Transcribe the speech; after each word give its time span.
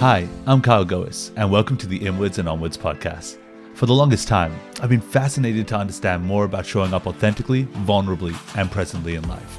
Hi, 0.00 0.28
I'm 0.44 0.60
Kyle 0.60 0.84
Goes, 0.84 1.32
and 1.36 1.50
welcome 1.50 1.78
to 1.78 1.86
the 1.86 1.96
Inwards 1.96 2.36
and 2.36 2.46
Onwards 2.46 2.76
podcast. 2.76 3.38
For 3.72 3.86
the 3.86 3.94
longest 3.94 4.28
time, 4.28 4.54
I've 4.82 4.90
been 4.90 5.00
fascinated 5.00 5.66
to 5.68 5.78
understand 5.78 6.22
more 6.22 6.44
about 6.44 6.66
showing 6.66 6.92
up 6.92 7.06
authentically, 7.06 7.64
vulnerably, 7.64 8.36
and 8.58 8.70
presently 8.70 9.14
in 9.14 9.26
life. 9.26 9.58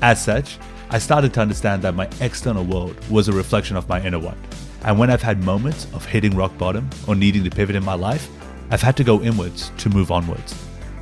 As 0.00 0.24
such, 0.24 0.56
I 0.88 0.98
started 0.98 1.34
to 1.34 1.42
understand 1.42 1.82
that 1.82 1.94
my 1.94 2.08
external 2.22 2.64
world 2.64 2.96
was 3.10 3.28
a 3.28 3.34
reflection 3.34 3.76
of 3.76 3.86
my 3.86 4.02
inner 4.02 4.18
one. 4.18 4.38
And 4.84 4.98
when 4.98 5.10
I've 5.10 5.20
had 5.20 5.44
moments 5.44 5.86
of 5.92 6.06
hitting 6.06 6.34
rock 6.34 6.56
bottom 6.56 6.88
or 7.06 7.14
needing 7.14 7.44
to 7.44 7.50
pivot 7.50 7.76
in 7.76 7.84
my 7.84 7.92
life, 7.92 8.30
I've 8.70 8.80
had 8.80 8.96
to 8.96 9.04
go 9.04 9.20
inwards 9.20 9.70
to 9.76 9.90
move 9.90 10.10
onwards. 10.10 10.54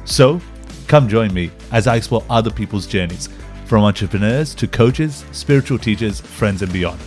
So, 0.07 0.41
come 0.89 1.09
join 1.09 1.33
me 1.33 1.53
as 1.71 1.87
I 1.87 1.95
explore 1.95 2.25
other 2.29 2.51
people's 2.51 2.89
journeys, 2.89 3.29
from 3.67 3.85
entrepreneurs 3.85 4.57
to 4.57 4.67
coaches, 4.67 5.25
spiritual 5.31 5.79
teachers, 5.79 6.21
friends, 6.21 6.63
and 6.63 6.73
beyond 6.73 6.99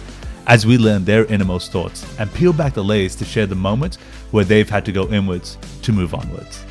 as 0.48 0.66
we 0.66 0.78
learn 0.78 1.06
their 1.06 1.26
innermost 1.26 1.72
thoughts 1.72 2.06
and 2.20 2.34
peel 2.34 2.54
back 2.54 2.74
the 2.74 2.84
layers 2.84 3.16
to 3.16 3.26
share 3.26 3.46
the 3.46 3.56
moments 3.56 3.98
where 4.32 4.46
they've 4.46 4.70
had 4.70 4.86
to 4.86 4.92
go 4.92 5.08
inwards 5.10 5.58
to 5.82 5.92
move 5.92 6.14
onwards. 6.14 6.64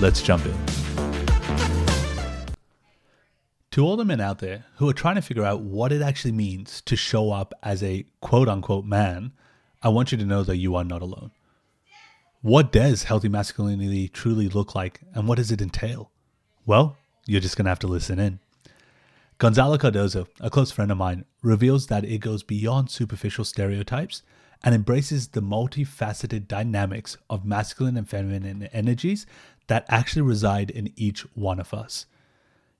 Let's 0.00 0.22
jump 0.22 0.46
in. 0.46 0.54
To 3.72 3.84
all 3.84 3.96
the 3.96 4.04
men 4.04 4.20
out 4.20 4.40
there 4.40 4.64
who 4.76 4.88
are 4.88 4.94
trying 4.94 5.14
to 5.14 5.22
figure 5.22 5.44
out 5.44 5.60
what 5.60 5.92
it 5.92 6.02
actually 6.02 6.32
means 6.32 6.80
to 6.82 6.96
show 6.96 7.30
up 7.30 7.54
as 7.62 7.82
a 7.82 8.04
quote 8.20 8.48
unquote 8.48 8.84
man, 8.84 9.32
I 9.82 9.90
want 9.90 10.10
you 10.10 10.18
to 10.18 10.24
know 10.24 10.42
that 10.42 10.56
you 10.56 10.74
are 10.74 10.84
not 10.84 11.02
alone. 11.02 11.30
What 12.42 12.72
does 12.72 13.04
healthy 13.04 13.28
masculinity 13.28 14.08
truly 14.08 14.48
look 14.48 14.74
like 14.74 15.00
and 15.14 15.28
what 15.28 15.36
does 15.36 15.52
it 15.52 15.62
entail? 15.62 16.10
Well, 16.66 16.96
you're 17.26 17.40
just 17.40 17.56
going 17.56 17.66
to 17.66 17.70
have 17.70 17.78
to 17.80 17.86
listen 17.86 18.18
in. 18.18 18.40
Gonzalo 19.40 19.78
Cardozo, 19.78 20.28
a 20.40 20.50
close 20.50 20.70
friend 20.70 20.92
of 20.92 20.98
mine, 20.98 21.24
reveals 21.42 21.86
that 21.86 22.04
it 22.04 22.18
goes 22.18 22.42
beyond 22.42 22.90
superficial 22.90 23.42
stereotypes 23.42 24.22
and 24.62 24.74
embraces 24.74 25.28
the 25.28 25.40
multifaceted 25.40 26.46
dynamics 26.46 27.16
of 27.30 27.46
masculine 27.46 27.96
and 27.96 28.06
feminine 28.06 28.68
energies 28.70 29.24
that 29.68 29.86
actually 29.88 30.20
reside 30.20 30.68
in 30.68 30.92
each 30.94 31.22
one 31.34 31.58
of 31.58 31.72
us. 31.72 32.04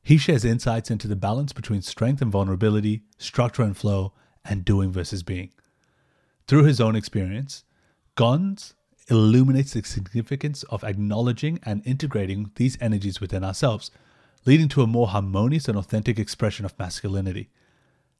He 0.02 0.18
shares 0.18 0.44
insights 0.44 0.90
into 0.90 1.08
the 1.08 1.16
balance 1.16 1.54
between 1.54 1.80
strength 1.80 2.20
and 2.20 2.30
vulnerability, 2.30 3.04
structure 3.16 3.62
and 3.62 3.74
flow, 3.74 4.12
and 4.44 4.62
doing 4.62 4.92
versus 4.92 5.22
being. 5.22 5.52
Through 6.46 6.64
his 6.64 6.78
own 6.78 6.94
experience, 6.94 7.64
Gonz 8.18 8.74
illuminates 9.08 9.72
the 9.72 9.82
significance 9.82 10.62
of 10.64 10.84
acknowledging 10.84 11.58
and 11.62 11.80
integrating 11.86 12.50
these 12.56 12.76
energies 12.82 13.18
within 13.18 13.44
ourselves– 13.44 13.90
leading 14.46 14.68
to 14.68 14.82
a 14.82 14.86
more 14.86 15.08
harmonious 15.08 15.68
and 15.68 15.76
authentic 15.76 16.18
expression 16.18 16.64
of 16.64 16.78
masculinity. 16.78 17.50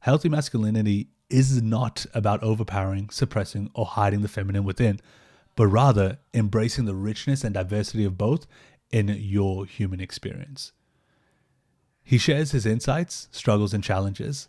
Healthy 0.00 0.28
masculinity 0.28 1.08
is 1.28 1.62
not 1.62 2.06
about 2.12 2.42
overpowering, 2.42 3.10
suppressing, 3.10 3.70
or 3.74 3.86
hiding 3.86 4.22
the 4.22 4.28
feminine 4.28 4.64
within, 4.64 5.00
but 5.56 5.66
rather 5.66 6.18
embracing 6.34 6.84
the 6.84 6.94
richness 6.94 7.44
and 7.44 7.54
diversity 7.54 8.04
of 8.04 8.18
both 8.18 8.46
in 8.90 9.08
your 9.08 9.64
human 9.66 10.00
experience. 10.00 10.72
He 12.02 12.18
shares 12.18 12.50
his 12.50 12.66
insights, 12.66 13.28
struggles, 13.30 13.72
and 13.72 13.84
challenges, 13.84 14.48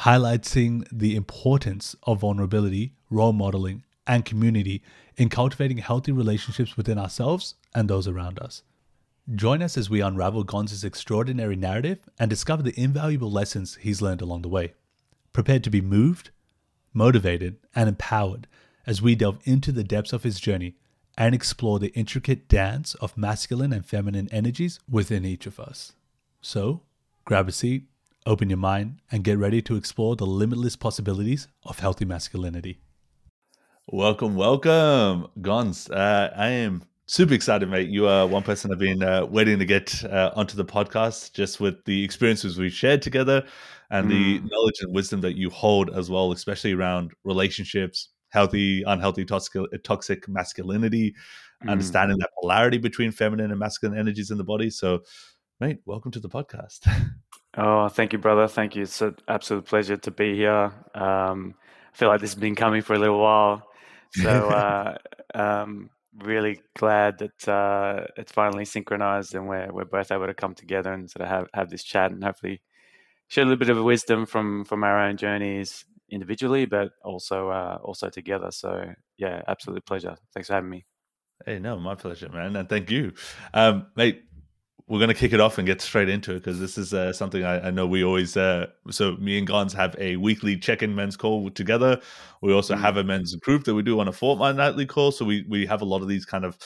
highlighting 0.00 0.86
the 0.92 1.16
importance 1.16 1.96
of 2.02 2.20
vulnerability, 2.20 2.92
role 3.10 3.32
modeling, 3.32 3.84
and 4.06 4.24
community 4.24 4.82
in 5.16 5.28
cultivating 5.28 5.78
healthy 5.78 6.12
relationships 6.12 6.76
within 6.76 6.98
ourselves 6.98 7.54
and 7.74 7.88
those 7.88 8.08
around 8.08 8.38
us. 8.38 8.62
Join 9.34 9.62
us 9.62 9.76
as 9.76 9.88
we 9.88 10.00
unravel 10.00 10.44
Gonz's 10.44 10.82
extraordinary 10.82 11.54
narrative 11.54 12.00
and 12.18 12.28
discover 12.28 12.62
the 12.62 12.78
invaluable 12.80 13.30
lessons 13.30 13.76
he's 13.76 14.02
learned 14.02 14.22
along 14.22 14.42
the 14.42 14.48
way. 14.48 14.72
Prepared 15.32 15.62
to 15.64 15.70
be 15.70 15.80
moved, 15.80 16.30
motivated, 16.92 17.56
and 17.74 17.88
empowered 17.88 18.48
as 18.86 19.00
we 19.00 19.14
delve 19.14 19.38
into 19.44 19.70
the 19.72 19.84
depths 19.84 20.12
of 20.12 20.24
his 20.24 20.40
journey 20.40 20.74
and 21.16 21.34
explore 21.34 21.78
the 21.78 21.92
intricate 21.94 22.48
dance 22.48 22.94
of 22.96 23.16
masculine 23.16 23.72
and 23.72 23.86
feminine 23.86 24.28
energies 24.32 24.80
within 24.88 25.24
each 25.24 25.46
of 25.46 25.60
us. 25.60 25.92
So, 26.40 26.82
grab 27.24 27.48
a 27.48 27.52
seat, 27.52 27.84
open 28.26 28.48
your 28.48 28.56
mind, 28.56 29.00
and 29.12 29.22
get 29.22 29.38
ready 29.38 29.60
to 29.62 29.76
explore 29.76 30.16
the 30.16 30.26
limitless 30.26 30.76
possibilities 30.76 31.46
of 31.64 31.78
healthy 31.78 32.04
masculinity. 32.04 32.80
Welcome, 33.86 34.34
welcome, 34.34 35.28
Gonz. 35.40 35.90
Uh, 35.90 36.30
I 36.34 36.48
am 36.48 36.84
Super 37.10 37.34
excited, 37.34 37.68
mate. 37.68 37.88
You 37.88 38.06
are 38.06 38.24
one 38.24 38.44
person 38.44 38.70
I've 38.70 38.78
been 38.78 39.02
uh, 39.02 39.26
waiting 39.26 39.58
to 39.58 39.64
get 39.64 40.04
uh, 40.04 40.30
onto 40.36 40.56
the 40.56 40.64
podcast 40.64 41.32
just 41.32 41.58
with 41.58 41.84
the 41.84 42.04
experiences 42.04 42.56
we've 42.56 42.72
shared 42.72 43.02
together 43.02 43.44
and 43.90 44.06
mm. 44.06 44.10
the 44.10 44.48
knowledge 44.48 44.76
and 44.80 44.94
wisdom 44.94 45.20
that 45.22 45.36
you 45.36 45.50
hold 45.50 45.90
as 45.90 46.08
well, 46.08 46.30
especially 46.30 46.72
around 46.72 47.10
relationships, 47.24 48.10
healthy, 48.28 48.84
unhealthy, 48.86 49.24
toxic, 49.24 49.60
toxic 49.82 50.28
masculinity, 50.28 51.12
mm. 51.64 51.68
understanding 51.68 52.16
that 52.20 52.30
polarity 52.40 52.78
between 52.78 53.10
feminine 53.10 53.50
and 53.50 53.58
masculine 53.58 53.98
energies 53.98 54.30
in 54.30 54.38
the 54.38 54.44
body. 54.44 54.70
So, 54.70 55.00
mate, 55.58 55.78
welcome 55.86 56.12
to 56.12 56.20
the 56.20 56.30
podcast. 56.30 56.86
Oh, 57.56 57.88
thank 57.88 58.12
you, 58.12 58.20
brother. 58.20 58.46
Thank 58.46 58.76
you. 58.76 58.82
It's 58.82 59.02
an 59.02 59.16
absolute 59.26 59.64
pleasure 59.64 59.96
to 59.96 60.12
be 60.12 60.36
here. 60.36 60.72
Um, 60.94 61.56
I 61.92 61.96
feel 61.96 62.06
like 62.06 62.20
this 62.20 62.30
has 62.30 62.40
been 62.40 62.54
coming 62.54 62.80
for 62.80 62.94
a 62.94 62.98
little 63.00 63.18
while. 63.18 63.66
So, 64.12 64.30
uh, 64.50 64.98
um, 65.34 65.90
really 66.18 66.60
glad 66.76 67.18
that 67.18 67.48
uh, 67.48 68.06
it's 68.16 68.32
finally 68.32 68.64
synchronized 68.64 69.34
and 69.34 69.48
we're 69.48 69.72
we're 69.72 69.84
both 69.84 70.10
able 70.10 70.26
to 70.26 70.34
come 70.34 70.54
together 70.54 70.92
and 70.92 71.10
sort 71.10 71.22
of 71.22 71.28
have, 71.28 71.46
have 71.54 71.70
this 71.70 71.84
chat 71.84 72.10
and 72.10 72.22
hopefully 72.22 72.60
share 73.28 73.44
a 73.44 73.46
little 73.46 73.58
bit 73.58 73.70
of 73.70 73.82
wisdom 73.82 74.26
from 74.26 74.64
from 74.64 74.84
our 74.84 74.98
own 74.98 75.16
journeys 75.16 75.84
individually, 76.10 76.66
but 76.66 76.90
also 77.04 77.50
uh, 77.50 77.78
also 77.82 78.08
together. 78.08 78.50
So 78.50 78.92
yeah, 79.18 79.42
absolute 79.46 79.86
pleasure. 79.86 80.16
Thanks 80.34 80.48
for 80.48 80.54
having 80.54 80.70
me. 80.70 80.86
Hey, 81.46 81.58
no, 81.58 81.78
my 81.78 81.94
pleasure, 81.94 82.28
man, 82.28 82.54
and 82.54 82.68
thank 82.68 82.90
you, 82.90 83.12
um, 83.54 83.86
mate 83.96 84.24
we're 84.90 84.98
going 84.98 85.08
to 85.08 85.14
kick 85.14 85.32
it 85.32 85.40
off 85.40 85.56
and 85.56 85.66
get 85.68 85.80
straight 85.80 86.08
into 86.08 86.32
it 86.32 86.38
because 86.38 86.58
this 86.58 86.76
is 86.76 86.92
uh, 86.92 87.12
something 87.12 87.44
I, 87.44 87.68
I, 87.68 87.70
know 87.70 87.86
we 87.86 88.02
always. 88.02 88.36
Uh, 88.36 88.66
so 88.90 89.12
me 89.18 89.38
and 89.38 89.46
Gonz 89.46 89.72
have 89.72 89.94
a 90.00 90.16
weekly 90.16 90.56
check-in 90.56 90.96
men's 90.96 91.16
call 91.16 91.48
together. 91.50 92.00
We 92.42 92.52
also 92.52 92.74
mm. 92.74 92.80
have 92.80 92.96
a 92.96 93.04
men's 93.04 93.36
group 93.36 93.62
that 93.64 93.74
we 93.74 93.84
do 93.84 94.00
on 94.00 94.08
a 94.08 94.12
fortnightly 94.12 94.86
call. 94.86 95.12
So 95.12 95.24
we 95.24 95.46
we 95.48 95.64
have 95.66 95.80
a 95.80 95.84
lot 95.84 96.02
of 96.02 96.08
these 96.08 96.24
kind 96.24 96.44
of 96.44 96.58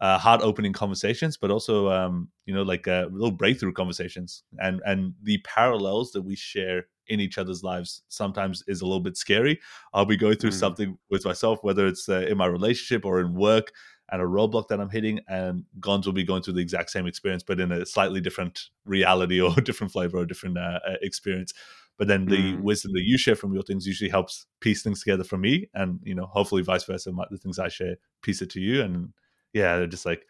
uh, 0.00 0.16
heart-opening 0.16 0.74
conversations, 0.74 1.36
but 1.36 1.50
also 1.50 1.90
um, 1.90 2.28
you 2.44 2.54
know 2.54 2.62
like 2.62 2.86
uh, 2.86 3.08
little 3.10 3.32
breakthrough 3.32 3.72
conversations 3.72 4.44
and 4.58 4.80
and 4.86 5.14
the 5.24 5.38
parallels 5.38 6.12
that 6.12 6.22
we 6.22 6.36
share 6.36 6.86
in 7.08 7.18
each 7.18 7.36
other's 7.36 7.64
lives 7.64 8.02
sometimes 8.08 8.62
is 8.68 8.80
a 8.80 8.86
little 8.86 9.00
bit 9.00 9.16
scary. 9.16 9.58
I'll 9.92 10.04
be 10.04 10.16
going 10.16 10.36
through 10.36 10.50
mm. 10.50 10.60
something 10.60 10.98
with 11.10 11.24
myself, 11.24 11.58
whether 11.62 11.88
it's 11.88 12.08
uh, 12.08 12.26
in 12.28 12.38
my 12.38 12.46
relationship 12.46 13.04
or 13.04 13.20
in 13.20 13.34
work 13.34 13.72
and 14.10 14.22
a 14.22 14.24
roadblock 14.24 14.68
that 14.68 14.80
I'm 14.80 14.90
hitting, 14.90 15.20
and 15.28 15.64
Gonz 15.80 16.06
will 16.06 16.12
be 16.12 16.24
going 16.24 16.42
through 16.42 16.54
the 16.54 16.60
exact 16.60 16.90
same 16.90 17.06
experience, 17.06 17.42
but 17.42 17.58
in 17.58 17.72
a 17.72 17.84
slightly 17.84 18.20
different 18.20 18.68
reality 18.84 19.40
or 19.42 19.54
different 19.56 19.92
flavor 19.92 20.18
or 20.18 20.26
different 20.26 20.58
uh, 20.58 20.80
uh, 20.86 20.94
experience. 21.02 21.52
But 21.98 22.08
then 22.08 22.26
the 22.26 22.36
mm. 22.36 22.60
wisdom 22.60 22.92
that 22.92 23.04
you 23.04 23.16
share 23.16 23.36
from 23.36 23.54
your 23.54 23.62
things 23.62 23.86
usually 23.86 24.10
helps 24.10 24.46
piece 24.60 24.82
things 24.82 25.02
together 25.02 25.24
for 25.24 25.38
me, 25.38 25.70
and 25.72 25.98
you 26.02 26.14
know, 26.14 26.26
hopefully 26.26 26.62
vice 26.62 26.84
versa. 26.84 27.10
The 27.30 27.38
things 27.38 27.58
I 27.58 27.68
share 27.68 27.96
piece 28.22 28.42
it 28.42 28.50
to 28.50 28.60
you, 28.60 28.82
and 28.82 29.14
yeah, 29.54 29.76
they're 29.76 29.86
just 29.86 30.04
like 30.04 30.26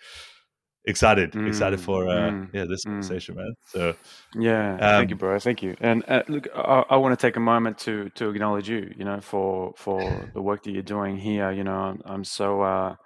excited, 0.84 1.32
mm. 1.32 1.48
excited 1.48 1.80
for 1.80 2.08
uh, 2.08 2.30
mm. 2.30 2.48
yeah 2.54 2.66
this 2.66 2.84
mm. 2.84 2.90
conversation, 2.90 3.34
man. 3.34 3.52
So 3.66 3.96
yeah, 4.36 4.74
um, 4.74 4.78
thank 4.78 5.10
you, 5.10 5.16
bro. 5.16 5.40
Thank 5.40 5.64
you. 5.64 5.76
And 5.80 6.04
uh, 6.06 6.22
look, 6.28 6.46
I, 6.54 6.84
I 6.90 6.96
want 6.98 7.18
to 7.18 7.26
take 7.26 7.34
a 7.34 7.40
moment 7.40 7.78
to 7.78 8.10
to 8.10 8.30
acknowledge 8.30 8.68
you. 8.68 8.94
You 8.96 9.04
know, 9.04 9.20
for 9.20 9.74
for 9.76 10.30
the 10.34 10.40
work 10.40 10.62
that 10.62 10.70
you're 10.70 10.82
doing 10.82 11.16
here. 11.16 11.50
You 11.50 11.64
know, 11.64 11.74
I'm, 11.74 12.02
I'm 12.04 12.24
so. 12.24 12.62
Uh, 12.62 12.96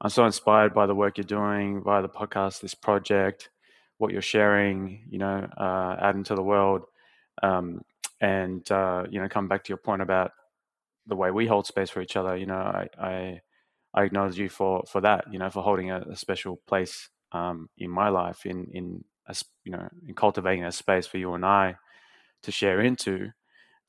I'm 0.00 0.10
so 0.10 0.26
inspired 0.26 0.74
by 0.74 0.86
the 0.86 0.94
work 0.94 1.18
you're 1.18 1.24
doing, 1.24 1.80
by 1.80 2.02
the 2.02 2.08
podcast, 2.08 2.60
this 2.60 2.74
project, 2.74 3.50
what 3.98 4.12
you're 4.12 4.22
sharing, 4.22 5.06
you 5.08 5.18
know, 5.18 5.48
uh, 5.56 5.96
out 6.00 6.14
into 6.14 6.34
the 6.34 6.42
world. 6.42 6.82
Um, 7.42 7.82
and, 8.20 8.70
uh, 8.70 9.04
you 9.08 9.20
know, 9.20 9.28
come 9.28 9.48
back 9.48 9.64
to 9.64 9.68
your 9.70 9.78
point 9.78 10.02
about 10.02 10.32
the 11.06 11.16
way 11.16 11.30
we 11.30 11.46
hold 11.46 11.66
space 11.66 11.90
for 11.90 12.00
each 12.00 12.16
other, 12.16 12.36
you 12.36 12.46
know, 12.46 12.54
I, 12.54 12.88
I, 13.00 13.40
I 13.94 14.04
acknowledge 14.04 14.38
you 14.38 14.48
for, 14.48 14.84
for 14.88 15.00
that, 15.00 15.24
you 15.30 15.38
know, 15.38 15.50
for 15.50 15.62
holding 15.62 15.90
a, 15.90 16.00
a 16.00 16.16
special 16.16 16.60
place 16.66 17.08
um, 17.32 17.68
in 17.78 17.90
my 17.90 18.08
life, 18.08 18.46
in, 18.46 18.66
in, 18.72 19.04
a, 19.26 19.34
you 19.64 19.72
know, 19.72 19.88
in 20.06 20.14
cultivating 20.14 20.64
a 20.64 20.72
space 20.72 21.06
for 21.06 21.18
you 21.18 21.34
and 21.34 21.44
I 21.44 21.76
to 22.42 22.52
share 22.52 22.80
into. 22.80 23.30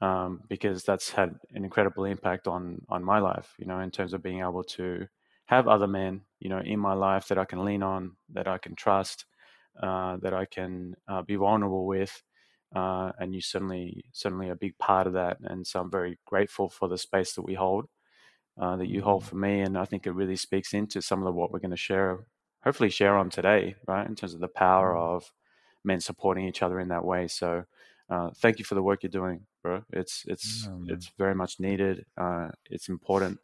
Um, 0.01 0.41
because 0.49 0.83
that's 0.83 1.09
had 1.09 1.35
an 1.53 1.63
incredible 1.63 2.03
impact 2.03 2.47
on 2.47 2.81
on 2.89 3.01
my 3.01 3.19
life, 3.19 3.53
you 3.57 3.65
know, 3.65 3.79
in 3.79 3.91
terms 3.91 4.13
of 4.13 4.21
being 4.21 4.41
able 4.41 4.63
to 4.63 5.07
have 5.45 5.67
other 5.67 5.87
men, 5.87 6.21
you 6.39 6.49
know, 6.49 6.59
in 6.59 6.79
my 6.79 6.93
life 6.93 7.27
that 7.27 7.37
I 7.37 7.45
can 7.45 7.63
lean 7.63 7.83
on, 7.83 8.15
that 8.33 8.47
I 8.47 8.57
can 8.57 8.75
trust, 8.75 9.25
uh, 9.81 10.17
that 10.17 10.33
I 10.33 10.45
can 10.45 10.95
uh, 11.07 11.21
be 11.21 11.35
vulnerable 11.35 11.85
with, 11.85 12.23
uh, 12.75 13.11
and 13.19 13.33
you 13.33 13.41
certainly 13.41 14.05
certainly 14.11 14.49
a 14.49 14.55
big 14.55 14.77
part 14.77 15.07
of 15.07 15.13
that. 15.13 15.37
And 15.43 15.65
so 15.65 15.79
I'm 15.79 15.91
very 15.91 16.17
grateful 16.25 16.69
for 16.69 16.87
the 16.87 16.97
space 16.97 17.33
that 17.33 17.43
we 17.43 17.53
hold, 17.53 17.85
uh, 18.59 18.75
that 18.77 18.89
you 18.89 19.01
hold 19.01 19.21
mm-hmm. 19.21 19.29
for 19.29 19.35
me, 19.35 19.61
and 19.61 19.77
I 19.77 19.85
think 19.85 20.07
it 20.07 20.11
really 20.11 20.35
speaks 20.35 20.73
into 20.73 21.01
some 21.01 21.19
of 21.19 21.25
the, 21.25 21.31
what 21.31 21.51
we're 21.51 21.59
going 21.59 21.71
to 21.71 21.77
share, 21.77 22.25
hopefully 22.63 22.89
share 22.89 23.15
on 23.15 23.29
today, 23.29 23.75
right, 23.87 24.07
in 24.07 24.15
terms 24.15 24.33
of 24.33 24.39
the 24.39 24.47
power 24.47 24.93
mm-hmm. 24.93 25.15
of 25.15 25.31
men 25.83 25.99
supporting 25.99 26.47
each 26.47 26.63
other 26.63 26.79
in 26.79 26.87
that 26.87 27.05
way. 27.05 27.27
So 27.27 27.65
uh, 28.09 28.31
thank 28.37 28.57
you 28.59 28.65
for 28.65 28.75
the 28.75 28.83
work 28.83 29.03
you're 29.03 29.09
doing, 29.09 29.45
bro. 29.61 29.83
It's 29.91 30.23
it's 30.27 30.67
oh, 30.69 30.85
it's 30.87 31.11
very 31.17 31.35
much 31.35 31.59
needed. 31.59 32.05
Uh, 32.17 32.49
it's 32.69 32.89
important, 32.89 33.39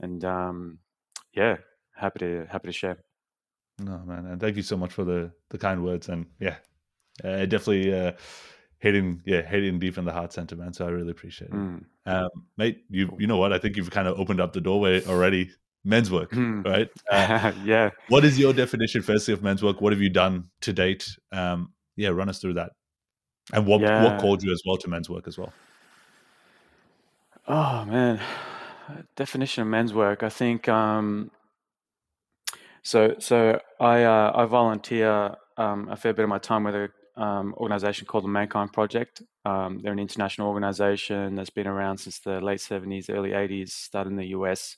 and 0.00 0.24
um, 0.24 0.78
yeah, 1.34 1.56
happy 1.94 2.18
to 2.20 2.46
happy 2.50 2.68
to 2.68 2.72
share. 2.72 2.98
No 3.78 3.98
man, 4.04 4.26
and 4.26 4.40
thank 4.40 4.56
you 4.56 4.62
so 4.62 4.76
much 4.76 4.92
for 4.92 5.04
the 5.04 5.32
the 5.50 5.58
kind 5.58 5.84
words, 5.84 6.08
and 6.08 6.26
yeah, 6.40 6.56
uh, 7.24 7.46
definitely 7.46 7.94
uh, 7.94 8.12
hitting 8.78 9.22
yeah 9.24 9.42
hitting 9.42 9.78
deep 9.78 9.98
in 9.98 10.04
the 10.04 10.12
heart 10.12 10.32
center, 10.32 10.56
man. 10.56 10.72
So 10.72 10.86
I 10.86 10.90
really 10.90 11.10
appreciate 11.10 11.50
it, 11.50 11.54
mm. 11.56 11.84
um, 12.06 12.28
mate. 12.56 12.84
You 12.90 13.14
you 13.18 13.26
know 13.26 13.36
what? 13.36 13.52
I 13.52 13.58
think 13.58 13.76
you've 13.76 13.90
kind 13.90 14.08
of 14.08 14.18
opened 14.18 14.40
up 14.40 14.52
the 14.52 14.60
doorway 14.60 15.04
already. 15.04 15.50
Men's 15.84 16.10
work, 16.10 16.32
mm. 16.32 16.64
right? 16.66 16.88
Uh, 17.10 17.52
yeah. 17.64 17.90
What 18.08 18.24
is 18.24 18.38
your 18.38 18.52
definition, 18.52 19.00
firstly, 19.00 19.32
of 19.32 19.42
men's 19.42 19.62
work? 19.62 19.80
What 19.80 19.92
have 19.92 20.02
you 20.02 20.10
done 20.10 20.50
to 20.62 20.72
date? 20.72 21.08
Um, 21.32 21.72
yeah, 21.96 22.08
run 22.08 22.28
us 22.28 22.40
through 22.40 22.54
that, 22.54 22.72
and 23.52 23.64
what 23.64 23.80
yeah. 23.80 24.02
what 24.02 24.20
called 24.20 24.42
you 24.42 24.52
as 24.52 24.60
well 24.66 24.76
to 24.78 24.88
men's 24.88 25.08
work 25.08 25.28
as 25.28 25.38
well. 25.38 25.52
Oh 27.46 27.84
man, 27.86 28.20
definition 29.16 29.62
of 29.62 29.68
men's 29.68 29.92
work. 29.94 30.22
I 30.22 30.28
think 30.28 30.68
um, 30.68 31.30
so. 32.82 33.14
So 33.18 33.60
I 33.80 34.04
uh, 34.04 34.32
I 34.34 34.44
volunteer 34.46 35.36
um, 35.56 35.88
a 35.88 35.96
fair 35.96 36.12
bit 36.12 36.22
of 36.22 36.28
my 36.28 36.38
time 36.38 36.64
with 36.64 36.74
a 36.74 36.88
um, 37.18 37.54
organization 37.56 38.06
called 38.06 38.24
the 38.24 38.28
Mankind 38.28 38.72
Project. 38.72 39.22
Um, 39.44 39.80
they're 39.82 39.92
an 39.92 39.98
international 39.98 40.48
organization 40.48 41.34
that's 41.34 41.50
been 41.50 41.66
around 41.66 41.98
since 41.98 42.20
the 42.20 42.40
late 42.40 42.60
70s, 42.60 43.10
early 43.10 43.30
80s, 43.30 43.70
started 43.70 44.10
in 44.10 44.16
the 44.16 44.28
US, 44.28 44.76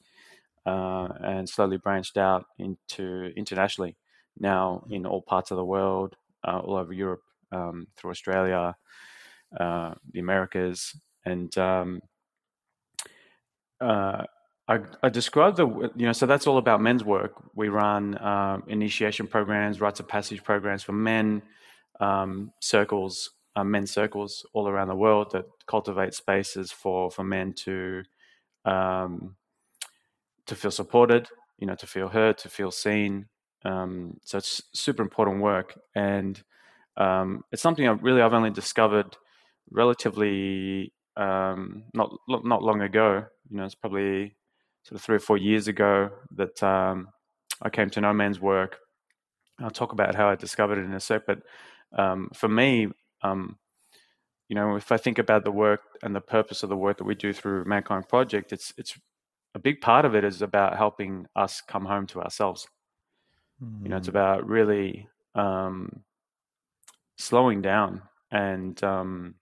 uh, 0.65 1.09
and 1.23 1.49
slowly 1.49 1.77
branched 1.77 2.17
out 2.17 2.47
into 2.59 3.31
internationally. 3.37 3.97
Now 4.39 4.85
in 4.89 5.05
all 5.05 5.23
parts 5.23 5.51
of 5.51 5.59
the 5.59 5.65
world, 5.65 6.17
uh, 6.47 6.61
all 6.61 6.77
over 6.77 6.93
Europe, 6.93 7.23
um, 7.53 7.89
through 7.97 8.11
Australia, 8.11 8.75
uh, 9.59 9.95
the 10.13 10.21
Americas, 10.21 10.95
and 11.27 11.56
um, 11.59 12.01
uh, 13.81 14.25
I, 14.69 14.79
I 15.03 15.09
describe 15.09 15.56
the 15.56 15.67
you 15.97 16.06
know 16.06 16.12
so 16.12 16.27
that's 16.27 16.47
all 16.47 16.59
about 16.59 16.81
men's 16.81 17.05
work. 17.05 17.32
We 17.55 17.69
run 17.69 18.23
um, 18.23 18.62
initiation 18.69 19.27
programs, 19.27 19.81
rites 19.81 20.00
of 20.00 20.09
passage 20.09 20.44
programs 20.44 20.82
for 20.82 20.93
men, 20.93 21.43
um, 21.99 22.53
circles, 22.61 23.31
uh, 23.56 23.65
men's 23.65 23.91
circles 23.91 24.47
all 24.53 24.69
around 24.69 24.88
the 24.88 24.94
world 24.94 25.32
that 25.32 25.47
cultivate 25.67 26.15
spaces 26.15 26.71
for 26.71 27.11
for 27.11 27.25
men 27.25 27.53
to 27.65 28.03
um, 28.65 29.35
to 30.47 30.55
feel 30.55 30.71
supported, 30.71 31.29
you 31.59 31.67
know, 31.67 31.75
to 31.75 31.87
feel 31.87 32.09
heard, 32.09 32.38
to 32.38 32.49
feel 32.49 32.71
seen. 32.71 33.27
Um, 33.65 34.19
so 34.23 34.38
it's 34.38 34.62
super 34.73 35.03
important 35.03 35.43
work, 35.43 35.79
and 35.94 36.43
um, 36.97 37.44
it's 37.50 37.62
something 37.62 37.88
I 37.88 37.93
really 37.93 38.23
I've 38.23 38.35
only 38.35 38.50
discovered 38.50 39.17
relatively 39.71 40.93
um, 41.20 41.84
not 41.94 42.11
not 42.28 42.62
long 42.62 42.81
ago. 42.81 43.25
You 43.50 43.58
know, 43.58 43.64
it's 43.64 43.75
probably 43.75 44.34
sort 44.84 44.99
of 44.99 45.05
three 45.05 45.17
or 45.17 45.20
four 45.20 45.37
years 45.37 45.69
ago 45.69 46.11
that 46.37 46.62
um, 46.62 47.08
I 47.62 47.69
came 47.69 47.90
to 47.90 48.00
No 48.00 48.12
Man's 48.12 48.40
work. 48.40 48.78
I'll 49.58 49.70
talk 49.70 49.93
about 49.93 50.14
how 50.14 50.28
I 50.28 50.37
discovered 50.37 50.78
it 50.78 50.87
in 50.87 50.94
a 50.94 51.00
sec, 51.00 51.22
but 51.26 51.43
um, 51.96 52.31
for 52.34 52.49
me, 52.49 52.88
um, 53.22 53.58
you 54.49 54.56
know, 54.56 54.76
if 54.76 54.90
I 54.90 54.96
think 54.96 55.19
about 55.19 55.44
the 55.44 55.50
work 55.50 55.82
and 56.02 56.17
the 56.17 56.20
purpose 56.20 56.62
of 56.62 56.70
the 56.70 56.76
work 56.76 56.96
that 56.99 57.05
we 57.05 57.14
do 57.14 57.32
through 57.32 57.67
Mankind 57.67 58.08
Project, 58.08 58.52
it's 58.52 58.72
it's 58.78 58.99
a 59.55 59.58
big 59.58 59.81
part 59.81 60.05
of 60.05 60.14
it 60.14 60.25
is 60.25 60.40
about 60.40 60.78
helping 60.78 61.26
us 61.37 61.61
come 61.61 61.84
home 61.84 62.06
to 62.08 62.22
ourselves. 62.22 62.67
Mm. 63.62 63.82
You 63.82 63.88
know, 63.90 63.96
it's 63.99 64.06
hmm. 64.06 64.17
about 64.17 64.49
really 64.49 65.08
um, 65.34 66.02
slowing 67.19 67.61
down 67.61 68.02
and 68.31 68.82
um, 68.82 69.34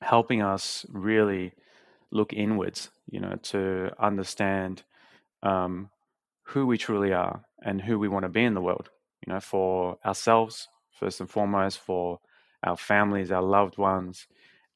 helping 0.00 0.42
us 0.42 0.86
really 0.88 1.52
look 2.10 2.32
inwards, 2.32 2.90
you 3.10 3.20
know, 3.20 3.36
to 3.42 3.90
understand 3.98 4.82
um, 5.42 5.90
who 6.42 6.66
we 6.66 6.78
truly 6.78 7.12
are 7.12 7.44
and 7.62 7.82
who 7.82 7.98
we 7.98 8.08
want 8.08 8.24
to 8.24 8.28
be 8.28 8.44
in 8.44 8.54
the 8.54 8.60
world, 8.60 8.90
you 9.26 9.32
know, 9.32 9.40
for 9.40 9.98
ourselves, 10.04 10.68
first 10.92 11.20
and 11.20 11.30
foremost, 11.30 11.78
for 11.78 12.20
our 12.64 12.76
families, 12.76 13.30
our 13.30 13.42
loved 13.42 13.78
ones, 13.78 14.26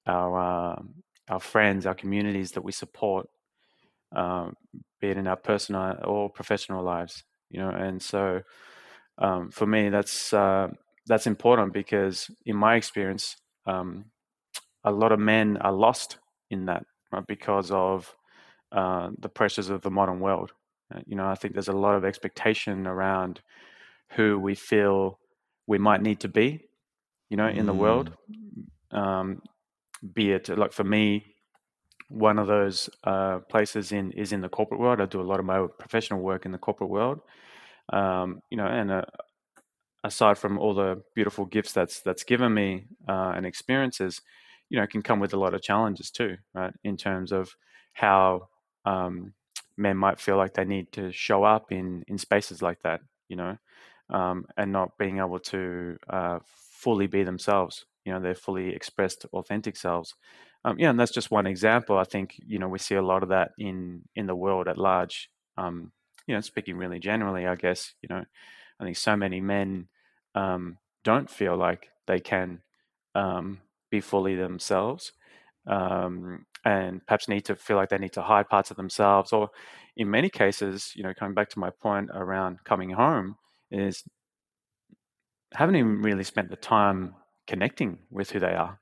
our, 0.07 0.39
uh, 0.39 0.83
our 1.29 1.41
friends, 1.41 1.87
our 1.87 1.95
communities 1.95 2.53
that 2.53 2.65
we 2.65 2.73
support, 2.73 3.29
um, 4.15 4.55
be 5.01 5.09
it 5.09 5.17
in 5.17 5.27
our 5.27 5.37
personal 5.37 5.97
or 6.05 6.29
professional 6.29 6.83
lives, 6.85 7.25
you 7.51 7.61
know, 7.61 7.71
and 7.71 8.03
so 8.03 8.43
um, 9.19 9.51
for 9.51 9.67
me, 9.67 9.89
that's, 9.89 10.33
uh, 10.33 10.69
that's 11.07 11.27
important 11.27 11.73
because 11.73 12.31
in 12.45 12.57
my 12.57 12.77
experience, 12.77 13.37
um, 13.67 14.07
a 14.85 14.91
lot 14.91 15.13
of 15.13 15.19
men 15.19 15.57
are 15.59 15.73
lost 15.73 16.19
in 16.51 16.67
that 16.67 16.85
right, 17.11 17.27
because 17.27 17.71
of 17.71 18.15
uh, 18.73 19.11
the 19.19 19.29
pressures 19.29 19.71
of 19.71 19.83
the 19.83 19.91
modern 19.91 20.21
world. 20.21 20.53
Uh, 20.95 21.01
you 21.07 21.17
know, 21.17 21.27
I 21.27 21.35
think 21.35 21.55
there's 21.55 21.69
a 21.69 21.73
lot 21.73 21.95
of 21.95 22.05
expectation 22.05 22.87
around 22.87 23.41
who 24.11 24.39
we 24.39 24.55
feel 24.55 25.19
we 25.67 25.79
might 25.79 26.03
need 26.03 26.21
to 26.21 26.29
be, 26.29 26.65
you 27.31 27.37
know, 27.37 27.49
in 27.49 27.65
mm. 27.65 27.67
the 27.67 27.75
world. 27.75 28.13
Mm. 28.93 28.99
Um, 28.99 29.43
be 30.15 30.33
it 30.33 30.49
like 30.49 30.73
for 30.73 30.85
me, 30.85 31.33
one 32.09 32.39
of 32.39 32.47
those 32.47 32.91
uh, 33.05 33.39
places 33.49 33.93
in 33.93 34.13
is 34.13 34.33
in 34.33 34.41
the 34.41 34.49
corporate 34.49 34.81
world. 34.81 35.01
I 35.01 35.07
do 35.07 35.21
a 35.21 35.23
lot 35.23 35.41
of 35.41 35.47
my 35.47 35.67
professional 35.79 36.21
work 36.21 36.45
in 36.45 36.53
the 36.53 36.59
corporate 36.59 36.91
world, 36.91 37.21
um, 37.93 38.43
you 38.51 38.57
know, 38.57 38.67
and 38.67 38.91
uh, 38.91 39.03
aside 40.05 40.37
from 40.37 40.59
all 40.59 40.75
the 40.75 41.03
beautiful 41.15 41.47
gifts 41.47 41.73
that's 41.73 42.01
that's 42.01 42.25
given 42.25 42.53
me 42.53 42.85
uh, 43.09 43.33
and 43.37 43.47
experiences, 43.47 44.21
you 44.73 44.81
know, 44.81 44.87
can 44.89 45.03
come 45.03 45.21
with 45.21 45.35
a 45.35 45.39
lot 45.39 45.55
of 45.55 45.63
challenges 45.63 46.11
too, 46.11 46.39
right? 46.55 46.73
In 46.83 46.97
terms 46.97 47.31
of 47.31 47.55
how 47.93 48.49
um, 48.87 49.35
men 49.77 49.99
might 49.99 50.19
feel 50.19 50.39
like 50.39 50.55
they 50.55 50.65
need 50.65 50.91
to 50.95 51.13
show 51.13 51.45
up 51.45 51.71
in 51.73 52.05
in 52.09 52.19
spaces 52.19 52.63
like 52.63 52.81
that, 52.83 53.03
you 53.29 53.37
know, 53.37 53.59
um, 54.11 54.47
and 54.57 54.73
not 54.73 54.97
being 54.99 55.19
able 55.19 55.39
to 55.41 55.99
uh, 56.09 56.39
fully 56.47 57.07
be 57.07 57.23
themselves. 57.23 57.85
You 58.07 58.15
know, 58.15 58.21
they're 58.21 58.35
fully 58.35 58.75
expressed, 58.75 59.27
authentic 59.35 59.77
selves. 59.77 60.15
Um, 60.65 60.79
yeah, 60.79 60.91
and 60.91 60.99
that's 60.99 61.13
just 61.13 61.31
one 61.31 61.47
example. 61.47 61.99
I 61.99 62.05
think 62.05 62.37
you 62.47 62.59
know 62.59 62.69
we 62.69 62.79
see 62.79 62.95
a 62.95 63.03
lot 63.03 63.23
of 63.23 63.29
that 63.31 63.51
in 63.59 64.03
in 64.17 64.27
the 64.27 64.37
world 64.37 64.69
at 64.69 64.79
large. 64.79 65.31
Um, 65.59 65.93
you 66.27 66.35
know, 66.35 66.41
speaking 66.41 66.79
really 66.79 66.99
generally, 66.99 67.47
I 67.47 67.57
guess 67.57 67.95
you 68.01 68.09
know, 68.09 68.25
I 68.81 68.85
think 68.85 68.97
so 68.97 69.17
many 69.17 69.41
men 69.41 69.89
um, 70.35 70.79
don't 71.05 71.29
feel 71.31 71.57
like 71.57 71.91
they 72.07 72.21
can 72.21 72.63
um, 73.15 73.61
be 73.93 74.01
fully 74.01 74.35
themselves 74.35 75.13
um, 75.69 76.45
and 76.65 77.07
perhaps 77.07 77.29
need 77.29 77.45
to 77.45 77.55
feel 77.55 77.77
like 77.77 77.91
they 77.91 77.99
need 77.99 78.13
to 78.13 78.23
hide 78.23 78.49
parts 78.49 78.71
of 78.73 78.77
themselves 78.77 79.33
or 79.33 79.51
in 79.97 80.11
many 80.11 80.29
cases 80.29 80.93
you 80.97 81.03
know 81.05 81.15
coming 81.15 81.35
back 81.35 81.49
to 81.51 81.61
my 81.61 81.71
point 81.71 82.11
around 82.15 82.59
coming 82.65 82.91
home 82.91 83.37
is 83.71 84.03
haven't 85.53 85.77
even 85.77 86.03
really 86.03 86.25
spent 86.25 86.49
the 86.51 86.57
time 86.57 87.15
connecting 87.47 87.99
with 88.11 88.31
who 88.31 88.41
they 88.41 88.55
are 88.55 88.81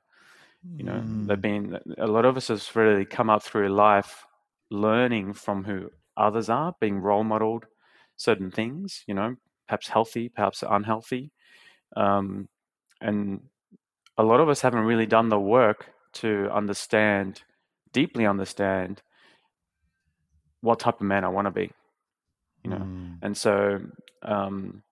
you 0.76 0.84
know 0.84 1.02
mm. 1.04 1.26
they've 1.26 1.40
been 1.40 1.78
a 1.98 2.06
lot 2.06 2.24
of 2.24 2.36
us 2.36 2.48
has 2.48 2.74
really 2.76 3.04
come 3.04 3.28
up 3.28 3.42
through 3.42 3.68
life 3.68 4.24
learning 4.70 5.32
from 5.32 5.64
who 5.64 5.90
others 6.16 6.48
are 6.48 6.74
being 6.80 6.98
role 7.00 7.24
modeled 7.24 7.66
certain 8.16 8.50
things 8.50 9.02
you 9.06 9.14
know 9.14 9.34
perhaps 9.66 9.88
healthy 9.88 10.28
perhaps 10.28 10.62
unhealthy 10.68 11.32
um, 11.96 12.48
and 13.00 13.40
a 14.20 14.22
lot 14.22 14.40
of 14.40 14.48
us 14.48 14.60
haven't 14.60 14.84
really 14.84 15.06
done 15.06 15.30
the 15.30 15.40
work 15.40 15.86
to 16.12 16.50
understand, 16.52 17.42
deeply 17.92 18.26
understand, 18.26 19.02
what 20.60 20.78
type 20.78 21.00
of 21.00 21.06
man 21.06 21.24
I 21.24 21.28
want 21.28 21.46
to 21.46 21.50
be. 21.50 21.70
You 22.62 22.70
know, 22.70 22.76
mm. 22.76 23.18
and 23.22 23.34
so 23.34 23.80
um, 24.22 24.82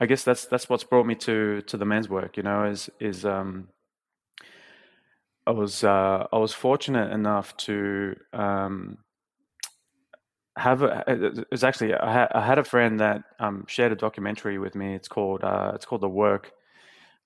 I 0.00 0.06
guess 0.06 0.24
that's 0.24 0.46
that's 0.46 0.70
what's 0.70 0.84
brought 0.84 1.06
me 1.06 1.14
to 1.16 1.60
to 1.62 1.76
the 1.76 1.84
men's 1.84 2.08
work. 2.08 2.38
You 2.38 2.42
know, 2.42 2.64
is 2.64 2.88
is 2.98 3.26
um, 3.26 3.68
I 5.46 5.50
was 5.50 5.84
uh, 5.84 6.26
I 6.32 6.38
was 6.38 6.54
fortunate 6.54 7.12
enough 7.12 7.54
to 7.68 8.16
um, 8.32 8.98
have 10.56 10.82
a, 10.82 11.04
it 11.06 11.46
was 11.50 11.64
actually 11.64 11.92
I 11.94 12.10
had, 12.10 12.28
I 12.34 12.46
had 12.46 12.58
a 12.58 12.64
friend 12.64 12.98
that 13.00 13.24
um, 13.38 13.66
shared 13.68 13.92
a 13.92 13.96
documentary 13.96 14.58
with 14.58 14.74
me. 14.74 14.94
It's 14.94 15.08
called 15.08 15.44
uh, 15.44 15.72
it's 15.74 15.84
called 15.84 16.00
The 16.00 16.08
Work, 16.08 16.52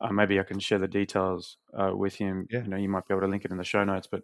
uh, 0.01 0.13
maybe 0.13 0.41
I 0.41 0.45
can 0.45 0.59
share 0.59 0.79
the 0.79 0.89
details 0.89 1.59
uh, 1.75 1.95
with 1.95 2.15
him. 2.15 2.47
Yeah. 2.51 2.63
You 2.63 2.69
know, 2.69 2.77
you 2.77 2.89
might 2.89 3.07
be 3.07 3.15
able 3.15 3.23
to 3.23 3.29
link 3.29 3.45
it 3.45 3.51
in 3.51 3.57
the 3.57 3.65
show 3.65 3.85
notes, 3.85 4.09
but 4.11 4.23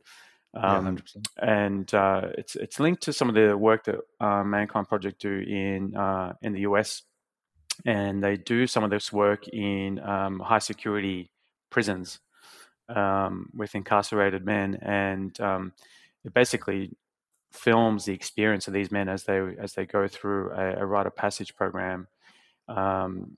um, 0.54 0.98
yeah, 1.14 1.22
and 1.42 1.94
uh, 1.94 2.28
it's 2.38 2.56
it's 2.56 2.80
linked 2.80 3.02
to 3.02 3.12
some 3.12 3.28
of 3.28 3.34
the 3.34 3.56
work 3.56 3.84
that 3.84 3.96
uh, 4.20 4.42
Mankind 4.42 4.88
Project 4.88 5.20
do 5.20 5.38
in 5.38 5.94
uh, 5.96 6.32
in 6.42 6.52
the 6.52 6.60
US, 6.60 7.02
and 7.84 8.22
they 8.22 8.36
do 8.36 8.66
some 8.66 8.82
of 8.82 8.90
this 8.90 9.12
work 9.12 9.46
in 9.48 9.98
um, 10.00 10.40
high 10.40 10.60
security 10.60 11.30
prisons 11.68 12.20
um, 12.88 13.50
with 13.54 13.74
incarcerated 13.74 14.46
men, 14.46 14.78
and 14.80 15.38
um, 15.40 15.72
it 16.24 16.32
basically 16.32 16.96
films 17.52 18.04
the 18.04 18.12
experience 18.12 18.66
of 18.66 18.74
these 18.74 18.90
men 18.90 19.08
as 19.08 19.24
they 19.24 19.40
as 19.58 19.74
they 19.74 19.84
go 19.84 20.08
through 20.08 20.52
a, 20.52 20.82
a 20.82 20.86
rite 20.86 21.06
of 21.06 21.14
passage 21.14 21.54
program 21.54 22.06
um, 22.68 23.36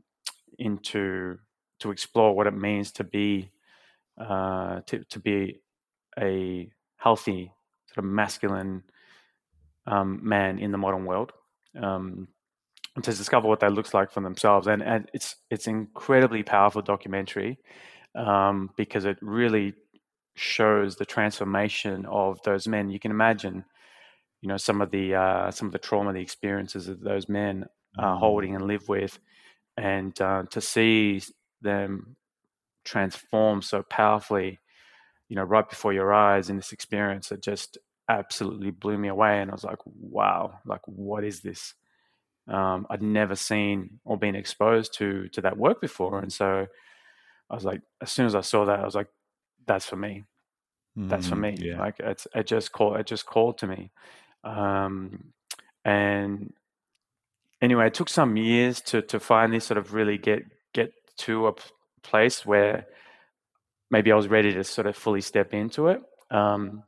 into 0.59 1.38
to 1.81 1.91
explore 1.91 2.35
what 2.35 2.47
it 2.47 2.55
means 2.55 2.93
to 2.93 3.05
be 3.05 3.51
uh, 4.19 4.81
to, 4.87 5.05
to 5.05 5.21
be 5.21 5.61
a 6.19 6.71
healthy 6.97 7.53
sort 7.87 7.99
of 7.99 8.05
masculine 8.05 8.83
um, 9.87 10.21
man 10.23 10.59
in 10.59 10.73
the 10.73 10.79
modern 10.79 11.05
world 11.05 11.33
um, 11.81 12.29
and 12.95 13.05
to 13.05 13.13
discover 13.13 13.49
what 13.49 13.61
that 13.61 13.73
looks 13.73 13.95
like 13.95 14.11
for 14.11 14.21
themselves. 14.21 14.67
And, 14.67 14.83
and 14.83 15.09
it's 15.15 15.37
it's 15.51 15.67
incredibly 15.67 16.43
powerful 16.43 16.83
documentary 16.83 17.59
um, 18.15 18.71
because 18.77 19.05
it 19.05 19.19
really 19.21 19.75
shows 20.35 20.97
the 20.97 21.07
transformation 21.07 22.07
of 22.07 22.43
those 22.43 22.67
men. 22.69 22.91
You 22.91 22.99
can 22.99 23.11
imagine, 23.11 23.65
you 24.41 24.49
know, 24.49 24.57
some 24.57 24.81
of 24.81 24.91
the 24.91 25.15
uh, 25.15 25.51
some 25.51 25.67
of 25.67 25.73
the 25.73 25.79
trauma, 25.79 26.13
the 26.13 26.21
experiences 26.21 26.87
that 26.87 27.03
those 27.03 27.29
men 27.29 27.67
are 27.99 28.17
mm. 28.17 28.19
holding 28.19 28.55
and 28.55 28.67
live 28.67 28.89
with, 28.89 29.19
and 29.77 30.21
uh, 30.21 30.45
to 30.51 30.61
see 30.61 31.23
them 31.61 32.17
transform 32.85 33.62
so 33.62 33.83
powerfully, 33.83 34.59
you 35.29 35.37
know, 35.37 35.43
right 35.43 35.69
before 35.69 35.93
your 35.93 36.12
eyes 36.12 36.49
in 36.49 36.57
this 36.57 36.73
experience, 36.73 37.31
it 37.31 37.43
just 37.43 37.79
absolutely 38.09 38.71
blew 38.71 38.97
me 38.97 39.09
away. 39.09 39.41
And 39.41 39.50
I 39.50 39.55
was 39.55 39.65
like, 39.65 39.79
wow, 39.85 40.59
like 40.65 40.81
what 40.87 41.25
is 41.25 41.41
this? 41.41 41.75
Um, 42.49 42.87
I'd 42.88 43.03
never 43.03 43.37
seen 43.37 44.00
or 44.05 44.17
been 44.17 44.35
exposed 44.35 44.95
to 44.95 45.29
to 45.29 45.43
that 45.43 45.59
work 45.59 45.83
before, 45.83 46.19
and 46.21 46.33
so 46.33 46.67
I 47.50 47.55
was 47.55 47.65
like, 47.65 47.83
as 48.00 48.11
soon 48.11 48.25
as 48.25 48.35
I 48.35 48.41
saw 48.41 48.65
that, 48.65 48.81
I 48.81 48.85
was 48.87 48.95
like, 48.95 49.09
that's 49.67 49.85
for 49.85 49.97
me. 49.97 50.25
That's 50.97 51.29
for 51.29 51.37
mm, 51.37 51.41
me. 51.41 51.57
Yeah. 51.61 51.79
Like 51.79 52.00
it's 52.00 52.27
it 52.35 52.47
just 52.47 52.73
called 52.73 52.97
it 52.97 53.07
just 53.07 53.25
called 53.25 53.59
to 53.59 53.67
me. 53.69 53.93
Um, 54.43 55.33
and 55.85 56.53
anyway, 57.62 57.87
it 57.87 57.95
took 57.95 58.09
some 58.09 58.37
years 58.37 58.81
to 58.83 59.03
to 59.03 59.21
finally 59.21 59.61
sort 59.61 59.79
of 59.79 59.95
really 59.95 60.19
get 60.19 60.43
to 61.19 61.49
a 61.49 61.55
place 62.03 62.47
where 62.47 62.87
maybe 63.91 64.13
I 64.13 64.17
was 64.17 64.29
ready 64.29 64.53
to 64.55 64.65
sort 64.65 64.87
of 64.87 64.97
fully 64.97 65.21
step 65.21 65.55
into 65.55 65.89
it. 65.89 66.03
Um, 66.31 66.85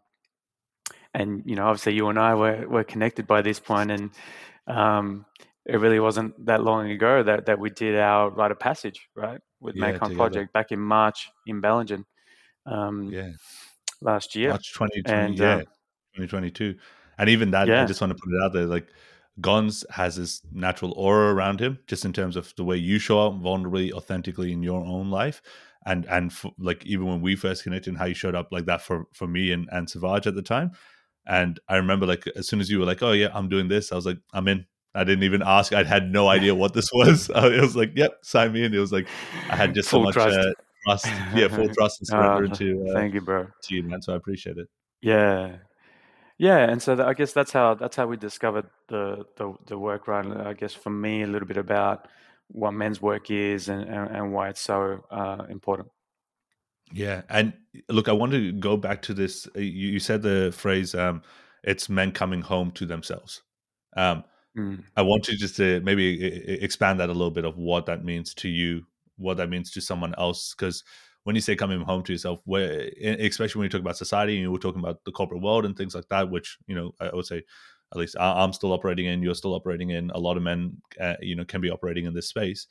and 1.15 1.43
you 1.45 1.57
know, 1.57 1.67
obviously, 1.67 1.95
you 1.95 2.09
and 2.09 2.19
I 2.19 2.35
were 2.35 2.69
were 2.69 2.85
connected 2.85 3.27
by 3.27 3.43
this 3.43 3.59
point, 3.59 3.91
and 3.91 4.11
um, 4.67 5.27
it 5.67 5.81
really 5.81 5.99
wasn't 5.99 6.47
that 6.47 6.63
long 6.63 6.91
ago 6.91 7.23
that 7.23 7.47
that 7.47 7.59
we 7.59 7.71
did 7.71 7.99
our 7.99 8.31
rite 8.31 8.53
of 8.53 8.61
passage, 8.61 9.09
right, 9.17 9.41
with 9.61 9.75
yeah, 9.75 9.83
Mankind 9.83 10.17
Project 10.17 10.53
back 10.53 10.71
in 10.71 10.79
March 10.79 11.29
in 11.47 11.61
Bellingen. 11.61 12.05
Um, 12.65 13.05
yeah, 13.05 13.31
last 14.01 14.37
year, 14.37 14.51
March 14.51 14.73
2020, 14.73 15.21
and, 15.21 15.39
yeah, 15.39 15.55
um, 15.55 15.61
2022, 16.15 16.77
and 17.19 17.29
even 17.29 17.51
that, 17.51 17.67
yeah. 17.67 17.83
I 17.83 17.87
just 17.87 18.01
want 18.01 18.13
to 18.13 18.19
put 18.23 18.33
it 18.33 18.43
out 18.45 18.53
there, 18.53 18.67
like 18.67 18.87
Gonz 19.41 19.85
has 19.91 20.17
this 20.17 20.43
natural 20.53 20.93
aura 20.93 21.33
around 21.35 21.61
him, 21.61 21.79
just 21.87 22.05
in 22.05 22.13
terms 22.13 22.37
of 22.37 22.53
the 22.57 22.65
way 22.65 22.77
you 22.77 22.99
show 22.99 23.27
up 23.27 23.35
vulnerably, 23.35 23.93
authentically 23.93 24.53
in 24.53 24.63
your 24.63 24.85
own 24.85 25.11
life, 25.11 25.41
and 25.87 26.07
and 26.07 26.33
like 26.59 26.85
even 26.85 27.07
when 27.07 27.21
we 27.21 27.37
first 27.37 27.63
connected, 27.63 27.91
and 27.91 27.99
how 27.99 28.07
you 28.07 28.15
showed 28.15 28.35
up 28.35 28.49
like 28.51 28.67
that 28.67 28.83
for 28.83 29.07
for 29.13 29.27
me 29.27 29.53
and 29.53 29.69
and 29.73 29.89
Savage 29.89 30.27
at 30.27 30.35
the 30.35 30.43
time, 30.43 30.73
and 31.27 31.61
I 31.69 31.77
remember 31.77 32.07
like 32.07 32.27
as 32.37 32.49
soon 32.49 32.61
as 32.61 32.71
you 32.71 32.79
were 32.79 32.87
like, 32.87 33.03
oh 33.03 33.13
yeah, 33.13 33.29
I'm 33.33 33.49
doing 33.49 33.69
this, 33.69 33.93
I 33.93 33.97
was 33.97 34.07
like, 34.07 34.19
I'm 34.33 34.49
in. 34.49 34.67
I 34.93 35.05
didn't 35.05 35.23
even 35.23 35.41
ask. 35.41 35.73
I 35.73 35.85
had 35.85 36.11
no 36.11 36.29
idea 36.29 36.53
what 36.53 36.75
this 36.75 36.91
was. 36.93 37.31
it 37.35 37.61
was 37.61 37.77
like, 37.77 37.93
yep, 37.95 38.19
sign 38.23 38.53
me 38.53 38.65
in. 38.65 38.75
It 38.75 38.79
was 38.79 38.93
like 38.93 39.07
I 39.49 39.57
had 39.57 39.75
just 39.75 39.89
full 39.89 40.01
so 40.01 40.05
much 40.05 40.15
trust. 40.15 40.39
Uh, 40.39 40.53
trust, 40.85 41.07
yeah, 41.35 41.49
full 41.49 41.69
trust 41.79 42.01
and 42.01 42.09
surrender 42.09 42.53
uh, 42.53 42.57
to. 42.57 42.87
Uh, 42.91 42.95
thank 42.95 43.15
you, 43.15 43.21
bro. 43.21 43.47
To 43.63 43.75
you, 43.75 43.85
man. 43.85 44.03
So 44.03 44.13
I 44.13 44.17
appreciate 44.17 44.59
it. 44.59 44.67
Yeah, 45.01 45.57
yeah, 46.41 46.71
and 46.71 46.81
so 46.81 47.05
I 47.05 47.13
guess 47.13 47.35
that's 47.35 47.53
how 47.53 47.75
that's 47.75 47.97
how 47.97 48.07
we 48.07 48.17
discovered 48.17 48.65
the 48.89 49.27
the, 49.37 49.55
the 49.67 49.79
work, 49.79 50.09
right? 50.09 50.25
I 50.25 50.55
guess 50.55 50.73
for 50.73 50.89
me, 50.89 51.21
a 51.21 51.27
little 51.27 51.47
bit 51.47 51.59
about 51.59 52.09
what 52.49 52.71
men's 52.71 53.03
work 53.03 53.31
is 53.31 53.69
and 53.69 53.83
and, 53.83 54.11
and 54.11 54.33
why 54.33 54.49
it's 54.49 54.63
so 54.63 55.05
uh, 55.11 55.45
important. 55.51 55.89
Yeah, 56.93 57.23
and 57.29 57.53
look, 57.91 58.09
I 58.09 58.13
want 58.13 58.33
to 58.33 58.53
go 58.53 58.79
back 58.79 59.03
to 59.03 59.13
this. 59.13 59.47
Uh, 59.55 59.61
you, 59.61 59.91
you 59.91 60.01
said 60.01 60.23
the 60.23 60.51
phrase, 60.57 60.95
um, 60.95 61.21
"It's 61.63 61.91
men 61.91 62.11
coming 62.11 62.41
home 62.41 62.71
to 62.71 62.87
themselves." 62.87 63.43
Um, 63.95 64.25
mm. 64.57 64.83
I 64.97 65.03
want 65.03 65.25
to 65.25 65.37
just 65.37 65.61
uh, 65.61 65.81
maybe 65.83 66.25
expand 66.65 67.01
that 67.01 67.11
a 67.11 67.13
little 67.13 67.31
bit 67.31 67.45
of 67.45 67.59
what 67.59 67.85
that 67.85 68.03
means 68.03 68.33
to 68.37 68.49
you, 68.49 68.87
what 69.19 69.37
that 69.37 69.51
means 69.51 69.71
to 69.73 69.83
someone 69.83 70.15
else, 70.17 70.55
because 70.55 70.85
when 71.25 71.37
you 71.37 71.43
say 71.43 71.57
coming 71.57 71.81
home 71.83 72.03
to 72.05 72.13
yourself, 72.13 72.41
where 72.45 72.91
especially 73.03 73.61
when 73.61 73.67
you 73.67 73.71
talk 73.71 73.81
about 73.81 73.97
society 73.97 74.35
and 74.35 74.43
you 74.43 74.51
were 74.51 74.59
talking 74.59 74.81
about 74.81 75.05
the 75.05 75.13
corporate 75.13 75.43
world 75.43 75.65
and 75.65 75.77
things 75.77 75.95
like 75.95 76.09
that, 76.09 76.31
which 76.31 76.59
you 76.67 76.75
know 76.75 76.93
I 77.01 77.11
would 77.13 77.27
say 77.27 77.43
at 77.93 77.99
least 77.99 78.17
I'm 78.19 78.53
still 78.53 78.73
operating 78.73 79.07
in, 79.07 79.23
you're 79.23 79.35
still 79.35 79.55
operating 79.55 79.91
in. 79.91 80.11
A 80.11 80.19
lot 80.19 80.37
of 80.37 80.43
men, 80.43 80.77
uh, 81.01 81.15
you 81.21 81.35
know, 81.35 81.45
can 81.45 81.61
be 81.61 81.71
operating 81.71 82.05
in 82.05 82.15
this 82.15 82.29
space. 82.29 82.67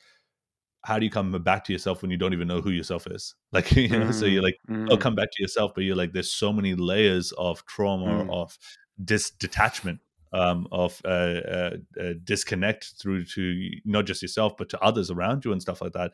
How 0.86 0.98
do 0.98 1.03
you 1.03 1.12
come 1.12 1.32
back 1.44 1.65
to 1.65 1.74
yourself 1.74 2.01
when 2.01 2.10
you 2.10 2.15
don't 2.15 2.32
even 2.32 2.48
know 2.48 2.62
who 2.62 2.70
yourself 2.70 3.06
is? 3.08 3.36
Like, 3.51 3.72
you 3.74 3.89
know, 3.89 4.06
mm, 4.06 4.13
so 4.13 4.25
you're 4.25 4.44
like, 4.44 4.58
mm. 4.70 4.88
oh, 4.89 4.96
come 4.96 5.15
back 5.15 5.29
to 5.34 5.41
yourself, 5.41 5.72
but 5.75 5.84
you're 5.84 5.96
like, 5.96 6.13
there's 6.13 6.32
so 6.32 6.53
many 6.53 6.74
layers 6.74 7.34
of 7.34 7.65
trauma, 7.65 8.24
mm. 8.24 8.34
of 8.34 8.58
dis 9.03 9.32
detachment, 9.32 10.00
um, 10.32 10.68
of 10.72 11.01
uh, 11.03 11.08
uh, 11.08 11.72
uh, 12.00 12.13
disconnect 12.24 12.94
through 13.01 13.25
to 13.25 13.70
not 13.84 14.06
just 14.06 14.22
yourself, 14.22 14.56
but 14.56 14.70
to 14.70 14.79
others 14.79 15.12
around 15.12 15.44
you 15.44 15.51
and 15.51 15.62
stuff 15.62 15.82
like 15.82 15.94
that 15.94 16.12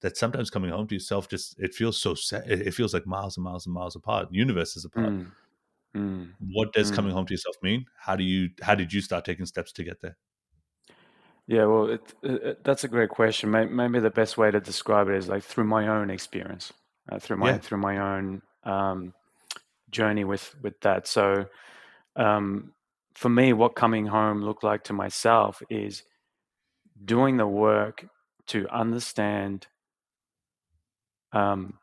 that 0.00 0.16
sometimes 0.16 0.50
coming 0.50 0.70
home 0.70 0.86
to 0.86 0.94
yourself 0.94 1.28
just 1.28 1.58
it 1.58 1.74
feels 1.74 2.00
so 2.00 2.14
set 2.14 2.48
it 2.50 2.74
feels 2.74 2.92
like 2.92 3.06
miles 3.06 3.36
and 3.36 3.44
miles 3.44 3.66
and 3.66 3.74
miles 3.74 3.96
apart 3.96 4.28
universes 4.30 4.84
apart 4.84 5.10
mm. 5.10 5.26
Mm. 5.96 6.30
what 6.52 6.72
does 6.72 6.90
mm. 6.90 6.94
coming 6.96 7.12
home 7.12 7.26
to 7.26 7.34
yourself 7.34 7.56
mean 7.62 7.86
how 7.98 8.16
do 8.16 8.24
you 8.24 8.50
how 8.62 8.74
did 8.74 8.92
you 8.92 9.00
start 9.00 9.24
taking 9.24 9.46
steps 9.46 9.72
to 9.72 9.84
get 9.84 10.00
there 10.00 10.16
yeah 11.46 11.64
well 11.64 11.86
it, 11.86 12.14
it, 12.22 12.64
that's 12.64 12.84
a 12.84 12.88
great 12.88 13.10
question 13.10 13.50
maybe 13.50 13.98
the 13.98 14.10
best 14.10 14.36
way 14.36 14.50
to 14.50 14.60
describe 14.60 15.08
it 15.08 15.14
is 15.14 15.28
like 15.28 15.42
through 15.42 15.64
my 15.64 15.88
own 15.88 16.10
experience 16.10 16.72
uh, 17.10 17.18
through 17.18 17.36
my 17.36 17.50
yeah. 17.50 17.58
through 17.58 17.78
my 17.78 17.98
own 17.98 18.42
um, 18.64 19.12
journey 19.90 20.24
with 20.24 20.54
with 20.62 20.78
that 20.80 21.06
so 21.06 21.46
um, 22.16 22.72
for 23.14 23.28
me 23.28 23.52
what 23.52 23.74
coming 23.74 24.06
home 24.06 24.42
looked 24.42 24.64
like 24.64 24.84
to 24.84 24.92
myself 24.92 25.62
is 25.70 26.02
doing 27.04 27.36
the 27.36 27.46
work 27.46 28.06
to 28.46 28.68
understand 28.68 29.66
um, 31.34 31.74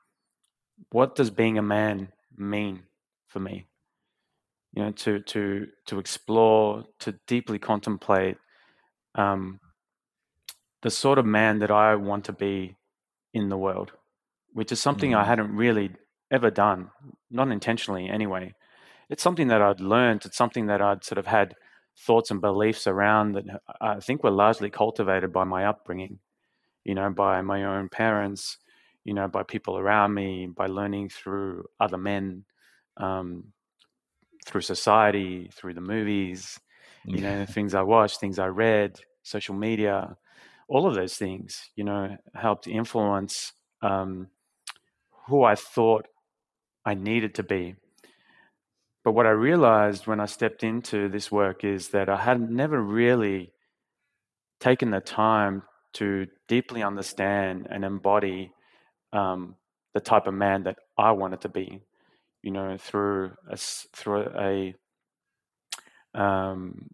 what 0.92 1.16
does 1.16 1.30
being 1.30 1.58
a 1.58 1.62
man 1.62 2.10
mean 2.36 2.84
for 3.28 3.40
me? 3.40 3.68
You 4.74 4.84
know, 4.84 4.92
to 4.92 5.20
to 5.20 5.68
to 5.88 6.00
explore, 6.00 6.86
to 7.00 7.20
deeply 7.28 7.60
contemplate 7.60 8.38
um, 9.16 9.60
the 10.82 10.90
sort 10.90 11.20
of 11.20 11.26
man 11.26 11.60
that 11.60 11.72
I 11.72 11.96
want 11.96 12.26
to 12.26 12.34
be 12.34 12.78
in 13.34 13.50
the 13.50 13.58
world, 13.58 13.92
which 14.54 14.72
is 14.72 14.82
something 14.82 15.12
mm. 15.12 15.18
I 15.18 15.26
hadn't 15.26 15.56
really 15.56 15.92
ever 16.32 16.50
done, 16.50 16.90
not 17.30 17.52
intentionally 17.52 18.10
anyway. 18.10 18.54
It's 19.10 19.24
something 19.24 19.50
that 19.50 19.62
I'd 19.62 19.82
learned. 19.82 20.26
It's 20.26 20.38
something 20.38 20.68
that 20.68 20.82
I'd 20.82 21.04
sort 21.04 21.18
of 21.18 21.28
had 21.28 21.56
thoughts 22.00 22.32
and 22.32 22.40
beliefs 22.40 22.88
around 22.88 23.34
that 23.34 23.46
I 23.82 24.00
think 24.00 24.24
were 24.24 24.32
largely 24.32 24.70
cultivated 24.70 25.34
by 25.34 25.44
my 25.44 25.66
upbringing, 25.66 26.20
you 26.86 26.96
know, 26.96 27.10
by 27.10 27.42
my 27.42 27.66
own 27.66 27.90
parents, 27.90 28.58
you 29.04 29.14
know, 29.14 29.28
by 29.28 29.44
people 29.44 29.78
around 29.78 30.14
me, 30.14 30.48
by 30.48 30.68
learning 30.68 31.10
through 31.10 31.66
other 31.80 31.98
men, 31.98 32.46
um, 32.98 33.46
through 34.46 34.62
society, 34.62 35.50
through 35.54 35.74
the 35.74 35.82
movies, 35.82 36.60
you 37.06 37.22
know, 37.22 37.46
things 37.50 37.74
I 37.74 37.82
watched, 37.82 38.20
things 38.20 38.40
I 38.40 38.48
read, 38.48 39.00
social 39.24 39.56
media, 39.56 40.16
all 40.68 40.88
of 40.88 40.96
those 40.96 41.16
things, 41.16 41.70
you 41.76 41.84
know, 41.84 42.18
helped 42.34 42.68
influence 42.68 43.54
um, 43.82 44.28
who 45.28 45.44
I 45.44 45.56
thought 45.56 46.08
I 46.86 46.94
needed 46.94 47.36
to 47.36 47.44
be. 47.44 47.76
But 49.04 49.14
what 49.14 49.26
I 49.26 49.32
realized 49.32 50.06
when 50.06 50.20
I 50.20 50.28
stepped 50.28 50.64
into 50.64 51.10
this 51.10 51.32
work 51.32 51.64
is 51.64 51.90
that 51.90 52.08
I 52.08 52.18
had 52.18 52.40
never 52.40 52.80
really 52.80 53.52
taken 54.60 54.92
the 54.92 55.00
time 55.00 55.64
to 55.94 56.28
deeply 56.48 56.84
understand 56.84 57.68
and 57.70 57.84
embody 57.84 58.52
um, 59.14 59.56
the 59.94 60.00
type 60.00 60.28
of 60.28 60.34
man 60.34 60.64
that 60.64 60.78
I 60.98 61.12
wanted 61.12 61.42
to 61.42 61.50
be, 61.50 61.82
you 62.42 62.52
know, 62.52 62.78
through 62.78 63.32
a, 63.50 63.58
through 63.58 64.28
a, 64.36 64.76
um, 66.14 66.88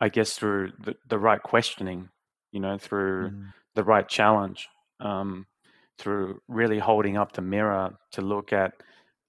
I 0.00 0.08
guess 0.08 0.34
through 0.34 0.72
the, 0.84 0.96
the 1.08 1.18
right 1.18 1.42
questioning, 1.42 2.08
you 2.52 2.60
know, 2.60 2.78
through 2.78 3.30
mm. 3.30 3.52
the 3.74 3.84
right 3.84 4.08
challenge, 4.08 4.68
um, 5.00 5.46
through 5.98 6.40
really 6.48 6.78
holding 6.78 7.16
up 7.16 7.32
the 7.32 7.42
mirror 7.42 7.94
to 8.12 8.22
look 8.22 8.52
at 8.52 8.72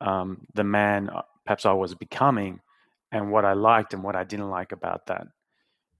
um, 0.01 0.45
the 0.53 0.63
man 0.63 1.09
perhaps 1.45 1.65
I 1.65 1.71
was 1.71 1.95
becoming 1.95 2.59
and 3.11 3.31
what 3.31 3.45
I 3.45 3.53
liked 3.53 3.93
and 3.93 4.03
what 4.03 4.17
I 4.17 4.25
didn't 4.25 4.49
like 4.49 4.73
about 4.73 5.07
that, 5.07 5.27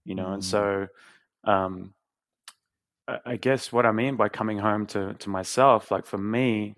you 0.04 0.14
know, 0.14 0.26
mm. 0.26 0.34
and 0.34 0.44
so 0.44 0.86
um, 1.44 1.94
I 3.24 3.36
guess 3.36 3.72
what 3.72 3.86
I 3.86 3.92
mean 3.92 4.16
by 4.16 4.28
coming 4.28 4.58
home 4.58 4.86
to 4.88 5.14
to 5.14 5.30
myself, 5.30 5.90
like 5.90 6.06
for 6.06 6.18
me, 6.18 6.74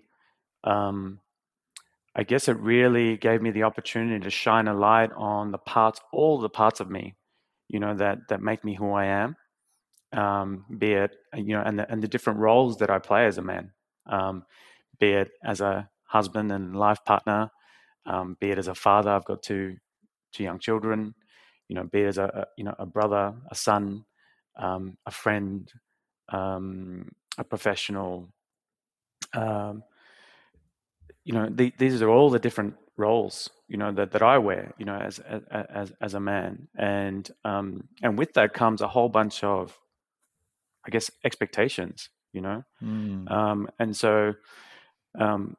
um, 0.65 1.21
I 2.15 2.25
guess 2.25 2.49
it 2.49 2.59
really 2.59 3.17
gave 3.17 3.43
me 3.43 3.51
the 3.51 3.65
opportunity 3.65 4.23
to 4.23 4.31
shine 4.31 4.69
a 4.69 4.75
light 4.75 5.11
on 5.17 5.53
the 5.53 5.59
parts, 5.59 6.01
all 6.13 6.41
the 6.41 6.49
parts 6.51 6.81
of 6.81 6.91
me, 6.91 7.15
you 7.69 7.81
know, 7.81 7.95
that 7.95 8.29
that 8.29 8.43
make 8.43 8.65
me 8.65 8.75
who 8.75 8.93
I 8.93 9.07
am. 9.07 9.37
Um, 10.13 10.65
be 10.79 10.95
it 10.95 11.17
you 11.35 11.55
know, 11.57 11.63
and 11.65 11.79
the, 11.79 11.91
and 11.91 12.03
the 12.03 12.09
different 12.09 12.41
roles 12.41 12.79
that 12.79 12.91
I 12.91 12.99
play 12.99 13.27
as 13.27 13.39
a 13.39 13.43
man, 13.43 13.73
um, 14.07 14.45
be 15.01 15.13
it 15.13 15.31
as 15.45 15.61
a 15.61 15.89
husband 16.05 16.53
and 16.53 16.77
life 16.77 17.05
partner, 17.05 17.51
um, 18.07 18.37
be 18.41 18.51
it 18.51 18.59
as 18.59 18.69
a 18.69 18.75
father, 18.75 19.11
I've 19.11 19.25
got 19.27 19.43
two 19.43 19.77
two 20.33 20.45
young 20.45 20.59
children, 20.61 21.15
you 21.69 21.77
know, 21.77 21.85
be 21.85 22.03
it 22.03 22.09
as 22.09 22.19
a, 22.19 22.25
a 22.25 22.47
you 22.59 22.65
know 22.65 22.75
a 22.79 22.87
brother, 22.87 23.35
a 23.51 23.55
son, 23.55 24.05
um, 24.59 24.97
a 25.07 25.11
friend, 25.13 25.71
um, 26.31 27.11
a 27.39 27.45
professional. 27.45 28.29
Um, 29.33 29.85
you 31.25 31.35
know, 31.35 31.49
the, 31.51 31.73
these 31.79 32.03
are 32.03 32.09
all 32.09 32.31
the 32.31 32.39
different 32.39 32.75
roles 32.97 33.51
you 33.71 33.77
know 33.77 33.93
that, 33.93 34.11
that 34.11 34.23
I 34.23 34.37
wear 34.39 34.75
you 34.79 34.85
know 34.85 34.97
as 34.97 35.21
as 35.51 35.93
as 36.01 36.15
a 36.15 36.21
man 36.21 36.69
and 36.77 37.31
um 37.45 37.89
and 38.03 38.19
with 38.19 38.35
that 38.35 38.53
comes 38.53 38.83
a 38.83 38.89
whole 38.89 39.09
bunch 39.09 39.43
of 39.45 39.79
I 40.85 40.91
guess 40.91 41.11
expectations 41.25 42.11
you 42.33 42.43
know 42.43 42.65
mm. 42.83 43.31
um 43.31 43.69
and 43.79 43.97
so 43.97 44.35
um 45.19 45.57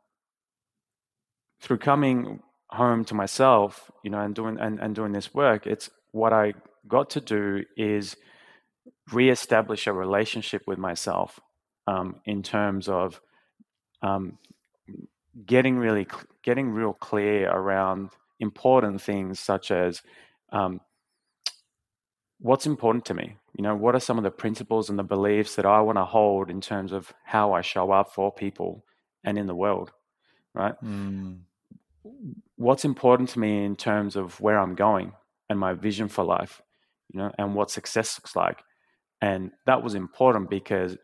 through 1.62 1.78
coming 1.78 2.42
home 2.70 3.06
to 3.06 3.16
myself 3.16 3.90
you 4.04 4.12
know 4.12 4.20
and 4.20 4.36
doing 4.36 4.60
and, 4.60 4.80
and 4.80 4.94
doing 4.94 5.13
this 5.13 5.34
work 5.34 5.66
it's 5.66 5.90
what 6.12 6.34
I 6.34 6.54
got 6.88 7.10
to 7.12 7.22
do 7.22 7.63
is 7.78 8.18
reestablish 9.11 9.88
a 9.88 9.93
relationship 9.93 10.63
with 10.67 10.77
myself 10.77 11.39
um, 11.88 12.15
in 12.25 12.43
terms 12.43 12.88
of 12.88 13.21
um, 14.01 14.38
getting 15.45 15.77
really 15.77 16.07
getting 16.43 16.71
real 16.71 16.93
clear 16.93 17.50
around 17.50 18.09
important 18.39 19.01
things 19.01 19.39
such 19.39 19.71
as 19.71 20.01
um, 20.51 20.81
what's 22.39 22.65
important 22.65 23.05
to 23.05 23.13
me? 23.13 23.38
You 23.55 23.63
know 23.63 23.75
what 23.75 23.95
are 23.95 24.00
some 24.00 24.17
of 24.17 24.23
the 24.23 24.31
principles 24.31 24.89
and 24.89 24.97
the 24.97 25.03
beliefs 25.03 25.55
that 25.55 25.65
i 25.65 25.81
want 25.81 25.97
to 25.97 26.05
hold 26.05 26.50
in 26.50 26.61
terms 26.61 26.93
of 26.93 27.13
how 27.23 27.53
i 27.53 27.61
show 27.61 27.91
up 27.91 28.13
for 28.13 28.31
people 28.31 28.85
and 29.23 29.38
in 29.38 29.45
the 29.45 29.55
world 29.55 29.91
right? 30.53 30.73
Mm. 30.83 31.41
what's 32.55 32.85
important 32.85 33.29
to 33.29 33.39
me 33.39 33.65
in 33.65 33.75
terms 33.75 34.15
of 34.15 34.39
where 34.39 34.57
i'm 34.57 34.75
going 34.75 35.11
and 35.50 35.59
my 35.59 35.73
vision 35.73 36.07
for 36.07 36.23
life 36.23 36.61
you 37.13 37.19
know 37.19 37.31
and 37.38 37.53
what 37.53 37.69
success 37.69 38.17
looks 38.17 38.35
like 38.35 38.63
and 39.22 39.51
that 39.66 39.84
was 39.84 39.94
important 39.94 40.50
because 40.50 40.98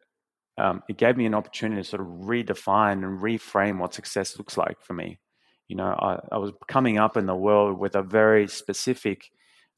um, 0.57 0.81
it 0.89 0.97
gave 0.97 1.17
me 1.17 1.25
an 1.25 1.35
opportunity 1.35 1.81
to 1.81 1.87
sort 1.87 2.01
of 2.01 2.07
redefine 2.07 3.03
and 3.03 3.19
reframe 3.19 3.77
what 3.77 3.93
success 3.93 4.37
looks 4.37 4.57
like 4.57 4.81
for 4.81 4.93
me. 4.93 5.19
You 5.67 5.75
know, 5.75 5.85
I, 5.87 6.19
I 6.31 6.37
was 6.37 6.51
coming 6.67 6.97
up 6.97 7.15
in 7.15 7.27
the 7.27 7.35
world 7.35 7.77
with 7.77 7.95
a 7.95 8.01
very 8.01 8.47
specific 8.47 9.29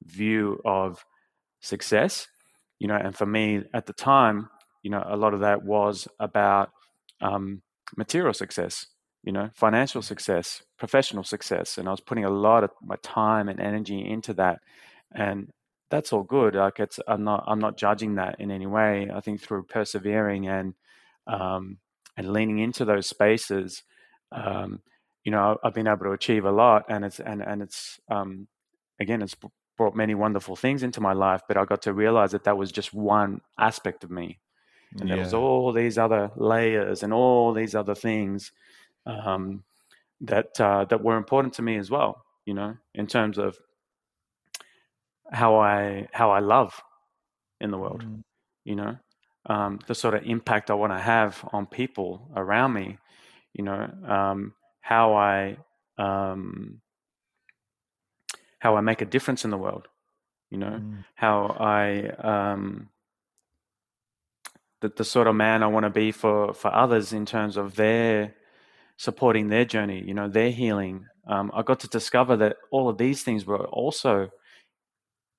view 0.04 0.62
of 0.64 1.04
success, 1.60 2.28
you 2.80 2.88
know, 2.88 2.96
and 2.96 3.16
for 3.16 3.26
me 3.26 3.64
at 3.74 3.88
the 3.88 3.94
time, 3.94 4.50
you 4.84 4.90
know, 4.90 5.04
a 5.06 5.18
lot 5.18 5.34
of 5.34 5.42
that 5.42 5.64
was 5.64 6.08
about 6.20 6.70
um, 7.22 7.62
material 7.98 8.34
success, 8.34 8.88
you 9.24 9.34
know, 9.34 9.50
financial 9.54 10.02
success, 10.02 10.62
professional 10.78 11.24
success. 11.24 11.78
And 11.78 11.88
I 11.88 11.92
was 11.92 12.00
putting 12.00 12.24
a 12.24 12.30
lot 12.30 12.64
of 12.64 12.70
my 12.82 12.96
time 13.04 13.50
and 13.50 13.60
energy 13.60 14.00
into 14.00 14.34
that. 14.36 14.60
And 15.14 15.52
that's 15.90 16.14
all 16.14 16.24
good. 16.24 16.56
Like 16.56 16.80
it's, 16.80 17.00
I'm 17.08 17.24
not, 17.24 17.44
I'm 17.48 17.60
not 17.60 17.78
judging 17.78 18.16
that 18.16 18.40
in 18.40 18.52
any 18.52 18.68
way. 18.68 19.10
I 19.14 19.20
think 19.22 19.42
through 19.42 19.64
persevering 19.64 20.48
and, 20.48 20.74
um, 21.28 21.78
and 22.18 22.34
leaning 22.34 22.60
into 22.60 22.86
those 22.86 23.08
spaces, 23.08 23.84
um, 24.32 24.82
you 25.24 25.32
know, 25.32 25.58
I've 25.64 25.74
been 25.74 25.88
able 25.88 26.06
to 26.06 26.12
achieve 26.12 26.46
a 26.46 26.52
lot, 26.52 26.86
and 26.90 27.04
it's 27.04 27.20
and 27.20 27.42
and 27.42 27.62
it's 27.62 28.00
um, 28.10 28.48
again, 29.00 29.22
it's 29.22 29.36
brought 29.78 29.96
many 29.96 30.16
wonderful 30.16 30.56
things 30.56 30.84
into 30.84 31.02
my 31.02 31.14
life. 31.14 31.42
But 31.48 31.58
I 31.58 31.66
got 31.66 31.82
to 31.84 31.94
realize 31.94 32.32
that 32.32 32.46
that 32.46 32.58
was 32.58 32.72
just 32.72 32.94
one 32.94 33.42
aspect 33.60 34.04
of 34.04 34.12
me, 34.12 34.40
and 35.00 35.08
yeah. 35.08 35.16
there 35.16 35.24
was 35.24 35.34
all 35.34 35.72
these 35.72 35.98
other 35.98 36.32
layers 36.36 37.04
and 37.04 37.14
all 37.14 37.54
these 37.54 37.76
other 37.76 37.96
things 37.96 38.52
um, 39.06 39.64
that 40.22 40.60
uh, 40.60 40.86
that 40.86 41.04
were 41.04 41.18
important 41.18 41.54
to 41.56 41.62
me 41.62 41.78
as 41.78 41.92
well. 41.92 42.24
You 42.46 42.54
know, 42.54 42.78
in 42.96 43.08
terms 43.08 43.38
of 43.38 43.58
how 45.32 45.58
I 45.58 46.08
how 46.12 46.32
I 46.32 46.40
love 46.40 46.82
in 47.60 47.72
the 47.72 47.78
world. 47.78 48.04
Mm. 48.04 48.24
You 48.66 48.76
know, 48.76 48.98
um, 49.46 49.80
the 49.88 49.96
sort 49.96 50.14
of 50.14 50.24
impact 50.26 50.70
I 50.70 50.76
want 50.76 50.94
to 50.94 51.00
have 51.00 51.44
on 51.52 51.66
people 51.66 52.30
around 52.36 52.74
me. 52.74 52.98
You 53.54 53.64
know, 53.64 53.90
um, 54.08 54.54
how 54.82 55.16
I 55.16 55.58
um, 55.98 56.82
how 58.60 58.76
I 58.76 58.82
make 58.82 59.02
a 59.02 59.06
difference 59.06 59.44
in 59.44 59.52
the 59.52 59.58
world. 59.58 59.88
You 60.50 60.58
know, 60.58 60.80
mm. 60.82 61.06
how 61.16 61.56
I 61.60 62.10
um, 62.10 62.90
the 64.82 64.90
the 64.90 65.04
sort 65.04 65.28
of 65.28 65.36
man 65.36 65.64
I 65.64 65.68
want 65.68 65.86
to 65.86 65.90
be 65.90 66.12
for 66.12 66.54
for 66.54 66.74
others 66.74 67.14
in 67.14 67.26
terms 67.26 67.58
of 67.58 67.76
their 67.76 68.36
supporting 68.98 69.48
their 69.50 69.66
journey. 69.66 70.04
You 70.06 70.14
know, 70.14 70.28
their 70.28 70.52
healing. 70.52 71.06
Um, 71.28 71.52
I 71.54 71.62
got 71.62 71.80
to 71.82 71.88
discover 71.88 72.36
that 72.38 72.58
all 72.72 72.90
of 72.90 72.98
these 72.98 73.22
things 73.22 73.46
were 73.46 73.68
also 73.68 74.32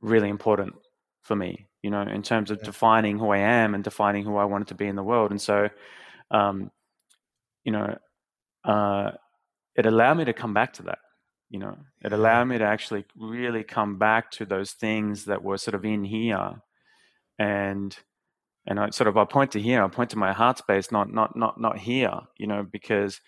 really 0.01 0.29
important 0.29 0.75
for 1.23 1.37
me, 1.37 1.67
you 1.83 1.91
know, 1.91 2.03
in 2.03 2.23
terms 2.23 2.51
of 2.51 2.59
yeah. 2.59 2.65
defining 2.65 3.19
who 3.19 3.31
I 3.31 3.39
am 3.39 3.75
and 3.75 3.85
defining 3.85 4.25
who 4.25 4.37
I 4.37 4.45
wanted 4.45 4.69
to 4.69 4.75
be 4.75 4.87
in 4.87 4.97
the 4.97 5.03
world. 5.03 5.31
And 5.31 5.41
so, 5.41 5.69
um, 6.31 6.71
you 7.65 7.73
know, 7.73 7.97
uh, 8.65 9.13
it 9.77 9.87
allowed 9.87 10.19
me 10.19 10.25
to 10.25 10.33
come 10.33 10.55
back 10.55 10.73
to 10.75 10.83
that. 10.85 10.99
You 11.51 11.59
know, 11.59 11.77
it 12.01 12.13
allowed 12.13 12.45
me 12.45 12.59
to 12.59 12.65
actually 12.65 13.05
really 13.17 13.65
come 13.65 13.99
back 13.99 14.31
to 14.33 14.45
those 14.45 14.73
things 14.73 15.25
that 15.25 15.43
were 15.43 15.59
sort 15.59 15.75
of 15.75 15.85
in 15.85 16.05
here, 16.05 16.63
and 17.39 17.97
and 18.67 18.79
I 18.79 18.91
sort 18.91 19.09
of 19.09 19.17
I 19.17 19.25
point 19.25 19.53
to 19.53 19.61
here, 19.61 19.83
I 19.83 19.89
point 19.89 20.11
to 20.11 20.19
my 20.19 20.33
heart 20.33 20.59
space, 20.59 20.93
not 20.93 21.13
not 21.13 21.35
not 21.37 21.61
not 21.61 21.79
here. 21.79 22.21
You 22.39 22.47
know, 22.47 22.63
because 22.63 23.21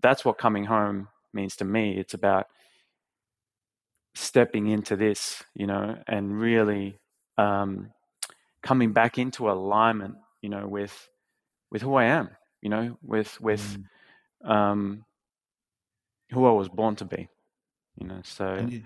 that's 0.00 0.24
what 0.24 0.38
coming 0.38 0.64
home 0.64 1.08
means 1.34 1.56
to 1.56 1.66
me. 1.66 1.98
It's 1.98 2.14
about 2.14 2.46
stepping 4.14 4.68
into 4.68 4.96
this, 4.96 5.42
you 5.54 5.66
know, 5.66 5.96
and 6.06 6.38
really 6.38 6.98
um, 7.36 7.90
coming 8.62 8.92
back 8.92 9.18
into 9.18 9.50
alignment, 9.50 10.16
you 10.40 10.48
know, 10.48 10.66
with 10.66 11.08
with 11.70 11.82
who 11.82 11.94
I 11.94 12.04
am, 12.04 12.30
you 12.62 12.70
know, 12.70 12.98
with 13.02 13.40
with 13.40 13.78
mm. 14.44 14.50
um, 14.50 15.04
who 16.32 16.46
I 16.46 16.52
was 16.52 16.68
born 16.68 16.96
to 16.96 17.04
be, 17.04 17.28
you 17.96 18.06
know. 18.06 18.20
So 18.22 18.66
you, 18.68 18.82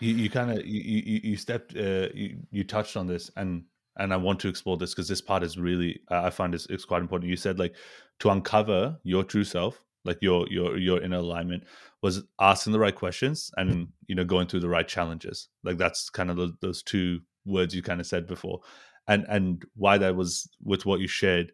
you, 0.00 0.14
you 0.14 0.30
kind 0.30 0.50
of 0.50 0.66
you, 0.66 0.80
you 0.80 1.20
you 1.22 1.36
stepped 1.36 1.76
uh, 1.76 2.08
you 2.14 2.38
you 2.50 2.64
touched 2.64 2.96
on 2.96 3.06
this, 3.06 3.30
and 3.36 3.64
and 3.96 4.12
I 4.12 4.16
want 4.16 4.40
to 4.40 4.48
explore 4.48 4.76
this 4.76 4.94
because 4.94 5.08
this 5.08 5.20
part 5.20 5.42
is 5.42 5.58
really 5.58 6.00
I 6.08 6.30
find 6.30 6.54
it's, 6.54 6.66
it's 6.66 6.84
quite 6.84 7.02
important. 7.02 7.30
You 7.30 7.36
said 7.36 7.58
like 7.58 7.74
to 8.20 8.30
uncover 8.30 8.98
your 9.04 9.24
true 9.24 9.44
self, 9.44 9.84
like 10.04 10.18
your 10.20 10.46
your 10.50 10.76
your 10.78 11.02
inner 11.02 11.18
alignment 11.18 11.64
was 12.02 12.24
asking 12.40 12.72
the 12.72 12.78
right 12.78 12.94
questions 12.94 13.50
and 13.56 13.88
you 14.06 14.14
know 14.14 14.24
going 14.24 14.46
through 14.46 14.60
the 14.60 14.68
right 14.68 14.88
challenges. 14.88 15.48
Like 15.62 15.78
that's 15.78 16.10
kind 16.10 16.30
of 16.30 16.36
the, 16.36 16.56
those 16.60 16.82
two 16.82 17.20
words 17.44 17.74
you 17.74 17.82
kind 17.82 18.00
of 18.00 18.06
said 18.06 18.26
before. 18.26 18.60
And 19.08 19.24
and 19.28 19.62
why 19.74 19.98
that 19.98 20.16
was 20.16 20.48
with 20.62 20.86
what 20.86 21.00
you 21.00 21.08
shared 21.08 21.52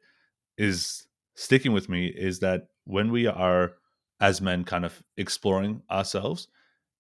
is 0.56 1.06
sticking 1.34 1.72
with 1.72 1.88
me 1.88 2.06
is 2.06 2.40
that 2.40 2.68
when 2.84 3.12
we 3.12 3.26
are 3.26 3.72
as 4.20 4.40
men 4.40 4.64
kind 4.64 4.84
of 4.84 5.02
exploring 5.16 5.80
ourselves 5.88 6.48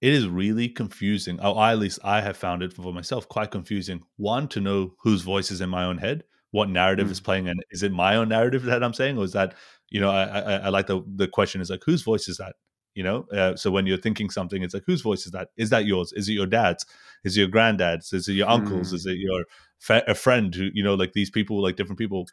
it 0.00 0.12
is 0.12 0.28
really 0.28 0.68
confusing 0.68 1.40
or 1.40 1.60
at 1.60 1.78
least 1.78 1.98
i 2.04 2.20
have 2.20 2.36
found 2.36 2.62
it 2.62 2.72
for 2.72 2.92
myself 2.92 3.28
quite 3.28 3.50
confusing. 3.50 4.02
One 4.16 4.46
to 4.48 4.60
know 4.60 4.94
whose 5.02 5.22
voice 5.22 5.50
is 5.50 5.60
in 5.60 5.68
my 5.68 5.84
own 5.84 5.98
head 5.98 6.24
what 6.50 6.70
narrative 6.70 7.08
mm. 7.08 7.10
is 7.10 7.20
playing 7.20 7.48
and 7.48 7.62
is 7.70 7.82
it 7.82 7.92
my 7.92 8.16
own 8.16 8.28
narrative 8.28 8.62
that 8.62 8.82
i'm 8.82 8.94
saying 8.94 9.18
or 9.18 9.24
is 9.24 9.32
that 9.32 9.54
you 9.90 10.00
know, 10.00 10.10
I, 10.10 10.24
I, 10.24 10.54
I 10.56 10.68
like 10.68 10.86
the 10.86 11.02
the 11.06 11.28
question 11.28 11.60
is 11.60 11.70
like, 11.70 11.82
whose 11.84 12.02
voice 12.02 12.28
is 12.28 12.36
that? 12.38 12.56
You 12.94 13.04
know, 13.04 13.26
uh, 13.32 13.54
so 13.54 13.70
when 13.70 13.86
you're 13.86 13.96
thinking 13.96 14.28
something, 14.28 14.62
it's 14.62 14.74
like, 14.74 14.82
whose 14.86 15.02
voice 15.02 15.24
is 15.24 15.32
that? 15.32 15.48
Is 15.56 15.70
that 15.70 15.86
yours? 15.86 16.12
Is 16.14 16.28
it 16.28 16.32
your 16.32 16.46
dad's? 16.46 16.84
Is 17.24 17.36
it 17.36 17.40
your 17.40 17.48
granddad's? 17.48 18.12
Is 18.12 18.28
it 18.28 18.32
your 18.32 18.48
uncle's? 18.48 18.92
Mm. 18.92 18.94
Is 18.94 19.06
it 19.06 19.18
your 19.18 19.44
a 19.90 20.14
friend 20.14 20.54
who 20.54 20.70
you 20.74 20.82
know, 20.82 20.94
like 20.94 21.12
these 21.12 21.30
people, 21.30 21.62
like 21.62 21.76
different 21.76 21.98
people? 21.98 22.26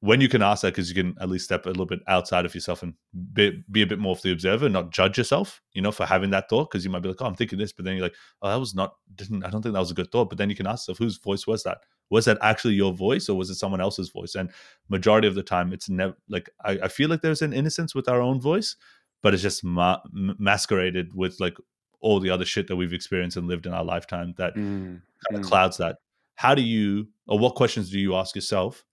When 0.00 0.20
you 0.20 0.28
can 0.28 0.42
ask 0.42 0.62
that, 0.62 0.74
because 0.74 0.88
you 0.88 0.94
can 0.94 1.16
at 1.20 1.28
least 1.28 1.46
step 1.46 1.66
a 1.66 1.70
little 1.70 1.84
bit 1.84 1.98
outside 2.06 2.46
of 2.46 2.54
yourself 2.54 2.84
and 2.84 2.94
be, 3.32 3.64
be 3.68 3.82
a 3.82 3.86
bit 3.86 3.98
more 3.98 4.12
of 4.12 4.22
the 4.22 4.30
observer, 4.30 4.68
not 4.68 4.92
judge 4.92 5.18
yourself, 5.18 5.60
you 5.72 5.82
know, 5.82 5.90
for 5.90 6.06
having 6.06 6.30
that 6.30 6.48
thought. 6.48 6.70
Because 6.70 6.84
you 6.84 6.90
might 6.90 7.00
be 7.00 7.08
like, 7.08 7.20
oh, 7.20 7.26
I'm 7.26 7.34
thinking 7.34 7.58
this, 7.58 7.72
but 7.72 7.84
then 7.84 7.96
you're 7.96 8.04
like, 8.04 8.14
oh, 8.40 8.48
that 8.48 8.60
was 8.60 8.76
not, 8.76 8.94
didn't, 9.16 9.44
I 9.44 9.50
don't 9.50 9.60
think 9.60 9.72
that 9.72 9.80
was 9.80 9.90
a 9.90 9.94
good 9.94 10.12
thought. 10.12 10.28
But 10.28 10.38
then 10.38 10.50
you 10.50 10.54
can 10.54 10.68
ask 10.68 10.86
yourself, 10.86 10.98
whose 10.98 11.18
voice 11.18 11.48
was 11.48 11.64
that? 11.64 11.78
Was 12.10 12.24
that 12.24 12.38
actually 12.40 12.74
your 12.74 12.92
voice 12.92 13.28
or 13.28 13.36
was 13.36 13.50
it 13.50 13.56
someone 13.56 13.80
else's 13.80 14.10
voice? 14.10 14.34
And 14.34 14.50
majority 14.88 15.28
of 15.28 15.34
the 15.34 15.42
time 15.42 15.72
it's 15.72 15.88
never 15.88 16.14
like 16.28 16.50
I, 16.64 16.78
I 16.84 16.88
feel 16.88 17.08
like 17.08 17.22
there's 17.22 17.42
an 17.42 17.52
innocence 17.52 17.94
with 17.94 18.08
our 18.08 18.20
own 18.20 18.40
voice 18.40 18.76
but 19.22 19.34
it's 19.34 19.42
just 19.42 19.64
ma- 19.64 20.00
masqueraded 20.12 21.14
with 21.14 21.40
like 21.40 21.56
all 22.00 22.20
the 22.20 22.30
other 22.30 22.44
shit 22.44 22.68
that 22.68 22.76
we've 22.76 22.92
experienced 22.92 23.36
and 23.36 23.48
lived 23.48 23.66
in 23.66 23.72
our 23.72 23.84
lifetime 23.84 24.34
that 24.38 24.54
mm, 24.54 25.00
kind 25.28 25.32
of 25.32 25.40
mm. 25.40 25.48
clouds 25.48 25.76
that. 25.78 25.96
How 26.36 26.54
do 26.54 26.62
you 26.62 27.08
or 27.26 27.38
what 27.38 27.56
questions 27.56 27.90
do 27.90 27.98
you 27.98 28.14
ask 28.14 28.34
yourself 28.34 28.84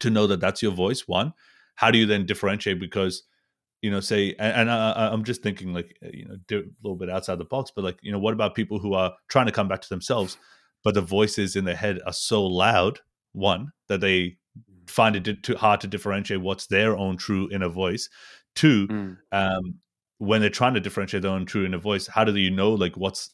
to 0.00 0.10
know 0.10 0.26
that 0.26 0.40
that's 0.40 0.62
your 0.62 0.72
voice 0.72 1.08
one? 1.08 1.32
How 1.76 1.90
do 1.90 1.98
you 1.98 2.06
then 2.06 2.26
differentiate? 2.26 2.78
Because 2.78 3.22
you 3.80 3.90
know 3.90 4.00
say 4.00 4.34
and, 4.38 4.60
and 4.60 4.70
I, 4.70 5.08
i'm 5.12 5.24
just 5.24 5.42
thinking 5.42 5.74
like 5.74 5.98
you 6.02 6.24
know 6.24 6.36
a 6.52 6.62
little 6.84 6.96
bit 6.96 7.10
outside 7.10 7.38
the 7.38 7.44
box 7.44 7.72
but 7.74 7.82
like 7.82 7.98
you 8.00 8.12
know 8.12 8.18
what 8.20 8.32
about 8.32 8.54
people 8.54 8.78
who 8.78 8.94
are 8.94 9.12
trying 9.26 9.46
to 9.46 9.52
come 9.52 9.66
back 9.66 9.82
to 9.82 9.88
themselves 9.88 10.38
but 10.84 10.94
the 10.94 11.00
voices 11.00 11.56
in 11.56 11.64
their 11.64 11.76
head 11.76 12.00
are 12.06 12.12
so 12.12 12.44
loud 12.44 13.00
one 13.32 13.72
that 13.88 14.00
they 14.00 14.20
mm. 14.22 14.90
find 14.90 15.16
it 15.16 15.42
too 15.42 15.56
hard 15.56 15.80
to 15.80 15.86
differentiate 15.86 16.40
what's 16.40 16.66
their 16.66 16.96
own 16.96 17.16
true 17.16 17.48
inner 17.50 17.68
voice 17.68 18.08
two 18.54 18.86
mm. 18.88 19.16
um, 19.32 19.74
when 20.22 20.40
they're 20.40 20.50
trying 20.50 20.74
to 20.74 20.80
differentiate 20.80 21.22
their 21.22 21.32
own 21.32 21.44
true 21.44 21.66
inner 21.66 21.78
voice, 21.78 22.06
how 22.06 22.22
do 22.22 22.32
you 22.36 22.50
know 22.50 22.70
like 22.70 22.96
what's 22.96 23.30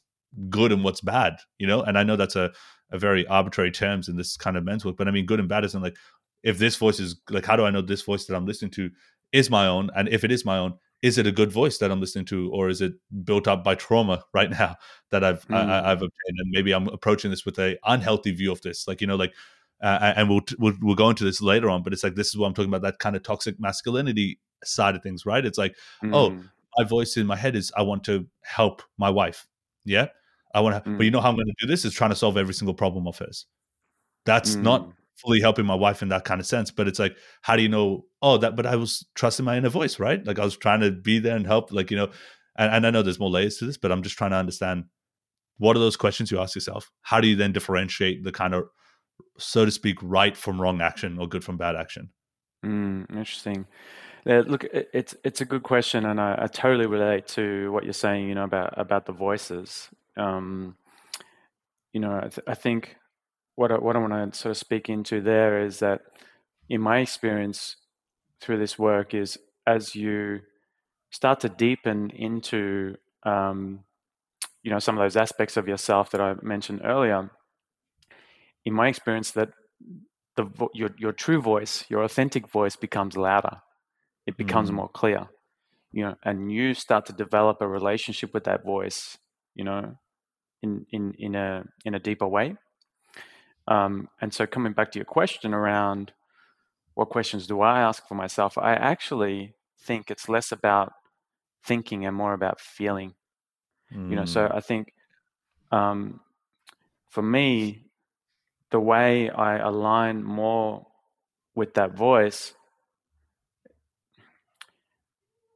good 0.48 0.72
and 0.72 0.82
what's 0.82 1.02
bad? 1.02 1.36
You 1.58 1.66
know, 1.66 1.82
and 1.82 1.98
I 1.98 2.02
know 2.02 2.16
that's 2.16 2.36
a 2.36 2.50
a 2.90 2.98
very 2.98 3.26
arbitrary 3.26 3.70
terms 3.70 4.08
in 4.08 4.16
this 4.16 4.38
kind 4.38 4.56
of 4.56 4.64
men's 4.64 4.86
work, 4.86 4.96
but 4.96 5.06
I 5.06 5.10
mean, 5.10 5.26
good 5.26 5.38
and 5.38 5.50
bad 5.50 5.66
isn't 5.66 5.82
like 5.82 5.98
if 6.42 6.56
this 6.56 6.76
voice 6.76 6.98
is 6.98 7.20
like, 7.28 7.44
how 7.44 7.56
do 7.56 7.66
I 7.66 7.70
know 7.70 7.82
this 7.82 8.00
voice 8.00 8.24
that 8.24 8.34
I'm 8.34 8.46
listening 8.46 8.70
to 8.70 8.88
is 9.32 9.50
my 9.50 9.66
own? 9.66 9.90
And 9.94 10.08
if 10.08 10.24
it 10.24 10.32
is 10.32 10.46
my 10.46 10.56
own, 10.56 10.78
is 11.02 11.18
it 11.18 11.26
a 11.26 11.32
good 11.32 11.52
voice 11.52 11.78
that 11.78 11.90
I'm 11.90 12.00
listening 12.00 12.24
to, 12.26 12.50
or 12.50 12.68
is 12.68 12.80
it 12.80 12.94
built 13.24 13.46
up 13.46 13.62
by 13.62 13.74
trauma 13.74 14.24
right 14.34 14.50
now 14.50 14.76
that 15.10 15.24
I've 15.24 15.46
mm. 15.48 15.54
I, 15.54 15.88
have 15.88 15.98
obtained? 15.98 16.38
And 16.38 16.50
maybe 16.50 16.72
I'm 16.72 16.88
approaching 16.88 17.30
this 17.30 17.44
with 17.44 17.58
a 17.58 17.78
unhealthy 17.84 18.32
view 18.32 18.52
of 18.52 18.60
this, 18.62 18.88
like 18.88 19.00
you 19.00 19.06
know, 19.06 19.16
like, 19.16 19.34
uh, 19.82 20.12
and 20.16 20.28
we'll, 20.28 20.40
we'll 20.58 20.74
we'll 20.80 20.96
go 20.96 21.10
into 21.10 21.24
this 21.24 21.40
later 21.40 21.70
on, 21.70 21.82
but 21.82 21.92
it's 21.92 22.02
like 22.02 22.14
this 22.14 22.28
is 22.28 22.36
what 22.36 22.46
I'm 22.46 22.54
talking 22.54 22.70
about 22.70 22.82
that 22.82 22.98
kind 22.98 23.16
of 23.16 23.22
toxic 23.22 23.60
masculinity 23.60 24.38
side 24.64 24.96
of 24.96 25.02
things, 25.02 25.24
right? 25.24 25.44
It's 25.44 25.58
like, 25.58 25.76
mm. 26.02 26.14
oh, 26.14 26.36
my 26.76 26.84
voice 26.84 27.16
in 27.16 27.26
my 27.26 27.36
head 27.36 27.54
is 27.54 27.72
I 27.76 27.82
want 27.82 28.04
to 28.04 28.26
help 28.42 28.82
my 28.98 29.10
wife, 29.10 29.46
yeah, 29.84 30.08
I 30.54 30.60
want 30.60 30.82
to, 30.84 30.90
mm. 30.90 30.96
but 30.96 31.04
you 31.04 31.10
know 31.10 31.20
how 31.20 31.28
I'm 31.28 31.36
going 31.36 31.46
to 31.46 31.54
do 31.60 31.66
this 31.66 31.84
is 31.84 31.94
trying 31.94 32.10
to 32.10 32.16
solve 32.16 32.36
every 32.36 32.54
single 32.54 32.74
problem 32.74 33.06
of 33.06 33.16
hers. 33.18 33.46
That's 34.24 34.56
not 34.56 34.86
mm. 34.86 34.92
Fully 35.20 35.40
helping 35.40 35.66
my 35.66 35.74
wife 35.74 36.02
in 36.02 36.08
that 36.08 36.24
kind 36.24 36.40
of 36.40 36.46
sense, 36.46 36.70
but 36.70 36.88
it's 36.88 36.98
like, 36.98 37.16
how 37.42 37.56
do 37.56 37.62
you 37.62 37.68
know? 37.68 38.04
Oh, 38.22 38.38
that, 38.38 38.56
but 38.56 38.66
I 38.66 38.76
was 38.76 39.06
trusting 39.14 39.44
my 39.44 39.56
inner 39.56 39.68
voice, 39.68 39.98
right? 39.98 40.24
Like 40.26 40.38
I 40.38 40.44
was 40.44 40.56
trying 40.56 40.80
to 40.80 40.90
be 40.90 41.18
there 41.18 41.36
and 41.36 41.46
help, 41.46 41.72
like, 41.72 41.90
you 41.90 41.96
know, 41.96 42.10
and, 42.56 42.72
and 42.72 42.86
I 42.86 42.90
know 42.90 43.02
there's 43.02 43.20
more 43.20 43.30
layers 43.30 43.58
to 43.58 43.66
this, 43.66 43.76
but 43.76 43.92
I'm 43.92 44.02
just 44.02 44.16
trying 44.16 44.30
to 44.30 44.36
understand 44.36 44.84
what 45.58 45.76
are 45.76 45.80
those 45.80 45.96
questions 45.96 46.30
you 46.30 46.40
ask 46.40 46.54
yourself? 46.54 46.90
How 47.02 47.20
do 47.20 47.28
you 47.28 47.36
then 47.36 47.52
differentiate 47.52 48.24
the 48.24 48.32
kind 48.32 48.54
of, 48.54 48.64
so 49.38 49.64
to 49.64 49.70
speak, 49.70 49.98
right 50.02 50.36
from 50.36 50.60
wrong 50.60 50.80
action 50.80 51.18
or 51.18 51.28
good 51.28 51.44
from 51.44 51.56
bad 51.56 51.74
action? 51.74 52.10
Mm, 52.64 53.10
interesting. 53.10 53.66
Look, 54.24 54.64
it's 54.64 55.16
it's 55.24 55.40
a 55.40 55.44
good 55.44 55.62
question, 55.62 56.04
and 56.04 56.20
I, 56.20 56.38
I, 56.42 56.46
totally 56.48 56.86
relate 56.86 57.26
to 57.28 57.72
what 57.72 57.84
you're 57.84 57.94
saying. 57.94 58.28
You 58.28 58.34
know 58.34 58.44
about 58.44 58.74
about 58.76 59.06
the 59.06 59.12
voices. 59.12 59.88
Um, 60.18 60.76
you 61.94 62.00
know, 62.00 62.14
I, 62.16 62.28
th- 62.28 62.46
I 62.46 62.54
think 62.54 62.96
what 63.58 63.72
I, 63.72 63.74
what 63.74 63.96
I 63.96 63.98
want 63.98 64.32
to 64.34 64.38
sort 64.38 64.52
of 64.52 64.56
speak 64.56 64.88
into 64.88 65.20
there 65.20 65.60
is 65.60 65.80
that, 65.80 66.02
in 66.68 66.80
my 66.80 67.00
experience 67.00 67.74
through 68.40 68.58
this 68.58 68.78
work, 68.78 69.14
is 69.14 69.36
as 69.66 69.96
you 69.96 70.42
start 71.10 71.40
to 71.40 71.48
deepen 71.48 72.10
into, 72.10 72.94
um, 73.24 73.80
you 74.62 74.70
know, 74.70 74.78
some 74.78 74.96
of 74.96 75.02
those 75.02 75.16
aspects 75.16 75.56
of 75.56 75.66
yourself 75.66 76.12
that 76.12 76.20
I 76.20 76.34
mentioned 76.40 76.82
earlier. 76.84 77.30
In 78.64 78.74
my 78.74 78.86
experience, 78.86 79.32
that 79.32 79.50
the 80.36 80.46
your 80.72 80.90
your 80.96 81.12
true 81.12 81.40
voice, 81.42 81.84
your 81.88 82.04
authentic 82.04 82.48
voice, 82.48 82.76
becomes 82.76 83.16
louder. 83.16 83.56
It 84.24 84.36
becomes 84.36 84.70
mm. 84.70 84.74
more 84.74 84.88
clear, 84.88 85.26
you 85.90 86.04
know, 86.04 86.14
and 86.22 86.52
you 86.52 86.74
start 86.74 87.06
to 87.06 87.12
develop 87.12 87.60
a 87.60 87.66
relationship 87.66 88.32
with 88.34 88.44
that 88.44 88.62
voice, 88.64 89.18
you 89.56 89.64
know, 89.64 89.96
in 90.62 90.86
in 90.92 91.14
in 91.18 91.34
a 91.34 91.64
in 91.84 91.96
a 91.96 91.98
deeper 91.98 92.28
way. 92.28 92.56
Um, 93.68 94.08
and 94.20 94.32
so, 94.32 94.46
coming 94.46 94.72
back 94.72 94.90
to 94.92 94.98
your 94.98 95.04
question 95.04 95.52
around 95.52 96.12
what 96.94 97.10
questions 97.10 97.46
do 97.46 97.60
I 97.60 97.80
ask 97.80 98.08
for 98.08 98.14
myself, 98.14 98.58
I 98.58 98.72
actually 98.72 99.54
think 99.78 100.10
it's 100.10 100.28
less 100.28 100.50
about 100.50 100.92
thinking 101.62 102.04
and 102.06 102.16
more 102.16 102.32
about 102.32 102.60
feeling. 102.60 103.14
Mm. 103.94 104.10
You 104.10 104.16
know, 104.16 104.24
so 104.24 104.48
mm. 104.48 104.54
I 104.54 104.60
think 104.60 104.94
um, 105.70 106.20
for 107.10 107.22
me, 107.22 107.84
the 108.70 108.80
way 108.80 109.30
I 109.30 109.58
align 109.58 110.24
more 110.24 110.86
with 111.54 111.74
that 111.74 111.94
voice, 111.94 112.54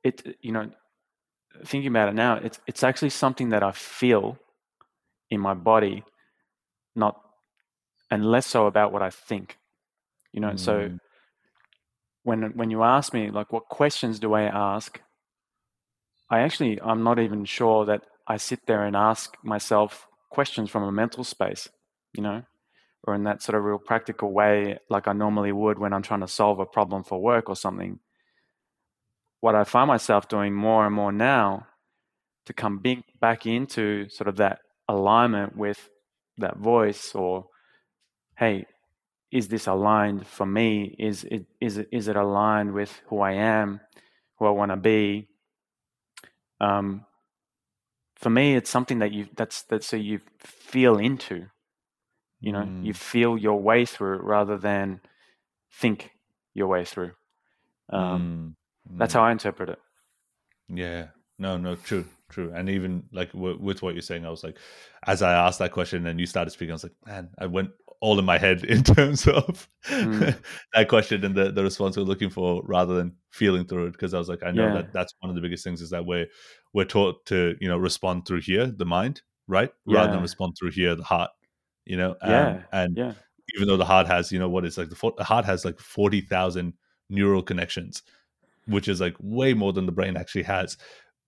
it 0.04 0.36
you 0.42 0.52
know, 0.52 0.70
thinking 1.64 1.88
about 1.88 2.08
it 2.08 2.14
now, 2.14 2.36
it's 2.36 2.60
it's 2.66 2.82
actually 2.82 3.10
something 3.10 3.48
that 3.48 3.62
I 3.62 3.72
feel 3.72 4.38
in 5.30 5.40
my 5.40 5.54
body, 5.54 6.04
not 6.94 7.20
and 8.12 8.26
less 8.26 8.46
so 8.46 8.66
about 8.66 8.92
what 8.92 9.00
I 9.00 9.08
think. 9.08 9.56
You 10.32 10.40
know, 10.42 10.50
mm. 10.50 10.60
so 10.60 10.90
when 12.24 12.52
when 12.54 12.70
you 12.70 12.82
ask 12.82 13.14
me 13.14 13.30
like 13.30 13.50
what 13.50 13.68
questions 13.68 14.20
do 14.20 14.34
I 14.34 14.42
ask, 14.42 15.00
I 16.30 16.40
actually 16.40 16.78
I'm 16.82 17.02
not 17.02 17.18
even 17.18 17.46
sure 17.46 17.86
that 17.86 18.02
I 18.28 18.36
sit 18.36 18.66
there 18.66 18.84
and 18.84 18.94
ask 18.94 19.34
myself 19.42 20.06
questions 20.30 20.68
from 20.68 20.82
a 20.82 20.92
mental 20.92 21.24
space, 21.24 21.70
you 22.12 22.22
know, 22.22 22.42
or 23.04 23.14
in 23.14 23.24
that 23.24 23.42
sort 23.42 23.56
of 23.56 23.64
real 23.64 23.78
practical 23.78 24.30
way 24.30 24.78
like 24.90 25.08
I 25.08 25.14
normally 25.14 25.52
would 25.52 25.78
when 25.78 25.94
I'm 25.94 26.02
trying 26.02 26.20
to 26.20 26.28
solve 26.28 26.60
a 26.60 26.66
problem 26.66 27.04
for 27.04 27.18
work 27.18 27.48
or 27.48 27.56
something. 27.56 27.98
What 29.40 29.54
I 29.54 29.64
find 29.64 29.88
myself 29.88 30.28
doing 30.28 30.52
more 30.52 30.84
and 30.84 30.94
more 30.94 31.12
now 31.12 31.66
to 32.44 32.52
come 32.52 32.82
back 33.22 33.46
into 33.46 34.10
sort 34.10 34.28
of 34.28 34.36
that 34.36 34.58
alignment 34.86 35.56
with 35.56 35.88
that 36.36 36.58
voice 36.58 37.14
or 37.14 37.46
hey 38.36 38.66
is 39.30 39.48
this 39.48 39.66
aligned 39.66 40.26
for 40.26 40.46
me 40.46 40.94
is 40.98 41.24
it 41.24 41.46
is 41.60 41.78
it 41.78 41.88
is 41.90 42.08
it 42.08 42.16
aligned 42.16 42.72
with 42.72 43.00
who 43.06 43.20
i 43.20 43.32
am 43.32 43.80
who 44.38 44.46
i 44.46 44.50
want 44.50 44.70
to 44.70 44.76
be 44.76 45.28
um, 46.60 47.04
for 48.14 48.30
me 48.30 48.54
it's 48.54 48.70
something 48.70 49.00
that 49.00 49.10
you 49.10 49.26
that's 49.36 49.62
that 49.64 49.82
so 49.82 49.96
you 49.96 50.20
feel 50.38 50.96
into 50.96 51.46
you 52.40 52.52
know 52.52 52.62
mm. 52.62 52.84
you 52.84 52.94
feel 52.94 53.36
your 53.36 53.60
way 53.60 53.84
through 53.84 54.18
rather 54.18 54.56
than 54.56 55.00
think 55.72 56.12
your 56.54 56.68
way 56.68 56.84
through 56.84 57.10
um, 57.90 58.54
mm. 58.88 58.98
that's 58.98 59.14
how 59.14 59.22
i 59.22 59.32
interpret 59.32 59.70
it 59.70 59.78
yeah 60.68 61.06
no 61.38 61.56
no 61.56 61.74
true 61.74 62.06
true. 62.32 62.50
And 62.52 62.68
even 62.68 63.04
like 63.12 63.32
w- 63.32 63.58
with 63.60 63.82
what 63.82 63.94
you're 63.94 64.02
saying, 64.02 64.26
I 64.26 64.30
was 64.30 64.42
like, 64.42 64.56
as 65.06 65.22
I 65.22 65.34
asked 65.34 65.60
that 65.60 65.70
question 65.70 66.06
and 66.06 66.18
you 66.18 66.26
started 66.26 66.50
speaking, 66.50 66.72
I 66.72 66.74
was 66.74 66.82
like, 66.82 66.96
man, 67.06 67.28
I 67.38 67.46
went 67.46 67.70
all 68.02 68.18
in 68.18 68.24
my 68.24 68.36
head 68.36 68.64
in 68.68 68.82
terms 68.82 69.26
of 69.26 69.68
mm. 69.86 70.36
that 70.74 70.88
question 70.88 71.24
and 71.24 71.34
the, 71.34 71.50
the 71.52 71.62
response 71.62 71.96
we're 71.96 72.02
looking 72.02 72.28
for 72.28 72.60
rather 72.64 72.94
than 72.94 73.16
feeling 73.30 73.64
through 73.64 73.86
it. 73.86 73.92
Because 73.92 74.12
I 74.12 74.18
was 74.18 74.28
like, 74.28 74.42
I 74.42 74.50
know 74.50 74.66
yeah. 74.66 74.74
that 74.74 74.92
that's 74.92 75.14
one 75.20 75.30
of 75.30 75.36
the 75.36 75.40
biggest 75.40 75.64
things 75.64 75.80
is 75.80 75.90
that 75.90 76.04
we're, 76.04 76.26
we're 76.74 76.84
taught 76.84 77.24
to, 77.26 77.56
you 77.60 77.68
know, 77.68 77.78
respond 77.78 78.26
through 78.26 78.40
here, 78.40 78.66
the 78.66 78.84
mind, 78.84 79.22
right? 79.46 79.70
Yeah. 79.86 79.98
Rather 79.98 80.12
than 80.12 80.20
respond 80.20 80.56
through 80.58 80.72
here, 80.72 80.94
the 80.96 81.04
heart, 81.04 81.30
you 81.86 81.96
know? 81.96 82.16
Um, 82.20 82.30
yeah. 82.30 82.62
And 82.72 82.96
yeah. 82.96 83.12
even 83.54 83.68
though 83.68 83.76
the 83.76 83.84
heart 83.84 84.08
has, 84.08 84.32
you 84.32 84.38
know, 84.38 84.48
what 84.48 84.66
is 84.66 84.76
like 84.76 84.90
the, 84.90 85.12
the 85.16 85.24
heart 85.24 85.44
has 85.44 85.64
like 85.64 85.78
40,000 85.78 86.74
neural 87.08 87.42
connections, 87.42 88.02
which 88.66 88.88
is 88.88 89.00
like 89.00 89.14
way 89.20 89.54
more 89.54 89.72
than 89.72 89.86
the 89.86 89.92
brain 89.92 90.16
actually 90.16 90.42
has 90.42 90.76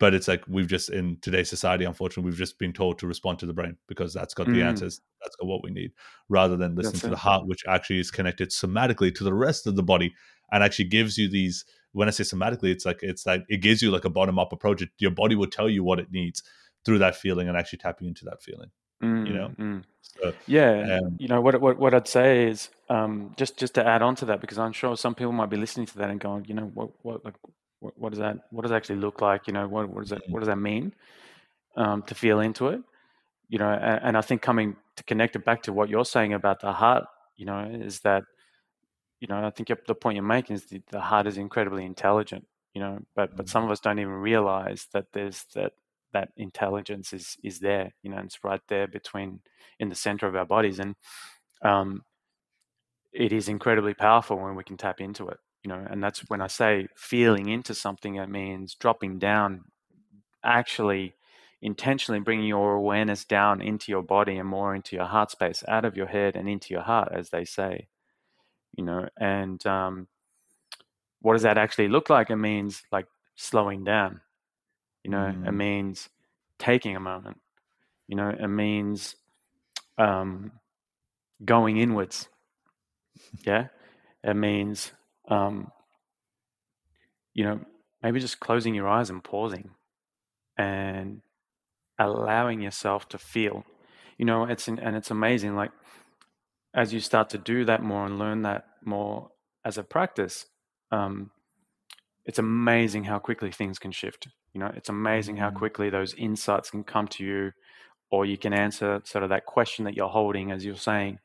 but 0.01 0.15
it's 0.15 0.29
like 0.29 0.43
we've 0.49 0.67
just 0.67 0.91
in 0.91 1.17
today's 1.21 1.49
society 1.49 1.85
unfortunately 1.85 2.29
we've 2.29 2.39
just 2.39 2.59
been 2.59 2.73
told 2.73 2.99
to 2.99 3.07
respond 3.07 3.39
to 3.39 3.47
the 3.47 3.53
brain 3.53 3.77
because 3.89 4.13
that's 4.13 4.35
got 4.35 4.47
mm. 4.47 4.55
the 4.55 4.63
answers 4.63 5.01
that's 5.23 5.37
got 5.37 5.47
what 5.47 5.63
we 5.63 5.71
need 5.71 5.93
rather 6.29 6.57
than 6.57 6.75
listening 6.75 7.01
to 7.01 7.09
the 7.09 7.17
heart 7.17 7.47
which 7.47 7.63
actually 7.69 7.99
is 7.99 8.11
connected 8.11 8.51
somatically 8.51 9.15
to 9.15 9.25
the 9.25 9.35
rest 9.35 9.67
of 9.67 9.77
the 9.77 9.83
body 9.83 10.13
and 10.53 10.63
actually 10.63 10.85
gives 10.85 11.17
you 11.17 11.29
these 11.29 11.65
when 11.93 12.09
i 12.09 12.11
say 12.11 12.25
somatically 12.25 12.71
it's 12.71 12.85
like 12.85 13.03
it's 13.03 13.27
like 13.27 13.45
it 13.49 13.59
gives 13.59 13.83
you 13.83 13.91
like 13.91 14.05
a 14.05 14.11
bottom 14.11 14.39
up 14.39 14.53
approach 14.53 14.83
your 14.99 15.11
body 15.11 15.35
will 15.35 15.47
tell 15.47 15.69
you 15.69 15.85
what 15.85 15.99
it 15.99 16.11
needs 16.11 16.43
through 16.85 16.99
that 16.99 17.17
feeling 17.17 17.49
and 17.49 17.57
actually 17.57 17.79
tapping 17.79 18.09
into 18.09 18.25
that 18.25 18.43
feeling 18.43 18.71
mm, 19.03 19.27
you 19.27 19.33
know 19.33 19.51
mm. 19.59 19.83
so, 20.03 20.33
yeah 20.47 20.99
um, 20.99 21.17
you 21.19 21.29
know 21.29 21.41
what, 21.41 21.61
what 21.61 21.79
what 21.79 21.95
i'd 21.95 22.09
say 22.09 22.47
is 22.47 22.71
um, 22.91 23.33
just 23.39 23.57
just 23.57 23.75
to 23.75 23.87
add 23.87 24.03
on 24.03 24.15
to 24.15 24.27
that 24.27 24.43
because 24.43 24.59
i'm 24.59 24.73
sure 24.73 24.95
some 24.97 25.15
people 25.15 25.33
might 25.33 25.49
be 25.49 25.57
listening 25.57 25.87
to 25.87 25.97
that 25.97 26.11
and 26.11 26.21
going 26.21 26.45
you 26.47 26.55
know 26.55 26.71
what 26.75 26.91
what 27.03 27.25
like 27.25 27.35
what, 27.85 27.99
what 27.99 28.11
does 28.11 28.19
that 28.19 28.39
what 28.51 28.63
does 28.63 28.71
that 28.71 28.77
actually 28.77 28.97
look 28.97 29.21
like? 29.21 29.47
You 29.47 29.53
know, 29.53 29.69
what, 29.69 29.89
what 29.89 30.01
does 30.01 30.11
that 30.11 30.23
what 30.29 30.41
does 30.41 30.49
that 30.49 30.57
mean 30.57 30.95
um, 31.77 32.03
to 32.03 32.15
feel 32.15 32.41
into 32.41 32.69
it? 32.69 32.81
You 33.49 33.59
know, 33.59 33.69
and, 33.71 34.01
and 34.03 34.17
I 34.17 34.23
think 34.23 34.41
coming 34.41 34.77
to 34.97 35.05
connect 35.05 35.37
it 35.37 35.45
back 35.45 35.63
to 35.65 35.73
what 35.73 35.91
you're 35.91 36.05
saying 36.05 36.33
about 36.33 36.61
the 36.61 36.73
heart, 36.73 37.05
you 37.37 37.45
know, 37.45 37.61
is 37.61 38.01
that 38.01 38.25
you 39.21 39.29
know 39.29 39.45
I 39.45 39.51
think 39.51 39.69
the 39.87 39.95
point 39.95 40.17
you're 40.17 40.25
making 40.25 40.57
is 40.57 40.65
the, 40.65 40.83
the 40.91 41.01
heart 41.01 41.27
is 41.27 41.37
incredibly 41.37 41.85
intelligent. 41.85 42.47
You 42.73 42.81
know, 42.81 42.99
but 43.15 43.37
but 43.37 43.49
some 43.49 43.63
mm-hmm. 43.63 43.71
of 43.71 43.73
us 43.73 43.81
don't 43.81 43.99
even 43.99 44.15
realize 44.15 44.89
that 44.93 45.07
there's 45.13 45.45
that 45.55 45.73
that 46.13 46.31
intelligence 46.37 47.13
is 47.13 47.37
is 47.45 47.59
there. 47.59 47.93
You 48.03 48.11
know, 48.11 48.19
it's 48.19 48.43
right 48.43 48.63
there 48.69 48.89
between 48.89 49.41
in 49.79 49.91
the 49.91 49.95
center 49.95 50.27
of 50.27 50.37
our 50.37 50.47
bodies, 50.47 50.79
and 50.79 50.97
um, 51.63 52.03
it 53.13 53.33
is 53.33 53.49
incredibly 53.49 53.95
powerful 53.95 54.39
when 54.39 54.55
we 54.55 54.65
can 54.65 54.79
tap 54.79 55.01
into 55.01 55.29
it 55.29 55.39
you 55.65 55.69
know 55.69 55.85
and 55.91 56.03
that's 56.03 56.21
when 56.29 56.41
i 56.41 56.47
say 56.47 56.87
feeling 56.95 57.49
into 57.49 57.75
something 57.75 58.17
it 58.17 58.29
means 58.29 58.75
dropping 58.75 59.19
down 59.19 59.65
actually 60.45 61.15
intentionally 61.63 62.21
bringing 62.21 62.47
your 62.47 62.75
awareness 62.75 63.25
down 63.25 63.63
into 63.63 63.91
your 63.91 64.03
body 64.03 64.37
and 64.37 64.49
more 64.49 64.75
into 64.75 64.95
your 64.95 65.07
heart 65.07 65.31
space 65.31 65.65
out 65.67 65.85
of 65.85 65.97
your 65.97 66.07
head 66.07 66.37
and 66.37 66.49
into 66.49 66.75
your 66.75 66.83
heart 66.83 67.09
as 67.13 67.31
they 67.31 67.45
say 67.45 67.89
you 68.77 68.85
know 68.85 69.09
and 69.19 69.67
um, 69.67 70.07
what 71.23 71.33
does 71.33 71.43
that 71.43 71.57
actually 71.59 71.89
look 71.89 72.11
like 72.11 72.29
it 72.29 72.37
means 72.37 72.83
like 72.93 73.07
slowing 73.35 73.83
down 73.83 74.21
you 75.03 75.11
know 75.11 75.33
mm. 75.35 75.49
it 75.49 75.53
means 75.53 76.11
taking 76.59 76.95
a 76.95 77.01
moment 77.01 77.41
you 78.07 78.17
know 78.17 78.29
it 78.29 78.49
means 78.49 79.17
um, 79.97 80.53
going 81.45 81.79
inwards 81.79 82.29
yeah 83.47 83.69
it 84.23 84.35
means 84.35 84.93
um, 85.29 85.71
you 87.33 87.45
know, 87.45 87.61
maybe 88.03 88.21
just 88.21 88.41
closing 88.41 88.75
your 88.75 88.89
eyes 88.89 89.11
and 89.11 89.23
pausing, 89.23 89.71
and 90.57 91.23
allowing 91.99 92.61
yourself 92.61 93.09
to 93.11 93.19
feel. 93.19 93.65
You 94.19 94.25
know, 94.25 94.45
it's 94.45 94.69
and 94.69 94.97
it's 94.97 95.11
amazing. 95.11 95.57
Like 95.57 95.71
as 96.75 96.93
you 96.93 97.01
start 97.01 97.31
to 97.31 97.39
do 97.39 97.65
that 97.65 97.83
more 97.83 98.05
and 98.05 98.19
learn 98.19 98.43
that 98.43 98.67
more 98.85 99.31
as 99.65 99.79
a 99.79 99.83
practice, 99.85 100.47
um, 100.91 101.31
it's 102.25 102.39
amazing 102.39 103.05
how 103.05 103.19
quickly 103.19 103.51
things 103.51 103.79
can 103.79 103.93
shift. 103.93 104.29
You 104.53 104.61
know, 104.61 104.73
it's 104.75 104.89
amazing 104.89 105.37
how 105.37 105.51
mm. 105.51 105.55
quickly 105.55 105.91
those 105.91 106.15
insights 106.15 106.71
can 106.71 106.85
come 106.85 107.09
to 107.09 107.25
you, 107.25 107.53
or 108.11 108.25
you 108.25 108.39
can 108.39 108.53
answer 108.53 109.01
sort 109.05 109.25
of 109.25 109.31
that 109.31 109.47
question 109.47 109.85
that 109.85 109.95
you're 109.95 110.09
holding, 110.09 110.51
as 110.51 110.65
you're 110.65 110.77
saying, 110.77 111.19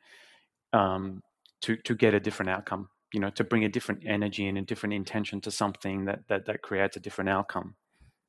um, 0.74 1.22
to 1.62 1.76
to 1.78 1.96
get 1.96 2.14
a 2.14 2.20
different 2.20 2.50
outcome. 2.50 2.90
You 3.13 3.19
know, 3.19 3.30
to 3.32 3.43
bring 3.43 3.63
a 3.63 3.69
different 3.69 4.04
energy 4.06 4.48
and 4.48 4.58
a 4.58 4.62
different 4.62 4.93
intention 4.93 5.41
to 5.41 5.52
something 5.52 6.06
that 6.06 6.28
that 6.28 6.45
that 6.45 6.62
creates 6.62 6.95
a 6.98 7.00
different 7.00 7.30
outcome. 7.30 7.76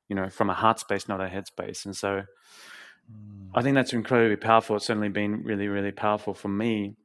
You 0.08 0.16
know, 0.16 0.28
from 0.28 0.50
a 0.50 0.54
heart 0.54 0.80
space, 0.80 1.08
not 1.08 1.20
a 1.20 1.28
head 1.28 1.46
space. 1.46 1.84
And 1.84 1.96
so, 1.96 2.22
mm. 3.12 3.48
I 3.54 3.62
think 3.62 3.74
that's 3.74 3.92
incredibly 3.92 4.36
powerful. 4.36 4.76
It's 4.76 4.86
certainly 4.86 5.08
been 5.08 5.44
really, 5.44 5.68
really 5.68 5.92
powerful 5.92 6.34
for 6.34 6.48
me. 6.48 6.96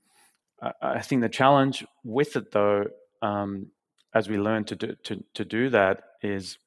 I, 0.62 0.72
I 0.82 1.02
think 1.02 1.22
the 1.22 1.30
challenge 1.30 1.86
with 2.04 2.36
it, 2.36 2.52
though, 2.52 2.86
um, 3.22 3.68
as 4.14 4.28
we 4.30 4.38
learn 4.38 4.64
to 4.66 4.76
do 4.76 4.96
to 5.04 5.24
to 5.34 5.46
do 5.46 5.70
that, 5.70 6.02
is 6.24 6.58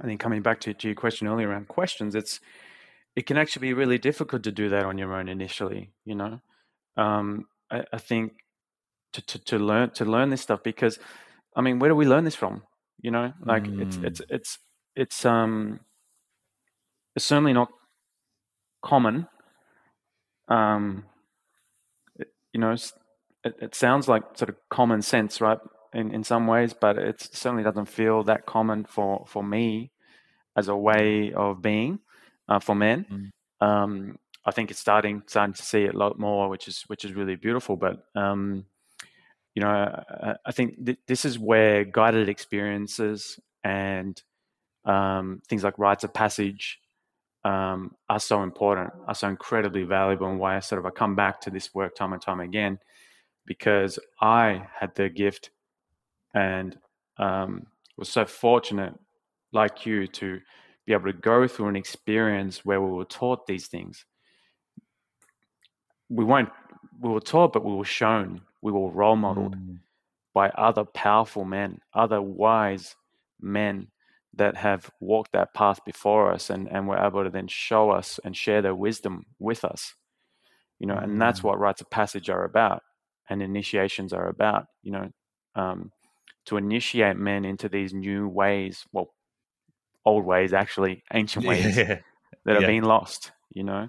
I 0.00 0.06
think 0.06 0.20
coming 0.20 0.42
back 0.42 0.60
to, 0.60 0.74
to 0.74 0.88
your 0.88 0.94
question 0.94 1.28
earlier 1.28 1.48
around 1.48 1.68
questions, 1.68 2.14
it's 2.14 2.40
it 3.14 3.26
can 3.26 3.36
actually 3.36 3.68
be 3.68 3.74
really 3.74 3.98
difficult 3.98 4.42
to 4.44 4.52
do 4.52 4.68
that 4.70 4.84
on 4.84 4.98
your 4.98 5.14
own 5.14 5.28
initially. 5.28 5.92
You 6.04 6.14
know, 6.16 6.40
um, 6.96 7.46
I, 7.70 7.84
I, 7.92 7.98
think 7.98 8.32
to, 9.12 9.22
to, 9.22 9.38
to 9.38 9.58
learn 9.58 9.90
to 9.90 10.04
learn 10.04 10.30
this 10.30 10.40
stuff 10.40 10.62
because, 10.62 10.98
I 11.56 11.60
mean, 11.60 11.78
where 11.78 11.90
do 11.90 11.96
we 11.96 12.06
learn 12.06 12.24
this 12.24 12.34
from? 12.34 12.62
You 13.00 13.10
know, 13.10 13.32
like 13.44 13.64
mm. 13.64 13.82
it's 13.82 13.96
it's 13.96 14.20
it's 14.28 14.58
it's 14.94 15.24
um 15.24 15.80
it's 17.16 17.24
certainly 17.24 17.52
not 17.52 17.68
common. 18.82 19.28
Um, 20.48 21.04
it, 22.18 22.28
you 22.52 22.60
know, 22.60 22.72
it, 22.72 23.54
it 23.60 23.74
sounds 23.74 24.08
like 24.08 24.22
sort 24.34 24.48
of 24.48 24.56
common 24.70 25.02
sense, 25.02 25.40
right? 25.40 25.58
in, 25.92 26.14
in 26.14 26.24
some 26.24 26.46
ways, 26.46 26.72
but 26.72 26.98
it 26.98 27.20
certainly 27.20 27.62
doesn't 27.62 27.86
feel 27.86 28.22
that 28.24 28.46
common 28.46 28.84
for, 28.84 29.24
for 29.26 29.42
me 29.42 29.90
as 30.56 30.68
a 30.68 30.76
way 30.76 31.32
of 31.32 31.62
being 31.62 31.98
uh, 32.48 32.58
for 32.58 32.74
men. 32.74 33.32
Mm. 33.60 33.66
Um, 33.66 34.18
I 34.44 34.50
think 34.50 34.70
it's 34.70 34.80
starting 34.80 35.22
starting 35.26 35.54
to 35.54 35.62
see 35.62 35.84
it 35.84 35.94
a 35.94 35.98
lot 35.98 36.18
more, 36.18 36.48
which 36.48 36.66
is 36.66 36.82
which 36.88 37.04
is 37.04 37.12
really 37.12 37.36
beautiful. 37.36 37.76
But 37.76 38.04
um, 38.16 38.64
you 39.54 39.62
know, 39.62 39.68
I, 39.68 40.34
I 40.46 40.52
think 40.52 40.84
th- 40.84 40.98
this 41.06 41.24
is 41.24 41.38
where 41.38 41.84
guided 41.84 42.28
experiences 42.28 43.38
and 43.64 44.20
um, 44.84 45.42
things 45.48 45.62
like 45.64 45.78
rites 45.78 46.04
of 46.04 46.14
passage 46.14 46.80
um, 47.44 47.92
are 48.08 48.20
so 48.20 48.42
important, 48.42 48.92
are 49.06 49.14
so 49.14 49.28
incredibly 49.28 49.82
valuable, 49.82 50.28
and 50.28 50.38
why 50.38 50.56
I 50.56 50.60
sort 50.60 50.78
of 50.78 50.86
I 50.86 50.90
come 50.90 51.16
back 51.16 51.40
to 51.42 51.50
this 51.50 51.74
work 51.74 51.94
time 51.94 52.12
and 52.12 52.22
time 52.22 52.40
again 52.40 52.78
because 53.46 53.98
I 54.20 54.66
had 54.78 54.94
the 54.94 55.08
gift 55.08 55.50
and 56.34 56.78
um, 57.18 57.66
was 57.96 58.08
so 58.08 58.24
fortunate, 58.24 58.94
like 59.52 59.84
you, 59.84 60.06
to 60.06 60.40
be 60.86 60.92
able 60.92 61.12
to 61.12 61.12
go 61.12 61.46
through 61.46 61.68
an 61.68 61.76
experience 61.76 62.64
where 62.64 62.80
we 62.80 62.90
were 62.90 63.04
taught 63.04 63.46
these 63.46 63.66
things. 63.66 64.04
We 66.08 66.24
weren't 66.24 66.50
we 67.00 67.10
were 67.10 67.20
taught, 67.20 67.52
but 67.52 67.64
we 67.64 67.74
were 67.74 67.84
shown, 67.84 68.42
we 68.62 68.72
were 68.72 68.90
role 68.90 69.16
modeled 69.16 69.56
mm. 69.56 69.78
by 70.32 70.48
other 70.50 70.84
powerful 70.84 71.44
men, 71.44 71.80
other 71.92 72.22
wise 72.22 72.96
men 73.40 73.88
that 74.34 74.56
have 74.56 74.90
walked 75.00 75.32
that 75.32 75.52
path 75.52 75.84
before 75.84 76.32
us 76.32 76.48
and, 76.48 76.68
and 76.70 76.88
were 76.88 76.98
able 76.98 77.22
to 77.24 77.30
then 77.30 77.48
show 77.48 77.90
us 77.90 78.18
and 78.24 78.34
share 78.34 78.62
their 78.62 78.74
wisdom 78.74 79.26
with 79.38 79.64
us. 79.64 79.94
You 80.78 80.86
know, 80.86 80.94
mm. 80.94 81.04
and 81.04 81.20
that's 81.20 81.40
mm. 81.40 81.44
what 81.44 81.58
rites 81.58 81.80
of 81.80 81.90
passage 81.90 82.30
are 82.30 82.44
about 82.44 82.82
and 83.28 83.42
initiations 83.42 84.12
are 84.12 84.28
about, 84.28 84.66
you 84.82 84.92
know. 84.92 85.10
Um, 85.54 85.92
to 86.46 86.56
initiate 86.56 87.16
men 87.16 87.44
into 87.44 87.68
these 87.68 87.92
new 87.92 88.26
ways, 88.26 88.84
well, 88.92 89.12
old 90.04 90.24
ways 90.24 90.52
actually, 90.52 91.04
ancient 91.12 91.46
ways 91.46 91.76
yeah. 91.76 91.98
that 92.44 92.56
are 92.56 92.62
yeah. 92.62 92.66
being 92.66 92.82
lost, 92.82 93.32
you 93.54 93.62
know. 93.62 93.88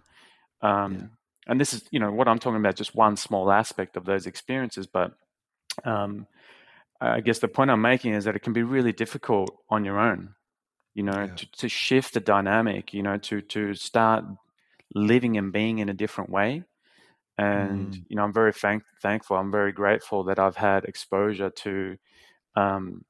Um, 0.61 0.93
yeah. 0.93 1.07
And 1.47 1.59
this 1.59 1.73
is, 1.73 1.83
you 1.91 1.99
know, 1.99 2.11
what 2.11 2.27
I'm 2.27 2.39
talking 2.39 2.59
about, 2.59 2.75
just 2.75 2.95
one 2.95 3.17
small 3.17 3.51
aspect 3.51 3.97
of 3.97 4.05
those 4.05 4.25
experiences. 4.25 4.87
But 4.87 5.13
um, 5.83 6.27
I 7.01 7.21
guess 7.21 7.39
the 7.39 7.47
point 7.47 7.71
I'm 7.71 7.81
making 7.81 8.13
is 8.13 8.25
that 8.25 8.35
it 8.35 8.43
can 8.43 8.53
be 8.53 8.63
really 8.63 8.93
difficult 8.93 9.57
on 9.69 9.83
your 9.83 9.99
own, 9.99 10.35
you 10.93 11.03
know, 11.03 11.27
to, 11.27 11.51
to 11.51 11.69
shift 11.69 12.13
the 12.13 12.19
dynamic, 12.19 12.93
you 12.93 13.03
know, 13.03 13.17
to 13.17 13.41
to 13.41 13.73
start 13.73 14.23
living 14.95 15.37
and 15.37 15.51
being 15.51 15.79
in 15.79 15.89
a 15.89 15.93
different 15.93 16.29
way. 16.29 16.63
And 17.37 17.93
mm. 17.93 18.05
you 18.07 18.15
know, 18.15 18.23
I'm 18.23 18.33
very 18.33 18.53
thank- 18.53 18.83
thankful. 19.01 19.37
I'm 19.37 19.51
very 19.51 19.71
grateful 19.71 20.23
that 20.25 20.39
I've 20.39 20.55
had 20.55 20.85
exposure 20.85 21.49
to 21.49 21.97
um, 22.55 23.03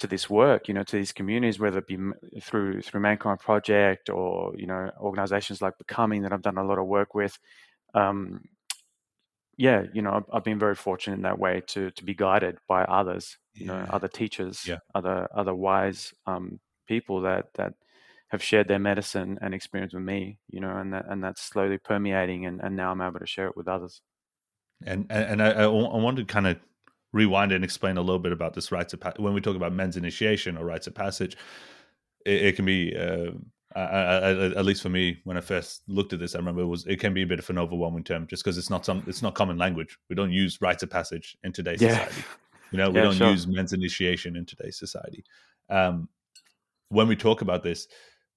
to 0.00 0.06
this 0.06 0.28
work, 0.28 0.68
you 0.68 0.74
know, 0.74 0.82
to 0.82 0.96
these 0.96 1.12
communities, 1.12 1.58
whether 1.58 1.78
it 1.78 1.86
be 1.86 1.98
through 2.40 2.82
through 2.82 3.00
Mankind 3.00 3.38
Project 3.38 4.10
or 4.10 4.52
you 4.56 4.66
know 4.66 4.90
organizations 4.98 5.62
like 5.62 5.78
Becoming 5.78 6.22
that 6.22 6.32
I've 6.32 6.42
done 6.42 6.58
a 6.58 6.64
lot 6.64 6.78
of 6.78 6.86
work 6.86 7.14
with. 7.14 7.38
Um, 7.94 8.42
yeah, 9.56 9.84
you 9.92 10.00
know, 10.00 10.12
I've, 10.12 10.24
I've, 10.32 10.44
been 10.44 10.58
very 10.58 10.74
fortunate 10.74 11.16
in 11.16 11.22
that 11.22 11.38
way 11.38 11.62
to 11.68 11.90
to 11.90 12.04
be 12.04 12.14
guided 12.14 12.58
by 12.66 12.82
others, 12.84 13.36
you 13.54 13.66
yeah. 13.66 13.72
know, 13.72 13.86
other 13.90 14.08
teachers, 14.08 14.66
yeah. 14.66 14.78
other 14.94 15.28
other 15.34 15.54
wise 15.54 16.14
um, 16.26 16.60
people 16.88 17.22
that 17.22 17.52
that 17.54 17.74
have 18.28 18.42
shared 18.42 18.68
their 18.68 18.78
medicine 18.78 19.38
and 19.42 19.52
experience 19.52 19.92
with 19.92 20.02
me, 20.02 20.38
you 20.48 20.60
know, 20.60 20.76
and 20.76 20.94
that 20.94 21.04
and 21.08 21.22
that's 21.22 21.42
slowly 21.42 21.78
permeating, 21.78 22.46
and, 22.46 22.60
and 22.60 22.74
now 22.74 22.90
I'm 22.90 23.02
able 23.02 23.20
to 23.20 23.26
share 23.26 23.48
it 23.48 23.56
with 23.56 23.68
others. 23.68 24.00
And 24.86 25.06
and 25.10 25.42
I, 25.42 25.50
I 25.50 25.66
want 25.66 26.16
to 26.16 26.24
kind 26.24 26.46
of 26.46 26.58
rewind 27.12 27.52
and 27.52 27.64
explain 27.64 27.96
a 27.96 28.00
little 28.00 28.18
bit 28.18 28.32
about 28.32 28.54
this 28.54 28.70
rites 28.70 28.92
of 28.92 29.02
when 29.18 29.34
we 29.34 29.40
talk 29.40 29.56
about 29.56 29.72
men's 29.72 29.96
initiation 29.96 30.56
or 30.56 30.64
rites 30.64 30.86
of 30.86 30.94
passage 30.94 31.36
it, 32.24 32.42
it 32.42 32.56
can 32.56 32.64
be 32.64 32.96
uh, 32.96 33.30
I, 33.74 33.82
I, 33.82 34.30
at 34.56 34.64
least 34.64 34.82
for 34.82 34.88
me 34.88 35.20
when 35.24 35.36
i 35.36 35.40
first 35.40 35.82
looked 35.88 36.12
at 36.12 36.18
this 36.18 36.34
i 36.34 36.38
remember 36.38 36.62
it 36.62 36.66
was 36.66 36.86
it 36.86 37.00
can 37.00 37.14
be 37.14 37.22
a 37.22 37.26
bit 37.26 37.38
of 37.38 37.50
an 37.50 37.58
overwhelming 37.58 38.04
term 38.04 38.26
just 38.26 38.44
because 38.44 38.58
it's 38.58 38.70
not 38.70 38.84
some 38.84 39.02
it's 39.06 39.22
not 39.22 39.34
common 39.34 39.58
language 39.58 39.98
we 40.08 40.16
don't 40.16 40.32
use 40.32 40.60
rites 40.60 40.82
of 40.82 40.90
passage 40.90 41.36
in 41.44 41.52
today's 41.52 41.80
yeah. 41.80 42.04
society 42.04 42.24
you 42.70 42.78
know 42.78 42.90
we 42.90 42.96
yeah, 42.96 43.02
don't 43.02 43.14
sure. 43.14 43.30
use 43.30 43.46
men's 43.46 43.72
initiation 43.72 44.36
in 44.36 44.44
today's 44.44 44.78
society 44.78 45.24
um, 45.68 46.08
when 46.88 47.06
we 47.06 47.14
talk 47.16 47.42
about 47.42 47.62
this 47.62 47.88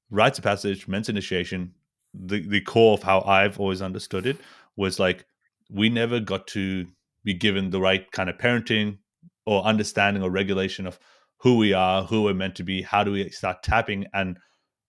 rites 0.09 0.37
of 0.37 0.43
passage 0.43 0.87
men's 0.87 1.09
initiation 1.09 1.73
the, 2.13 2.47
the 2.47 2.61
core 2.61 2.93
of 2.93 3.03
how 3.03 3.21
i've 3.21 3.59
always 3.59 3.81
understood 3.81 4.25
it 4.25 4.37
was 4.75 4.99
like 4.99 5.25
we 5.71 5.89
never 5.89 6.19
got 6.19 6.45
to 6.47 6.85
be 7.23 7.33
given 7.33 7.69
the 7.69 7.79
right 7.79 8.11
kind 8.11 8.29
of 8.29 8.37
parenting 8.37 8.97
or 9.45 9.63
understanding 9.63 10.23
or 10.23 10.29
regulation 10.29 10.87
of 10.87 10.99
who 11.37 11.57
we 11.57 11.73
are, 11.73 12.03
who 12.03 12.23
we're 12.23 12.33
meant 12.33 12.55
to 12.55 12.63
be, 12.63 12.81
how 12.81 13.03
do 13.03 13.11
we 13.11 13.29
start 13.29 13.63
tapping 13.63 14.05
and 14.13 14.37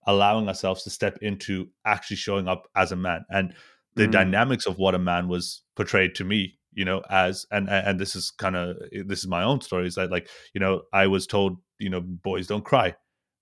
allowing 0.07 0.47
ourselves 0.47 0.83
to 0.83 0.89
step 0.89 1.17
into 1.21 1.67
actually 1.85 2.17
showing 2.17 2.47
up 2.47 2.67
as 2.75 2.91
a 2.91 2.95
man. 2.95 3.25
And 3.29 3.53
the 3.95 4.07
mm. 4.07 4.11
dynamics 4.11 4.65
of 4.65 4.77
what 4.77 4.95
a 4.95 4.99
man 4.99 5.27
was 5.27 5.63
portrayed 5.75 6.15
to 6.15 6.23
me 6.23 6.57
you 6.73 6.83
know 6.83 7.01
as 7.09 7.45
and 7.51 7.69
and 7.69 7.97
this 8.01 8.17
is 8.17 8.31
kind 8.31 8.53
of 8.57 8.75
this 9.07 9.19
is 9.19 9.27
my 9.27 9.41
own 9.41 9.61
story 9.61 9.87
is 9.87 9.95
that 9.95 10.11
like 10.11 10.27
you 10.53 10.59
know 10.59 10.81
i 10.91 11.07
was 11.07 11.25
told 11.25 11.55
you 11.79 11.89
know 11.89 12.01
boys 12.01 12.47
don't 12.47 12.65
cry 12.65 12.93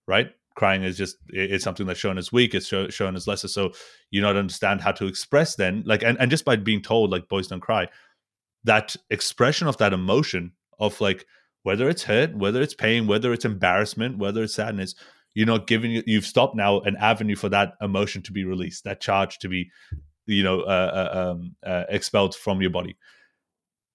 right? 0.07 0.29
Crying 0.55 0.83
is 0.83 0.97
just 0.97 1.17
it's 1.29 1.63
something 1.63 1.87
that's 1.87 1.99
shown 1.99 2.17
as 2.17 2.31
weak 2.31 2.53
it's 2.53 2.67
show, 2.67 2.87
shown 2.89 3.15
as 3.15 3.27
lesser. 3.27 3.47
So 3.47 3.71
you 4.11 4.21
not 4.21 4.35
understand 4.35 4.81
how 4.81 4.91
to 4.93 5.07
express 5.07 5.55
then 5.55 5.83
like 5.85 6.03
and, 6.03 6.17
and 6.19 6.29
just 6.29 6.45
by 6.45 6.55
being 6.55 6.81
told 6.81 7.09
like 7.09 7.27
boys 7.27 7.47
don't 7.47 7.59
cry 7.59 7.87
that 8.63 8.95
expression 9.09 9.67
of 9.67 9.77
that 9.77 9.93
emotion 9.93 10.53
of 10.79 10.99
like 11.01 11.25
whether 11.63 11.89
it's 11.89 12.03
hurt, 12.03 12.35
whether 12.35 12.61
it's 12.61 12.73
pain, 12.73 13.07
whether 13.07 13.33
it's 13.33 13.45
embarrassment, 13.45 14.17
whether 14.17 14.43
it's 14.43 14.55
sadness, 14.55 14.95
you're 15.33 15.47
not 15.47 15.67
giving 15.67 16.03
you've 16.05 16.25
stopped 16.25 16.55
now 16.55 16.79
an 16.81 16.95
avenue 16.97 17.35
for 17.35 17.49
that 17.49 17.73
emotion 17.81 18.21
to 18.23 18.31
be 18.31 18.45
released, 18.45 18.83
that 18.83 19.01
charge 19.01 19.39
to 19.39 19.49
be, 19.49 19.69
you 20.25 20.43
know, 20.43 20.61
uh, 20.61 21.09
uh, 21.13 21.31
um, 21.31 21.55
uh, 21.65 21.83
expelled 21.89 22.35
from 22.35 22.61
your 22.61 22.69
body. 22.69 22.97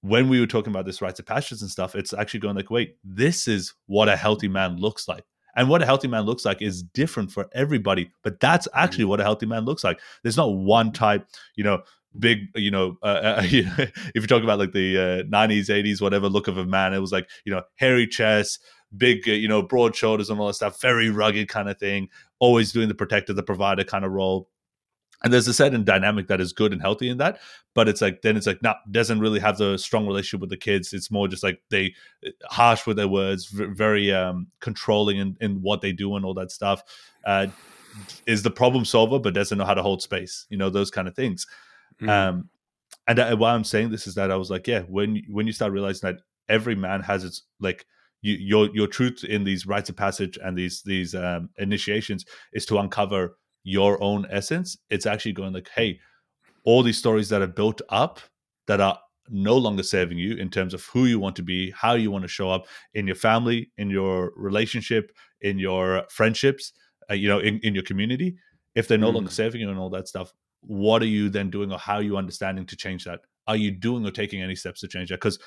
When 0.00 0.28
we 0.28 0.40
were 0.40 0.46
talking 0.46 0.72
about 0.72 0.87
this 0.87 1.02
rites 1.02 1.20
of 1.20 1.26
passage 1.26 1.61
and 1.61 1.70
stuff, 1.70 1.94
it's 1.94 2.12
actually 2.12 2.40
going 2.40 2.57
like, 2.57 2.70
wait, 2.70 2.96
this 3.04 3.48
is 3.48 3.74
what 3.87 4.09
a 4.09 4.16
healthy 4.16 4.48
man 4.48 4.76
looks 4.76 5.09
like. 5.09 5.24
And 5.57 5.68
what 5.68 5.83
a 5.83 5.87
healthy 5.87 6.07
man 6.07 6.22
looks 6.22 6.44
like 6.44 6.62
is 6.62 6.85
different 6.85 7.33
for 7.33 7.48
everybody, 7.52 8.12
but 8.22 8.38
that's 8.38 8.68
actually 8.74 9.04
mm. 9.04 9.09
what 9.09 9.20
a 9.20 9.24
healthy 9.24 9.46
man 9.46 9.64
looks 9.64 9.83
like. 9.83 10.00
There's 10.22 10.37
not 10.37 10.54
one 10.54 10.92
type, 10.92 11.26
you 11.57 11.64
know, 11.64 11.83
big 12.18 12.49
you 12.55 12.71
know 12.71 12.97
uh, 13.03 13.07
uh 13.07 13.42
if 13.44 14.14
you 14.14 14.27
talk 14.27 14.42
about 14.42 14.59
like 14.59 14.73
the 14.73 14.99
uh, 14.99 15.23
90s 15.25 15.68
80s 15.68 16.01
whatever 16.01 16.29
look 16.29 16.49
of 16.49 16.59
a 16.59 16.64
man 16.64 16.94
it 16.94 16.99
was 16.99 17.12
like 17.12 17.29
you 17.44 17.53
know 17.53 17.62
hairy 17.77 18.07
chest 18.07 18.61
big 18.97 19.29
uh, 19.29 19.33
you 19.33 19.49
know 19.49 19.62
broad 19.62 19.94
shoulders 19.94 20.31
and 20.31 20.40
all 20.40 20.47
that 20.47 20.55
stuff 20.55 20.81
very 20.81 21.11
rugged 21.11 21.49
kind 21.49 21.68
of 21.68 21.79
thing 21.79 22.09
always 22.38 22.73
doing 22.73 22.88
the 22.88 22.94
protector 22.94 23.33
the 23.33 23.42
provider 23.42 23.85
kind 23.85 24.05
of 24.05 24.12
role 24.12 24.49
and 25.25 25.33
there's 25.33 25.49
a 25.49 25.55
certain 25.55 25.85
dynamic 25.85 26.29
that 26.29 26.40
is 26.40 26.53
good 26.53 26.73
and 26.73 26.81
healthy 26.81 27.09
in 27.09 27.18
that 27.18 27.38
but 27.75 27.88
it's 27.88 28.01
like 28.01 28.23
then 28.23 28.37
it's 28.37 28.47
like 28.47 28.62
not 28.62 28.79
doesn't 28.90 29.21
really 29.21 29.40
have 29.40 29.59
the 29.59 29.77
strong 29.77 30.07
relationship 30.07 30.40
with 30.40 30.51
the 30.51 30.57
kids 30.57 30.92
it's 30.92 31.11
more 31.11 31.29
just 31.29 31.42
like 31.42 31.61
they 31.71 31.92
harsh 32.44 32.87
with 32.87 32.97
their 32.97 33.09
words 33.09 33.47
very 33.53 34.12
um 34.12 34.47
controlling 34.61 35.18
in, 35.18 35.37
in 35.40 35.61
what 35.61 35.83
they 35.83 35.92
do 35.92 36.16
and 36.16 36.25
all 36.25 36.35
that 36.35 36.51
stuff 36.51 36.83
uh 37.27 37.47
is 38.27 38.42
the 38.42 38.51
problem 38.51 38.85
solver 38.85 39.18
but 39.18 39.35
doesn't 39.35 39.59
know 39.59 39.64
how 39.64 39.75
to 39.75 39.83
hold 39.83 40.03
space. 40.03 40.47
You 40.51 40.59
know 40.59 40.71
those 40.71 40.90
kind 40.90 41.09
of 41.09 41.14
things. 41.14 41.47
Mm. 42.02 42.08
Um, 42.08 42.48
and 43.06 43.18
I, 43.18 43.34
why 43.34 43.52
I'm 43.54 43.64
saying 43.64 43.90
this 43.90 44.06
is 44.06 44.14
that 44.14 44.30
I 44.30 44.37
was 44.37 44.50
like, 44.50 44.66
yeah, 44.66 44.80
when 44.82 45.22
when 45.28 45.46
you 45.46 45.52
start 45.52 45.72
realizing 45.72 46.08
that 46.08 46.20
every 46.48 46.74
man 46.74 47.00
has 47.02 47.24
its 47.24 47.42
like 47.61 47.87
you, 48.22 48.34
your 48.34 48.74
your 48.74 48.87
truth 48.87 49.24
in 49.24 49.44
these 49.44 49.66
rites 49.66 49.88
of 49.88 49.96
passage 49.96 50.38
and 50.42 50.56
these 50.56 50.82
these 50.82 51.14
um, 51.14 51.50
initiations 51.58 52.24
is 52.52 52.66
to 52.66 52.78
uncover 52.78 53.37
your 53.64 54.02
own 54.02 54.26
essence. 54.30 54.76
It's 54.90 55.06
actually 55.06 55.32
going 55.32 55.52
like, 55.52 55.68
hey, 55.74 56.00
all 56.64 56.82
these 56.82 56.98
stories 56.98 57.28
that 57.30 57.42
are 57.42 57.46
built 57.46 57.80
up 57.88 58.20
that 58.66 58.80
are 58.80 58.98
no 59.30 59.56
longer 59.56 59.82
serving 59.82 60.18
you 60.18 60.37
in 60.37 60.50
terms 60.50 60.74
of 60.74 60.84
who 60.87 61.04
you 61.04 61.18
want 61.18 61.37
to 61.37 61.42
be, 61.42 61.70
how 61.72 61.94
you 61.94 62.11
want 62.11 62.22
to 62.22 62.28
show 62.28 62.50
up 62.50 62.66
in 62.94 63.06
your 63.06 63.16
family, 63.16 63.70
in 63.76 63.90
your 63.90 64.32
relationship, 64.37 65.12
in 65.42 65.58
your 65.58 66.04
friendships, 66.11 66.72
uh, 67.11 67.14
you 67.14 67.28
know, 67.28 67.38
in, 67.38 67.58
in 67.61 67.74
your 67.74 67.82
community. 67.82 68.37
If 68.74 68.88
they're 68.88 68.98
no 68.98 69.11
mm. 69.11 69.14
longer 69.14 69.30
serving 69.30 69.61
you 69.61 69.70
and 69.70 69.78
all 69.78 69.90
that 69.90 70.08
stuff, 70.08 70.32
what 70.61 71.03
are 71.03 71.07
you 71.07 71.29
then 71.29 71.51
doing 71.51 71.73
or 71.73 71.79
how 71.79 71.94
are 71.94 72.03
you 72.03 72.16
understanding 72.16 72.66
to 72.66 72.77
change 72.77 73.05
that? 73.05 73.21
Are 73.47 73.57
you 73.57 73.71
doing 73.71 74.07
or 74.07 74.11
taking 74.11 74.42
any 74.42 74.55
steps 74.55 74.81
to 74.81 74.88
change 74.88 75.11
that? 75.11 75.16
Because 75.16 75.38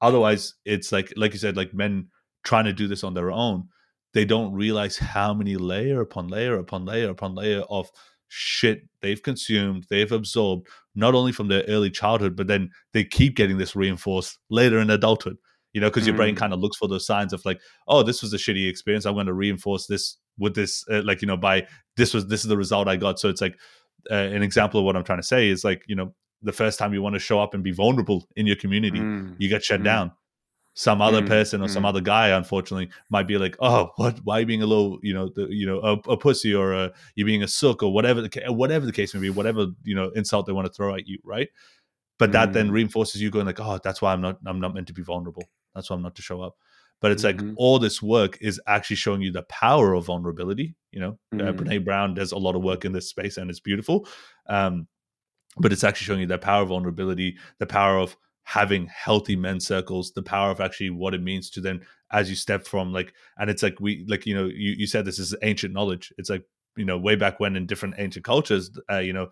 otherwise, 0.00 0.54
it's 0.64 0.92
like, 0.92 1.12
like 1.16 1.32
you 1.32 1.38
said, 1.38 1.56
like 1.56 1.74
men 1.74 2.08
trying 2.44 2.64
to 2.64 2.72
do 2.72 2.88
this 2.88 3.04
on 3.04 3.14
their 3.14 3.30
own, 3.30 3.68
they 4.12 4.24
don't 4.24 4.52
realize 4.52 4.96
how 4.96 5.34
many 5.34 5.56
layer 5.56 6.00
upon 6.00 6.28
layer 6.28 6.58
upon 6.58 6.84
layer 6.84 7.10
upon 7.10 7.34
layer 7.34 7.60
of 7.70 7.90
shit 8.28 8.82
they've 9.02 9.22
consumed, 9.22 9.86
they've 9.90 10.10
absorbed, 10.12 10.68
not 10.94 11.14
only 11.14 11.32
from 11.32 11.48
their 11.48 11.64
early 11.68 11.90
childhood, 11.90 12.36
but 12.36 12.46
then 12.46 12.70
they 12.92 13.04
keep 13.04 13.36
getting 13.36 13.58
this 13.58 13.76
reinforced 13.76 14.38
later 14.48 14.78
in 14.78 14.90
adulthood. 14.90 15.36
You 15.72 15.80
know, 15.80 15.88
because 15.88 16.02
mm. 16.04 16.08
your 16.08 16.16
brain 16.16 16.34
mm. 16.34 16.38
kind 16.38 16.52
of 16.52 16.58
looks 16.58 16.76
for 16.76 16.88
those 16.88 17.06
signs 17.06 17.32
of 17.32 17.44
like, 17.44 17.60
oh, 17.86 18.02
this 18.02 18.22
was 18.22 18.32
a 18.32 18.36
shitty 18.36 18.68
experience. 18.68 19.04
I'm 19.04 19.14
going 19.14 19.26
to 19.26 19.32
reinforce 19.32 19.86
this 19.86 20.16
with 20.36 20.54
this, 20.54 20.84
uh, 20.90 21.02
like 21.04 21.22
you 21.22 21.28
know, 21.28 21.36
by 21.36 21.66
this 21.96 22.12
was 22.12 22.26
this 22.26 22.40
is 22.40 22.48
the 22.48 22.56
result 22.56 22.88
I 22.88 22.96
got. 22.96 23.20
So 23.20 23.28
it's 23.28 23.40
like 23.40 23.56
uh, 24.10 24.14
an 24.14 24.42
example 24.42 24.80
of 24.80 24.86
what 24.86 24.96
I'm 24.96 25.04
trying 25.04 25.18
to 25.20 25.26
say 25.26 25.48
is 25.48 25.64
like 25.64 25.84
you 25.86 25.96
know, 25.96 26.14
the 26.42 26.52
first 26.52 26.78
time 26.78 26.94
you 26.94 27.02
want 27.02 27.14
to 27.14 27.20
show 27.20 27.40
up 27.40 27.54
and 27.54 27.62
be 27.62 27.72
vulnerable 27.72 28.28
in 28.36 28.46
your 28.46 28.56
community, 28.56 29.00
mm. 29.00 29.34
you 29.38 29.48
get 29.48 29.64
shut 29.64 29.80
mm. 29.80 29.84
down 29.84 30.12
some 30.74 31.02
other 31.02 31.20
mm, 31.20 31.26
person 31.26 31.60
or 31.60 31.66
mm. 31.66 31.70
some 31.70 31.84
other 31.84 32.00
guy 32.00 32.28
unfortunately 32.28 32.88
might 33.10 33.26
be 33.26 33.36
like 33.38 33.56
oh 33.60 33.90
what 33.96 34.18
why 34.24 34.36
are 34.36 34.40
you 34.40 34.46
being 34.46 34.62
a 34.62 34.66
little 34.66 34.98
you 35.02 35.12
know 35.12 35.28
the, 35.28 35.46
you 35.50 35.66
know 35.66 35.80
a, 35.80 36.10
a 36.10 36.16
pussy 36.16 36.54
or 36.54 36.72
a, 36.72 36.92
you 37.16 37.24
being 37.24 37.42
a 37.42 37.48
sook 37.48 37.82
or 37.82 37.92
whatever 37.92 38.22
the 38.22 38.44
whatever 38.48 38.86
the 38.86 38.92
case 38.92 39.12
may 39.12 39.20
be 39.20 39.30
whatever 39.30 39.66
you 39.82 39.94
know 39.94 40.10
insult 40.14 40.46
they 40.46 40.52
want 40.52 40.66
to 40.66 40.72
throw 40.72 40.94
at 40.94 41.08
you 41.08 41.18
right 41.24 41.48
but 42.18 42.32
that 42.32 42.52
then 42.52 42.68
mm. 42.68 42.72
reinforces 42.72 43.20
you 43.20 43.30
going 43.30 43.46
like 43.46 43.60
oh 43.60 43.78
that's 43.82 44.00
why 44.00 44.12
i'm 44.12 44.20
not 44.20 44.38
i'm 44.46 44.60
not 44.60 44.74
meant 44.74 44.86
to 44.86 44.92
be 44.92 45.02
vulnerable 45.02 45.42
that's 45.74 45.90
why 45.90 45.96
i'm 45.96 46.02
not 46.02 46.14
to 46.14 46.22
show 46.22 46.40
up 46.40 46.56
but 47.00 47.10
it's 47.10 47.24
mm-hmm. 47.24 47.48
like 47.48 47.56
all 47.56 47.78
this 47.78 48.02
work 48.02 48.38
is 48.40 48.60
actually 48.66 48.96
showing 48.96 49.20
you 49.20 49.32
the 49.32 49.42
power 49.44 49.94
of 49.94 50.06
vulnerability 50.06 50.74
you 50.92 51.00
know 51.00 51.18
mm. 51.34 51.46
uh, 51.46 51.52
brene 51.52 51.84
brown 51.84 52.14
does 52.14 52.32
a 52.32 52.38
lot 52.38 52.54
of 52.54 52.62
work 52.62 52.84
in 52.84 52.92
this 52.92 53.08
space 53.08 53.36
and 53.36 53.50
it's 53.50 53.60
beautiful 53.60 54.06
um 54.48 54.86
but 55.58 55.72
it's 55.72 55.84
actually 55.84 56.04
showing 56.04 56.20
you 56.20 56.26
the 56.26 56.38
power 56.38 56.62
of 56.62 56.68
vulnerability 56.68 57.36
the 57.58 57.66
power 57.66 57.98
of 57.98 58.16
having 58.44 58.86
healthy 58.86 59.36
men's 59.36 59.66
circles 59.66 60.12
the 60.12 60.22
power 60.22 60.50
of 60.50 60.60
actually 60.60 60.90
what 60.90 61.14
it 61.14 61.22
means 61.22 61.50
to 61.50 61.60
then 61.60 61.80
as 62.12 62.28
you 62.28 62.36
step 62.36 62.66
from 62.66 62.92
like 62.92 63.12
and 63.38 63.50
it's 63.50 63.62
like 63.62 63.78
we 63.80 64.04
like 64.08 64.26
you 64.26 64.34
know 64.34 64.46
you, 64.46 64.72
you 64.72 64.86
said 64.86 65.04
this 65.04 65.18
is 65.18 65.34
ancient 65.42 65.72
knowledge 65.72 66.12
it's 66.18 66.30
like 66.30 66.44
you 66.76 66.84
know 66.84 66.98
way 66.98 67.16
back 67.16 67.38
when 67.40 67.56
in 67.56 67.66
different 67.66 67.94
ancient 67.98 68.24
cultures 68.24 68.70
uh, 68.90 68.98
you 68.98 69.12
know 69.12 69.28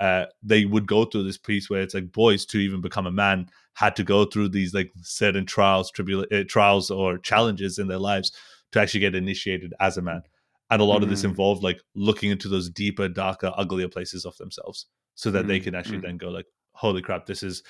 uh, 0.00 0.26
they 0.42 0.64
would 0.64 0.86
go 0.86 1.04
through 1.04 1.24
this 1.24 1.38
piece 1.38 1.68
where 1.68 1.82
it's 1.82 1.94
like 1.94 2.10
boys 2.12 2.44
to 2.46 2.58
even 2.58 2.80
become 2.80 3.06
a 3.06 3.12
man 3.12 3.48
had 3.74 3.94
to 3.96 4.02
go 4.02 4.24
through 4.24 4.48
these 4.48 4.74
like 4.74 4.90
certain 5.02 5.46
trials 5.46 5.92
tribula- 5.92 6.32
uh, 6.32 6.44
trials 6.48 6.90
or 6.90 7.18
challenges 7.18 7.78
in 7.78 7.86
their 7.86 7.98
lives 7.98 8.32
to 8.72 8.80
actually 8.80 9.00
get 9.00 9.14
initiated 9.14 9.74
as 9.80 9.96
a 9.96 10.02
man 10.02 10.22
and 10.70 10.80
a 10.80 10.84
lot 10.84 11.00
mm. 11.00 11.04
of 11.04 11.10
this 11.10 11.22
mm. 11.22 11.26
involved 11.26 11.62
like 11.62 11.80
looking 11.94 12.30
into 12.30 12.48
those 12.48 12.70
deeper 12.70 13.08
darker 13.08 13.52
uglier 13.56 13.88
places 13.88 14.24
of 14.24 14.36
themselves 14.38 14.86
so 15.14 15.30
that 15.30 15.44
mm. 15.44 15.48
they 15.48 15.60
can 15.60 15.74
actually 15.74 15.98
mm. 15.98 16.02
then 16.02 16.16
go 16.16 16.28
like 16.28 16.46
holy 16.72 17.02
crap 17.02 17.26
this 17.26 17.42
is 17.42 17.62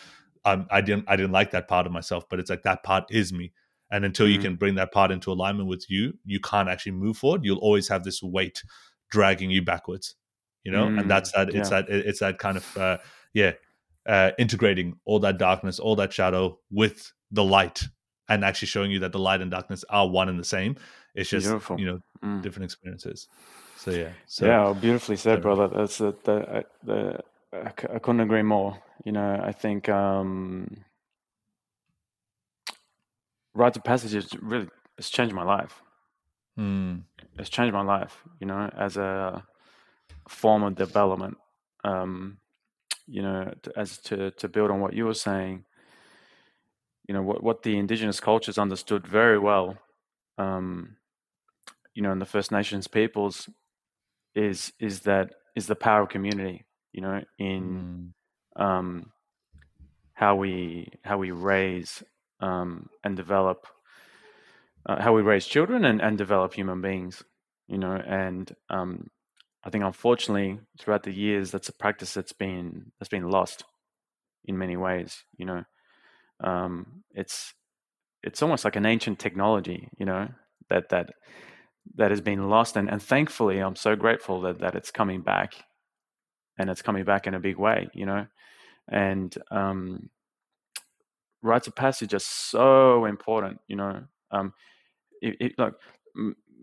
um, 0.44 0.66
I 0.70 0.80
didn't 0.80 1.04
I 1.08 1.16
didn't 1.16 1.32
like 1.32 1.50
that 1.50 1.68
part 1.68 1.86
of 1.86 1.92
myself, 1.92 2.24
but 2.28 2.38
it's 2.38 2.50
like 2.50 2.62
that 2.62 2.82
part 2.82 3.04
is 3.10 3.32
me. 3.32 3.52
And 3.90 4.04
until 4.04 4.26
mm-hmm. 4.26 4.34
you 4.34 4.38
can 4.38 4.56
bring 4.56 4.76
that 4.76 4.92
part 4.92 5.10
into 5.10 5.32
alignment 5.32 5.68
with 5.68 5.84
you, 5.88 6.14
you 6.24 6.40
can't 6.40 6.68
actually 6.68 6.92
move 6.92 7.16
forward. 7.16 7.44
You'll 7.44 7.58
always 7.58 7.88
have 7.88 8.04
this 8.04 8.22
weight 8.22 8.62
dragging 9.10 9.50
you 9.50 9.62
backwards, 9.62 10.14
you 10.64 10.72
know. 10.72 10.86
Mm-hmm. 10.86 11.00
And 11.00 11.10
that's 11.10 11.32
that. 11.32 11.50
It's 11.50 11.70
yeah. 11.70 11.82
that. 11.82 11.90
It's 11.90 12.20
that 12.20 12.38
kind 12.38 12.56
of 12.56 12.76
uh, 12.76 12.98
yeah, 13.32 13.52
uh, 14.06 14.32
integrating 14.38 14.98
all 15.04 15.20
that 15.20 15.38
darkness, 15.38 15.78
all 15.78 15.96
that 15.96 16.12
shadow 16.12 16.58
with 16.70 17.12
the 17.30 17.44
light, 17.44 17.82
and 18.28 18.44
actually 18.44 18.68
showing 18.68 18.90
you 18.90 19.00
that 19.00 19.12
the 19.12 19.18
light 19.18 19.40
and 19.40 19.50
darkness 19.50 19.84
are 19.90 20.08
one 20.08 20.28
and 20.28 20.38
the 20.38 20.44
same. 20.44 20.76
It's 21.14 21.30
just 21.30 21.46
Beautiful. 21.46 21.78
you 21.78 21.86
know 21.86 22.00
mm. 22.24 22.42
different 22.42 22.64
experiences. 22.64 23.28
So 23.76 23.90
yeah. 23.92 24.10
So, 24.26 24.46
yeah, 24.46 24.74
beautifully 24.78 25.16
said, 25.16 25.40
brother. 25.40 25.68
That's 25.68 25.98
the, 25.98 26.14
the, 26.24 26.64
the 26.84 27.20
I, 27.52 27.94
I 27.94 27.98
couldn't 27.98 28.20
agree 28.20 28.42
more. 28.42 28.76
You 29.04 29.12
know, 29.12 29.40
I 29.42 29.52
think 29.52 29.88
um, 29.88 30.84
rites 33.54 33.76
of 33.76 33.84
passage 33.84 34.14
is 34.14 34.28
really 34.40 34.68
it's 34.98 35.10
changed 35.10 35.34
my 35.34 35.44
life. 35.44 35.82
Mm. 36.58 37.04
It's 37.38 37.48
changed 37.48 37.72
my 37.72 37.82
life. 37.82 38.22
You 38.38 38.46
know, 38.48 38.70
as 38.76 38.96
a 38.96 39.42
form 40.30 40.62
of 40.62 40.74
development. 40.74 41.36
Um, 41.84 42.38
you 43.06 43.22
know, 43.22 43.52
as 43.76 43.98
to 43.98 44.30
to 44.32 44.48
build 44.48 44.70
on 44.70 44.80
what 44.80 44.94
you 44.94 45.04
were 45.04 45.14
saying. 45.14 45.64
You 47.08 47.14
know 47.14 47.22
what 47.22 47.42
what 47.42 47.62
the 47.62 47.76
indigenous 47.76 48.20
cultures 48.20 48.58
understood 48.58 49.06
very 49.06 49.38
well. 49.38 49.76
Um, 50.38 50.96
you 51.94 52.02
know, 52.02 52.12
in 52.12 52.20
the 52.20 52.26
First 52.26 52.52
Nations 52.52 52.86
peoples, 52.86 53.48
is 54.34 54.72
is 54.78 55.00
that 55.00 55.32
is 55.56 55.66
the 55.66 55.74
power 55.74 56.02
of 56.02 56.08
community 56.08 56.64
you 56.92 57.00
know, 57.00 57.22
in 57.38 58.12
mm. 58.58 58.62
um, 58.62 59.12
how 60.14 60.36
we 60.36 60.88
how 61.02 61.18
we 61.18 61.30
raise 61.30 62.02
um, 62.40 62.88
and 63.04 63.16
develop 63.16 63.66
uh, 64.86 65.00
how 65.00 65.14
we 65.14 65.22
raise 65.22 65.46
children 65.46 65.84
and, 65.84 66.00
and 66.00 66.18
develop 66.18 66.54
human 66.54 66.80
beings, 66.80 67.22
you 67.68 67.78
know, 67.78 67.94
and 67.94 68.54
um, 68.70 69.08
I 69.64 69.70
think 69.70 69.84
unfortunately 69.84 70.58
throughout 70.78 71.02
the 71.02 71.12
years 71.12 71.50
that's 71.50 71.68
a 71.68 71.72
practice 71.72 72.14
that's 72.14 72.32
been 72.32 72.92
that's 72.98 73.08
been 73.08 73.30
lost 73.30 73.64
in 74.44 74.58
many 74.58 74.76
ways, 74.76 75.24
you 75.36 75.44
know. 75.44 75.64
Um, 76.42 77.02
it's 77.12 77.54
it's 78.22 78.42
almost 78.42 78.64
like 78.64 78.76
an 78.76 78.86
ancient 78.86 79.18
technology, 79.18 79.88
you 79.98 80.06
know, 80.06 80.28
that 80.68 80.88
that 80.90 81.10
that 81.96 82.10
has 82.10 82.20
been 82.20 82.48
lost 82.48 82.76
and, 82.76 82.90
and 82.90 83.02
thankfully 83.02 83.58
I'm 83.58 83.76
so 83.76 83.96
grateful 83.96 84.40
that, 84.42 84.60
that 84.60 84.74
it's 84.74 84.90
coming 84.90 85.22
back 85.22 85.54
and 86.58 86.70
it's 86.70 86.82
coming 86.82 87.04
back 87.04 87.26
in 87.26 87.34
a 87.34 87.40
big 87.40 87.56
way, 87.56 87.88
you 87.94 88.06
know. 88.06 88.26
And 88.88 89.34
um, 89.50 90.10
rites 91.42 91.66
of 91.66 91.74
passage 91.74 92.14
are 92.14 92.18
so 92.18 93.04
important, 93.06 93.60
you 93.66 93.76
know. 93.76 94.02
Um, 94.30 94.52
it, 95.22 95.36
it, 95.40 95.52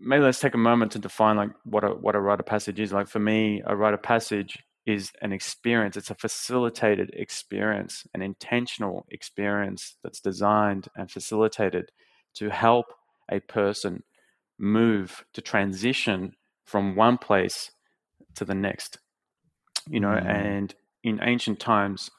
maybe 0.00 0.24
let's 0.24 0.40
take 0.40 0.54
a 0.54 0.58
moment 0.58 0.92
to 0.92 0.98
define 0.98 1.36
like 1.36 1.50
what 1.64 1.84
a 1.84 1.88
what 1.88 2.14
a 2.14 2.20
rite 2.20 2.40
of 2.40 2.46
passage 2.46 2.80
is. 2.80 2.92
Like 2.92 3.08
for 3.08 3.18
me, 3.18 3.62
a 3.66 3.76
rite 3.76 3.94
of 3.94 4.02
passage 4.02 4.58
is 4.86 5.12
an 5.20 5.32
experience. 5.32 5.96
It's 5.96 6.10
a 6.10 6.14
facilitated 6.14 7.10
experience, 7.12 8.06
an 8.14 8.22
intentional 8.22 9.06
experience 9.10 9.96
that's 10.02 10.20
designed 10.20 10.88
and 10.96 11.10
facilitated 11.10 11.90
to 12.34 12.48
help 12.48 12.86
a 13.30 13.40
person 13.40 14.02
move 14.58 15.24
to 15.34 15.42
transition 15.42 16.32
from 16.64 16.96
one 16.96 17.18
place 17.18 17.70
to 18.34 18.44
the 18.44 18.54
next 18.54 18.98
you 19.90 20.00
know, 20.00 20.08
mm. 20.08 20.26
and 20.26 20.74
in 21.02 21.20
ancient 21.22 21.60
times, 21.60 22.10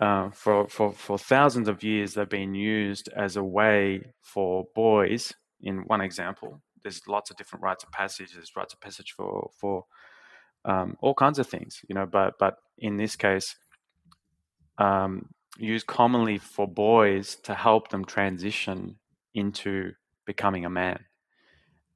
uh, 0.00 0.30
for, 0.30 0.68
for, 0.68 0.92
for 0.92 1.18
thousands 1.18 1.68
of 1.68 1.82
years, 1.82 2.14
they've 2.14 2.28
been 2.28 2.54
used 2.54 3.08
as 3.14 3.36
a 3.36 3.44
way 3.44 4.02
for 4.22 4.66
boys. 4.74 5.32
In 5.60 5.78
one 5.86 6.00
example, 6.00 6.60
there's 6.84 7.08
lots 7.08 7.30
of 7.30 7.36
different 7.36 7.64
rites 7.64 7.82
of 7.82 7.90
passage. 7.90 8.32
There's 8.32 8.54
rites 8.56 8.74
of 8.74 8.80
passage 8.80 9.12
for 9.16 9.50
for 9.58 9.86
um, 10.64 10.96
all 11.00 11.14
kinds 11.14 11.38
of 11.38 11.48
things, 11.48 11.80
you 11.88 11.94
know. 11.94 12.06
But 12.06 12.34
but 12.38 12.58
in 12.78 12.96
this 12.96 13.16
case, 13.16 13.56
um, 14.78 15.30
used 15.58 15.86
commonly 15.86 16.38
for 16.38 16.68
boys 16.68 17.36
to 17.44 17.54
help 17.54 17.88
them 17.88 18.04
transition 18.04 18.98
into 19.34 19.92
becoming 20.26 20.64
a 20.64 20.70
man. 20.70 21.04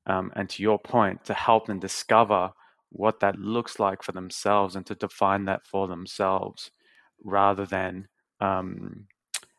Um, 0.06 0.32
and 0.34 0.48
to 0.50 0.62
your 0.62 0.78
point, 0.78 1.24
to 1.26 1.34
help 1.34 1.66
them 1.66 1.78
discover 1.78 2.52
what 2.90 3.20
that 3.20 3.38
looks 3.38 3.78
like 3.78 4.02
for 4.02 4.12
themselves 4.12 4.74
and 4.74 4.86
to 4.86 4.94
define 4.94 5.44
that 5.44 5.66
for 5.66 5.86
themselves 5.86 6.70
rather 7.22 7.66
than 7.66 8.08
um, 8.40 9.06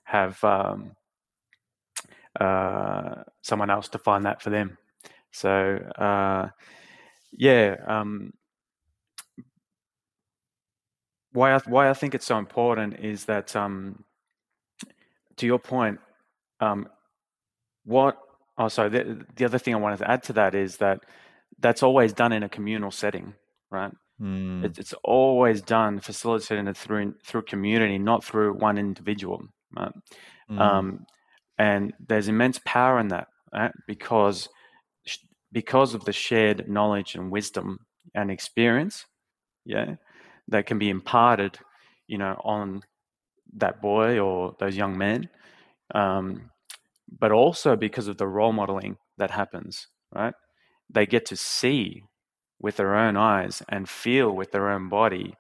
have 0.04 0.44
um, 0.44 0.96
uh, 2.40 3.24
someone 3.42 3.70
else 3.70 3.88
define 3.88 4.24
that 4.24 4.42
for 4.42 4.50
them. 4.50 4.78
So, 5.32 5.78
uh, 5.98 6.50
yeah, 7.32 7.76
um, 7.88 8.34
why 11.32 11.54
I, 11.54 11.60
why 11.66 11.90
I 11.90 11.94
think 11.94 12.16
it's 12.16 12.26
so 12.26 12.38
important 12.38 13.00
is 13.00 13.26
that, 13.26 13.56
um, 13.56 14.04
to 15.38 15.46
your 15.46 15.60
point, 15.60 16.00
um, 16.60 16.88
what 17.86 18.18
oh, 18.60 18.68
sorry, 18.68 18.90
the, 18.90 19.26
the 19.36 19.46
other 19.46 19.58
thing 19.58 19.74
I 19.74 19.78
wanted 19.78 20.00
to 20.00 20.12
add 20.12 20.22
to 20.24 20.34
that 20.34 20.54
is 20.54 20.78
that 20.78 21.00
that's 21.60 21.82
always 21.82 22.14
done 22.14 22.34
in 22.34 22.44
a 22.44 22.50
communal 22.50 22.92
setting. 22.92 23.34
right? 23.72 23.92
Mm. 24.22 24.66
It's, 24.66 24.78
it's 24.78 24.94
always 25.04 25.62
done 25.62 26.00
facilitated 26.00 26.76
through 26.76 27.16
through 27.24 27.44
community, 27.44 27.98
not 27.98 28.24
through 28.24 28.54
one 28.54 28.78
individual, 28.78 29.42
right? 29.76 29.94
Mm. 30.52 30.60
Um, 30.60 31.06
and 31.58 31.94
there's 32.06 32.28
immense 32.28 32.60
power 32.66 33.00
in 33.00 33.08
that, 33.10 33.28
right? 33.54 33.72
Because 33.88 34.50
because 35.52 35.94
of 35.94 36.06
the 36.06 36.14
shared 36.14 36.70
knowledge 36.70 37.16
and 37.16 37.32
wisdom 37.32 37.80
and 38.14 38.32
experience, 38.32 39.06
yeah, 39.66 39.96
that 40.48 40.66
can 40.66 40.80
be 40.80 40.90
imparted, 40.90 41.58
you 42.08 42.18
know, 42.18 42.40
on 42.44 42.82
that 43.56 43.82
boy 43.82 44.20
or 44.20 44.56
those 44.60 44.76
young 44.76 44.98
men, 44.98 45.30
um, 45.96 46.50
but 47.20 47.32
also 47.32 47.76
because 47.76 48.08
of 48.08 48.18
the 48.18 48.28
role 48.28 48.54
modeling 48.54 48.98
that 49.18 49.32
happens, 49.32 49.88
right? 50.14 50.34
They 50.90 51.06
get 51.06 51.26
to 51.28 51.36
see 51.36 52.04
with 52.60 52.78
their 52.78 52.96
own 52.96 53.16
eyes 53.18 53.64
and 53.70 53.88
feel 53.90 54.32
with 54.32 54.52
their 54.52 54.70
own 54.70 54.90
body 54.90 55.36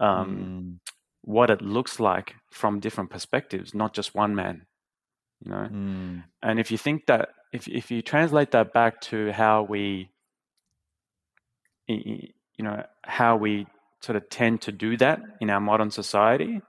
um, 0.00 0.36
mm. 0.36 0.92
what 1.22 1.50
it 1.50 1.62
looks 1.62 2.00
like 2.00 2.34
from 2.50 2.80
different 2.80 3.10
perspectives, 3.10 3.74
not 3.74 3.94
just 3.94 4.14
one 4.14 4.34
man. 4.34 4.66
You 5.46 5.52
know, 5.52 5.68
mm. 5.70 6.24
and 6.42 6.58
if 6.58 6.72
you 6.72 6.78
think 6.78 7.06
that, 7.06 7.28
if 7.52 7.68
if 7.68 7.92
you 7.92 8.02
translate 8.02 8.50
that 8.50 8.72
back 8.72 9.00
to 9.02 9.30
how 9.30 9.62
we, 9.62 10.10
you 11.86 12.32
know, 12.58 12.84
how 13.04 13.36
we 13.36 13.66
sort 14.00 14.16
of 14.16 14.28
tend 14.28 14.62
to 14.62 14.72
do 14.72 14.96
that 14.96 15.20
in 15.40 15.50
our 15.50 15.60
modern 15.60 15.92
society. 15.92 16.60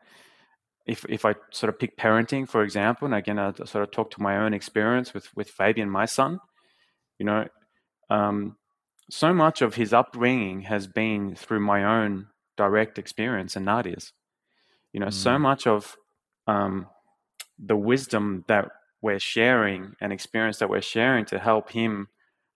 If 0.86 1.06
if 1.10 1.26
I 1.26 1.34
sort 1.50 1.70
of 1.70 1.80
pick 1.80 1.98
parenting 1.98 2.48
for 2.48 2.62
example, 2.62 3.08
and 3.08 3.16
again 3.16 3.40
I 3.40 3.52
sort 3.54 3.84
of 3.84 3.92
talk 3.92 4.12
to 4.12 4.22
my 4.22 4.38
own 4.38 4.54
experience 4.54 5.12
with 5.12 5.36
with 5.36 5.50
Fabian, 5.50 5.90
my 5.90 6.06
son, 6.06 6.40
you 7.18 7.26
know, 7.26 7.48
um, 8.12 8.58
so 9.10 9.34
much 9.34 9.64
of 9.64 9.74
his 9.74 9.92
upbringing 9.92 10.62
has 10.62 10.86
been 10.86 11.36
through 11.36 11.62
my 11.62 11.84
own 11.84 12.28
direct 12.58 13.00
experience 13.00 13.56
and 13.56 13.66
Nadia's. 13.66 14.14
You 14.94 15.00
know, 15.00 15.08
mm. 15.08 15.14
so 15.14 15.40
much 15.40 15.66
of 15.66 15.98
um, 16.46 16.88
the 17.60 17.76
wisdom 17.76 18.44
that 18.48 18.70
we're 19.02 19.20
sharing 19.20 19.94
and 20.02 20.12
experience 20.12 20.58
that 20.58 20.70
we're 20.70 20.82
sharing 20.82 21.26
to 21.26 21.40
help 21.40 21.70
him 21.72 22.08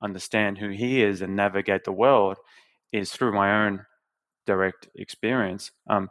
understand 0.02 0.58
who 0.58 0.70
he 0.70 1.04
is 1.04 1.22
and 1.22 1.36
navigate 1.36 1.84
the 1.84 1.92
world 1.92 2.38
is 2.92 3.12
through 3.12 3.34
my 3.34 3.66
own 3.66 3.86
direct 4.46 4.90
experience. 4.96 5.72
Um, 5.88 6.10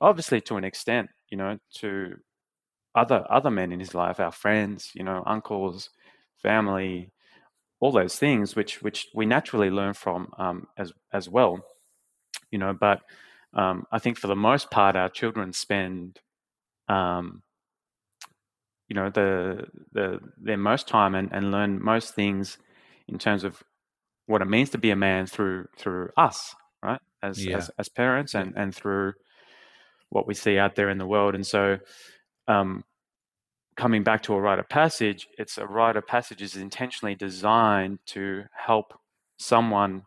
obviously, 0.00 0.40
to 0.42 0.56
an 0.56 0.64
extent, 0.64 1.08
you 1.30 1.36
know, 1.36 1.58
to 1.76 2.16
other 2.94 3.24
other 3.30 3.50
men 3.50 3.72
in 3.72 3.80
his 3.80 3.94
life, 3.94 4.20
our 4.20 4.32
friends, 4.32 4.90
you 4.94 5.04
know, 5.04 5.22
uncles, 5.26 5.90
family, 6.42 7.10
all 7.80 7.92
those 7.92 8.18
things, 8.18 8.56
which 8.56 8.82
which 8.82 9.08
we 9.14 9.26
naturally 9.26 9.70
learn 9.70 9.94
from 9.94 10.32
um, 10.38 10.66
as 10.78 10.92
as 11.12 11.28
well, 11.28 11.60
you 12.50 12.58
know. 12.58 12.72
But 12.72 13.02
um, 13.54 13.86
I 13.92 13.98
think 13.98 14.18
for 14.18 14.28
the 14.28 14.36
most 14.36 14.70
part, 14.70 14.96
our 14.96 15.08
children 15.08 15.52
spend, 15.52 16.20
um, 16.88 17.42
you 18.88 18.94
know, 18.94 19.10
the 19.10 19.66
the 19.92 20.20
their 20.38 20.56
most 20.56 20.88
time 20.88 21.14
and, 21.14 21.30
and 21.32 21.50
learn 21.50 21.82
most 21.82 22.14
things 22.14 22.58
in 23.08 23.18
terms 23.18 23.44
of 23.44 23.62
what 24.26 24.42
it 24.42 24.46
means 24.46 24.70
to 24.70 24.78
be 24.78 24.90
a 24.90 24.96
man 24.96 25.26
through 25.26 25.66
through 25.78 26.10
us, 26.16 26.54
right? 26.82 27.00
As 27.22 27.44
yeah. 27.44 27.56
as, 27.56 27.70
as 27.78 27.88
parents 27.88 28.34
and 28.34 28.54
and 28.56 28.74
through 28.74 29.14
what 30.10 30.26
we 30.26 30.34
see 30.34 30.58
out 30.58 30.76
there 30.76 30.90
in 30.90 30.98
the 30.98 31.06
world, 31.06 31.34
and 31.34 31.46
so. 31.46 31.78
Um, 32.48 32.84
coming 33.76 34.02
back 34.02 34.22
to 34.22 34.32
a 34.32 34.40
rite 34.40 34.58
of 34.58 34.68
passage, 34.68 35.28
it's 35.36 35.58
a 35.58 35.66
rite 35.66 35.96
of 35.96 36.06
passage 36.06 36.40
is 36.40 36.56
intentionally 36.56 37.14
designed 37.14 37.98
to 38.06 38.44
help 38.54 38.94
someone 39.36 40.02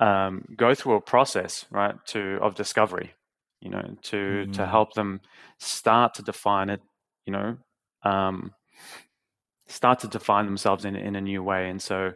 um, 0.00 0.44
go 0.56 0.74
through 0.74 0.94
a 0.94 1.00
process, 1.00 1.64
right, 1.70 1.94
to 2.06 2.38
of 2.42 2.54
discovery, 2.54 3.14
you 3.60 3.70
know, 3.70 3.96
to 4.02 4.16
mm-hmm. 4.16 4.52
to 4.52 4.66
help 4.66 4.94
them 4.94 5.20
start 5.58 6.14
to 6.14 6.22
define 6.22 6.68
it, 6.70 6.80
you 7.26 7.32
know, 7.32 7.56
um, 8.02 8.52
start 9.66 10.00
to 10.00 10.08
define 10.08 10.46
themselves 10.46 10.84
in 10.84 10.96
in 10.96 11.16
a 11.16 11.20
new 11.20 11.42
way. 11.42 11.68
And 11.68 11.80
so, 11.80 12.12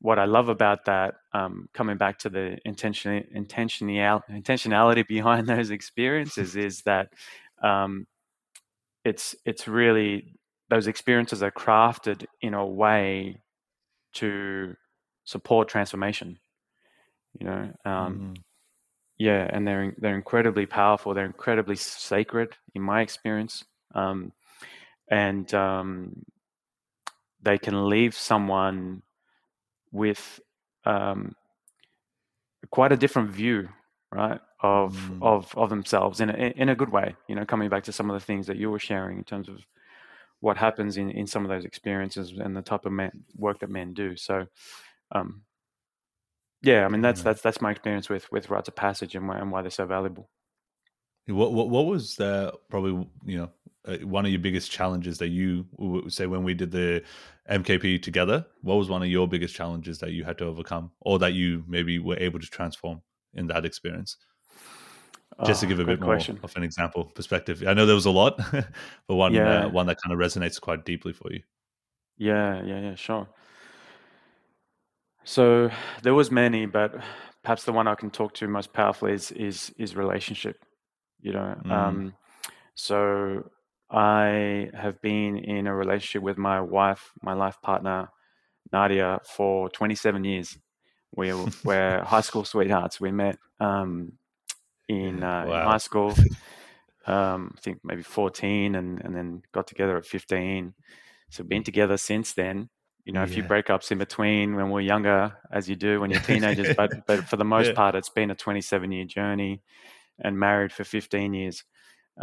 what 0.00 0.18
I 0.18 0.24
love 0.24 0.48
about 0.48 0.84
that, 0.86 1.14
um, 1.32 1.68
coming 1.72 1.96
back 1.96 2.18
to 2.20 2.30
the 2.30 2.58
intention 2.64 3.24
intentional 3.32 4.20
intentionality 4.30 5.06
behind 5.06 5.46
those 5.48 5.70
experiences, 5.70 6.56
is 6.56 6.82
that 6.82 7.08
um, 7.62 8.06
it's 9.04 9.34
it's 9.44 9.68
really 9.68 10.34
those 10.70 10.86
experiences 10.86 11.42
are 11.42 11.50
crafted 11.50 12.24
in 12.40 12.54
a 12.54 12.66
way 12.66 13.36
to 14.14 14.74
support 15.24 15.68
transformation 15.68 16.38
you 17.38 17.46
know 17.46 17.70
um, 17.84 18.34
mm. 18.34 18.42
yeah 19.18 19.48
and 19.50 19.66
they're 19.66 19.94
they're 19.98 20.16
incredibly 20.16 20.66
powerful 20.66 21.14
they're 21.14 21.26
incredibly 21.26 21.76
sacred 21.76 22.54
in 22.74 22.82
my 22.82 23.00
experience 23.00 23.64
um, 23.94 24.32
and 25.08 25.52
um, 25.54 26.24
they 27.42 27.58
can 27.58 27.88
leave 27.88 28.14
someone 28.14 29.02
with 29.90 30.40
um, 30.84 31.34
quite 32.70 32.92
a 32.92 32.96
different 32.96 33.30
view 33.30 33.68
right 34.10 34.40
of 34.60 34.94
mm. 34.94 35.22
of 35.22 35.52
of 35.56 35.70
themselves 35.70 36.20
in 36.20 36.30
a, 36.30 36.52
in 36.56 36.68
a 36.68 36.74
good 36.74 36.90
way 36.90 37.16
you 37.28 37.34
know 37.34 37.44
coming 37.44 37.68
back 37.68 37.82
to 37.84 37.92
some 37.92 38.10
of 38.10 38.14
the 38.14 38.24
things 38.24 38.46
that 38.46 38.56
you 38.56 38.70
were 38.70 38.78
sharing 38.78 39.18
in 39.18 39.24
terms 39.24 39.48
of 39.48 39.66
what 40.40 40.56
happens 40.56 40.96
in 40.96 41.10
in 41.10 41.26
some 41.26 41.44
of 41.44 41.48
those 41.48 41.64
experiences 41.64 42.32
and 42.38 42.56
the 42.56 42.62
type 42.62 42.84
of 42.84 42.92
men, 42.92 43.24
work 43.36 43.60
that 43.60 43.70
men 43.70 43.94
do. 43.94 44.16
So 44.16 44.46
um 45.12 45.42
yeah 46.62 46.84
i 46.84 46.88
mean 46.88 47.00
that's 47.00 47.22
that's 47.22 47.42
that's 47.42 47.60
my 47.60 47.70
experience 47.70 48.08
with 48.08 48.30
with 48.32 48.48
rites 48.48 48.68
of 48.68 48.76
passage 48.76 49.14
and 49.14 49.28
why, 49.28 49.36
and 49.38 49.50
why 49.50 49.62
they're 49.62 49.70
so 49.70 49.86
valuable. 49.86 50.28
What 51.26 51.52
what, 51.52 51.70
what 51.70 51.86
was 51.86 52.16
the 52.16 52.52
probably 52.68 53.08
you 53.24 53.38
know 53.38 53.50
uh, 53.86 53.96
one 53.98 54.24
of 54.24 54.30
your 54.30 54.40
biggest 54.40 54.70
challenges 54.70 55.18
that 55.18 55.28
you 55.28 55.66
say 56.08 56.26
when 56.26 56.44
we 56.44 56.54
did 56.54 56.70
the 56.70 57.02
MKP 57.50 58.02
together? 58.02 58.46
What 58.62 58.76
was 58.76 58.88
one 58.88 59.02
of 59.02 59.08
your 59.08 59.26
biggest 59.26 59.54
challenges 59.54 59.98
that 59.98 60.12
you 60.12 60.24
had 60.24 60.38
to 60.38 60.44
overcome, 60.44 60.90
or 61.00 61.18
that 61.18 61.34
you 61.34 61.64
maybe 61.66 61.98
were 61.98 62.18
able 62.18 62.38
to 62.40 62.46
transform? 62.46 63.02
in 63.34 63.46
that 63.48 63.64
experience? 63.64 64.16
Just 65.46 65.60
to 65.60 65.66
ah, 65.66 65.68
give 65.70 65.80
a 65.80 65.84
bit 65.84 66.00
more 66.00 66.14
question. 66.14 66.38
of 66.42 66.54
an 66.56 66.62
example 66.62 67.04
perspective. 67.14 67.64
I 67.66 67.72
know 67.72 67.86
there 67.86 67.94
was 67.94 68.06
a 68.06 68.10
lot, 68.10 68.36
but 69.08 69.14
one 69.14 69.32
yeah. 69.32 69.64
uh, 69.64 69.68
one 69.70 69.86
that 69.86 69.96
kind 70.02 70.12
of 70.12 70.18
resonates 70.18 70.60
quite 70.60 70.84
deeply 70.84 71.12
for 71.12 71.32
you. 71.32 71.40
Yeah, 72.18 72.62
yeah, 72.62 72.80
yeah, 72.80 72.94
sure. 72.94 73.26
So 75.24 75.70
there 76.02 76.14
was 76.14 76.30
many, 76.30 76.66
but 76.66 76.94
perhaps 77.42 77.64
the 77.64 77.72
one 77.72 77.88
I 77.88 77.94
can 77.94 78.10
talk 78.10 78.34
to 78.34 78.46
most 78.46 78.74
powerfully 78.74 79.14
is 79.14 79.32
is 79.32 79.72
is 79.78 79.96
relationship. 79.96 80.62
You 81.20 81.32
know, 81.32 81.56
mm. 81.64 81.72
um, 81.72 82.14
so 82.74 83.50
I 83.92 84.70
have 84.72 85.00
been 85.02 85.36
in 85.36 85.66
a 85.66 85.74
relationship 85.74 86.22
with 86.22 86.38
my 86.38 86.60
wife, 86.60 87.12
my 87.20 87.34
life 87.34 87.60
partner, 87.60 88.08
Nadia, 88.72 89.20
for 89.24 89.68
27 89.68 90.24
years. 90.24 90.58
We 91.14 91.32
were 91.62 92.02
high 92.06 92.22
school 92.22 92.44
sweethearts. 92.44 93.00
We 93.00 93.12
met 93.12 93.38
um, 93.60 94.12
in, 94.88 95.22
uh, 95.22 95.44
wow. 95.46 95.60
in, 95.60 95.66
high 95.66 95.78
school. 95.78 96.14
Um, 97.06 97.54
I 97.56 97.60
think 97.60 97.80
maybe 97.84 98.02
14, 98.02 98.74
and, 98.74 99.00
and 99.04 99.14
then 99.14 99.42
got 99.52 99.66
together 99.66 99.98
at 99.98 100.06
15. 100.06 100.72
So 101.28 101.44
been 101.44 101.64
together 101.64 101.98
since 101.98 102.32
then. 102.32 102.70
You 103.04 103.12
know, 103.12 103.20
yeah. 103.20 103.26
a 103.26 103.28
few 103.28 103.42
breakups 103.42 103.90
in 103.90 103.98
between 103.98 104.54
when 104.54 104.70
we're 104.70 104.80
younger, 104.80 105.36
as 105.50 105.68
you 105.68 105.74
do 105.74 106.00
when 106.00 106.10
you're 106.10 106.20
teenagers. 106.20 106.74
but 106.76 107.04
but 107.06 107.24
for 107.24 107.36
the 107.36 107.44
most 107.44 107.68
yeah. 107.68 107.74
part, 107.74 107.94
it's 107.96 108.10
been 108.10 108.30
a 108.30 108.34
27 108.34 108.92
year 108.92 109.04
journey, 109.04 109.60
and 110.20 110.38
married 110.38 110.72
for 110.72 110.84
15 110.84 111.34
years. 111.34 111.64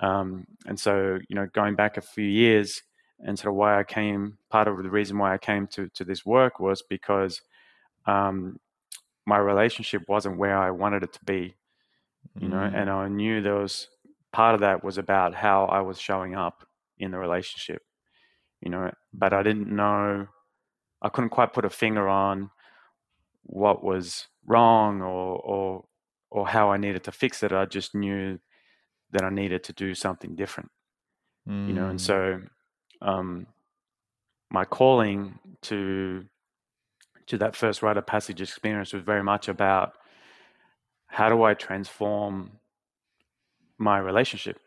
Um, 0.02 0.46
and 0.66 0.80
so 0.80 1.20
you 1.28 1.36
know, 1.36 1.48
going 1.54 1.76
back 1.76 1.98
a 1.98 2.02
few 2.02 2.26
years, 2.26 2.82
and 3.20 3.38
sort 3.38 3.52
of 3.52 3.56
why 3.56 3.80
I 3.80 3.84
came, 3.84 4.38
part 4.50 4.68
of 4.68 4.82
the 4.82 4.90
reason 4.90 5.18
why 5.18 5.34
I 5.34 5.38
came 5.38 5.68
to 5.68 5.90
to 5.90 6.04
this 6.04 6.26
work 6.26 6.60
was 6.60 6.82
because 6.82 7.42
um, 8.06 8.60
my 9.26 9.38
relationship 9.38 10.04
wasn't 10.08 10.38
where 10.38 10.58
I 10.58 10.72
wanted 10.72 11.04
it 11.04 11.14
to 11.14 11.26
be, 11.26 11.56
you 12.40 12.48
know, 12.48 12.58
mm. 12.58 12.74
and 12.74 12.90
I 12.90 13.08
knew 13.08 13.42
there 13.42 13.56
was 13.56 13.88
part 14.32 14.56
of 14.56 14.62
that 14.62 14.84
was 14.84 14.98
about 14.98 15.34
how 15.34 15.66
I 15.66 15.82
was 15.82 16.00
showing 16.00 16.36
up 16.36 16.66
in 16.98 17.12
the 17.12 17.18
relationship, 17.18 17.82
you 18.62 18.70
know, 18.70 18.92
but 19.14 19.34
I 19.34 19.44
didn't 19.44 19.74
know, 19.74 20.28
I 21.02 21.10
couldn't 21.10 21.30
quite 21.30 21.54
put 21.54 21.66
a 21.66 21.70
finger 21.70 22.08
on 22.08 22.50
what 23.44 23.84
was 23.84 24.28
wrong 24.46 25.02
or, 25.02 25.38
or, 25.38 25.86
or 26.30 26.48
how 26.48 26.72
I 26.72 26.78
needed 26.78 27.04
to 27.06 27.12
fix 27.12 27.42
it. 27.44 27.52
I 27.52 27.66
just 27.66 27.96
knew 27.96 28.40
that 29.12 29.24
I 29.24 29.30
needed 29.30 29.64
to 29.66 29.74
do 29.74 29.96
something 29.96 30.36
different, 30.36 30.70
mm. 31.48 31.68
you 31.68 31.74
know, 31.74 31.88
and 31.88 32.00
mm. 32.00 32.02
so, 32.02 32.42
um, 33.02 33.48
my 34.52 34.66
calling 34.66 35.40
to 35.62 36.26
to 37.28 37.38
that 37.38 37.56
first 37.56 37.84
rite 37.84 37.98
of 37.98 38.08
passage 38.08 38.42
experience 38.42 38.92
was 38.92 39.04
very 39.04 39.22
much 39.22 39.48
about 39.48 39.94
how 41.06 41.30
do 41.30 41.44
I 41.44 41.54
transform 41.54 42.52
my 43.78 44.00
relationship, 44.00 44.60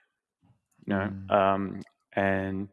you 0.87 0.95
know, 0.95 1.11
mm. 1.11 1.31
um, 1.31 1.83
and 2.15 2.69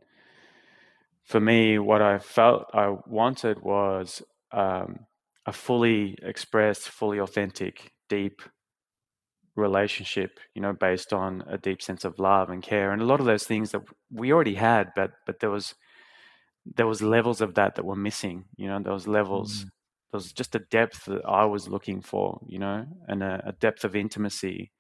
for 1.24 1.40
me, 1.40 1.78
what 1.80 2.02
I 2.02 2.18
felt 2.20 2.66
I 2.74 2.96
wanted 3.06 3.62
was 3.62 4.22
um, 4.52 5.06
a 5.46 5.54
fully 5.54 6.18
expressed, 6.22 6.90
fully 6.90 7.20
authentic, 7.20 7.92
deep 8.10 8.42
relationship, 9.60 10.40
you 10.56 10.62
know, 10.62 10.74
based 10.74 11.14
on 11.14 11.44
a 11.48 11.58
deep 11.58 11.82
sense 11.82 12.06
of 12.06 12.20
love 12.20 12.50
and 12.50 12.64
care, 12.64 12.92
and 12.92 13.02
a 13.02 13.06
lot 13.06 13.20
of 13.20 13.26
those 13.26 13.44
things 13.44 13.72
that 13.72 13.82
we 14.12 14.32
already 14.34 14.56
had, 14.56 14.92
but 14.96 15.12
but 15.26 15.40
there 15.40 15.50
was 15.50 15.76
there 16.76 16.88
was 16.88 17.02
levels 17.02 17.42
of 17.42 17.56
that 17.56 17.76
that 17.76 17.86
were 17.86 17.96
missing. 17.96 18.46
You 18.58 18.68
know, 18.68 18.80
there 18.80 18.94
was 18.94 19.08
levels. 19.08 19.66
Mm. 19.66 19.70
There 20.12 20.18
was 20.18 20.34
just 20.34 20.56
a 20.56 20.60
depth 20.60 21.06
that 21.06 21.24
I 21.26 21.46
was 21.46 21.68
looking 21.68 22.02
for, 22.02 22.40
you 22.48 22.58
know, 22.58 22.86
and 23.08 23.22
a, 23.22 23.44
a, 23.46 23.52
depth 23.52 23.84
of 23.84 23.96
intimacy 23.96 24.72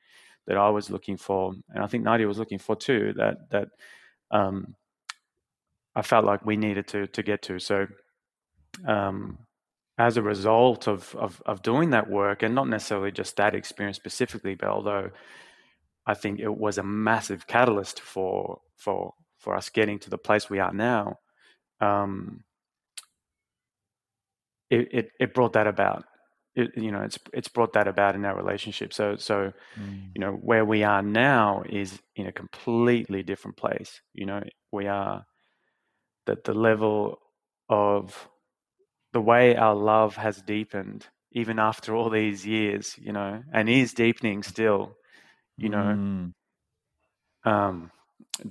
that 0.47 0.57
I 0.57 0.69
was 0.69 0.89
looking 0.89 1.17
for, 1.17 1.53
and 1.69 1.83
I 1.83 1.87
think 1.87 2.03
Nadia 2.03 2.27
was 2.27 2.39
looking 2.39 2.57
for 2.57 2.75
too. 2.75 3.13
That 3.15 3.49
that 3.51 3.67
um, 4.31 4.75
I 5.95 6.01
felt 6.01 6.25
like 6.25 6.45
we 6.45 6.57
needed 6.57 6.87
to 6.89 7.07
to 7.07 7.23
get 7.23 7.41
to. 7.43 7.59
So, 7.59 7.87
um, 8.87 9.37
as 9.99 10.17
a 10.17 10.23
result 10.23 10.87
of, 10.87 11.15
of 11.15 11.43
of 11.45 11.61
doing 11.61 11.91
that 11.91 12.09
work, 12.09 12.41
and 12.41 12.55
not 12.55 12.67
necessarily 12.67 13.11
just 13.11 13.35
that 13.35 13.53
experience 13.53 13.97
specifically, 13.97 14.55
but 14.55 14.69
although 14.69 15.11
I 16.07 16.15
think 16.15 16.39
it 16.39 16.57
was 16.57 16.79
a 16.79 16.83
massive 16.83 17.45
catalyst 17.45 17.99
for 17.99 18.61
for 18.75 19.13
for 19.37 19.55
us 19.55 19.69
getting 19.69 19.99
to 19.99 20.09
the 20.09 20.17
place 20.17 20.49
we 20.49 20.59
are 20.59 20.73
now 20.73 21.19
um, 21.81 22.43
it, 24.69 24.87
it, 24.91 25.11
it 25.19 25.33
brought 25.33 25.53
that 25.53 25.67
about. 25.67 26.05
It, 26.55 26.71
you 26.75 26.91
know, 26.91 27.01
it's 27.01 27.17
it's 27.31 27.47
brought 27.47 27.73
that 27.73 27.87
about 27.87 28.15
in 28.15 28.25
our 28.25 28.35
relationship. 28.35 28.93
So 28.93 29.15
so, 29.15 29.53
mm. 29.79 30.09
you 30.15 30.19
know, 30.19 30.33
where 30.33 30.65
we 30.65 30.83
are 30.83 31.01
now 31.01 31.63
is 31.69 31.99
in 32.15 32.27
a 32.27 32.31
completely 32.31 33.23
different 33.23 33.55
place. 33.55 34.01
You 34.13 34.25
know, 34.25 34.43
we 34.71 34.87
are 34.87 35.25
that 36.25 36.43
the 36.43 36.53
level 36.53 37.19
of 37.69 38.27
the 39.13 39.21
way 39.21 39.55
our 39.55 39.75
love 39.75 40.15
has 40.15 40.41
deepened 40.41 41.07
even 41.31 41.59
after 41.59 41.95
all 41.95 42.09
these 42.09 42.45
years, 42.45 42.95
you 42.97 43.11
know, 43.11 43.43
and 43.53 43.69
is 43.69 43.93
deepening 43.93 44.43
still, 44.43 44.95
you 45.57 45.69
know. 45.69 45.95
Mm. 45.97 46.33
Um, 47.45 47.91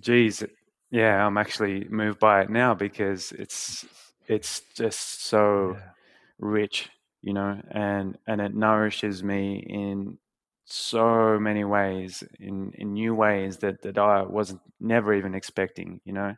geez, 0.00 0.44
yeah, 0.90 1.24
I'm 1.26 1.36
actually 1.36 1.86
moved 1.88 2.18
by 2.18 2.42
it 2.42 2.50
now 2.50 2.74
because 2.74 3.32
it's 3.32 3.84
it's 4.26 4.62
just 4.74 5.24
so 5.24 5.72
yeah. 5.74 5.90
rich, 6.38 6.88
you 7.22 7.32
know, 7.32 7.60
and 7.70 8.16
and 8.26 8.40
it 8.40 8.54
nourishes 8.54 9.22
me 9.22 9.64
in 9.68 10.18
so 10.64 11.38
many 11.38 11.64
ways, 11.64 12.22
in 12.38 12.72
in 12.74 12.92
new 12.92 13.14
ways 13.14 13.58
that 13.58 13.82
that 13.82 13.98
I 13.98 14.22
wasn't 14.22 14.60
never 14.80 15.14
even 15.14 15.34
expecting, 15.34 16.00
you 16.04 16.12
know. 16.12 16.36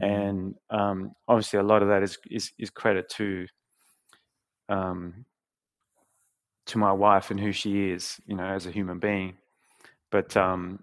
And 0.00 0.54
um, 0.70 1.12
obviously 1.26 1.58
a 1.58 1.62
lot 1.62 1.82
of 1.82 1.88
that 1.88 2.02
is 2.02 2.18
is, 2.30 2.52
is 2.58 2.70
credit 2.70 3.08
to 3.10 3.46
um, 4.68 5.24
to 6.66 6.78
my 6.78 6.92
wife 6.92 7.30
and 7.30 7.40
who 7.40 7.50
she 7.52 7.90
is, 7.90 8.20
you 8.26 8.36
know, 8.36 8.44
as 8.44 8.66
a 8.66 8.70
human 8.70 8.98
being, 8.98 9.36
but 10.10 10.36
um, 10.36 10.78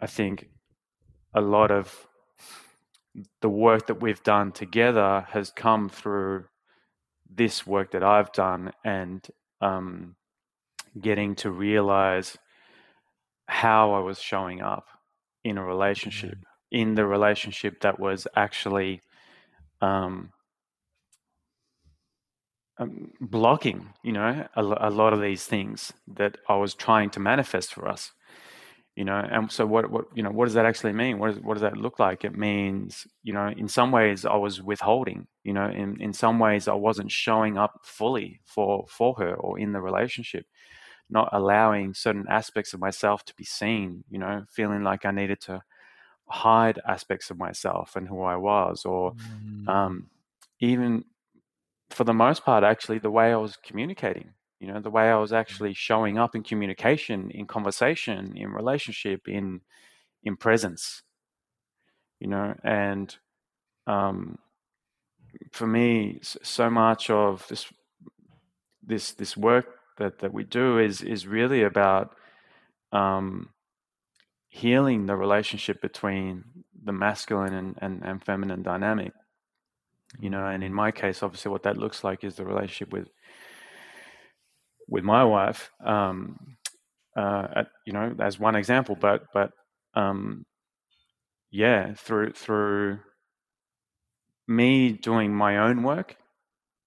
I 0.00 0.06
think 0.06 0.48
a 1.34 1.40
lot 1.40 1.70
of 1.70 2.06
the 3.40 3.48
work 3.48 3.86
that 3.86 4.00
we've 4.00 4.22
done 4.22 4.52
together 4.52 5.26
has 5.30 5.50
come 5.50 5.88
through 5.88 6.44
this 7.28 7.66
work 7.66 7.92
that 7.92 8.02
I've 8.02 8.32
done 8.32 8.72
and 8.84 9.26
um, 9.60 10.16
getting 11.00 11.34
to 11.36 11.50
realize 11.50 12.36
how 13.46 13.92
I 13.92 14.00
was 14.00 14.20
showing 14.20 14.62
up 14.62 14.86
in 15.44 15.58
a 15.58 15.64
relationship, 15.64 16.30
mm-hmm. 16.30 16.53
In 16.74 16.94
the 16.94 17.06
relationship 17.06 17.80
that 17.80 17.98
was 18.00 18.26
actually 18.36 19.00
um, 19.80 20.32
um, 22.78 23.12
blocking, 23.20 23.94
you 24.02 24.12
know, 24.12 24.46
a, 24.56 24.62
a 24.62 24.90
lot 24.90 25.12
of 25.12 25.20
these 25.20 25.46
things 25.46 25.92
that 26.16 26.36
I 26.48 26.56
was 26.56 26.74
trying 26.74 27.10
to 27.10 27.20
manifest 27.20 27.72
for 27.72 27.88
us 27.88 28.12
you 28.96 29.04
know? 29.04 29.18
And 29.18 29.50
so 29.50 29.66
what 29.66 29.90
what 29.90 30.04
you 30.14 30.22
know 30.22 30.30
what 30.30 30.44
does 30.44 30.54
that 30.54 30.66
actually 30.66 30.92
mean? 30.92 31.18
What, 31.18 31.34
does, 31.34 31.42
what 31.42 31.54
does 31.54 31.62
that 31.62 31.76
look 31.76 31.98
like? 31.98 32.24
It 32.24 32.36
means 32.36 33.06
you 33.22 33.32
know 33.32 33.48
in 33.48 33.68
some 33.68 33.90
ways 33.90 34.24
i 34.24 34.36
was 34.36 34.62
withholding 34.62 35.26
you 35.42 35.52
know 35.52 35.68
in 35.68 36.00
in 36.00 36.12
some 36.12 36.38
ways 36.38 36.68
i 36.68 36.74
wasn't 36.74 37.10
showing 37.10 37.58
up 37.58 37.80
fully 37.82 38.40
for 38.44 38.86
for 38.88 39.14
her 39.14 39.34
or 39.34 39.58
in 39.58 39.72
the 39.72 39.80
relationship 39.80 40.46
not 41.10 41.28
allowing 41.32 41.94
certain 41.94 42.24
aspects 42.28 42.72
of 42.72 42.80
myself 42.80 43.24
to 43.24 43.34
be 43.36 43.44
seen 43.44 44.04
you 44.10 44.18
know 44.18 44.44
feeling 44.50 44.82
like 44.82 45.04
i 45.04 45.10
needed 45.10 45.40
to 45.40 45.60
hide 46.28 46.78
aspects 46.86 47.30
of 47.30 47.38
myself 47.38 47.96
and 47.96 48.08
who 48.08 48.22
i 48.22 48.36
was 48.36 48.84
or 48.84 49.12
mm. 49.12 49.68
um, 49.68 50.08
even 50.60 51.04
for 51.90 52.04
the 52.04 52.14
most 52.14 52.44
part 52.44 52.64
actually 52.64 52.98
the 52.98 53.10
way 53.10 53.32
i 53.32 53.36
was 53.36 53.56
communicating 53.56 54.32
you 54.60 54.66
know 54.66 54.80
the 54.80 54.90
way 54.90 55.10
i 55.10 55.16
was 55.16 55.32
actually 55.32 55.74
showing 55.74 56.18
up 56.18 56.34
in 56.34 56.42
communication 56.42 57.30
in 57.30 57.46
conversation 57.46 58.32
in 58.36 58.50
relationship 58.50 59.28
in 59.28 59.60
in 60.22 60.36
presence 60.36 61.02
you 62.20 62.26
know 62.26 62.54
and 62.64 63.16
um 63.86 64.38
for 65.52 65.66
me 65.66 66.18
so 66.22 66.70
much 66.70 67.10
of 67.10 67.46
this 67.48 67.66
this 68.82 69.12
this 69.12 69.36
work 69.36 69.66
that 69.98 70.18
that 70.20 70.32
we 70.32 70.44
do 70.44 70.78
is 70.78 71.02
is 71.02 71.26
really 71.26 71.62
about 71.62 72.14
um 72.92 73.50
healing 74.62 75.06
the 75.06 75.16
relationship 75.16 75.80
between 75.82 76.44
the 76.84 76.92
masculine 76.92 77.54
and, 77.54 77.78
and, 77.80 78.02
and 78.04 78.24
feminine 78.24 78.62
dynamic 78.62 79.12
you 80.20 80.30
know 80.30 80.46
and 80.46 80.62
in 80.62 80.72
my 80.72 80.90
case 80.92 81.22
obviously 81.22 81.50
what 81.50 81.64
that 81.64 81.76
looks 81.76 82.04
like 82.04 82.22
is 82.22 82.36
the 82.36 82.44
relationship 82.44 82.92
with 82.92 83.08
with 84.88 85.04
my 85.04 85.24
wife, 85.24 85.70
um, 85.84 86.56
uh, 87.16 87.48
at, 87.56 87.66
you 87.86 87.92
know, 87.92 88.14
as 88.20 88.38
one 88.38 88.56
example, 88.56 88.96
but 88.98 89.24
but 89.32 89.52
um, 89.94 90.44
yeah, 91.50 91.94
through 91.94 92.32
through 92.32 92.98
me 94.46 94.92
doing 94.92 95.34
my 95.34 95.58
own 95.58 95.82
work 95.82 96.16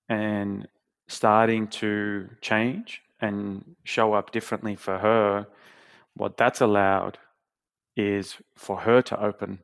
and 0.09 0.67
starting 1.07 1.67
to 1.67 2.29
change 2.41 3.01
and 3.19 3.75
show 3.83 4.13
up 4.13 4.31
differently 4.31 4.75
for 4.75 4.97
her, 4.99 5.47
what 6.15 6.37
that's 6.37 6.61
allowed 6.61 7.17
is 7.97 8.37
for 8.55 8.77
her 8.77 9.01
to 9.01 9.21
open, 9.21 9.59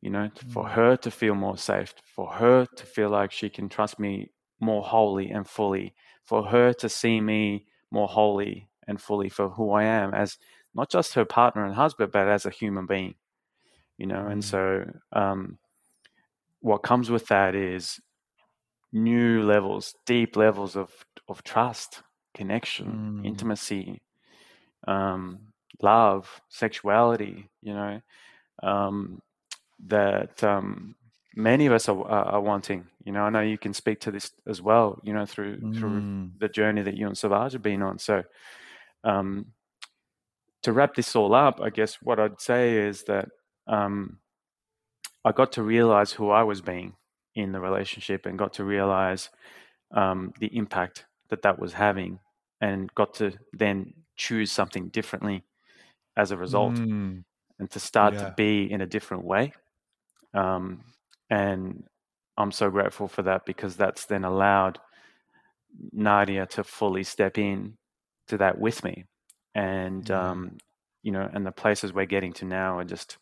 you 0.00 0.10
know, 0.10 0.30
for 0.48 0.64
mm. 0.64 0.70
her 0.72 0.96
to 0.96 1.10
feel 1.10 1.34
more 1.34 1.58
safe, 1.58 1.94
for 2.04 2.32
her 2.32 2.66
to 2.76 2.86
feel 2.86 3.10
like 3.10 3.30
she 3.30 3.50
can 3.50 3.68
trust 3.68 4.00
me 4.00 4.30
more 4.58 4.82
wholly 4.82 5.30
and 5.30 5.46
fully, 5.46 5.94
for 6.24 6.44
her 6.46 6.72
to 6.72 6.88
see 6.88 7.20
me 7.20 7.66
more 7.90 8.08
wholly 8.08 8.68
and 8.88 9.00
fully 9.00 9.28
for 9.28 9.50
who 9.50 9.70
I 9.72 9.84
am 9.84 10.14
as 10.14 10.38
not 10.74 10.90
just 10.90 11.14
her 11.14 11.26
partner 11.26 11.66
and 11.66 11.74
husband, 11.74 12.10
but 12.10 12.26
as 12.26 12.46
a 12.46 12.50
human 12.50 12.86
being, 12.86 13.14
you 13.98 14.06
know. 14.06 14.26
And 14.26 14.42
mm. 14.42 14.44
so, 14.44 14.90
um, 15.12 15.58
what 16.60 16.78
comes 16.78 17.10
with 17.10 17.26
that 17.26 17.54
is 17.54 18.00
new 18.92 19.42
levels, 19.42 19.94
deep 20.06 20.36
levels 20.36 20.74
of 20.74 20.90
of 21.28 21.44
trust, 21.44 22.02
connection, 22.34 23.20
mm. 23.22 23.26
intimacy, 23.26 24.00
um, 24.88 25.51
love, 25.80 26.40
sexuality. 26.48 27.48
You 27.62 27.74
know, 27.74 28.00
um, 28.62 29.22
that 29.86 30.42
um, 30.44 30.94
many 31.34 31.66
of 31.66 31.72
us 31.72 31.88
are, 31.88 32.06
are, 32.06 32.40
wanting. 32.40 32.86
You 33.04 33.12
know, 33.12 33.22
I 33.22 33.30
know 33.30 33.40
you 33.40 33.58
can 33.58 33.74
speak 33.74 34.00
to 34.00 34.10
this 34.10 34.32
as 34.46 34.60
well. 34.62 35.00
You 35.02 35.12
know, 35.12 35.26
through 35.26 35.58
mm. 35.58 35.78
through 35.78 36.30
the 36.38 36.48
journey 36.48 36.82
that 36.82 36.96
you 36.96 37.06
and 37.06 37.16
Savage 37.16 37.52
have 37.52 37.62
been 37.62 37.82
on. 37.82 37.98
So, 37.98 38.22
um, 39.04 39.46
to 40.62 40.72
wrap 40.72 40.94
this 40.94 41.16
all 41.16 41.34
up, 41.34 41.60
I 41.60 41.70
guess 41.70 41.98
what 42.02 42.20
I'd 42.20 42.40
say 42.40 42.76
is 42.76 43.04
that 43.04 43.28
um, 43.66 44.18
I 45.24 45.32
got 45.32 45.52
to 45.52 45.62
realize 45.62 46.12
who 46.12 46.30
I 46.30 46.42
was 46.44 46.60
being 46.60 46.94
in 47.34 47.52
the 47.52 47.60
relationship, 47.60 48.26
and 48.26 48.38
got 48.38 48.52
to 48.54 48.64
realize 48.64 49.30
um, 49.92 50.32
the 50.38 50.54
impact 50.56 51.06
that 51.30 51.42
that 51.42 51.58
was 51.58 51.72
having, 51.72 52.20
and 52.60 52.92
got 52.94 53.14
to 53.14 53.32
then 53.52 53.94
choose 54.16 54.52
something 54.52 54.88
differently 54.88 55.42
as 56.16 56.30
a 56.30 56.36
result, 56.36 56.74
mm. 56.74 57.22
and 57.58 57.70
to 57.70 57.80
start 57.80 58.14
yeah. 58.14 58.24
to 58.24 58.34
be 58.36 58.70
in 58.70 58.80
a 58.80 58.86
different 58.86 59.24
way. 59.24 59.52
Um, 60.34 60.84
and 61.30 61.84
I'm 62.36 62.52
so 62.52 62.70
grateful 62.70 63.08
for 63.08 63.22
that 63.22 63.44
because 63.46 63.76
that's 63.76 64.06
then 64.06 64.24
allowed 64.24 64.78
Nadia 65.92 66.46
to 66.46 66.64
fully 66.64 67.02
step 67.02 67.38
in 67.38 67.76
to 68.28 68.38
that 68.38 68.58
with 68.58 68.84
me. 68.84 69.04
And, 69.54 70.04
mm. 70.04 70.14
um, 70.14 70.58
you 71.02 71.12
know, 71.12 71.28
and 71.32 71.44
the 71.44 71.52
places 71.52 71.92
we're 71.92 72.06
getting 72.06 72.32
to 72.34 72.44
now 72.44 72.78
are 72.78 72.84
just 72.84 73.18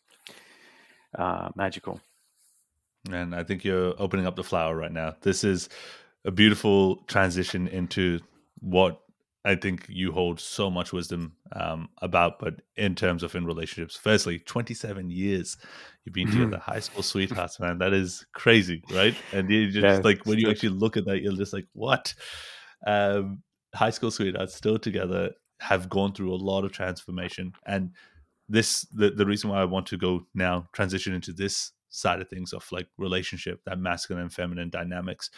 uh, 1.18 1.48
magical. 1.56 2.00
And 3.10 3.34
I 3.34 3.44
think 3.44 3.64
you're 3.64 3.94
opening 3.98 4.26
up 4.26 4.36
the 4.36 4.44
flower 4.44 4.76
right 4.76 4.92
now. 4.92 5.16
This 5.22 5.42
is 5.42 5.68
a 6.24 6.30
beautiful 6.30 6.96
transition 7.06 7.66
into 7.66 8.20
what 8.60 9.00
I 9.44 9.54
think 9.54 9.86
you 9.88 10.12
hold 10.12 10.38
so 10.38 10.70
much 10.70 10.92
wisdom 10.92 11.34
um, 11.52 11.88
about, 12.02 12.38
but 12.38 12.60
in 12.76 12.94
terms 12.94 13.22
of 13.22 13.34
in 13.34 13.46
relationships, 13.46 13.96
firstly, 13.96 14.38
27 14.38 15.10
years 15.10 15.56
you've 16.04 16.14
been 16.14 16.30
together, 16.30 16.58
high 16.58 16.80
school 16.80 17.02
sweethearts, 17.02 17.58
man. 17.58 17.78
That 17.78 17.94
is 17.94 18.26
crazy, 18.34 18.82
right? 18.92 19.14
And 19.32 19.48
you 19.48 19.70
just 19.70 19.82
yeah, 19.82 20.00
like 20.04 20.26
when 20.26 20.38
you 20.38 20.50
actually 20.50 20.70
look 20.70 20.96
at 20.96 21.06
that, 21.06 21.22
you're 21.22 21.32
just 21.32 21.52
like, 21.52 21.66
what? 21.72 22.14
um, 22.86 23.42
high 23.74 23.90
school 23.90 24.10
sweethearts 24.10 24.54
still 24.54 24.78
together 24.78 25.30
have 25.60 25.88
gone 25.88 26.12
through 26.12 26.32
a 26.32 26.36
lot 26.36 26.64
of 26.64 26.72
transformation 26.72 27.52
and 27.66 27.90
this 28.48 28.82
the, 28.92 29.10
the 29.10 29.26
reason 29.26 29.50
why 29.50 29.60
i 29.60 29.64
want 29.64 29.86
to 29.86 29.96
go 29.96 30.26
now 30.34 30.66
transition 30.72 31.14
into 31.14 31.32
this 31.32 31.72
side 31.90 32.20
of 32.20 32.28
things 32.28 32.52
of 32.52 32.66
like 32.72 32.88
relationship 32.98 33.60
that 33.66 33.78
masculine 33.78 34.22
and 34.22 34.32
feminine 34.32 34.70
dynamics 34.70 35.30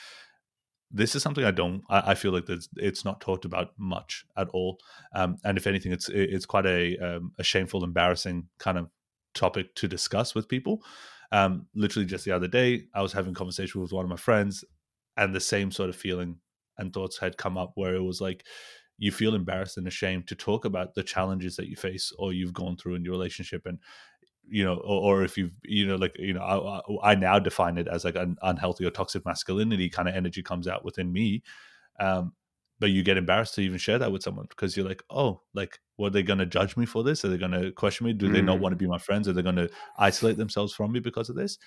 this 0.93 1.14
is 1.14 1.22
something 1.22 1.45
i 1.45 1.51
don't 1.51 1.82
i, 1.90 2.12
I 2.12 2.14
feel 2.14 2.32
like 2.32 2.45
it's 2.76 3.05
not 3.05 3.20
talked 3.20 3.45
about 3.45 3.70
much 3.78 4.24
at 4.36 4.49
all. 4.51 4.78
Um, 5.14 5.36
and 5.45 5.59
if 5.59 5.66
anything 5.66 5.93
it's 5.93 6.09
it's 6.09 6.47
quite 6.47 6.66
a 6.66 6.97
um, 6.99 7.32
a 7.38 7.45
shameful 7.45 7.84
embarrassing 7.84 8.49
kind 8.59 8.78
of 8.78 8.88
topic 9.34 9.74
to 9.76 9.88
discuss 9.88 10.34
with 10.34 10.49
people. 10.49 10.82
Um, 11.32 11.66
literally 11.74 12.05
just 12.05 12.26
the 12.26 12.32
other 12.32 12.47
day 12.47 12.84
i 12.95 13.01
was 13.01 13.14
having 13.14 13.32
a 13.32 13.34
conversation 13.34 13.80
with 13.80 13.90
one 13.90 14.05
of 14.05 14.11
my 14.11 14.16
friends 14.16 14.64
and 15.16 15.34
the 15.34 15.40
same 15.40 15.70
sort 15.70 15.88
of 15.88 15.97
feeling 15.97 16.36
and 16.76 16.93
thoughts 16.93 17.18
had 17.18 17.38
come 17.38 17.57
up 17.57 17.72
where 17.74 17.95
it 17.95 18.03
was 18.03 18.20
like 18.20 18.45
you 18.99 19.11
feel 19.11 19.34
embarrassed 19.34 19.78
and 19.78 19.88
ashamed 19.88 20.28
to 20.28 20.36
talk 20.36 20.64
about 20.64 20.95
the 20.95 21.03
challenges 21.03 21.57
that 21.57 21.66
you 21.66 21.74
face 21.74 22.12
or 22.18 22.32
you've 22.32 22.53
gone 22.53 22.76
through 22.76 22.95
in 22.95 23.05
your 23.05 23.12
relationship. 23.12 23.62
And 23.66 23.78
you 24.49 24.64
know 24.64 24.74
or, 24.74 25.20
or 25.20 25.24
if 25.24 25.36
you've 25.36 25.53
you 25.64 25.86
know 25.86 25.97
like 25.97 26.16
you 26.18 26.34
know 26.34 26.40
I, 27.03 27.12
I, 27.12 27.14
now 27.14 27.38
define 27.38 27.78
it 27.78 27.88
as 27.88 28.05
like 28.05 28.16
an 28.16 28.36
unhealthy 28.43 28.84
or 28.84 28.90
toxic 28.90 29.24
masculinity 29.24 29.88
kind 29.88 30.09
of 30.09 30.14
energy 30.14 30.43
comes 30.43 30.66
out 30.68 30.84
within 30.84 31.12
me 31.12 31.43
um 32.01 32.32
but 32.80 32.90
you 32.90 33.03
get 33.05 33.16
embarrassed 33.16 33.55
to 33.55 33.61
even 33.61 33.78
share 33.78 33.99
that 33.99 34.11
with 34.11 34.22
someone 34.22 34.47
because 34.49 34.76
you're 34.76 34.88
like 34.88 35.03
oh 35.11 35.40
like 35.55 35.78
what 35.97 36.09
are 36.09 36.11
they 36.11 36.22
going 36.22 36.38
to 36.38 36.47
judge 36.47 36.76
me 36.76 36.84
for 36.84 37.05
this 37.05 37.24
are 37.24 37.28
they 37.28 37.38
going 37.38 37.53
to 37.53 37.70
question 37.72 38.07
me 38.07 38.12
do 38.12 38.28
mm. 38.28 38.32
they 38.32 38.43
not 38.43 38.61
want 38.61 38.72
to 38.72 38.76
mm. 38.76 38.80
be 38.80 38.86
my 38.86 38.99
friends 38.99 39.28
are 39.28 39.32
they 39.32 39.43
going 39.43 39.57
to 39.57 39.70
isolate 39.97 40.36
themselves 40.36 40.72
from 40.72 40.93
me 40.93 41.01
because 41.01 41.28
of 41.28 41.36
this 41.36 41.59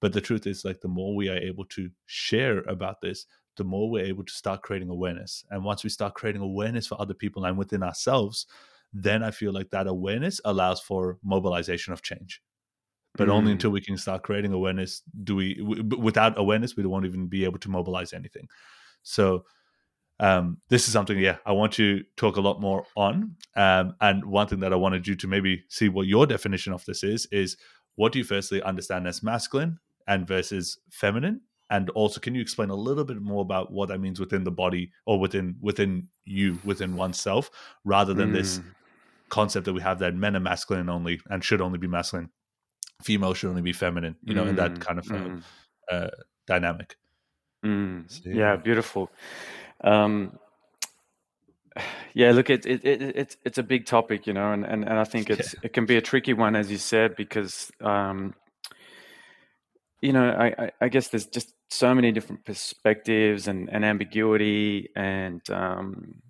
but 0.00 0.12
the 0.12 0.20
truth 0.20 0.46
is 0.46 0.64
like 0.64 0.80
the 0.80 0.88
more 0.88 1.14
we 1.14 1.28
are 1.28 1.36
able 1.36 1.64
to 1.64 1.90
share 2.06 2.60
about 2.60 3.00
this 3.00 3.26
the 3.60 3.64
more 3.64 3.90
we're 3.90 4.04
able 4.04 4.24
to 4.24 4.32
start 4.32 4.62
creating 4.62 4.88
awareness. 4.88 5.44
And 5.50 5.62
once 5.62 5.84
we 5.84 5.90
start 5.90 6.14
creating 6.14 6.40
awareness 6.40 6.86
for 6.86 7.00
other 7.00 7.12
people 7.12 7.44
and 7.44 7.58
within 7.58 7.82
ourselves, 7.82 8.46
then 8.92 9.22
I 9.22 9.30
feel 9.30 9.52
like 9.52 9.70
that 9.70 9.86
awareness 9.86 10.40
allows 10.44 10.80
for 10.80 11.18
mobilization 11.22 11.92
of 11.92 12.02
change. 12.02 12.42
But 13.16 13.28
mm. 13.28 13.32
only 13.32 13.52
until 13.52 13.70
we 13.70 13.80
can 13.80 13.96
start 13.96 14.22
creating 14.22 14.52
awareness 14.52 15.02
do 15.24 15.36
we, 15.36 15.56
w- 15.56 15.98
without 15.98 16.38
awareness, 16.38 16.76
we 16.76 16.86
won't 16.86 17.06
even 17.06 17.26
be 17.26 17.44
able 17.44 17.58
to 17.60 17.70
mobilize 17.70 18.12
anything. 18.12 18.48
So, 19.02 19.44
um, 20.20 20.58
this 20.68 20.86
is 20.86 20.92
something, 20.92 21.18
yeah, 21.18 21.38
I 21.46 21.52
want 21.52 21.72
to 21.74 22.04
talk 22.16 22.36
a 22.36 22.42
lot 22.42 22.60
more 22.60 22.84
on. 22.94 23.36
Um, 23.56 23.94
and 24.02 24.24
one 24.24 24.46
thing 24.46 24.60
that 24.60 24.72
I 24.72 24.76
wanted 24.76 25.08
you 25.08 25.14
to 25.16 25.26
maybe 25.26 25.64
see 25.68 25.88
what 25.88 26.06
your 26.06 26.26
definition 26.26 26.74
of 26.74 26.84
this 26.84 27.02
is 27.02 27.26
is 27.32 27.56
what 27.96 28.12
do 28.12 28.18
you 28.18 28.24
firstly 28.24 28.62
understand 28.62 29.08
as 29.08 29.22
masculine 29.22 29.78
and 30.06 30.26
versus 30.26 30.78
feminine? 30.90 31.40
and 31.70 31.88
also 31.90 32.20
can 32.20 32.34
you 32.34 32.40
explain 32.40 32.68
a 32.68 32.74
little 32.74 33.04
bit 33.04 33.22
more 33.22 33.42
about 33.42 33.72
what 33.72 33.88
that 33.88 34.00
means 34.00 34.20
within 34.20 34.44
the 34.44 34.50
body 34.50 34.90
or 35.06 35.18
within 35.18 35.56
within 35.60 36.06
you 36.24 36.58
within 36.64 36.96
oneself 36.96 37.50
rather 37.84 38.12
than 38.12 38.30
mm. 38.30 38.34
this 38.34 38.60
concept 39.30 39.64
that 39.64 39.72
we 39.72 39.80
have 39.80 39.98
that 40.00 40.14
men 40.14 40.36
are 40.36 40.40
masculine 40.40 40.88
only 40.88 41.20
and 41.30 41.44
should 41.44 41.60
only 41.60 41.78
be 41.78 41.86
masculine 41.86 42.30
female 43.02 43.34
should 43.34 43.48
only 43.48 43.62
be 43.62 43.72
feminine 43.72 44.16
you 44.22 44.34
know 44.34 44.44
mm. 44.44 44.50
in 44.50 44.56
that 44.56 44.74
mm, 44.74 44.80
kind 44.80 44.98
of 44.98 45.10
uh, 45.10 45.14
mm. 45.14 45.42
uh, 45.90 46.08
dynamic 46.46 46.96
mm. 47.64 48.10
so, 48.10 48.20
yeah. 48.26 48.34
yeah. 48.34 48.56
beautiful 48.56 49.10
um, 49.82 50.38
yeah 52.12 52.32
look 52.32 52.50
it, 52.50 52.66
it, 52.66 52.84
it, 52.84 53.02
it's 53.02 53.36
it's 53.44 53.58
a 53.58 53.62
big 53.62 53.86
topic 53.86 54.26
you 54.26 54.32
know 54.32 54.52
and, 54.52 54.64
and, 54.64 54.84
and 54.84 54.98
i 54.98 55.04
think 55.04 55.30
it's 55.34 55.54
yeah. 55.54 55.60
it 55.62 55.72
can 55.72 55.86
be 55.86 55.96
a 55.96 56.02
tricky 56.02 56.34
one 56.34 56.54
as 56.54 56.70
you 56.70 56.76
said 56.76 57.16
because 57.16 57.70
um, 57.80 58.34
you 60.02 60.12
know 60.12 60.30
I, 60.30 60.70
I 60.80 60.88
guess 60.88 61.08
there's 61.08 61.26
just 61.26 61.54
so 61.70 61.94
many 61.94 62.10
different 62.10 62.44
perspectives 62.44 63.46
and, 63.46 63.70
and 63.70 63.84
ambiguity 63.84 64.90
and 64.96 65.40
um, 65.50 66.20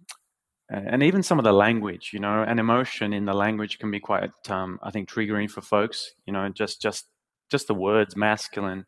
and 0.71 1.03
even 1.03 1.23
some 1.23 1.39
of 1.39 1.45
the 1.45 1.53
language, 1.53 2.11
you 2.12 2.21
know, 2.21 2.45
and 2.47 2.61
emotion 2.61 3.12
in 3.12 3.25
the 3.25 3.35
language 3.35 3.79
can 3.79 3.91
be 3.91 4.01
quite, 4.01 4.31
um, 4.49 4.79
I 4.83 4.91
think, 4.91 5.09
triggering 5.09 5.51
for 5.51 5.61
folks. 5.61 6.12
You 6.27 6.33
know, 6.33 6.49
just 6.49 6.81
just 6.81 7.07
just 7.51 7.66
the 7.66 7.75
words 7.75 8.16
masculine, 8.16 8.87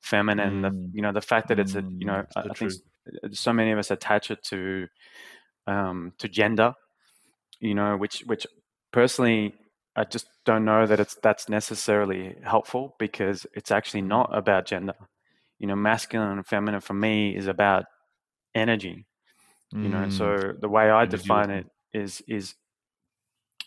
feminine. 0.00 0.62
Mm. 0.62 0.62
The, 0.62 0.90
you 0.94 1.02
know, 1.02 1.12
the 1.12 1.20
fact 1.20 1.48
that 1.48 1.58
it's 1.58 1.74
a, 1.74 1.82
you 1.82 2.06
know, 2.06 2.24
mm, 2.36 2.50
I, 2.50 2.54
think 2.54 2.72
so 3.32 3.52
many 3.52 3.72
of 3.72 3.78
us 3.78 3.90
attach 3.90 4.30
it 4.30 4.42
to 4.44 4.86
um, 5.66 6.12
to 6.18 6.28
gender. 6.28 6.74
You 7.60 7.74
know, 7.74 7.96
which 7.96 8.20
which 8.26 8.46
personally 8.92 9.54
I 9.96 10.04
just 10.04 10.26
don't 10.44 10.64
know 10.64 10.86
that 10.86 11.00
it's 11.00 11.16
that's 11.22 11.48
necessarily 11.48 12.36
helpful 12.42 12.94
because 12.98 13.46
it's 13.54 13.70
actually 13.70 14.02
not 14.02 14.36
about 14.36 14.66
gender 14.66 14.94
you 15.58 15.68
know, 15.68 15.76
masculine 15.76 16.32
and 16.32 16.46
feminine 16.46 16.80
for 16.80 16.94
me 16.94 17.34
is 17.34 17.46
about 17.46 17.84
energy. 18.54 19.06
You 19.74 19.88
know, 19.88 20.08
so 20.08 20.24
mm. 20.24 20.60
the 20.60 20.68
way 20.68 20.88
I 20.88 21.04
define 21.04 21.50
it 21.50 21.66
is 21.92 22.22
is 22.28 22.54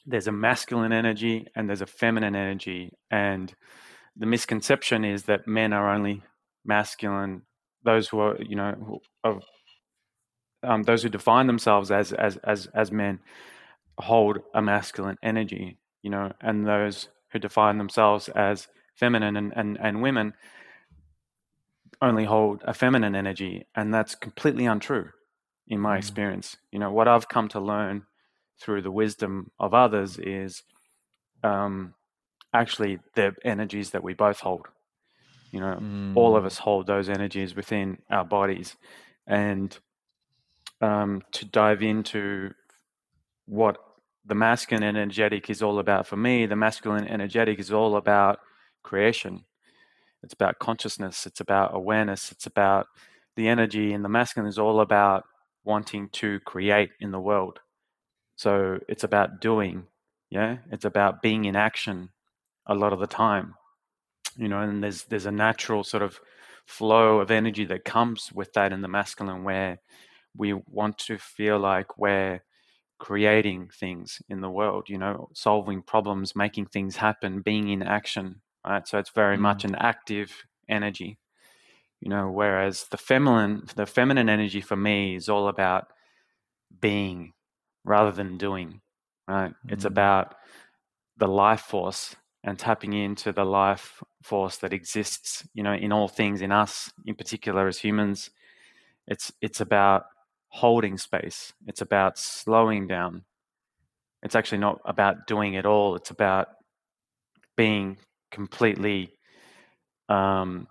there's 0.06 0.28
a 0.28 0.32
masculine 0.32 0.94
energy 0.94 1.48
and 1.54 1.68
there's 1.68 1.82
a 1.82 1.86
feminine 1.86 2.34
energy, 2.34 2.94
and 3.12 3.54
the 4.16 4.26
misconception 4.26 5.04
is 5.04 5.24
that 5.24 5.48
men 5.48 5.74
are 5.74 5.94
only 5.94 6.24
masculine. 6.64 7.42
Those 7.84 8.08
who 8.08 8.20
are, 8.20 8.38
you 8.42 8.56
know, 8.56 9.02
of 9.26 9.44
um, 10.64 10.84
those 10.84 11.04
who 11.04 11.10
define 11.10 11.48
themselves 11.48 11.92
as 11.92 12.14
as 12.14 12.38
as 12.38 12.68
as 12.68 12.90
men 12.90 13.20
hold 14.00 14.40
a 14.54 14.62
masculine 14.62 15.18
energy, 15.22 15.78
you 16.04 16.10
know, 16.10 16.32
and 16.40 16.66
those 16.66 17.10
who 17.32 17.40
define 17.40 17.78
themselves 17.78 18.30
as 18.30 18.70
feminine 18.96 19.36
and, 19.36 19.52
and, 19.58 19.78
and 19.82 20.02
women 20.02 20.34
only 22.02 22.24
hold 22.24 22.62
a 22.66 22.74
feminine 22.74 23.14
energy, 23.14 23.66
and 23.76 23.94
that's 23.94 24.16
completely 24.16 24.66
untrue 24.66 25.10
in 25.68 25.80
my 25.80 25.96
mm. 25.96 26.00
experience. 26.00 26.58
You 26.72 26.80
know, 26.80 26.92
what 26.92 27.08
I've 27.08 27.28
come 27.28 27.48
to 27.50 27.60
learn 27.60 28.06
through 28.60 28.82
the 28.82 28.92
wisdom 28.92 29.52
of 29.60 29.74
others 29.74 30.18
is 30.18 30.64
um, 31.44 31.94
actually 32.54 33.00
the 33.16 33.36
energies 33.44 33.92
that 33.92 34.04
we 34.04 34.14
both 34.14 34.40
hold. 34.40 34.68
You 35.52 35.60
know, 35.60 35.78
mm. 35.80 36.16
all 36.16 36.36
of 36.36 36.44
mm. 36.44 36.48
us 36.48 36.58
hold 36.58 36.88
those 36.88 37.10
energies 37.10 37.56
within 37.56 38.00
our 38.10 38.26
bodies, 38.26 38.76
and 39.26 39.78
um, 40.82 41.22
to 41.32 41.46
dive 41.46 41.82
into 41.82 42.52
what 43.46 43.78
the 44.26 44.36
masculine 44.36 44.84
energetic 44.84 45.50
is 45.50 45.64
all 45.64 45.80
about 45.80 46.06
for 46.06 46.18
me, 46.18 46.46
the 46.46 46.56
masculine 46.56 47.08
energetic 47.08 47.60
is 47.60 47.72
all 47.72 47.96
about 47.96 48.40
creation 48.84 49.46
it's 50.24 50.34
about 50.34 50.60
consciousness, 50.60 51.26
it's 51.26 51.40
about 51.40 51.76
awareness, 51.76 52.32
it's 52.32 52.48
about 52.48 52.88
the 53.36 53.48
energy, 53.48 53.94
and 53.94 54.04
the 54.04 54.10
masculine 54.10 54.50
is 54.50 54.60
all 54.60 54.82
about 54.82 55.24
wanting 55.68 56.10
to 56.14 56.40
create 56.40 56.90
in 57.00 57.12
the 57.12 57.20
world. 57.20 57.60
So 58.36 58.80
it's 58.90 59.04
about 59.04 59.42
doing, 59.42 59.86
yeah, 60.32 60.58
it's 60.72 60.86
about 60.86 61.22
being 61.22 61.46
in 61.46 61.56
action 61.56 62.10
a 62.66 62.74
lot 62.74 62.94
of 62.94 63.00
the 63.00 63.08
time, 63.08 63.54
you 64.36 64.48
know, 64.48 64.62
and 64.62 64.84
there's 64.84 65.04
there's 65.04 65.28
a 65.28 65.32
natural 65.32 65.84
sort 65.84 66.04
of 66.04 66.20
flow 66.66 67.20
of 67.20 67.32
energy 67.32 67.66
that 67.66 67.86
comes 67.86 68.32
with 68.34 68.52
that 68.54 68.74
in 68.74 68.82
the 68.82 68.88
masculine 68.88 69.44
where 69.44 69.80
we 70.36 70.54
want 70.54 70.98
to 70.98 71.18
feel 71.18 71.60
like 71.60 71.98
we're 71.98 72.42
creating 73.00 73.70
things 73.80 74.22
in 74.30 74.42
the 74.42 74.50
world, 74.50 74.90
you 74.90 74.98
know, 74.98 75.30
solving 75.34 75.82
problems, 75.82 76.36
making 76.36 76.66
things 76.66 76.96
happen, 76.96 77.42
being 77.42 77.70
in 77.70 77.84
action 77.84 78.42
right? 78.68 78.88
So 78.88 78.98
it's 78.98 79.12
very 79.12 79.38
mm. 79.38 79.42
much 79.42 79.64
an 79.66 79.76
active 79.76 80.32
energy, 80.70 81.18
you 82.02 82.10
know. 82.10 82.30
Whereas 82.30 82.86
the 82.92 82.98
feminine, 82.98 83.64
the 83.76 83.86
feminine 83.86 84.30
energy 84.30 84.62
for 84.62 84.76
me 84.76 85.16
is 85.16 85.30
all 85.30 85.48
about 85.48 85.88
being 86.82 87.34
rather 87.84 88.12
than 88.12 88.38
doing, 88.38 88.82
right? 89.28 89.52
Mm. 89.52 89.72
It's 89.72 89.86
about 89.86 90.36
the 91.18 91.28
life 91.28 91.62
force 91.62 92.16
and 92.44 92.58
tapping 92.58 92.94
into 92.94 93.32
the 93.32 93.46
life 93.46 94.02
force 94.24 94.58
that 94.58 94.74
exists, 94.74 95.48
you 95.54 95.64
know, 95.64 95.74
in 95.74 95.92
all 95.92 96.08
things 96.08 96.42
in 96.42 96.52
us, 96.52 96.92
in 97.06 97.16
particular 97.16 97.68
as 97.68 97.80
humans. 97.80 98.30
It's 99.08 99.32
it's 99.42 99.62
about 99.62 100.06
holding 100.50 100.98
space. 100.98 101.54
It's 101.66 101.82
about 101.82 102.18
slowing 102.18 102.88
down. 102.88 103.24
It's 104.24 104.36
actually 104.36 104.60
not 104.60 104.82
about 104.86 105.28
doing 105.28 105.54
it 105.54 105.66
all. 105.66 105.96
It's 105.96 106.10
about 106.10 106.50
being 107.56 107.98
completely 108.32 109.14
um, 110.10 110.68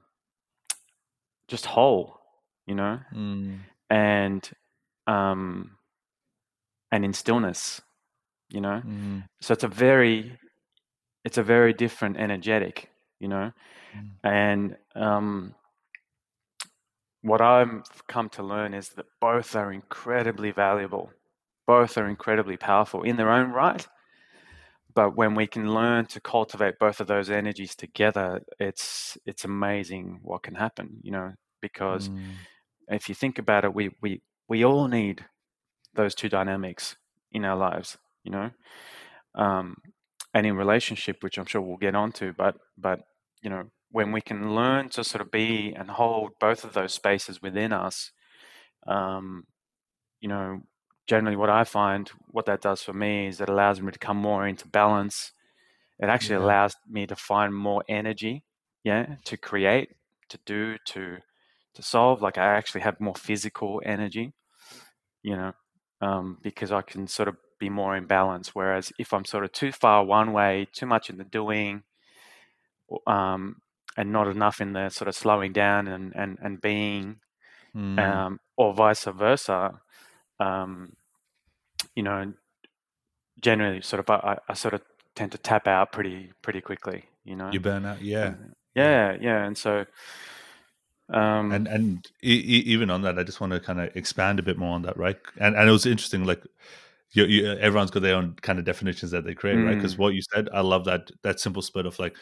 just 1.48 1.66
whole, 1.66 2.18
you 2.66 2.74
know, 2.74 3.00
mm. 3.14 3.58
and 3.90 4.50
um, 5.06 5.72
and 6.90 7.04
in 7.04 7.12
stillness, 7.12 7.80
you 8.48 8.60
know. 8.60 8.82
Mm. 8.84 9.24
So 9.40 9.52
it's 9.52 9.64
a 9.64 9.68
very, 9.68 10.38
it's 11.24 11.38
a 11.38 11.42
very 11.42 11.72
different 11.72 12.16
energetic, 12.16 12.90
you 13.20 13.28
know, 13.28 13.52
mm. 13.96 14.10
and 14.24 14.76
um, 14.94 15.54
what 17.22 17.40
I've 17.40 18.06
come 18.08 18.28
to 18.30 18.42
learn 18.42 18.74
is 18.74 18.90
that 18.90 19.06
both 19.20 19.56
are 19.56 19.72
incredibly 19.72 20.52
valuable, 20.52 21.10
both 21.66 21.98
are 21.98 22.08
incredibly 22.08 22.56
powerful 22.56 23.02
in 23.02 23.16
their 23.16 23.30
own 23.30 23.50
right, 23.50 23.86
but 24.96 25.16
when 25.16 25.36
we 25.36 25.46
can 25.46 25.72
learn 25.72 26.06
to 26.06 26.20
cultivate 26.20 26.74
both 26.80 26.98
of 26.98 27.06
those 27.06 27.30
energies 27.30 27.76
together 27.76 28.40
it's 28.58 29.16
it's 29.24 29.44
amazing 29.44 30.18
what 30.22 30.42
can 30.42 30.56
happen 30.56 30.98
you 31.02 31.12
know 31.12 31.32
because 31.62 32.08
mm. 32.08 32.20
if 32.88 33.08
you 33.08 33.14
think 33.14 33.38
about 33.38 33.64
it 33.64 33.72
we 33.72 33.90
we 34.02 34.20
we 34.48 34.64
all 34.64 34.88
need 34.88 35.24
those 35.94 36.14
two 36.14 36.28
dynamics 36.28 36.96
in 37.32 37.44
our 37.44 37.56
lives, 37.56 37.98
you 38.22 38.30
know, 38.30 38.50
um, 39.34 39.76
and 40.32 40.46
in 40.46 40.56
relationship, 40.56 41.22
which 41.22 41.38
I'm 41.38 41.46
sure 41.46 41.60
we'll 41.60 41.76
get 41.76 41.94
onto. 41.94 42.32
But 42.32 42.56
but 42.78 43.00
you 43.42 43.50
know, 43.50 43.64
when 43.90 44.12
we 44.12 44.20
can 44.20 44.54
learn 44.54 44.88
to 44.90 45.04
sort 45.04 45.22
of 45.22 45.30
be 45.30 45.74
and 45.76 45.90
hold 45.90 46.32
both 46.40 46.64
of 46.64 46.72
those 46.72 46.92
spaces 46.92 47.42
within 47.42 47.72
us, 47.72 48.12
um, 48.86 49.44
you 50.20 50.28
know, 50.28 50.62
generally 51.06 51.36
what 51.36 51.50
I 51.50 51.64
find 51.64 52.10
what 52.30 52.46
that 52.46 52.60
does 52.60 52.82
for 52.82 52.92
me 52.92 53.28
is 53.28 53.40
it 53.40 53.48
allows 53.48 53.80
me 53.80 53.92
to 53.92 53.98
come 53.98 54.16
more 54.16 54.46
into 54.46 54.66
balance. 54.66 55.32
It 55.98 56.06
actually 56.06 56.36
yeah. 56.36 56.44
allows 56.44 56.76
me 56.88 57.06
to 57.06 57.16
find 57.16 57.54
more 57.54 57.82
energy, 57.88 58.44
yeah, 58.84 59.16
to 59.24 59.36
create, 59.36 59.90
to 60.28 60.38
do, 60.44 60.76
to 60.86 61.18
to 61.74 61.82
solve. 61.82 62.20
Like 62.20 62.38
I 62.38 62.56
actually 62.56 62.82
have 62.82 63.00
more 63.00 63.14
physical 63.14 63.80
energy, 63.84 64.32
you 65.22 65.36
know, 65.36 65.52
um, 66.00 66.38
because 66.42 66.72
I 66.72 66.82
can 66.82 67.06
sort 67.06 67.28
of 67.28 67.36
be 67.58 67.70
more 67.70 67.96
in 67.96 68.06
balance. 68.06 68.54
Whereas 68.54 68.92
if 68.98 69.14
I'm 69.14 69.24
sort 69.24 69.44
of 69.44 69.52
too 69.52 69.72
far 69.72 70.04
one 70.04 70.32
way, 70.32 70.68
too 70.72 70.86
much 70.86 71.08
in 71.08 71.16
the 71.16 71.24
doing, 71.24 71.84
um, 73.06 73.62
and 73.96 74.12
not 74.12 74.28
enough 74.28 74.60
in 74.60 74.72
the 74.74 74.90
sort 74.90 75.08
of 75.08 75.14
slowing 75.14 75.52
down 75.52 75.88
and 75.88 76.12
and 76.14 76.38
and 76.42 76.60
being, 76.60 77.20
mm. 77.74 77.98
um, 77.98 78.40
or 78.56 78.74
vice 78.74 79.04
versa, 79.04 79.80
um, 80.40 80.92
you 81.94 82.02
know, 82.02 82.32
generally 83.40 83.80
sort 83.82 84.00
of 84.00 84.10
I, 84.10 84.38
I, 84.48 84.54
sort 84.54 84.74
of 84.74 84.82
tend 85.14 85.32
to 85.32 85.38
tap 85.38 85.66
out 85.66 85.92
pretty 85.92 86.32
pretty 86.42 86.60
quickly. 86.60 87.04
You 87.24 87.36
know, 87.36 87.50
you 87.52 87.60
burn 87.60 87.84
out, 87.84 88.02
yeah, 88.02 88.34
yeah, 88.74 89.16
yeah, 89.20 89.44
and 89.44 89.56
so. 89.56 89.84
Um, 91.08 91.52
and 91.52 91.68
and 91.68 92.06
e- 92.22 92.64
even 92.66 92.90
on 92.90 93.02
that, 93.02 93.16
I 93.16 93.22
just 93.22 93.40
want 93.40 93.52
to 93.52 93.60
kind 93.60 93.80
of 93.80 93.94
expand 93.94 94.40
a 94.40 94.42
bit 94.42 94.58
more 94.58 94.74
on 94.74 94.82
that, 94.82 94.96
right? 94.96 95.16
And 95.38 95.54
and 95.54 95.68
it 95.68 95.72
was 95.72 95.86
interesting, 95.86 96.24
like 96.24 96.42
you, 97.12 97.24
you, 97.24 97.52
everyone's 97.52 97.90
got 97.90 98.02
their 98.02 98.16
own 98.16 98.34
kind 98.42 98.58
of 98.58 98.64
definitions 98.64 99.12
that 99.12 99.24
they 99.24 99.34
create, 99.34 99.58
mm. 99.58 99.66
right? 99.66 99.76
Because 99.76 99.96
what 99.96 100.14
you 100.14 100.22
said, 100.34 100.48
I 100.52 100.60
love 100.60 100.84
that 100.86 101.10
that 101.22 101.38
simple 101.38 101.62
split 101.62 101.86
of 101.86 101.98
like 101.98 102.16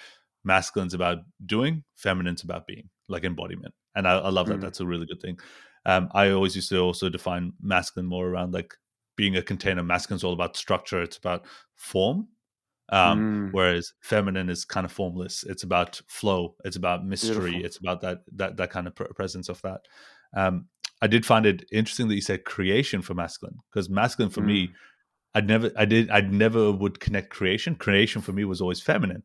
masculine's 0.47 0.95
about 0.95 1.19
doing, 1.47 1.83
feminine's 1.97 2.43
about 2.43 2.67
being, 2.67 2.91
like 3.09 3.25
embodiment, 3.25 3.75
and 3.95 4.07
I, 4.07 4.19
I 4.19 4.29
love 4.29 4.49
that. 4.49 4.59
Mm. 4.59 4.63
That's 4.63 4.81
a 4.81 4.87
really 4.87 5.07
good 5.07 5.21
thing. 5.21 5.39
Um, 5.87 6.09
I 6.13 6.31
always 6.31 6.57
used 6.57 6.71
to 6.71 6.79
also 6.79 7.09
define 7.09 7.53
masculine 7.61 8.07
more 8.07 8.27
around 8.27 8.55
like 8.55 8.75
being 9.17 9.37
a 9.37 9.43
container. 9.43 9.83
Masculine's 9.83 10.25
all 10.25 10.33
about 10.33 10.57
structure. 10.57 11.03
It's 11.03 11.19
about 11.19 11.45
form. 11.75 12.29
Um, 12.91 13.49
mm. 13.49 13.53
Whereas 13.53 13.93
feminine 14.01 14.51
is 14.51 14.65
kind 14.65 14.85
of 14.85 14.93
formless. 14.93 15.45
It's 15.45 15.63
about 15.63 16.01
flow. 16.07 16.55
It's 16.65 16.77
about 16.77 17.07
mystery. 17.07 17.53
Beautiful. 17.53 17.67
It's 17.67 17.77
about 17.79 18.01
that 18.03 18.19
that 18.37 18.57
that 18.57 18.71
kind 18.71 18.87
of 18.87 18.95
presence 18.95 19.49
of 19.49 19.61
that. 19.63 19.81
Um, 20.37 20.67
I 21.01 21.07
did 21.07 21.27
find 21.27 21.47
it 21.47 21.65
interesting 21.73 22.09
that 22.09 22.15
you 22.15 22.21
said 22.21 22.45
creation 22.45 23.03
for 23.03 23.15
masculine 23.15 23.59
because 23.71 23.89
masculine 23.89 24.31
for 24.31 24.41
mm. 24.41 24.47
me, 24.47 24.71
I'd 25.35 25.47
never, 25.47 25.71
I 25.77 25.85
did, 25.85 26.11
I 26.11 26.21
never 26.21 26.71
would 26.71 27.01
connect 27.01 27.31
creation. 27.31 27.75
Creation 27.75 28.23
for 28.23 28.33
me 28.33 28.45
was 28.45 28.61
always 28.61 28.81
feminine, 28.81 29.23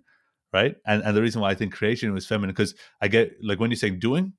right? 0.53 0.75
And 0.85 1.03
and 1.03 1.15
the 1.15 1.21
reason 1.21 1.41
why 1.41 1.51
I 1.51 1.55
think 1.55 1.73
creation 1.73 2.13
was 2.13 2.25
feminine 2.25 2.53
because 2.53 2.75
I 3.01 3.07
get 3.07 3.33
like 3.43 3.59
when 3.59 3.71
you're 3.71 3.77
saying 3.77 3.99
doing, 3.99 4.33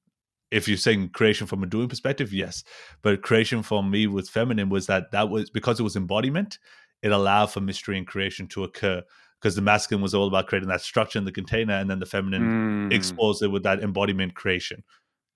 if 0.50 0.66
you're 0.66 0.76
saying 0.76 1.10
creation 1.10 1.46
from 1.46 1.62
a 1.62 1.66
doing 1.66 1.88
perspective, 1.88 2.32
yes. 2.32 2.64
But 3.02 3.22
creation 3.22 3.62
for 3.62 3.82
me 3.82 4.06
with 4.06 4.28
feminine 4.28 4.68
was 4.68 4.86
that 4.86 5.12
that 5.12 5.28
was 5.28 5.50
because 5.50 5.80
it 5.80 5.84
was 5.84 5.96
embodiment, 5.96 6.58
it 7.02 7.12
allowed 7.12 7.46
for 7.46 7.60
mystery 7.60 7.98
and 7.98 8.06
creation 8.06 8.46
to 8.48 8.64
occur. 8.64 9.02
Because 9.40 9.54
the 9.54 9.62
masculine 9.62 10.02
was 10.02 10.14
all 10.14 10.28
about 10.28 10.48
creating 10.48 10.68
that 10.68 10.82
structure 10.82 11.18
in 11.18 11.24
the 11.24 11.32
container, 11.32 11.74
and 11.74 11.88
then 11.88 11.98
the 11.98 12.04
feminine 12.04 12.90
mm. 12.90 12.92
exposed 12.92 13.42
it 13.42 13.48
with 13.48 13.62
that 13.62 13.82
embodiment 13.82 14.34
creation. 14.34 14.84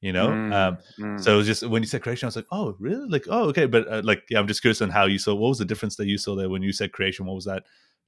You 0.02 0.12
know, 0.12 0.28
mm. 0.28 0.52
Um, 0.52 0.78
mm. 1.00 1.22
so 1.22 1.32
it 1.32 1.36
was 1.38 1.46
just 1.46 1.66
when 1.66 1.82
you 1.82 1.88
said 1.88 2.02
creation, 2.02 2.26
I 2.26 2.28
was 2.28 2.36
like, 2.36 2.46
oh, 2.52 2.76
really? 2.78 3.08
Like, 3.08 3.24
oh, 3.30 3.44
okay. 3.48 3.64
But 3.64 3.90
uh, 3.90 4.02
like, 4.04 4.24
yeah, 4.28 4.38
I'm 4.38 4.46
just 4.46 4.60
curious 4.60 4.82
on 4.82 4.90
how 4.90 5.06
you 5.06 5.18
saw. 5.18 5.34
What 5.34 5.48
was 5.48 5.58
the 5.58 5.64
difference 5.64 5.96
that 5.96 6.06
you 6.06 6.18
saw 6.18 6.34
there 6.34 6.50
when 6.50 6.62
you 6.62 6.72
said 6.72 6.92
creation? 6.92 7.24
What 7.24 7.34
was 7.34 7.46
that 7.46 7.64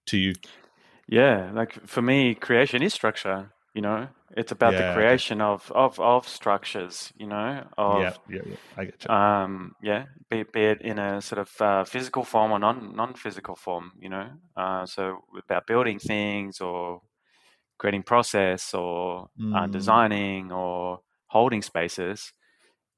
to 0.07 0.19
you? 0.19 0.35
Yeah, 1.09 1.51
like 1.55 1.87
for 1.87 2.03
me, 2.03 2.35
creation 2.35 2.83
is 2.83 2.93
structure 2.93 3.53
you 3.77 3.83
know 3.83 4.09
it's 4.37 4.53
about 4.53 4.73
yeah, 4.73 4.89
the 4.89 4.95
creation 4.95 5.41
of, 5.41 5.71
of 5.75 6.01
of 6.01 6.29
structures 6.29 7.13
you 7.17 7.27
know 7.27 7.65
of 7.79 8.03
yeah 8.03 8.13
yeah, 8.29 8.43
yeah. 8.47 8.57
i 8.77 8.85
get 8.85 9.05
you 9.05 9.15
um 9.15 9.75
yeah 9.83 10.05
be, 10.31 10.43
be 10.53 10.65
it 10.65 10.81
in 10.83 10.99
a 10.99 11.21
sort 11.23 11.39
of 11.39 11.61
uh, 11.61 11.85
physical 11.85 12.25
form 12.25 12.51
or 12.51 12.59
non 12.59 12.95
non-physical 12.97 13.55
form 13.55 13.93
you 14.01 14.09
know 14.09 14.29
uh, 14.57 14.85
so 14.87 15.19
about 15.45 15.67
building 15.67 15.99
things 15.99 16.61
or 16.61 17.01
creating 17.79 18.03
process 18.03 18.75
or 18.75 19.23
uh, 19.23 19.43
mm. 19.43 19.57
uh, 19.57 19.67
designing 19.67 20.51
or 20.51 20.99
holding 21.29 21.63
spaces 21.63 22.33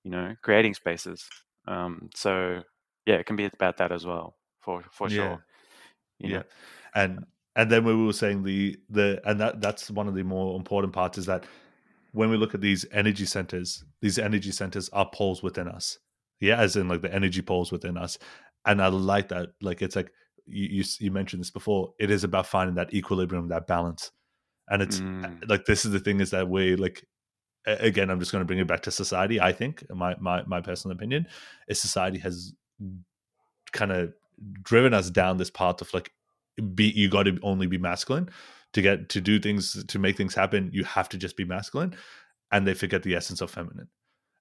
you 0.04 0.10
know 0.10 0.34
creating 0.42 0.72
spaces 0.72 1.28
um 1.66 2.08
so 2.14 2.62
yeah 3.06 3.16
it 3.16 3.26
can 3.26 3.36
be 3.36 3.44
about 3.44 3.76
that 3.76 3.92
as 3.92 4.06
well 4.06 4.36
for 4.60 4.82
for 4.92 5.08
sure 5.10 5.44
you 6.18 6.30
yeah 6.30 6.38
know? 6.38 6.44
and 6.94 7.24
and 7.58 7.68
then 7.72 7.84
we 7.84 7.92
were 7.92 8.12
saying 8.12 8.44
the 8.44 8.78
the 8.88 9.20
and 9.24 9.38
that 9.40 9.60
that's 9.60 9.90
one 9.90 10.06
of 10.06 10.14
the 10.14 10.22
more 10.22 10.56
important 10.56 10.92
parts 10.92 11.18
is 11.18 11.26
that 11.26 11.44
when 12.12 12.30
we 12.30 12.36
look 12.36 12.54
at 12.54 12.60
these 12.60 12.86
energy 12.92 13.26
centers 13.26 13.84
these 14.00 14.18
energy 14.18 14.52
centers 14.52 14.88
are 14.90 15.10
poles 15.12 15.42
within 15.42 15.68
us. 15.68 15.98
Yeah 16.40 16.58
as 16.58 16.76
in 16.76 16.88
like 16.88 17.02
the 17.02 17.12
energy 17.12 17.42
poles 17.42 17.72
within 17.72 17.98
us. 17.98 18.16
And 18.64 18.80
i 18.80 18.86
like 18.86 19.28
that 19.28 19.50
like 19.60 19.82
it's 19.82 19.96
like 19.96 20.12
you 20.46 20.68
you, 20.70 20.84
you 21.00 21.10
mentioned 21.10 21.40
this 21.40 21.50
before 21.50 21.92
it 21.98 22.12
is 22.12 22.22
about 22.22 22.46
finding 22.46 22.76
that 22.76 22.94
equilibrium 22.94 23.48
that 23.48 23.66
balance. 23.66 24.12
And 24.70 24.80
it's 24.80 25.00
mm. 25.00 25.48
like 25.48 25.64
this 25.64 25.84
is 25.84 25.90
the 25.90 26.00
thing 26.00 26.20
is 26.20 26.30
that 26.30 26.48
we 26.48 26.76
like 26.76 27.04
again 27.66 28.08
i'm 28.08 28.20
just 28.20 28.32
going 28.32 28.40
to 28.40 28.46
bring 28.46 28.60
it 28.60 28.66
back 28.68 28.80
to 28.80 28.90
society 28.90 29.40
i 29.40 29.52
think 29.52 29.84
my 29.90 30.14
my 30.20 30.42
my 30.44 30.60
personal 30.60 30.96
opinion 30.96 31.26
is 31.66 31.78
society 31.78 32.18
has 32.18 32.54
kind 33.72 33.92
of 33.92 34.14
driven 34.62 34.94
us 34.94 35.10
down 35.10 35.36
this 35.36 35.50
path 35.50 35.80
of 35.82 35.92
like 35.92 36.12
be 36.74 36.90
you 36.90 37.08
got 37.08 37.24
to 37.24 37.38
only 37.42 37.66
be 37.66 37.78
masculine 37.78 38.28
to 38.72 38.82
get 38.82 39.08
to 39.08 39.20
do 39.20 39.38
things 39.38 39.84
to 39.84 39.98
make 39.98 40.16
things 40.16 40.34
happen 40.34 40.70
you 40.72 40.84
have 40.84 41.08
to 41.08 41.16
just 41.16 41.36
be 41.36 41.44
masculine 41.44 41.94
and 42.50 42.66
they 42.66 42.74
forget 42.74 43.02
the 43.02 43.14
essence 43.14 43.40
of 43.40 43.50
feminine 43.50 43.88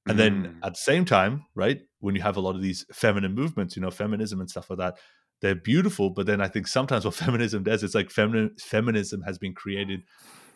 and 0.08 0.16
mm. 0.16 0.18
then 0.18 0.60
at 0.64 0.74
the 0.74 0.80
same 0.80 1.06
time 1.06 1.46
right 1.56 1.82
when 2.00 2.16
you 2.16 2.22
have 2.22 2.38
a 2.38 2.42
lot 2.42 2.56
of 2.56 2.62
these 2.62 2.86
feminine 2.92 3.34
movements 3.34 3.76
you 3.76 3.82
know 3.82 3.92
feminism 3.92 4.40
and 4.40 4.50
stuff 4.50 4.70
like 4.70 4.80
that 4.80 4.96
they're 5.42 5.56
beautiful 5.56 6.10
but 6.10 6.26
then 6.26 6.42
i 6.42 6.48
think 6.48 6.68
sometimes 6.68 7.06
what 7.06 7.14
feminism 7.26 7.64
does 7.64 7.84
it's 7.84 7.96
like 7.96 8.10
feminine 8.10 8.52
feminism 8.60 9.22
has 9.22 9.38
been 9.38 9.54
created 9.54 10.02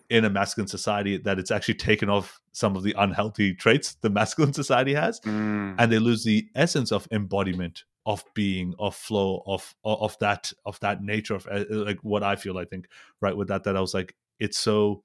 in 0.09 0.25
a 0.25 0.29
masculine 0.29 0.67
society 0.67 1.17
that 1.17 1.39
it's 1.39 1.51
actually 1.51 1.73
taken 1.73 2.09
off 2.09 2.41
some 2.51 2.75
of 2.75 2.83
the 2.83 2.93
unhealthy 2.97 3.53
traits 3.53 3.95
the 4.01 4.09
masculine 4.19 4.53
society 4.53 4.93
has 4.93 5.19
mm. 5.21 5.75
and 5.77 5.91
they 5.91 5.99
lose 5.99 6.23
the 6.23 6.45
essence 6.55 6.91
of 6.91 7.07
embodiment 7.11 7.83
of 8.05 8.23
being 8.33 8.73
of 8.79 8.95
flow 8.95 9.43
of 9.45 9.75
of 9.83 10.17
that 10.19 10.51
of 10.65 10.79
that 10.79 11.03
nature 11.03 11.35
of 11.35 11.47
uh, 11.51 11.63
like 11.69 11.99
what 12.01 12.23
i 12.23 12.35
feel 12.35 12.57
i 12.57 12.65
think 12.65 12.87
right 13.21 13.37
with 13.37 13.47
that 13.47 13.63
that 13.63 13.77
i 13.77 13.81
was 13.81 13.93
like 13.93 14.15
it's 14.39 14.57
so 14.57 15.03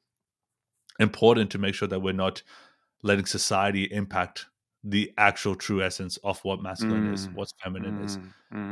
important 0.98 1.50
to 1.50 1.58
make 1.58 1.74
sure 1.74 1.88
that 1.88 2.00
we're 2.00 2.12
not 2.12 2.42
letting 3.02 3.26
society 3.26 3.84
impact 3.84 4.46
the 4.82 5.12
actual 5.18 5.54
true 5.54 5.82
essence 5.82 6.16
of 6.18 6.38
what 6.44 6.62
masculine 6.62 7.08
mm. 7.08 7.14
is 7.14 7.28
what's 7.30 7.52
feminine 7.62 7.98
mm. 7.98 8.04
is 8.04 8.18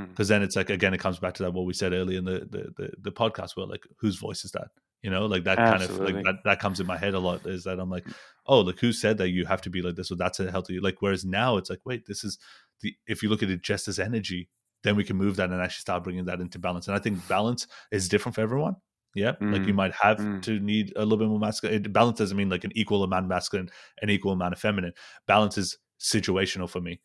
because 0.08 0.26
mm. 0.26 0.28
then 0.28 0.42
it's 0.42 0.54
like 0.54 0.70
again 0.70 0.94
it 0.94 1.00
comes 1.00 1.18
back 1.18 1.34
to 1.34 1.42
that 1.42 1.52
what 1.52 1.66
we 1.66 1.74
said 1.74 1.92
earlier 1.92 2.18
in 2.18 2.24
the 2.24 2.46
the 2.50 2.72
the, 2.76 2.90
the 2.98 3.12
podcast 3.12 3.56
where 3.56 3.66
like 3.66 3.82
whose 3.98 4.16
voice 4.16 4.44
is 4.44 4.52
that 4.52 4.68
you 5.02 5.10
know 5.10 5.26
like 5.26 5.42
that 5.42 5.58
Absolutely. 5.58 5.96
kind 5.96 6.08
of 6.08 6.14
like 6.14 6.24
that, 6.24 6.44
that 6.44 6.60
comes 6.60 6.78
in 6.78 6.86
my 6.86 6.96
head 6.96 7.14
a 7.14 7.18
lot 7.18 7.44
is 7.46 7.64
that 7.64 7.80
i'm 7.80 7.90
like 7.90 8.04
mm. 8.04 8.14
oh 8.46 8.60
like 8.60 8.78
who 8.78 8.92
said 8.92 9.18
that 9.18 9.30
you 9.30 9.44
have 9.44 9.60
to 9.60 9.70
be 9.70 9.82
like 9.82 9.96
this 9.96 10.12
or 10.12 10.14
that's 10.14 10.38
a 10.38 10.50
healthy 10.50 10.78
like 10.78 10.96
whereas 11.00 11.24
now 11.24 11.56
it's 11.56 11.68
like 11.68 11.80
wait 11.84 12.06
this 12.06 12.22
is 12.22 12.38
the 12.80 12.94
if 13.06 13.22
you 13.22 13.28
look 13.28 13.42
at 13.42 13.50
it 13.50 13.62
just 13.62 13.88
as 13.88 13.98
energy, 13.98 14.48
then 14.82 14.96
we 14.96 15.04
can 15.04 15.16
move 15.16 15.36
that 15.36 15.50
and 15.50 15.60
actually 15.60 15.80
start 15.80 16.04
bringing 16.04 16.24
that 16.26 16.40
into 16.40 16.58
balance. 16.58 16.86
And 16.86 16.96
I 16.96 17.00
think 17.00 17.26
balance 17.28 17.66
is 17.90 18.08
different 18.08 18.34
for 18.34 18.42
everyone. 18.42 18.76
Yeah, 19.14 19.32
mm. 19.40 19.52
like 19.52 19.66
you 19.66 19.72
mm, 19.72 19.76
might 19.76 19.92
have 19.94 20.18
mm. 20.18 20.42
to 20.42 20.58
need 20.58 20.92
a 20.96 21.00
little 21.00 21.18
bit 21.18 21.28
more 21.28 21.38
masculine. 21.38 21.82
Balance 21.84 22.18
doesn't 22.18 22.36
mean 22.36 22.48
like 22.48 22.64
an 22.64 22.72
equal 22.74 23.04
amount 23.04 23.24
of 23.24 23.28
masculine, 23.28 23.70
an 24.02 24.10
equal 24.10 24.32
amount 24.32 24.54
of 24.54 24.58
feminine. 24.58 24.92
Balance 25.26 25.56
is 25.56 25.78
situational 26.00 26.68
for 26.68 26.80
me. 26.80 27.00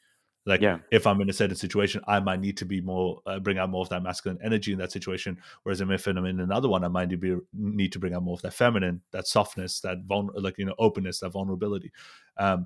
Like 0.45 0.61
yeah. 0.61 0.79
if 0.91 1.05
I'm 1.05 1.21
in 1.21 1.29
a 1.29 1.33
certain 1.33 1.55
situation, 1.55 2.01
I 2.07 2.19
might 2.19 2.39
need 2.39 2.57
to 2.57 2.65
be 2.65 2.81
more 2.81 3.21
uh, 3.27 3.39
bring 3.39 3.59
out 3.59 3.69
more 3.69 3.83
of 3.83 3.89
that 3.89 4.01
masculine 4.01 4.39
energy 4.43 4.71
in 4.71 4.79
that 4.79 4.91
situation. 4.91 5.37
Whereas 5.61 5.81
if 5.81 6.07
I'm 6.07 6.25
in 6.25 6.39
another 6.39 6.67
one, 6.67 6.83
I 6.83 6.87
might 6.87 7.09
need, 7.09 7.19
be, 7.19 7.37
need 7.53 7.91
to 7.91 7.99
bring 7.99 8.15
out 8.15 8.23
more 8.23 8.33
of 8.33 8.41
that 8.41 8.53
feminine, 8.53 9.01
that 9.11 9.27
softness, 9.27 9.79
that 9.81 9.97
vul- 10.07 10.31
like 10.33 10.57
you 10.57 10.65
know 10.65 10.75
openness, 10.79 11.19
that 11.19 11.29
vulnerability. 11.29 11.91
Um, 12.37 12.65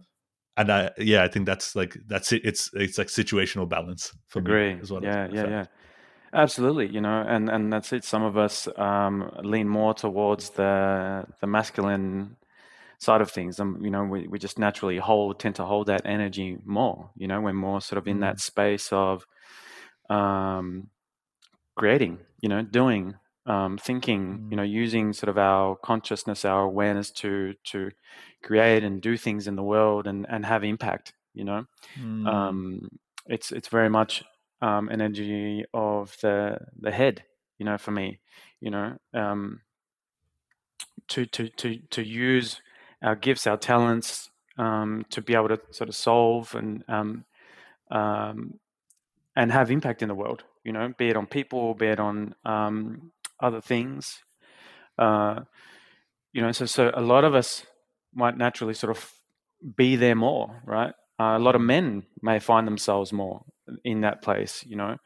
and 0.58 0.72
I 0.72 0.92
yeah, 0.98 1.24
I 1.24 1.28
think 1.28 1.46
that's 1.46 1.76
like 1.76 1.98
that's 2.08 2.32
it. 2.32 2.42
It's 2.46 2.70
it's 2.74 2.98
like 2.98 3.08
situational 3.08 3.68
balance 3.68 4.14
for 4.28 4.40
Agree. 4.40 4.76
me 4.76 4.82
as 4.82 4.92
well. 4.92 5.04
Yeah, 5.04 5.28
yeah, 5.32 5.48
yeah. 5.48 5.66
Absolutely, 6.34 6.88
you 6.88 7.02
know, 7.02 7.24
and 7.28 7.50
and 7.50 7.72
that's 7.72 7.94
it. 7.94 8.04
Some 8.04 8.24
of 8.24 8.38
us 8.38 8.68
um, 8.78 9.32
lean 9.44 9.68
more 9.68 9.94
towards 9.94 10.52
the 10.52 11.26
the 11.42 11.48
masculine 11.48 12.38
side 12.98 13.22
of 13.22 13.30
things, 13.30 13.60
and 13.60 13.84
you 13.84 13.92
know, 13.92 14.04
we, 14.04 14.28
we 14.28 14.40
just 14.40 14.58
naturally 14.58 14.98
hold 14.98 15.40
tend 15.40 15.56
to 15.56 15.66
hold 15.66 15.88
that 15.88 16.02
energy 16.06 16.58
more. 16.66 17.10
You 17.16 17.28
know, 17.28 17.42
we're 17.42 17.54
more 17.54 17.82
sort 17.82 17.98
of 17.98 18.08
in 18.08 18.22
that 18.22 18.40
space 18.40 18.92
of 18.92 19.26
um, 20.10 20.90
creating, 21.76 22.20
you 22.42 22.50
know, 22.50 22.62
doing, 22.62 23.16
um, 23.46 23.78
thinking, 23.78 24.48
you 24.50 24.56
know, 24.56 24.64
mm. 24.64 24.70
using 24.70 25.14
sort 25.14 25.30
of 25.30 25.38
our 25.38 25.76
consciousness, 25.76 26.46
our 26.46 26.64
awareness 26.64 27.12
to 27.12 27.54
to 27.66 27.92
create 28.42 28.84
and 28.84 29.02
do 29.02 29.18
things 29.18 29.48
in 29.48 29.56
the 29.56 29.64
world 29.64 30.08
and 30.08 30.26
and 30.30 30.46
have 30.46 30.64
impact. 30.64 31.14
You 31.34 31.46
know, 31.46 31.66
mm. 32.00 32.28
um, 32.28 32.90
it's 33.26 33.52
it's 33.52 33.68
very 33.68 33.90
much 33.90 34.24
um, 34.62 34.90
an 34.90 35.02
energy 35.02 35.66
of 35.74 36.16
the 36.22 36.58
the 36.80 36.92
head. 36.92 37.24
You 37.58 37.66
know, 37.66 37.78
for 37.78 37.92
me, 37.92 38.20
you 38.62 38.72
know, 38.72 38.98
um, 39.14 39.62
to 41.10 41.26
to 41.26 41.50
to 41.50 41.78
to 41.90 42.04
use 42.04 42.62
our 43.02 43.16
gifts, 43.16 43.46
our 43.46 43.58
talents, 43.58 44.30
um, 44.58 45.06
to 45.10 45.22
be 45.22 45.36
able 45.36 45.50
to 45.50 45.60
sort 45.72 45.90
of 45.90 45.96
solve 45.96 46.56
and 46.56 46.84
um, 46.88 47.26
um, 47.92 48.60
and 49.36 49.52
have 49.52 49.72
impact 49.72 50.02
in 50.02 50.08
the 50.08 50.16
world. 50.16 50.44
You 50.64 50.72
know, 50.72 50.94
be 50.98 51.10
it 51.10 51.18
on 51.18 51.26
people, 51.26 51.74
be 51.74 51.88
it 51.88 52.00
on 52.00 52.36
um, 52.46 53.12
other 53.44 53.62
things. 53.62 54.24
Uh, 54.98 55.42
you 56.32 56.42
know, 56.42 56.52
so 56.52 56.66
so 56.66 56.92
a 56.94 57.02
lot 57.02 57.24
of 57.24 57.36
us 57.36 57.66
might 58.14 58.38
naturally 58.38 58.74
sort 58.74 58.96
of 58.96 59.12
be 59.76 59.96
there 59.96 60.16
more, 60.16 60.62
right? 60.66 60.94
Uh, 61.20 61.38
a 61.38 61.40
lot 61.40 61.56
of 61.56 61.62
men 61.62 62.04
may 62.22 62.40
find 62.40 62.68
themselves 62.68 63.14
more 63.14 63.44
in 63.84 64.02
that 64.02 64.22
place, 64.22 64.64
you 64.68 64.76
know. 64.76 64.98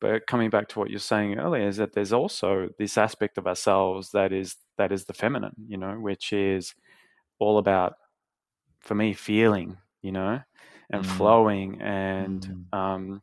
But 0.00 0.26
coming 0.28 0.50
back 0.50 0.68
to 0.68 0.78
what 0.78 0.90
you're 0.90 1.00
saying 1.00 1.38
earlier, 1.38 1.66
is 1.66 1.78
that 1.78 1.92
there's 1.92 2.12
also 2.12 2.68
this 2.78 2.96
aspect 2.96 3.38
of 3.38 3.46
ourselves 3.46 4.10
that 4.12 4.32
is 4.32 4.56
that 4.76 4.92
is 4.92 5.04
the 5.04 5.12
feminine, 5.12 5.56
you 5.66 5.76
know, 5.76 5.94
which 5.94 6.32
is 6.32 6.74
all 7.40 7.58
about, 7.58 7.94
for 8.80 8.94
me, 8.94 9.12
feeling, 9.12 9.78
you 10.02 10.12
know, 10.12 10.40
and 10.90 11.04
mm. 11.04 11.16
flowing, 11.16 11.80
and 11.82 12.46
mm. 12.72 12.78
um, 12.78 13.22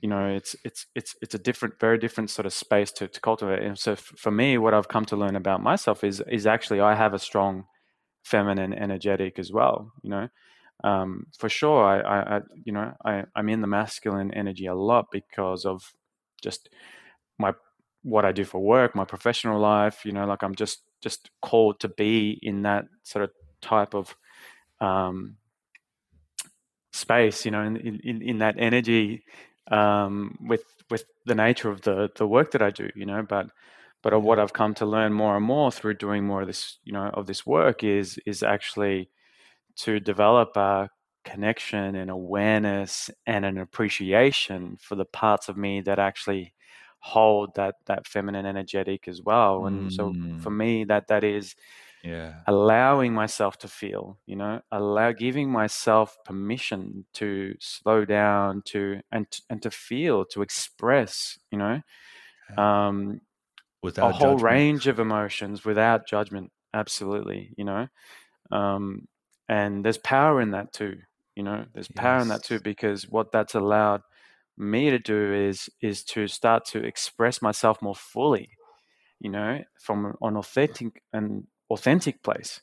you 0.00 0.08
know, 0.08 0.28
it's 0.28 0.56
it's 0.64 0.86
it's 0.94 1.14
it's 1.22 1.34
a 1.34 1.38
different, 1.38 1.78
very 1.80 1.98
different 1.98 2.30
sort 2.30 2.46
of 2.46 2.52
space 2.52 2.92
to, 2.92 3.08
to 3.08 3.20
cultivate. 3.20 3.62
And 3.62 3.78
so, 3.78 3.96
for 3.96 4.30
me, 4.30 4.58
what 4.58 4.74
I've 4.74 4.88
come 4.88 5.04
to 5.06 5.16
learn 5.16 5.36
about 5.36 5.62
myself 5.62 6.04
is 6.04 6.22
is 6.30 6.46
actually 6.46 6.80
I 6.80 6.94
have 6.94 7.14
a 7.14 7.18
strong 7.18 7.64
feminine 8.22 8.72
energetic 8.72 9.38
as 9.38 9.52
well, 9.52 9.92
you 10.02 10.10
know 10.10 10.28
um, 10.84 11.26
for 11.38 11.48
sure, 11.48 11.84
I, 11.84 12.00
I, 12.00 12.36
I, 12.36 12.40
you 12.64 12.72
know, 12.72 12.92
I, 13.04 13.24
I'm 13.34 13.48
in 13.48 13.60
the 13.60 13.66
masculine 13.66 14.32
energy 14.32 14.66
a 14.66 14.74
lot 14.74 15.06
because 15.10 15.64
of 15.64 15.94
just 16.42 16.68
my 17.38 17.54
what 18.02 18.24
I 18.24 18.32
do 18.32 18.44
for 18.44 18.60
work, 18.60 18.94
my 18.94 19.04
professional 19.04 19.58
life. 19.58 20.04
You 20.04 20.12
know, 20.12 20.26
like 20.26 20.42
I'm 20.42 20.54
just 20.54 20.82
just 21.02 21.30
called 21.40 21.80
to 21.80 21.88
be 21.88 22.38
in 22.42 22.62
that 22.62 22.84
sort 23.04 23.24
of 23.24 23.30
type 23.62 23.94
of 23.94 24.14
um, 24.80 25.36
space. 26.92 27.44
You 27.44 27.52
know, 27.52 27.62
in 27.62 28.00
in, 28.04 28.22
in 28.22 28.38
that 28.38 28.56
energy 28.58 29.24
um, 29.70 30.38
with 30.40 30.64
with 30.90 31.04
the 31.24 31.34
nature 31.34 31.70
of 31.70 31.82
the 31.82 32.10
the 32.16 32.26
work 32.26 32.52
that 32.52 32.62
I 32.62 32.70
do. 32.70 32.90
You 32.94 33.06
know, 33.06 33.22
but 33.22 33.48
but 34.02 34.20
what 34.22 34.38
I've 34.38 34.52
come 34.52 34.74
to 34.74 34.86
learn 34.86 35.12
more 35.12 35.36
and 35.36 35.44
more 35.44 35.72
through 35.72 35.94
doing 35.94 36.24
more 36.24 36.42
of 36.42 36.46
this, 36.46 36.78
you 36.84 36.92
know, 36.92 37.10
of 37.14 37.26
this 37.26 37.46
work 37.46 37.82
is 37.82 38.18
is 38.26 38.42
actually 38.42 39.10
to 39.76 40.00
develop 40.00 40.56
a 40.56 40.88
connection 41.24 41.96
and 41.96 42.08
awareness 42.08 43.10
and 43.26 43.44
an 43.44 43.58
appreciation 43.58 44.76
for 44.80 44.94
the 44.94 45.04
parts 45.04 45.48
of 45.48 45.56
me 45.56 45.80
that 45.80 45.98
actually 45.98 46.54
hold 47.00 47.54
that 47.56 47.74
that 47.86 48.06
feminine 48.06 48.46
energetic 48.46 49.06
as 49.08 49.20
well 49.22 49.66
and 49.66 49.90
mm. 49.90 49.92
so 49.92 50.14
for 50.40 50.50
me 50.50 50.84
that 50.84 51.08
that 51.08 51.24
is 51.24 51.54
yeah 52.06 52.34
allowing 52.46 53.12
myself 53.12 53.58
to 53.58 53.68
feel 53.68 54.18
you 54.26 54.36
know 54.36 54.60
allow 54.70 55.10
giving 55.10 55.50
myself 55.50 56.16
permission 56.24 57.04
to 57.12 57.54
slow 57.58 58.04
down 58.04 58.62
to 58.64 59.00
and 59.10 59.26
and 59.50 59.60
to 59.60 59.70
feel 59.70 60.24
to 60.24 60.40
express 60.40 61.38
you 61.50 61.58
know 61.58 61.80
um 62.56 63.20
without 63.82 64.10
a 64.10 64.12
whole 64.12 64.34
judgment. 64.34 64.42
range 64.42 64.86
of 64.86 65.00
emotions 65.00 65.64
without 65.64 66.06
judgment 66.06 66.52
absolutely 66.72 67.52
you 67.56 67.64
know 67.64 67.88
um 68.52 69.08
and 69.48 69.84
there's 69.84 69.98
power 69.98 70.40
in 70.40 70.52
that 70.52 70.72
too 70.72 70.96
you 71.34 71.42
know 71.42 71.64
there's 71.74 71.88
power 71.88 72.18
yes. 72.18 72.22
in 72.22 72.28
that 72.28 72.44
too 72.44 72.60
because 72.60 73.08
what 73.08 73.32
that's 73.32 73.54
allowed 73.54 74.02
me 74.56 74.90
to 74.90 74.98
do 74.98 75.34
is 75.34 75.68
is 75.82 76.04
to 76.04 76.28
start 76.28 76.64
to 76.64 76.84
express 76.84 77.42
myself 77.42 77.82
more 77.82 77.96
fully 77.96 78.50
you 79.20 79.30
know 79.30 79.60
from 79.80 80.14
an 80.22 80.36
authentic 80.36 81.02
and 81.12 81.46
authentic 81.70 82.22
place 82.22 82.60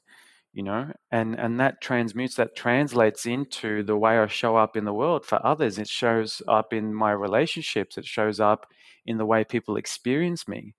you 0.54 0.62
know 0.62 0.91
and 1.12 1.36
and 1.36 1.60
that 1.60 1.82
transmutes 1.82 2.36
that 2.36 2.56
translates 2.56 3.26
into 3.26 3.84
the 3.84 3.97
way 3.97 4.18
i 4.18 4.28
show 4.28 4.56
up 4.56 4.78
in 4.78 4.86
the 4.86 4.93
world 4.93 5.26
for 5.26 5.43
others 5.45 5.78
it 5.78 5.88
shows 5.88 6.41
up 6.47 6.72
in 6.72 6.93
my 6.93 7.12
relationships 7.12 7.97
it 7.97 8.06
shows 8.06 8.39
up 8.39 8.68
in 9.06 9.18
the 9.18 9.26
way 9.26 9.43
people 9.43 9.76
experience 9.76 10.47
me 10.47 10.76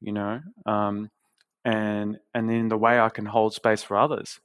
you 0.00 0.12
know 0.12 0.40
um, 0.64 1.10
and 1.64 2.18
and 2.34 2.50
in 2.50 2.68
the 2.68 2.78
way 2.78 2.98
i 2.98 3.08
can 3.08 3.26
hold 3.26 3.52
space 3.52 3.82
for 3.82 3.96
others 3.96 4.40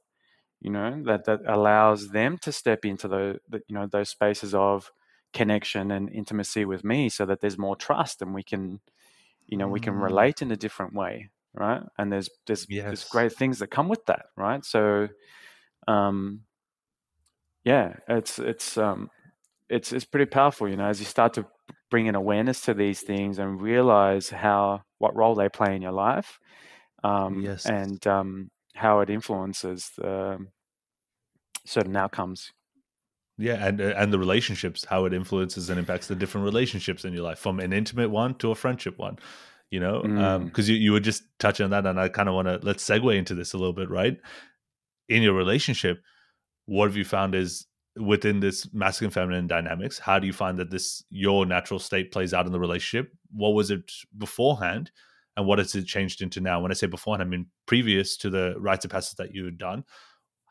you 0.59 0.71
know 0.71 1.01
that 1.05 1.25
that 1.25 1.41
allows 1.47 2.09
them 2.09 2.37
to 2.39 2.51
step 2.51 2.85
into 2.85 3.07
the, 3.07 3.39
the, 3.47 3.61
you 3.67 3.75
know 3.75 3.87
those 3.87 4.09
spaces 4.09 4.53
of 4.53 4.91
connection 5.31 5.91
and 5.91 6.09
intimacy 6.11 6.65
with 6.65 6.83
me 6.83 7.09
so 7.09 7.25
that 7.25 7.41
there's 7.41 7.57
more 7.57 7.75
trust 7.75 8.21
and 8.21 8.33
we 8.33 8.41
can 8.41 8.79
you 9.45 9.57
know 9.57 9.67
mm. 9.67 9.71
we 9.71 9.79
can 9.79 9.93
mm. 9.93 10.01
relate 10.01 10.41
in 10.41 10.51
a 10.51 10.57
different 10.57 10.93
way 10.93 11.29
right 11.55 11.81
and 11.97 12.11
there's 12.11 12.29
there's, 12.47 12.65
yes. 12.69 12.85
there's 12.85 13.03
great 13.05 13.33
things 13.33 13.59
that 13.59 13.67
come 13.67 13.87
with 13.87 14.05
that 14.05 14.25
right 14.35 14.63
so 14.65 15.07
um 15.87 16.41
yeah 17.63 17.95
it's 18.07 18.39
it's 18.39 18.77
um 18.77 19.09
it's 19.69 19.91
it's 19.91 20.05
pretty 20.05 20.29
powerful 20.29 20.67
you 20.67 20.75
know 20.75 20.87
as 20.87 20.99
you 20.99 21.05
start 21.05 21.33
to 21.33 21.45
bring 21.89 22.07
an 22.07 22.15
awareness 22.15 22.61
to 22.61 22.73
these 22.73 23.01
things 23.01 23.39
and 23.39 23.61
realize 23.61 24.29
how 24.29 24.81
what 24.97 25.15
role 25.15 25.35
they 25.35 25.49
play 25.49 25.75
in 25.75 25.81
your 25.81 25.91
life 25.91 26.39
um 27.03 27.41
yes. 27.41 27.65
and 27.65 28.05
um 28.07 28.49
how 28.75 28.99
it 28.99 29.09
influences 29.09 29.91
the 29.97 30.37
certain 31.65 31.95
outcomes. 31.95 32.51
Yeah, 33.37 33.65
and 33.67 33.81
uh, 33.81 33.93
and 33.97 34.13
the 34.13 34.19
relationships, 34.19 34.85
how 34.85 35.05
it 35.05 35.13
influences 35.13 35.69
and 35.69 35.77
impacts 35.77 36.07
the 36.07 36.15
different 36.15 36.45
relationships 36.45 37.03
in 37.03 37.13
your 37.13 37.23
life, 37.23 37.39
from 37.39 37.59
an 37.59 37.73
intimate 37.73 38.09
one 38.09 38.35
to 38.35 38.51
a 38.51 38.55
friendship 38.55 38.97
one. 38.97 39.17
You 39.71 39.79
know, 39.79 40.01
because 40.01 40.13
mm. 40.13 40.69
um, 40.69 40.75
you 40.75 40.75
you 40.75 40.91
were 40.91 40.99
just 40.99 41.23
touching 41.39 41.65
on 41.65 41.71
that, 41.71 41.85
and 41.85 41.99
I 41.99 42.07
kind 42.09 42.29
of 42.29 42.35
want 42.35 42.47
to 42.47 42.59
let's 42.61 42.87
segue 42.87 43.15
into 43.15 43.35
this 43.35 43.53
a 43.53 43.57
little 43.57 43.73
bit, 43.73 43.89
right? 43.89 44.17
In 45.09 45.21
your 45.21 45.33
relationship, 45.33 46.01
what 46.65 46.85
have 46.85 46.95
you 46.95 47.03
found 47.03 47.35
is 47.35 47.65
within 47.97 48.39
this 48.39 48.71
masculine 48.73 49.11
feminine 49.11 49.47
dynamics? 49.47 49.99
How 49.99 50.19
do 50.19 50.27
you 50.27 50.33
find 50.33 50.59
that 50.59 50.71
this 50.71 51.03
your 51.09 51.45
natural 51.45 51.79
state 51.79 52.11
plays 52.11 52.33
out 52.33 52.45
in 52.45 52.51
the 52.51 52.59
relationship? 52.59 53.11
What 53.31 53.49
was 53.49 53.71
it 53.71 53.91
beforehand? 54.17 54.91
and 55.37 55.45
what 55.45 55.59
has 55.59 55.75
it 55.75 55.85
changed 55.85 56.21
into 56.21 56.39
now? 56.39 56.61
When 56.61 56.71
I 56.71 56.75
say 56.75 56.87
beforehand, 56.87 57.21
I 57.21 57.29
mean 57.29 57.47
previous 57.65 58.15
to 58.15 58.29
the 58.29 58.55
rites 58.57 58.85
of 58.85 58.91
passage 58.91 59.17
that 59.17 59.35
you 59.35 59.43
had 59.43 59.57
done 59.57 59.83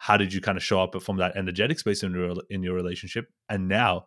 how 0.05 0.19
did 0.19 0.35
you 0.35 0.41
kind 0.41 0.59
of 0.59 0.62
show 0.62 0.83
up 0.83 1.01
from 1.03 1.17
that 1.17 1.35
energetic 1.35 1.79
space 1.79 2.03
in 2.03 2.12
your 2.12 2.35
in 2.51 2.62
your 2.62 2.75
relationship 2.75 3.27
and 3.49 3.69
now 3.69 4.05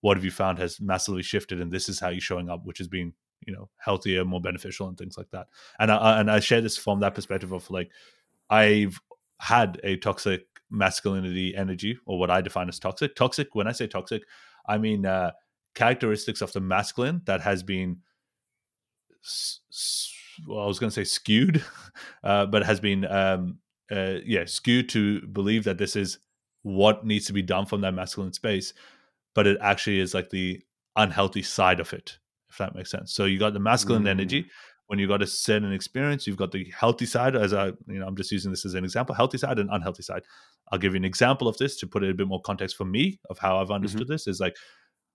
what 0.00 0.16
have 0.16 0.24
you 0.24 0.30
found 0.30 0.58
has 0.58 0.80
massively 0.80 1.22
shifted 1.22 1.60
and 1.60 1.70
this 1.70 1.88
is 1.88 2.00
how 2.00 2.08
you're 2.08 2.20
showing 2.20 2.50
up 2.50 2.62
which 2.64 2.80
is 2.80 2.88
being 2.88 3.12
you 3.46 3.52
know 3.52 3.68
healthier 3.78 4.24
more 4.24 4.40
beneficial 4.40 4.88
and 4.88 4.98
things 4.98 5.16
like 5.16 5.30
that. 5.30 5.46
And 5.78 5.90
i 5.90 6.20
and 6.20 6.30
i 6.30 6.40
share 6.40 6.60
this 6.60 6.76
from 6.76 7.00
that 7.00 7.14
perspective 7.14 7.52
of 7.52 7.68
like 7.70 7.90
i've 8.50 9.00
had 9.40 9.80
a 9.84 9.96
toxic 9.96 10.46
masculinity 10.70 11.54
energy 11.56 11.98
or 12.06 12.18
what 12.18 12.30
i 12.30 12.40
define 12.40 12.68
as 12.68 12.78
toxic. 12.78 13.14
Toxic 13.14 13.54
when 13.54 13.66
i 13.66 13.72
say 13.72 13.86
toxic 13.86 14.22
i 14.66 14.78
mean 14.78 15.06
uh 15.06 15.32
characteristics 15.74 16.40
of 16.40 16.52
the 16.52 16.60
masculine 16.60 17.22
that 17.26 17.40
has 17.40 17.62
been 17.62 17.98
well, 20.46 20.60
I 20.60 20.66
was 20.66 20.78
going 20.78 20.90
to 20.90 20.94
say 20.94 21.04
skewed, 21.04 21.64
uh, 22.24 22.46
but 22.46 22.64
has 22.64 22.80
been 22.80 23.04
um, 23.06 23.58
uh, 23.90 24.16
yeah 24.24 24.44
skewed 24.44 24.88
to 24.90 25.26
believe 25.28 25.64
that 25.64 25.78
this 25.78 25.96
is 25.96 26.18
what 26.62 27.06
needs 27.06 27.26
to 27.26 27.32
be 27.32 27.42
done 27.42 27.64
from 27.64 27.80
that 27.80 27.94
masculine 27.94 28.32
space 28.32 28.74
but 29.34 29.46
it 29.46 29.56
actually 29.60 30.00
is 30.00 30.14
like 30.14 30.30
the 30.30 30.60
unhealthy 30.96 31.42
side 31.42 31.78
of 31.78 31.92
it 31.92 32.18
if 32.56 32.66
that 32.66 32.74
makes 32.74 32.90
sense 32.90 33.12
so 33.12 33.24
you 33.24 33.38
got 33.38 33.52
the 33.52 33.60
masculine 33.60 34.04
mm. 34.04 34.08
energy 34.08 34.46
when 34.88 34.98
you 34.98 35.08
got 35.08 35.22
a 35.22 35.26
certain 35.26 35.72
experience 35.72 36.26
you've 36.26 36.36
got 36.36 36.52
the 36.52 36.72
healthy 36.76 37.06
side 37.06 37.36
as 37.36 37.52
i 37.52 37.66
you 37.66 37.98
know 37.98 38.06
i'm 38.06 38.16
just 38.16 38.32
using 38.32 38.50
this 38.50 38.64
as 38.64 38.74
an 38.74 38.84
example 38.84 39.14
healthy 39.14 39.38
side 39.38 39.58
and 39.58 39.70
unhealthy 39.72 40.02
side 40.02 40.22
i'll 40.72 40.78
give 40.78 40.92
you 40.92 40.98
an 40.98 41.04
example 41.04 41.48
of 41.48 41.56
this 41.58 41.76
to 41.76 41.86
put 41.86 42.02
it 42.02 42.10
a 42.10 42.14
bit 42.14 42.28
more 42.28 42.40
context 42.42 42.76
for 42.76 42.84
me 42.84 43.18
of 43.30 43.38
how 43.38 43.58
i've 43.58 43.70
understood 43.70 44.02
mm-hmm. 44.02 44.12
this 44.12 44.26
is 44.26 44.40
like 44.40 44.56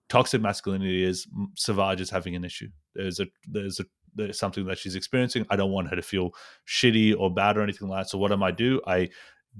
toxic 0.10 0.42
masculinity 0.42 1.04
is 1.04 1.28
savage 1.56 2.02
is 2.02 2.10
having 2.10 2.36
an 2.36 2.44
issue 2.44 2.68
there's 2.96 3.20
a 3.20 3.28
there's 3.48 3.80
a 3.80 3.86
there's 4.16 4.40
something 4.40 4.66
that 4.66 4.78
she's 4.78 4.96
experiencing. 4.96 5.46
I 5.50 5.56
don't 5.56 5.72
want 5.72 5.90
her 5.90 5.96
to 5.96 6.02
feel 6.02 6.32
shitty 6.68 7.16
or 7.18 7.34
bad 7.34 7.58
or 7.58 7.62
anything 7.62 7.88
like 7.88 8.02
that. 8.02 8.10
So 8.10 8.18
what 8.18 8.32
am 8.32 8.44
I 8.44 8.52
do? 8.52 8.82
I 8.88 9.10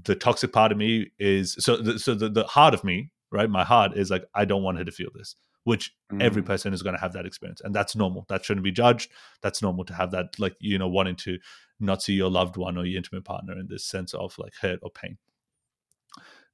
the 0.04 0.14
toxic 0.14 0.52
part 0.52 0.72
of 0.72 0.78
me 0.78 1.10
is 1.18 1.54
so 1.58 1.76
the, 1.76 1.98
so 1.98 2.14
the, 2.14 2.28
the 2.28 2.44
heart 2.44 2.74
of 2.74 2.82
me, 2.84 3.10
right? 3.30 3.48
My 3.48 3.64
heart 3.64 3.96
is 3.96 4.10
like 4.10 4.24
I 4.34 4.44
don't 4.44 4.62
want 4.62 4.78
her 4.78 4.84
to 4.84 4.92
feel 4.92 5.10
this, 5.14 5.36
which 5.64 5.92
mm. 6.12 6.22
every 6.22 6.42
person 6.42 6.72
is 6.72 6.82
going 6.82 6.94
to 6.94 7.00
have 7.00 7.12
that 7.12 7.26
experience, 7.26 7.60
and 7.62 7.74
that's 7.74 7.96
normal. 7.96 8.26
That 8.28 8.44
shouldn't 8.44 8.64
be 8.64 8.72
judged. 8.72 9.10
That's 9.42 9.62
normal 9.62 9.84
to 9.86 9.94
have 9.94 10.10
that, 10.12 10.38
like 10.38 10.56
you 10.60 10.78
know, 10.78 10.88
wanting 10.88 11.16
to 11.16 11.38
not 11.80 12.02
see 12.02 12.14
your 12.14 12.30
loved 12.30 12.56
one 12.56 12.76
or 12.76 12.84
your 12.84 12.96
intimate 12.96 13.24
partner 13.24 13.58
in 13.58 13.66
this 13.68 13.84
sense 13.84 14.14
of 14.14 14.36
like 14.38 14.54
hurt 14.60 14.80
or 14.82 14.90
pain. 14.90 15.18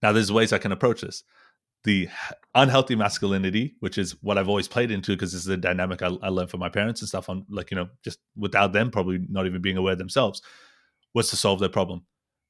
Now, 0.02 0.12
there's 0.12 0.32
ways 0.32 0.52
I 0.52 0.58
can 0.58 0.72
approach 0.72 1.00
this 1.00 1.24
the 1.84 2.08
unhealthy 2.54 2.96
masculinity, 2.96 3.76
which 3.80 3.98
is 3.98 4.20
what 4.22 4.36
I've 4.36 4.48
always 4.48 4.68
played 4.68 4.90
into 4.90 5.12
because 5.12 5.32
this 5.32 5.42
is 5.42 5.46
the 5.46 5.56
dynamic 5.56 6.02
I, 6.02 6.08
I, 6.22 6.28
learned 6.28 6.50
from 6.50 6.60
my 6.60 6.68
parents 6.68 7.00
and 7.00 7.08
stuff 7.08 7.28
on 7.28 7.46
like, 7.48 7.70
you 7.70 7.76
know, 7.76 7.88
just 8.02 8.18
without 8.36 8.72
them 8.72 8.90
probably 8.90 9.20
not 9.28 9.46
even 9.46 9.62
being 9.62 9.76
aware 9.76 9.94
themselves, 9.94 10.42
was 11.14 11.30
to 11.30 11.36
solve 11.36 11.60
their 11.60 11.68
problem. 11.68 12.04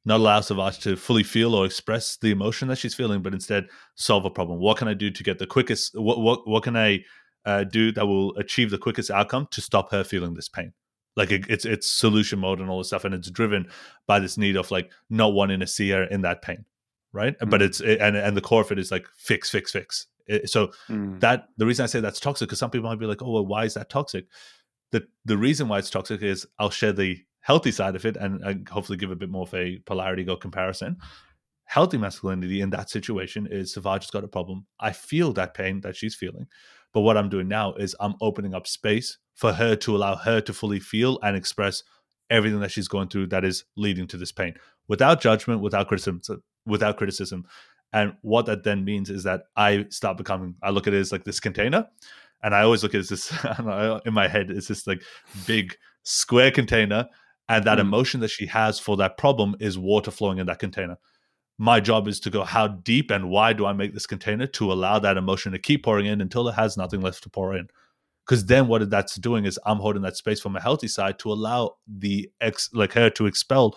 Not 0.09 0.21
allow 0.21 0.41
Savage 0.41 0.79
to 0.81 0.97
fully 0.97 1.23
feel 1.23 1.55
or 1.55 1.67
express 1.67 2.17
the 2.17 2.31
emotion 2.31 2.67
that 2.69 2.79
she's 2.79 2.95
feeling, 2.95 3.23
but 3.23 3.35
instead 3.35 3.69
solve 3.95 4.25
a 4.25 4.31
problem. 4.31 4.59
What 4.59 4.79
can 4.79 4.89
I 4.89 4.95
do 4.95 5.11
to 5.11 5.23
get 5.23 5.39
the 5.39 5.47
quickest? 5.47 5.97
What 5.97 6.21
what 6.21 6.49
what 6.49 6.63
can 6.63 6.77
I 6.77 7.05
uh, 7.45 7.65
do 7.65 7.93
that 7.93 8.07
will 8.07 8.35
achieve 8.37 8.71
the 8.71 8.79
quickest 8.79 9.11
outcome 9.11 9.47
to 9.51 9.61
stop 9.61 9.93
her 9.93 10.03
feeling 10.03 10.35
this 10.35 10.49
pain? 10.49 10.73
Like 11.15 11.31
it, 11.31 11.45
it's 11.49 11.67
it's 11.67 11.87
solution 11.87 12.39
mode 12.39 12.59
and 12.59 12.71
all 12.71 12.79
this 12.79 12.87
stuff, 12.89 13.05
and 13.05 13.15
it's 13.15 13.31
driven 13.31 13.69
by 14.07 14.19
this 14.19 14.39
need 14.39 14.57
of 14.57 14.71
like 14.71 14.91
not 15.11 15.35
wanting 15.35 15.61
to 15.61 15.67
see 15.67 15.91
her 15.91 16.05
in 16.05 16.23
that 16.23 16.41
pain, 16.41 16.65
right? 17.13 17.39
Mm. 17.39 17.51
But 17.51 17.61
it's 17.61 17.81
it, 17.81 18.01
and 18.01 18.17
and 18.17 18.35
the 18.35 18.41
core 18.41 18.63
of 18.63 18.73
it 18.73 18.79
is 18.79 18.91
like 18.91 19.07
fix, 19.15 19.51
fix, 19.51 19.73
fix. 19.73 20.07
So 20.47 20.73
mm. 20.89 21.21
that 21.21 21.49
the 21.59 21.67
reason 21.67 21.85
I 21.85 21.87
say 21.87 22.01
that's 22.01 22.21
toxic 22.21 22.49
because 22.49 22.59
some 22.59 22.71
people 22.71 22.89
might 22.89 22.99
be 22.99 23.07
like, 23.07 23.23
oh, 23.23 23.31
well, 23.31 23.47
why 23.47 23.65
is 23.65 23.75
that 23.75 23.91
toxic? 23.91 24.27
The 24.93 25.07
the 25.27 25.37
reason 25.37 25.69
why 25.69 25.79
it's 25.79 25.91
toxic 25.91 26.23
is 26.23 26.47
I'll 26.59 26.71
share 26.71 26.93
the 26.93 27.19
healthy 27.49 27.73
side 27.73 27.97
of 27.97 28.05
it 28.05 28.15
and, 28.19 28.43
and 28.43 28.69
hopefully 28.69 28.99
give 28.99 29.11
a 29.11 29.17
bit 29.17 29.31
more 29.31 29.45
of 29.45 29.55
a 29.55 29.79
polarity 29.87 30.23
go 30.23 30.37
comparison. 30.37 30.99
Healthy 31.65 31.97
masculinity 31.97 32.61
in 32.61 32.69
that 32.69 32.91
situation 32.91 33.49
is 33.51 33.73
Savage 33.73 34.03
has 34.05 34.11
got 34.11 34.23
a 34.23 34.29
problem. 34.29 34.67
I 34.79 34.93
feel 34.93 35.33
that 35.33 35.55
pain 35.55 35.81
that 35.81 35.97
she's 35.97 36.15
feeling. 36.15 36.47
But 36.93 37.01
what 37.01 37.17
I'm 37.17 37.31
doing 37.31 37.49
now 37.49 37.73
is 37.73 37.97
I'm 38.01 38.17
opening 38.21 38.55
up 38.55 38.67
space 38.67 39.17
for 39.35 39.55
her 39.55 39.75
to 39.77 39.97
allow 39.97 40.17
her 40.17 40.43
to 40.43 40.53
fully 40.53 40.79
feel 40.79 41.19
and 41.23 41.35
express 41.35 41.83
everything 42.29 42.61
that 42.61 42.71
she's 42.71 42.87
going 42.87 43.09
through 43.09 43.29
that 43.29 43.47
is 43.47 43.65
leading 43.79 44.07
to 44.09 44.19
this 44.19 44.31
pain 44.31 44.53
without 44.87 45.23
judgment, 45.23 45.63
without 45.63 45.89
criticism, 45.89 46.21
without 46.67 46.99
criticism. 46.99 47.47
And 47.95 48.13
what 48.21 48.45
that 48.45 48.63
then 48.63 48.85
means 48.85 49.09
is 49.09 49.25
that 49.25 49.45
I 49.57 49.87
start 49.89 50.19
becoming, 50.19 50.57
I 50.63 50.69
look 50.69 50.87
at 50.87 50.93
it 50.93 51.01
as 51.01 51.13
like 51.13 51.25
this 51.25 51.41
container. 51.41 51.87
And 52.43 52.55
I 52.55 52.61
always 52.61 52.83
look 52.83 52.93
at 52.95 52.99
it 52.99 53.01
as 53.01 53.09
this, 53.09 53.33
in 54.05 54.13
my 54.13 54.29
head, 54.29 54.51
it's 54.51 54.69
this 54.69 54.87
like 54.87 55.03
big 55.47 55.75
square 56.03 56.51
container 56.51 57.09
and 57.49 57.65
that 57.65 57.79
mm. 57.79 57.83
emotion 57.83 58.21
that 58.21 58.31
she 58.31 58.47
has 58.47 58.79
for 58.79 58.97
that 58.99 59.17
problem 59.17 59.57
is 59.61 59.79
water 59.79 60.11
flowing 60.11 60.39
in 60.39 60.47
that 60.47 60.59
container. 60.59 60.99
My 61.59 61.81
job 61.81 62.07
is 62.07 62.21
to 62.21 62.31
go 62.31 62.45
how 62.45 62.69
deep 62.69 63.11
and 63.11 63.31
why 63.31 63.53
do 63.53 63.67
i 63.67 63.73
make 63.73 63.93
this 63.93 64.07
container 64.07 64.47
to 64.47 64.73
allow 64.73 64.99
that 65.01 65.17
emotion 65.17 65.53
to 65.53 65.59
keep 65.59 65.85
pouring 65.85 66.07
in 66.07 66.21
until 66.21 66.49
it 66.49 66.55
has 66.55 66.77
nothing 66.77 67.01
left 67.01 67.23
to 67.25 67.31
pour 67.31 67.57
in? 67.57 67.69
Because 68.25 68.45
then 68.45 68.69
what 68.69 68.89
that's 68.91 69.17
doing 69.17 69.45
is 69.45 69.59
i'm 69.65 69.79
holding 69.79 70.03
that 70.03 70.17
space 70.17 70.41
from 70.41 70.55
a 70.55 70.61
healthy 70.61 70.89
side 70.89 71.19
to 71.19 71.33
allow 71.33 71.77
the 71.87 72.31
ex 72.41 72.69
like 72.73 72.93
her 72.93 73.11
to 73.11 73.27
expel 73.27 73.77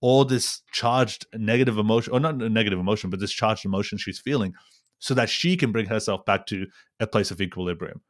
all 0.00 0.24
this 0.24 0.62
charged 0.72 1.24
negative 1.34 1.78
emotion 1.78 2.12
or 2.12 2.20
not 2.20 2.34
a 2.42 2.48
negative 2.48 2.80
emotion 2.80 3.08
but 3.08 3.20
this 3.20 3.32
charged 3.32 3.64
emotion 3.64 3.96
she's 3.96 4.18
feeling 4.18 4.52
so 4.98 5.14
that 5.14 5.30
she 5.30 5.56
can 5.56 5.72
bring 5.72 5.86
herself 5.86 6.24
back 6.26 6.46
to 6.46 6.66
a 7.00 7.06
place 7.06 7.30
of 7.30 7.40
equilibrium 7.40 8.00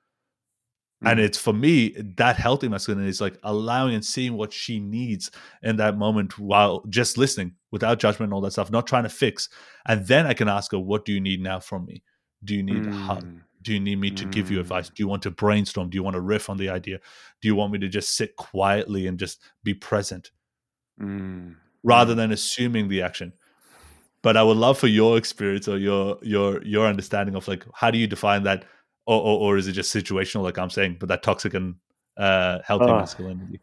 and 1.04 1.18
mm. 1.18 1.22
it's 1.22 1.38
for 1.38 1.52
me 1.52 1.90
that 2.16 2.36
healthy 2.36 2.68
masculinity 2.68 3.08
is 3.08 3.20
like 3.20 3.38
allowing 3.42 3.94
and 3.94 4.04
seeing 4.04 4.34
what 4.34 4.52
she 4.52 4.78
needs 4.78 5.30
in 5.62 5.76
that 5.76 5.96
moment 5.96 6.38
while 6.38 6.84
just 6.88 7.18
listening 7.18 7.54
without 7.70 7.98
judgment 7.98 8.28
and 8.28 8.34
all 8.34 8.40
that 8.42 8.52
stuff, 8.52 8.70
not 8.70 8.86
trying 8.86 9.02
to 9.02 9.08
fix. 9.08 9.48
And 9.86 10.06
then 10.06 10.26
I 10.26 10.34
can 10.34 10.48
ask 10.48 10.72
her, 10.72 10.78
what 10.78 11.04
do 11.04 11.12
you 11.12 11.20
need 11.20 11.42
now 11.42 11.60
from 11.60 11.86
me? 11.86 12.02
Do 12.44 12.54
you 12.54 12.62
need 12.62 12.82
mm. 12.82 12.88
a 12.88 12.92
hug? 12.92 13.24
Mm. 13.24 13.40
Do 13.62 13.72
you 13.72 13.80
need 13.80 14.00
me 14.00 14.10
to 14.10 14.24
mm. 14.24 14.32
give 14.32 14.50
you 14.50 14.60
advice? 14.60 14.90
Mm. 14.90 14.94
Do 14.94 15.02
you 15.02 15.08
want 15.08 15.22
to 15.22 15.30
brainstorm? 15.30 15.90
Do 15.90 15.96
you 15.96 16.02
want 16.02 16.14
to 16.14 16.20
riff 16.20 16.50
on 16.50 16.56
the 16.56 16.68
idea? 16.68 16.98
Do 17.40 17.48
you 17.48 17.54
want 17.54 17.72
me 17.72 17.78
to 17.80 17.88
just 17.88 18.16
sit 18.16 18.36
quietly 18.36 19.06
and 19.06 19.18
just 19.18 19.40
be 19.64 19.74
present 19.74 20.30
mm. 21.00 21.54
rather 21.82 22.14
mm. 22.14 22.16
than 22.16 22.32
assuming 22.32 22.88
the 22.88 23.02
action? 23.02 23.32
But 24.22 24.36
I 24.36 24.44
would 24.44 24.56
love 24.56 24.78
for 24.78 24.86
your 24.86 25.18
experience 25.18 25.66
or 25.66 25.78
your 25.78 26.18
your 26.22 26.62
your 26.62 26.86
understanding 26.86 27.34
of 27.34 27.48
like 27.48 27.64
how 27.74 27.90
do 27.90 27.98
you 27.98 28.06
define 28.06 28.44
that 28.44 28.64
or, 29.06 29.20
or, 29.20 29.38
or 29.38 29.56
is 29.56 29.68
it 29.68 29.72
just 29.72 29.94
situational, 29.94 30.42
like 30.42 30.58
I'm 30.58 30.70
saying, 30.70 30.96
but 31.00 31.08
that 31.08 31.22
toxic 31.22 31.54
and 31.54 31.76
uh, 32.16 32.58
healthy 32.64 32.86
oh. 32.86 32.96
masculinity? 32.96 33.60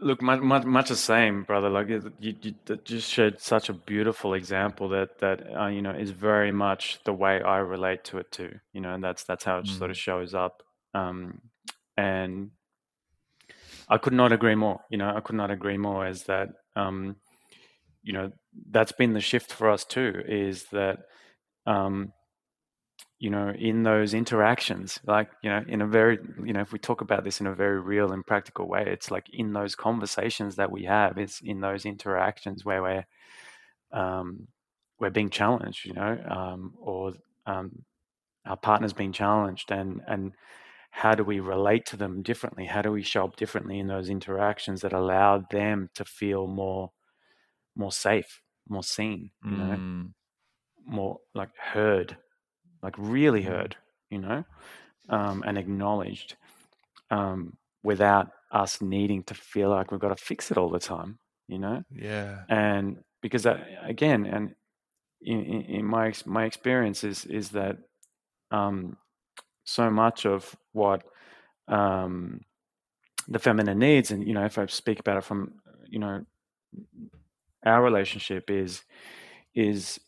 Look, 0.00 0.22
much, 0.22 0.40
much, 0.40 0.64
much 0.64 0.88
the 0.88 0.96
same, 0.96 1.44
brother. 1.44 1.70
Like 1.70 1.88
you, 1.88 2.12
you 2.20 2.54
just 2.84 3.10
showed 3.10 3.40
such 3.40 3.68
a 3.68 3.72
beautiful 3.72 4.34
example 4.34 4.88
that 4.90 5.18
that 5.18 5.46
uh, 5.54 5.66
you 5.66 5.82
know 5.82 5.92
is 5.92 6.10
very 6.10 6.52
much 6.52 7.00
the 7.04 7.12
way 7.12 7.40
I 7.42 7.58
relate 7.58 8.04
to 8.04 8.18
it 8.18 8.32
too. 8.32 8.58
You 8.72 8.80
know, 8.80 8.94
and 8.94 9.04
that's 9.04 9.24
that's 9.24 9.44
how 9.44 9.58
it 9.58 9.66
mm. 9.66 9.78
sort 9.78 9.90
of 9.90 9.96
shows 9.96 10.34
up. 10.34 10.62
Um, 10.94 11.40
and 11.96 12.50
I 13.88 13.98
could 13.98 14.14
not 14.14 14.32
agree 14.32 14.54
more. 14.54 14.80
You 14.90 14.98
know, 14.98 15.14
I 15.14 15.20
could 15.20 15.36
not 15.36 15.50
agree 15.50 15.78
more. 15.78 16.06
As 16.06 16.24
that, 16.24 16.48
um, 16.76 17.16
you 18.02 18.12
know, 18.12 18.32
that's 18.70 18.92
been 18.92 19.12
the 19.12 19.20
shift 19.20 19.52
for 19.52 19.70
us 19.70 19.84
too. 19.84 20.22
Is 20.26 20.64
that 20.72 21.00
um, 21.66 22.12
you 23.24 23.30
know, 23.30 23.54
in 23.58 23.84
those 23.84 24.12
interactions, 24.12 25.00
like, 25.06 25.30
you 25.42 25.48
know, 25.48 25.64
in 25.66 25.80
a 25.80 25.86
very, 25.86 26.18
you 26.44 26.52
know, 26.52 26.60
if 26.60 26.74
we 26.74 26.78
talk 26.78 27.00
about 27.00 27.24
this 27.24 27.40
in 27.40 27.46
a 27.46 27.54
very 27.54 27.80
real 27.80 28.12
and 28.12 28.26
practical 28.26 28.68
way, 28.68 28.84
it's 28.86 29.10
like 29.10 29.30
in 29.32 29.54
those 29.54 29.74
conversations 29.74 30.56
that 30.56 30.70
we 30.70 30.84
have, 30.84 31.16
it's 31.16 31.40
in 31.40 31.62
those 31.62 31.86
interactions 31.86 32.66
where 32.66 32.82
we're, 32.82 33.06
um, 33.98 34.46
we're 35.00 35.08
being 35.08 35.30
challenged, 35.30 35.86
you 35.86 35.94
know, 35.94 36.18
um, 36.28 36.74
or 36.78 37.14
um, 37.46 37.86
our 38.44 38.58
partner's 38.58 38.92
being 38.92 39.12
challenged, 39.12 39.70
and 39.70 40.02
and 40.06 40.32
how 40.90 41.14
do 41.14 41.24
we 41.24 41.40
relate 41.40 41.86
to 41.86 41.96
them 41.96 42.22
differently? 42.22 42.66
How 42.66 42.82
do 42.82 42.92
we 42.92 43.02
show 43.02 43.24
up 43.24 43.36
differently 43.36 43.78
in 43.78 43.86
those 43.86 44.10
interactions 44.10 44.82
that 44.82 44.92
allow 44.92 45.46
them 45.50 45.88
to 45.94 46.04
feel 46.04 46.46
more, 46.46 46.90
more 47.74 47.92
safe, 47.92 48.42
more 48.68 48.82
seen, 48.82 49.30
you 49.42 49.56
know, 49.56 49.76
mm. 49.78 50.12
more 50.86 51.20
like 51.34 51.56
heard, 51.58 52.18
like 52.84 52.94
really 52.98 53.42
heard, 53.42 53.76
you 54.10 54.18
know, 54.18 54.44
um, 55.08 55.42
and 55.46 55.56
acknowledged 55.56 56.36
um, 57.10 57.56
without 57.82 58.30
us 58.52 58.80
needing 58.82 59.22
to 59.24 59.34
feel 59.34 59.70
like 59.70 59.90
we've 59.90 60.00
got 60.00 60.16
to 60.16 60.22
fix 60.22 60.50
it 60.50 60.58
all 60.58 60.68
the 60.68 60.78
time, 60.78 61.18
you 61.48 61.58
know? 61.58 61.82
Yeah. 61.90 62.42
And 62.48 62.98
because 63.22 63.42
that, 63.44 63.66
again, 63.82 64.26
and 64.26 64.54
in, 65.22 65.62
in 65.62 65.84
my 65.86 66.12
my 66.26 66.44
experience 66.44 67.02
is 67.02 67.24
is 67.24 67.48
that 67.50 67.78
um, 68.50 68.98
so 69.64 69.90
much 69.90 70.26
of 70.26 70.54
what 70.72 71.02
um, 71.66 72.42
the 73.26 73.38
feminine 73.38 73.78
needs, 73.78 74.10
and 74.10 74.26
you 74.28 74.34
know, 74.34 74.44
if 74.44 74.58
I 74.58 74.66
speak 74.66 75.00
about 75.00 75.16
it 75.16 75.24
from 75.24 75.54
you 75.86 75.98
know 75.98 76.26
our 77.64 77.82
relationship 77.82 78.50
is 78.50 78.82
is 79.54 79.98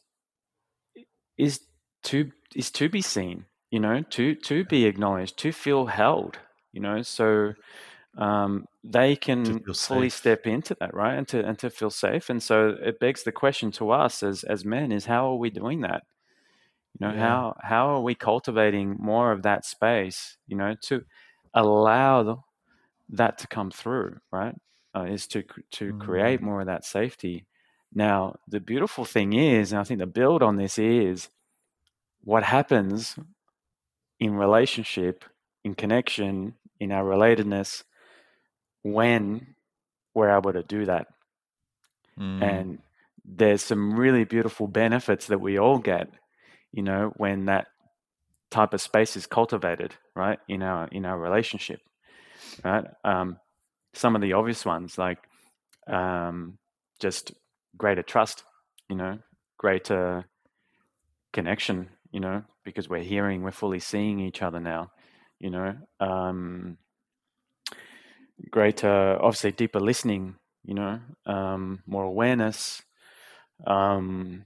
is 1.39 1.61
to 2.07 2.31
is 2.55 2.71
to 2.71 2.89
be 2.89 3.03
seen 3.03 3.45
you 3.71 3.81
know 3.81 4.03
to 4.11 4.35
to 4.35 4.65
be 4.65 4.87
acknowledged 4.87 5.37
to 5.37 5.53
feel 5.53 5.87
held 5.87 6.39
you 6.73 6.81
know 6.81 7.03
so 7.03 7.53
um, 8.17 8.67
they 8.83 9.15
can 9.15 9.63
fully 9.75 10.09
step 10.09 10.47
into 10.47 10.75
that 10.81 10.95
right 10.95 11.19
and 11.19 11.29
to 11.29 11.45
and 11.45 11.59
to 11.59 11.69
feel 11.69 11.91
safe 11.91 12.31
and 12.31 12.43
so 12.43 12.77
it 12.81 12.99
begs 12.99 13.25
the 13.25 13.33
question 13.33 13.71
to 13.73 13.91
us 13.91 14.23
as 14.23 14.45
as 14.45 14.65
men 14.65 14.93
is 14.93 15.07
how 15.07 15.31
are 15.31 15.37
we 15.37 15.51
doing 15.51 15.81
that 15.81 16.05
you 16.99 17.07
know 17.07 17.13
yeah. 17.13 17.21
how 17.21 17.57
how 17.61 17.89
are 17.89 18.01
we 18.01 18.15
cultivating 18.15 18.97
more 18.99 19.33
of 19.33 19.43
that 19.43 19.67
space 19.67 20.39
you 20.47 20.57
know 20.57 20.75
to 20.81 21.05
allow 21.55 22.45
that 23.09 23.37
to 23.39 23.47
come 23.49 23.71
through 23.71 24.17
right 24.31 24.55
uh, 24.95 25.03
is 25.03 25.27
to 25.27 25.43
to 25.71 25.93
mm. 25.93 26.01
create 26.01 26.41
more 26.41 26.61
of 26.61 26.67
that 26.67 26.85
safety 26.85 27.45
now 27.93 28.35
the 28.49 28.61
beautiful 28.61 29.05
thing 29.05 29.33
is 29.33 29.73
and 29.73 29.81
i 29.81 29.85
think 29.85 30.01
the 30.01 30.07
build 30.07 30.43
on 30.43 30.57
this 30.57 30.79
is 30.79 31.29
what 32.27 32.43
happens 32.43 33.17
in 34.19 34.35
relationship, 34.35 35.25
in 35.63 35.75
connection, 35.75 36.55
in 36.81 36.91
our 36.91 37.05
relatedness 37.05 37.85
when 38.83 39.55
we're 40.13 40.37
able 40.37 40.53
to 40.53 40.65
do 40.65 40.87
that. 40.87 41.07
Mm. 42.19 42.43
And 42.43 42.79
there's 43.25 43.63
some 43.63 43.97
really 43.97 44.25
beautiful 44.25 44.67
benefits 44.67 45.29
that 45.29 45.41
we 45.41 45.57
all 45.57 45.79
get, 45.79 46.09
you 46.73 46.83
know, 46.83 47.13
when 47.17 47.45
that 47.45 47.69
type 48.51 48.75
of 48.75 48.81
space 48.81 49.17
is 49.17 49.27
cultivated, 49.27 49.95
right, 50.17 50.41
in 50.49 50.65
our 50.65 50.89
in 50.89 51.07
our 51.07 51.17
relationship, 51.17 51.79
right? 52.65 52.87
Um, 53.05 53.39
some 53.95 54.17
of 54.17 54.21
the 54.21 54.33
obvious 54.33 54.65
ones 54.65 54.99
like 54.99 55.19
um, 55.87 56.59
just 56.99 57.33
greater 57.77 58.03
trust, 58.03 58.43
you 58.89 58.97
know, 58.97 59.21
greater 59.59 60.25
connection 61.33 61.91
you 62.13 62.21
know, 62.21 62.43
because 62.65 62.89
we're 62.89 63.03
hearing, 63.03 63.43
we're 63.43 63.51
fully 63.51 63.81
seeing 63.81 64.21
each 64.21 64.43
other 64.43 64.61
now, 64.61 64.91
you 65.39 65.51
know. 65.51 65.75
Um, 66.01 66.79
greater, 68.51 69.19
obviously, 69.21 69.53
deeper 69.53 69.81
listening, 69.81 70.37
you 70.65 70.75
know, 70.75 71.01
um, 71.27 71.83
more 71.87 72.05
awareness. 72.05 72.83
Um, 73.67 74.45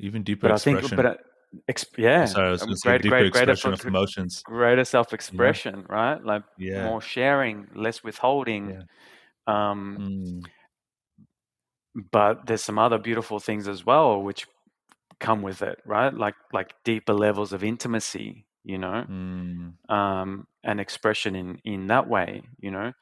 Even 0.00 0.22
deeper 0.22 0.48
but 0.48 0.54
expression. 0.54 0.78
I 0.78 0.80
think, 0.80 0.96
but 0.96 1.06
uh, 1.06 1.14
Exp- 1.70 1.98
yeah, 1.98 2.24
Sorry, 2.24 2.48
I 2.48 2.50
was 2.50 2.82
great, 2.82 3.02
deeper 3.02 3.16
great, 3.16 3.26
expression 3.26 3.72
greater, 3.72 3.82
of 3.82 3.86
emotions, 3.86 4.42
greater 4.42 4.84
self-expression, 4.84 5.80
yeah. 5.80 5.94
right? 5.94 6.24
Like 6.24 6.44
yeah. 6.56 6.86
more 6.86 7.02
sharing, 7.02 7.68
less 7.74 8.02
withholding. 8.02 8.70
Yeah. 8.70 8.82
Um, 9.46 9.98
mm. 10.00 10.42
But 12.10 12.46
there's 12.46 12.64
some 12.64 12.78
other 12.78 12.96
beautiful 12.96 13.38
things 13.38 13.68
as 13.68 13.84
well, 13.84 14.22
which 14.22 14.46
come 15.22 15.40
with 15.40 15.62
it, 15.62 15.78
right? 15.86 16.12
Like 16.12 16.34
like 16.52 16.74
deeper 16.84 17.14
levels 17.14 17.54
of 17.54 17.64
intimacy, 17.64 18.44
you 18.64 18.76
know, 18.76 19.04
mm. 19.08 19.72
um, 19.88 20.46
and 20.62 20.80
expression 20.80 21.34
in 21.34 21.58
in 21.64 21.86
that 21.86 22.08
way, 22.08 22.42
you 22.58 22.70
know. 22.70 22.92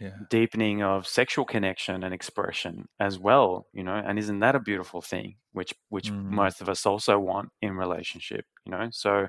yeah. 0.00 0.10
deepening 0.30 0.82
of 0.82 1.06
sexual 1.06 1.44
connection 1.44 2.02
and 2.02 2.12
expression 2.12 2.88
as 2.98 3.20
well 3.20 3.68
you 3.72 3.84
know 3.84 3.94
and 3.94 4.18
isn't 4.18 4.40
that 4.40 4.56
a 4.56 4.60
beautiful 4.60 5.00
thing 5.00 5.36
which 5.52 5.72
which 5.90 6.10
mm. 6.10 6.24
most 6.24 6.60
of 6.60 6.68
us 6.68 6.86
also 6.86 7.18
want 7.20 7.50
in 7.60 7.76
relationship 7.76 8.44
you 8.64 8.72
know 8.72 8.88
so 8.90 9.28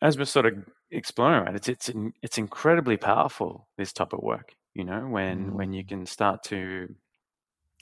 as 0.00 0.16
we're 0.16 0.24
sort 0.24 0.46
of 0.46 0.54
exploring 0.90 1.46
it 1.48 1.56
it's 1.56 1.68
it's 1.68 1.90
it's 2.22 2.38
incredibly 2.38 2.96
powerful 2.96 3.68
this 3.76 3.92
type 3.92 4.14
of 4.14 4.22
work 4.22 4.54
you 4.72 4.84
know 4.84 5.06
when 5.06 5.50
mm. 5.50 5.52
when 5.52 5.74
you 5.74 5.84
mm. 5.84 5.88
can 5.88 6.06
start 6.06 6.42
to 6.42 6.88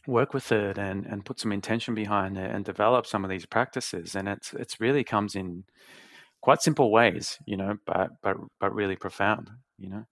work 0.06 0.34
with 0.34 0.52
it 0.52 0.78
and 0.78 1.06
and 1.06 1.24
put 1.24 1.40
some 1.40 1.52
intention 1.52 1.94
behind 1.94 2.36
it 2.36 2.50
and 2.50 2.64
develop 2.64 3.06
some 3.06 3.24
of 3.24 3.30
these 3.30 3.46
practices 3.46 4.14
and 4.14 4.28
it's 4.28 4.52
it's 4.54 4.80
really 4.80 5.04
comes 5.04 5.34
in 5.34 5.64
quite 6.40 6.60
simple 6.60 6.90
ways 6.92 7.38
you 7.46 7.56
know 7.56 7.76
but 7.86 8.10
but 8.22 8.36
but 8.60 8.74
really 8.74 8.96
profound 8.96 9.50
you 9.78 9.88
know 9.88 10.04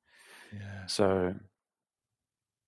yeah. 0.53 0.87
So 0.87 1.35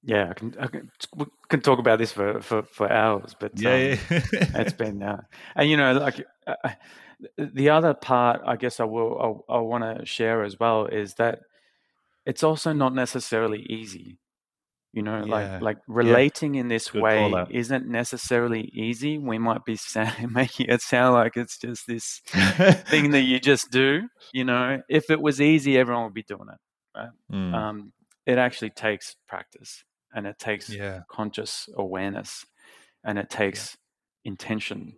yeah, 0.03 0.31
I 0.31 0.35
can, 0.35 0.55
I 0.61 0.67
can, 0.67 0.91
we 1.17 1.27
can 1.49 1.61
talk 1.61 1.79
about 1.79 1.99
this 1.99 2.13
for, 2.13 2.41
for, 2.41 2.63
for 2.63 2.91
hours, 2.91 3.35
but 3.39 3.59
yeah, 3.59 3.71
um, 3.71 3.77
yeah. 3.79 3.99
it's 4.61 4.75
been, 4.75 5.03
uh, 5.03 5.23
and 5.57 5.71
you 5.71 5.77
know, 5.77 5.95
like 5.95 6.25
uh, 6.47 6.55
uh, 6.63 6.71
the 7.39 7.71
other 7.71 7.95
part, 7.95 8.43
I 8.45 8.57
guess 8.57 8.81
I 8.81 8.85
will, 8.85 9.45
I, 9.49 9.55
I 9.55 9.59
want 9.61 9.99
to 9.99 10.05
share 10.05 10.43
as 10.43 10.61
well 10.61 10.87
is 10.87 11.15
that 11.15 11.41
it's 12.27 12.43
also 12.43 12.73
not 12.73 12.95
necessarily 12.95 13.63
easy. 13.63 14.19
You 14.95 15.03
know, 15.03 15.25
yeah. 15.27 15.33
like 15.33 15.63
like 15.63 15.77
relating 15.89 16.55
yeah. 16.55 16.61
in 16.61 16.69
this 16.69 16.91
Good 16.91 17.03
way 17.03 17.47
isn't 17.51 17.89
necessarily 17.89 18.71
easy. 18.73 19.19
We 19.19 19.39
might 19.39 19.65
be 19.65 19.75
sound, 19.75 20.31
making 20.33 20.67
it 20.69 20.83
sound 20.83 21.15
like 21.15 21.37
it's 21.37 21.59
just 21.59 21.89
this 21.89 22.21
thing 22.87 23.11
that 23.11 23.23
you 23.23 23.41
just 23.41 23.73
do. 23.73 24.03
You 24.33 24.45
know, 24.45 24.83
if 24.89 25.11
it 25.11 25.21
was 25.21 25.41
easy, 25.41 25.77
everyone 25.77 26.05
would 26.05 26.15
be 26.15 26.23
doing 26.23 26.47
it 26.53 26.59
right? 26.97 27.11
Mm. 27.33 27.55
Um, 27.55 27.93
it 28.27 28.39
actually 28.39 28.71
takes 28.71 29.17
practice 29.29 29.85
and 30.15 30.27
it 30.27 30.39
takes 30.39 30.71
yeah. 30.71 31.01
conscious 31.11 31.69
awareness 31.77 32.45
and 33.05 33.19
it 33.19 33.29
takes 33.29 33.77
intention 34.25 34.95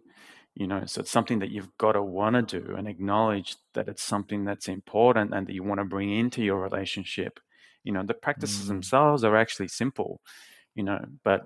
you 0.54 0.68
know 0.68 0.84
so 0.86 1.00
it's 1.00 1.10
something 1.10 1.40
that 1.40 1.50
you've 1.50 1.76
got 1.78 1.92
to 1.92 2.02
want 2.02 2.48
to 2.48 2.60
do 2.60 2.76
and 2.76 2.86
acknowledge 2.86 3.56
that 3.74 3.88
it's 3.88 4.02
something 4.02 4.44
that's 4.44 4.68
important 4.68 5.34
and 5.34 5.48
that 5.48 5.52
you 5.52 5.64
want 5.64 5.80
to 5.80 5.84
bring 5.84 6.10
into 6.10 6.44
your 6.44 6.60
relationship 6.60 7.40
you 7.86 7.92
know 7.92 8.02
the 8.02 8.14
practices 8.14 8.64
mm. 8.64 8.68
themselves 8.68 9.24
are 9.24 9.36
actually 9.36 9.68
simple 9.68 10.20
you 10.74 10.82
know 10.82 11.02
but 11.24 11.42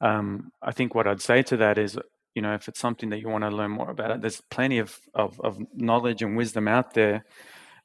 um, 0.00 0.50
i 0.62 0.72
think 0.72 0.94
what 0.94 1.06
i'd 1.06 1.22
say 1.22 1.42
to 1.42 1.56
that 1.56 1.78
is 1.78 1.98
you 2.34 2.42
know 2.42 2.52
if 2.52 2.68
it's 2.68 2.80
something 2.80 3.08
that 3.10 3.20
you 3.20 3.28
want 3.28 3.44
to 3.44 3.50
learn 3.50 3.70
more 3.70 3.90
about 3.90 4.20
there's 4.20 4.42
plenty 4.50 4.78
of, 4.78 4.98
of, 5.14 5.40
of 5.40 5.58
knowledge 5.74 6.20
and 6.22 6.36
wisdom 6.36 6.68
out 6.68 6.92
there 6.92 7.24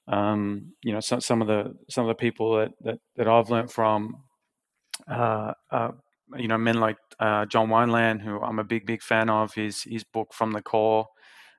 um, 0.07 0.73
you 0.83 0.93
know, 0.93 0.99
some, 0.99 1.21
some 1.21 1.41
of 1.41 1.47
the 1.47 1.75
some 1.89 2.05
of 2.05 2.09
the 2.09 2.15
people 2.15 2.57
that 2.57 2.71
that, 2.81 2.99
that 3.15 3.27
I've 3.27 3.49
learned 3.49 3.71
from, 3.71 4.23
uh, 5.07 5.53
uh, 5.69 5.91
you 6.37 6.47
know, 6.47 6.57
men 6.57 6.79
like 6.79 6.97
uh, 7.19 7.45
John 7.45 7.69
Wineland, 7.69 8.21
who 8.21 8.39
I'm 8.41 8.59
a 8.59 8.63
big 8.63 8.85
big 8.85 9.01
fan 9.01 9.29
of. 9.29 9.53
His 9.53 9.83
his 9.83 10.03
book 10.03 10.33
From 10.33 10.51
the 10.51 10.61
Core 10.61 11.07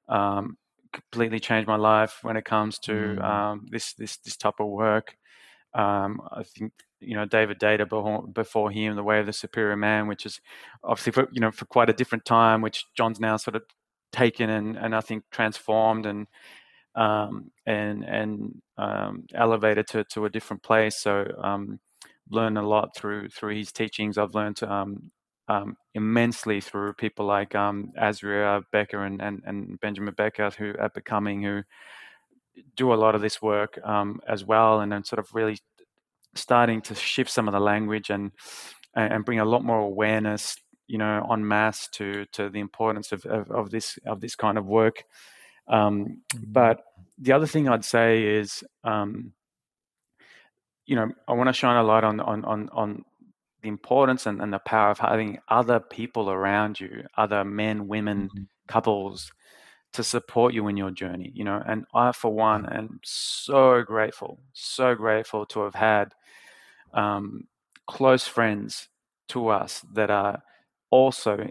um, 0.09 0.57
completely 0.93 1.41
changed 1.41 1.69
my 1.69 1.77
life 1.77 2.19
when 2.23 2.37
it 2.37 2.45
comes 2.45 2.79
to 2.81 2.93
mm. 2.93 3.25
um, 3.25 3.67
this 3.71 3.95
this 3.95 4.19
this 4.19 4.37
type 4.37 4.61
of 4.61 4.69
work. 4.69 5.17
Um, 5.75 6.21
I 6.31 6.43
think 6.43 6.73
you 7.01 7.15
know 7.15 7.25
David 7.25 7.59
before, 7.59 8.27
before 8.27 8.71
him, 8.71 8.97
The 8.97 9.03
Way 9.03 9.21
of 9.21 9.27
the 9.27 9.33
Superior 9.33 9.77
Man, 9.77 10.07
which 10.07 10.27
is 10.27 10.41
obviously 10.85 11.13
for 11.13 11.29
you 11.33 11.41
know 11.41 11.51
for 11.51 11.65
quite 11.67 11.91
a 11.91 11.95
different 11.95 12.25
time, 12.25 12.61
which 12.61 12.87
John's 12.97 13.21
now 13.21 13.37
sort 13.37 13.57
of 13.57 13.63
taken 14.13 14.51
and 14.51 14.77
and 14.77 14.95
I 14.95 15.01
think 15.01 15.25
transformed 15.31 16.07
and 16.07 16.27
um, 16.95 17.51
and 17.67 18.05
and 18.05 18.63
um, 18.77 19.25
elevated 19.35 19.87
to, 19.89 20.05
to 20.05 20.27
a 20.27 20.31
different 20.31 20.63
place. 20.63 21.01
So 21.01 21.27
um, 21.43 21.81
learned 22.31 22.59
a 22.59 22.67
lot 22.67 22.95
through 22.97 23.29
through 23.31 23.57
his 23.57 23.73
teachings. 23.73 24.19
I've 24.19 24.35
learned 24.35 24.63
um, 24.63 25.11
um, 25.49 25.77
immensely 25.95 26.61
through 26.61 26.95
people 26.95 27.27
like 27.27 27.55
um, 27.55 27.93
Azria 28.01 28.63
Becker 28.73 29.05
and, 29.05 29.21
and, 29.21 29.43
and 29.45 29.81
Benjamin 29.81 30.15
Becker, 30.15 30.51
who 30.51 30.75
are 30.79 30.91
becoming 30.91 31.43
who 31.43 31.63
do 32.77 32.93
a 32.93 32.97
lot 32.97 33.15
of 33.15 33.21
this 33.21 33.41
work 33.41 33.79
um, 33.85 34.21
as 34.29 34.45
well, 34.45 34.81
and 34.81 34.93
then 34.93 35.05
sort 35.05 35.19
of 35.19 35.35
really 35.35 35.59
starting 36.35 36.81
to 36.83 36.95
shift 36.95 37.31
some 37.31 37.49
of 37.49 37.53
the 37.53 37.61
language 37.61 38.11
and 38.11 38.33
and 38.95 39.25
bring 39.25 39.41
a 39.41 39.45
lot 39.45 39.65
more 39.65 39.79
awareness, 39.79 40.57
you 40.87 40.99
know, 40.99 41.27
en 41.33 41.47
masse 41.47 41.89
to 41.89 42.27
to 42.33 42.49
the 42.49 42.61
importance 42.61 43.13
of, 43.13 43.25
of, 43.27 43.51
of 43.51 43.71
this 43.71 43.99
of 44.07 44.21
this 44.21 44.37
kind 44.37 44.59
of 44.59 44.67
work. 44.67 45.05
Um, 45.69 46.23
mm-hmm. 46.35 46.45
but 46.49 46.83
the 47.19 47.33
other 47.33 47.47
thing 47.47 47.69
I'd 47.69 47.85
say 47.85 48.25
is, 48.25 48.65
um, 48.85 49.33
you 50.87 50.97
know, 50.97 51.09
I 51.29 51.33
want 51.35 51.49
to 51.49 51.53
shine 51.53 51.77
a 51.77 51.83
light 51.83 52.05
on 52.05 52.21
on 52.21 52.45
on, 52.45 52.69
on 52.73 53.05
the 53.63 53.69
importance 53.69 54.27
and, 54.27 54.43
and, 54.43 54.53
the 54.53 54.59
power 54.59 54.91
of 54.91 54.99
having 54.99 55.39
other 55.49 55.79
people 55.79 56.29
around 56.29 56.81
you, 56.81 57.05
other 57.17 57.45
men, 57.45 57.87
women, 57.87 58.25
mm-hmm. 58.25 58.43
couples, 58.67 59.31
to 59.93 60.03
support 60.03 60.55
you 60.55 60.69
in 60.69 60.77
your 60.77 60.91
journey. 60.91 61.31
You 61.35 61.45
know, 61.45 61.63
and 61.67 61.85
I, 61.95 62.13
for 62.13 62.33
one, 62.33 62.67
am 62.67 63.01
so 63.03 63.83
grateful, 63.83 64.39
so 64.53 64.95
grateful 64.95 65.47
to 65.47 65.61
have 65.61 65.75
had 65.75 66.15
um, 66.95 67.49
close 67.87 68.27
friends 68.27 68.89
to 69.29 69.49
us 69.49 69.85
that 69.93 70.11
are 70.11 70.43
also 70.91 71.49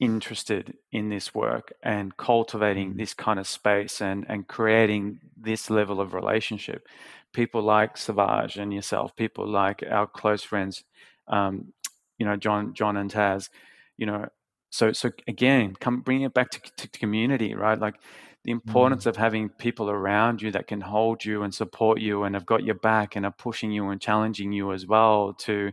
interested 0.00 0.74
in 0.92 1.10
this 1.10 1.34
work 1.34 1.72
and 1.82 2.16
cultivating 2.16 2.94
mm. 2.94 2.96
this 2.96 3.12
kind 3.12 3.38
of 3.38 3.46
space 3.46 4.00
and 4.00 4.24
and 4.28 4.48
creating 4.48 5.20
this 5.36 5.68
level 5.68 6.00
of 6.00 6.14
relationship 6.14 6.88
people 7.34 7.62
like 7.62 7.98
savage 7.98 8.56
and 8.56 8.72
yourself 8.72 9.14
people 9.14 9.46
like 9.46 9.84
our 9.90 10.06
close 10.06 10.42
friends 10.42 10.84
um, 11.28 11.70
you 12.18 12.24
know 12.24 12.34
john 12.34 12.72
john 12.72 12.96
and 12.96 13.12
taz 13.12 13.50
you 13.98 14.06
know 14.06 14.26
so 14.70 14.92
so 14.92 15.10
again 15.28 15.74
come 15.78 16.00
bring 16.00 16.22
it 16.22 16.34
back 16.34 16.50
to, 16.50 16.60
to 16.76 16.88
community 16.88 17.54
right 17.54 17.78
like 17.78 17.96
the 18.44 18.50
importance 18.50 19.04
mm. 19.04 19.08
of 19.08 19.16
having 19.16 19.50
people 19.50 19.90
around 19.90 20.40
you 20.40 20.50
that 20.50 20.66
can 20.66 20.80
hold 20.80 21.24
you 21.24 21.42
and 21.42 21.54
support 21.54 22.00
you 22.00 22.24
and 22.24 22.34
have 22.34 22.46
got 22.46 22.64
your 22.64 22.74
back 22.76 23.14
and 23.14 23.26
are 23.26 23.32
pushing 23.32 23.70
you 23.70 23.88
and 23.90 24.00
challenging 24.00 24.52
you 24.52 24.72
as 24.72 24.86
well 24.86 25.34
to 25.34 25.72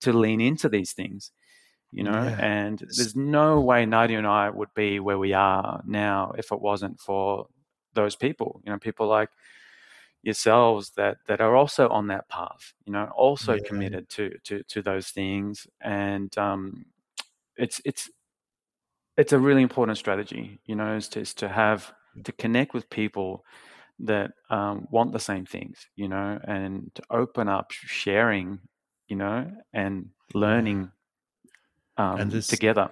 to 0.00 0.12
lean 0.12 0.40
into 0.40 0.68
these 0.68 0.92
things 0.92 1.32
you 1.94 2.02
know, 2.02 2.24
yeah. 2.24 2.36
and 2.40 2.80
there's 2.80 3.14
no 3.14 3.60
way 3.60 3.86
Nadia 3.86 4.18
and 4.18 4.26
I 4.26 4.50
would 4.50 4.74
be 4.74 4.98
where 4.98 5.16
we 5.16 5.32
are 5.32 5.80
now 5.86 6.32
if 6.36 6.50
it 6.50 6.60
wasn't 6.60 6.98
for 6.98 7.46
those 7.94 8.16
people, 8.16 8.60
you 8.64 8.72
know, 8.72 8.78
people 8.80 9.06
like 9.06 9.28
yourselves 10.24 10.90
that 10.96 11.18
that 11.28 11.40
are 11.40 11.54
also 11.54 11.88
on 11.90 12.08
that 12.08 12.28
path, 12.28 12.72
you 12.84 12.92
know, 12.92 13.08
also 13.16 13.54
yeah. 13.54 13.62
committed 13.64 14.08
to 14.08 14.36
to 14.42 14.64
to 14.64 14.82
those 14.82 15.10
things, 15.10 15.68
and 15.80 16.36
um, 16.36 16.84
it's 17.56 17.80
it's 17.84 18.10
it's 19.16 19.32
a 19.32 19.38
really 19.38 19.62
important 19.62 19.98
strategy, 19.98 20.60
you 20.66 20.74
know, 20.74 20.96
is 20.96 21.08
to, 21.08 21.20
is 21.20 21.34
to 21.34 21.48
have 21.48 21.92
to 22.24 22.32
connect 22.32 22.74
with 22.74 22.90
people 22.90 23.44
that 24.00 24.32
um, 24.50 24.86
want 24.90 25.12
the 25.12 25.20
same 25.20 25.46
things, 25.46 25.86
you 25.96 26.08
know, 26.08 26.38
and 26.46 26.90
to 26.94 27.02
open 27.10 27.48
up 27.48 27.70
sharing, 27.70 28.58
you 29.08 29.16
know, 29.16 29.50
and 29.72 30.06
learning 30.34 30.90
um, 31.96 32.20
and 32.20 32.30
this, 32.30 32.46
together. 32.46 32.90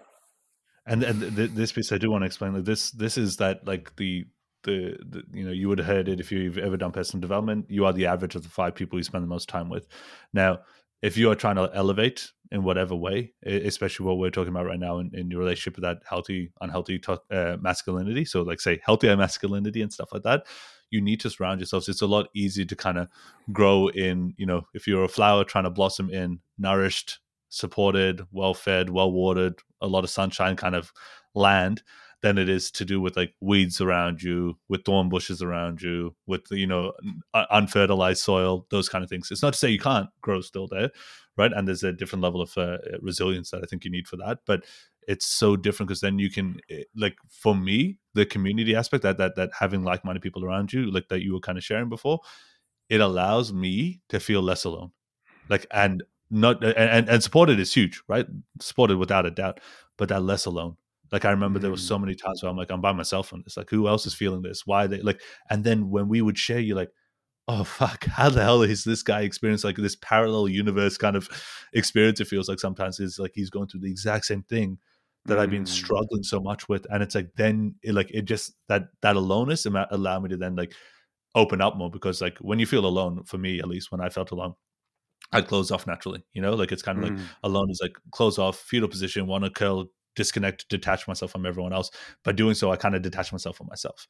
And 0.87 1.03
and 1.03 1.21
this 1.21 1.73
piece 1.73 1.93
I 1.93 1.99
do 1.99 2.11
want 2.11 2.23
to 2.23 2.27
explain. 2.27 2.55
Like 2.55 2.65
this 2.65 2.91
this 2.93 3.19
is 3.19 3.37
that 3.37 3.67
like 3.67 3.95
the, 3.97 4.25
the 4.65 4.97
the 5.09 5.23
you 5.33 5.45
know 5.45 5.53
you 5.53 5.69
would 5.69 5.79
have 5.79 5.87
heard 5.87 6.09
it 6.09 6.21
if 6.21 6.31
you've 6.31 6.59
ever 6.59 6.77
done 6.77 6.93
personal 6.93 7.21
development. 7.21 7.67
You 7.69 7.85
are 7.85 7.93
the 7.93 8.07
average 8.07 8.35
of 8.35 8.43
the 8.43 8.49
five 8.49 8.75
people 8.75 8.99
you 8.99 9.05
spend 9.05 9.25
the 9.25 9.29
most 9.29 9.49
time 9.49 9.69
with. 9.69 9.89
Now, 10.33 10.61
if 11.01 11.17
you 11.17 11.31
are 11.31 11.37
trying 11.37 11.57
to 11.57 11.71
elevate 11.75 12.31
in 12.53 12.63
whatever 12.63 12.95
way, 12.95 13.33
especially 13.47 14.05
what 14.05 14.19
we're 14.19 14.31
talking 14.31 14.51
about 14.51 14.67
right 14.67 14.79
now 14.79 14.99
in, 14.99 15.11
in 15.15 15.31
your 15.31 15.41
relationship 15.41 15.75
with 15.75 15.85
that 15.85 16.03
healthy, 16.09 16.53
unhealthy 16.61 17.01
uh, 17.09 17.57
masculinity. 17.59 18.27
So, 18.27 18.43
like, 18.43 18.61
say, 18.61 18.79
healthy 18.85 19.15
masculinity 19.17 19.81
and 19.81 19.91
stuff 19.91 20.13
like 20.13 20.23
that. 20.25 20.47
You 20.91 21.01
need 21.01 21.19
to 21.21 21.31
surround 21.31 21.61
yourselves. 21.61 21.89
It's 21.89 22.03
a 22.03 22.07
lot 22.07 22.29
easier 22.35 22.67
to 22.67 22.77
kind 22.77 22.99
of 22.99 23.09
grow 23.53 23.89
in, 23.89 24.35
you 24.37 24.45
know, 24.45 24.67
if 24.75 24.87
you're 24.87 25.05
a 25.05 25.09
flower 25.09 25.45
trying 25.45 25.65
to 25.65 25.71
blossom 25.71 26.11
in 26.11 26.41
nourished 26.59 27.21
supported, 27.49 28.27
well 28.33 28.53
fed, 28.53 28.91
well 28.91 29.11
watered, 29.11 29.55
a 29.81 29.87
lot 29.87 30.05
of 30.05 30.11
sunshine 30.11 30.55
kind 30.55 30.75
of 30.75 30.93
land 31.35 31.83
than 32.21 32.39
it 32.39 32.49
is 32.49 32.71
to 32.71 32.85
do 32.85 33.01
with 33.01 33.17
like 33.17 33.35
weeds 33.41 33.81
around 33.81 34.23
you, 34.23 34.59
with 34.69 34.85
thorn 34.85 35.09
bushes 35.09 35.43
around 35.43 35.81
you, 35.81 36.15
with 36.27 36.43
you 36.51 36.67
know 36.67 36.93
unfertilized 37.51 38.23
soil, 38.23 38.67
those 38.71 38.89
kind 38.91 39.03
of 39.03 39.11
things. 39.11 39.31
It's 39.31 39.43
not 39.43 39.55
to 39.55 39.59
say 39.59 39.71
you 39.71 39.79
can't 39.79 40.09
grow 40.21 40.41
still 40.41 40.69
there, 40.69 40.91
right? 41.37 41.53
And 41.53 41.67
there's 41.67 41.83
a 41.83 41.93
different 41.93 42.23
level 42.23 42.41
of 42.41 42.57
uh, 42.57 42.79
resilience 43.01 43.51
that 43.51 43.63
I 43.63 43.67
think 43.67 43.85
you 43.85 43.91
need 43.91 44.09
for 44.09 44.17
that, 44.17 44.41
but 44.47 44.65
it's 45.09 45.27
so 45.27 45.57
different 45.57 45.89
because 45.89 46.01
then 46.01 46.19
you 46.19 46.31
can 46.31 46.61
eh, 46.71 46.85
like 46.97 47.17
for 47.29 47.57
me 47.57 47.99
the 48.15 48.25
community 48.25 48.77
aspect 48.77 49.03
that 49.03 49.19
that 49.19 49.35
that 49.35 49.51
having 49.59 49.83
like-minded 49.83 50.23
people 50.23 50.45
around 50.45 50.73
you 50.73 50.89
like 50.93 51.09
that 51.09 51.23
you 51.23 51.33
were 51.33 51.41
kind 51.41 51.59
of 51.59 51.65
sharing 51.65 51.89
before 51.89 52.21
it 52.89 53.01
allows 53.01 53.53
me 53.53 54.01
to 54.09 54.21
feel 54.21 54.41
less 54.41 54.63
alone 54.63 54.93
like 55.49 55.67
and 55.73 56.05
not 56.33 56.65
and, 56.65 57.09
and 57.09 57.23
supported 57.23 57.61
is 57.61 57.73
huge, 57.75 58.03
right? 58.09 58.27
Supported 58.61 58.97
without 58.97 59.27
a 59.27 59.31
doubt, 59.31 59.61
but 59.99 60.09
that 60.09 60.23
less 60.23 60.47
alone. 60.47 60.77
Like 61.13 61.27
I 61.27 61.31
remember 61.31 61.59
mm. 61.59 61.63
there 61.63 61.71
was 61.71 61.87
so 61.87 61.99
mm. 61.99 62.03
many 62.03 62.15
times 62.15 62.43
where 62.43 62.51
I'm 62.51 62.57
like, 62.57 62.71
I'm 62.71 62.81
by 62.81 62.93
myself 62.93 63.35
on 63.35 63.43
this. 63.45 63.57
Like, 63.57 63.69
who 63.69 63.87
else 63.87 64.07
is 64.07 64.15
feeling 64.15 64.41
this? 64.41 64.67
Why 64.67 64.87
they 64.87 65.03
like? 65.03 65.21
And 65.51 65.63
then 65.63 65.91
when 65.91 66.09
we 66.09 66.23
would 66.23 66.39
share, 66.39 66.59
you 66.59 66.75
like, 66.75 66.91
oh 67.49 67.65
fuck, 67.65 68.05
how 68.07 68.29
the 68.31 68.43
hell 68.43 68.63
is 68.63 68.85
this 68.85 69.03
guy 69.03 69.23
experiencing 69.23 69.69
like 69.69 69.77
this 69.77 69.97
parallel 69.97 70.49
universe 70.49 70.97
kind 70.97 71.17
of 71.17 71.29
experience? 71.73 72.21
It 72.21 72.29
feels 72.29 72.49
like 72.49 72.61
sometimes 72.61 73.01
it's 73.01 73.19
like 73.19 73.33
he's 73.35 73.51
going 73.51 73.69
through 73.69 73.81
the 73.81 73.91
exact 73.91 74.27
same 74.27 74.43
thing 74.43 74.79
that 75.27 75.39
mm. 75.39 75.41
I've 75.41 75.51
been 75.51 75.65
mm. 75.65 75.69
struggling 75.69 76.23
so 76.23 76.41
much 76.41 76.69
with, 76.69 76.87
and 76.91 77.03
it's 77.03 77.15
like 77.15 77.31
then 77.37 77.75
it, 77.83 77.95
like 77.95 78.11
it 78.11 78.25
just 78.25 78.55
that 78.69 78.89
that 79.03 79.17
aloneness 79.17 79.67
allowed 79.67 80.23
me 80.23 80.31
to 80.31 80.37
then 80.37 80.57
like 80.57 80.75
open 81.35 81.61
up 81.61 81.77
more 81.77 81.91
because 81.91 82.21
like 82.21 82.39
when 82.39 82.59
you 82.59 82.67
feel 82.67 82.87
alone, 82.87 83.23
for 83.25 83.39
me 83.39 83.59
at 83.59 83.69
least, 83.69 83.93
when 83.93 84.01
I 84.01 84.09
felt 84.09 84.31
alone, 84.31 84.55
i'd 85.33 85.47
close 85.47 85.71
off 85.71 85.87
naturally. 85.87 86.25
You 86.33 86.43
know, 86.43 86.55
like 86.55 86.73
it's 86.73 86.83
kind 86.83 87.03
of 87.03 87.11
mm. 87.11 87.17
like 87.17 87.27
alone 87.43 87.71
is 87.71 87.81
like 87.83 87.97
close 88.11 88.39
off, 88.39 88.59
fetal 88.59 88.89
position, 88.89 89.27
want 89.27 89.45
to 89.45 89.51
curl, 89.51 89.87
disconnect, 90.17 90.69
detach 90.69 91.09
myself 91.09 91.31
from 91.33 91.47
everyone 91.47 91.73
else. 91.73 91.91
By 92.25 92.33
doing 92.33 92.55
so, 92.55 92.71
I 92.71 92.77
kind 92.77 92.95
of 92.95 93.03
detach 93.03 93.33
myself 93.33 93.57
from 93.57 93.69
myself. 93.69 94.07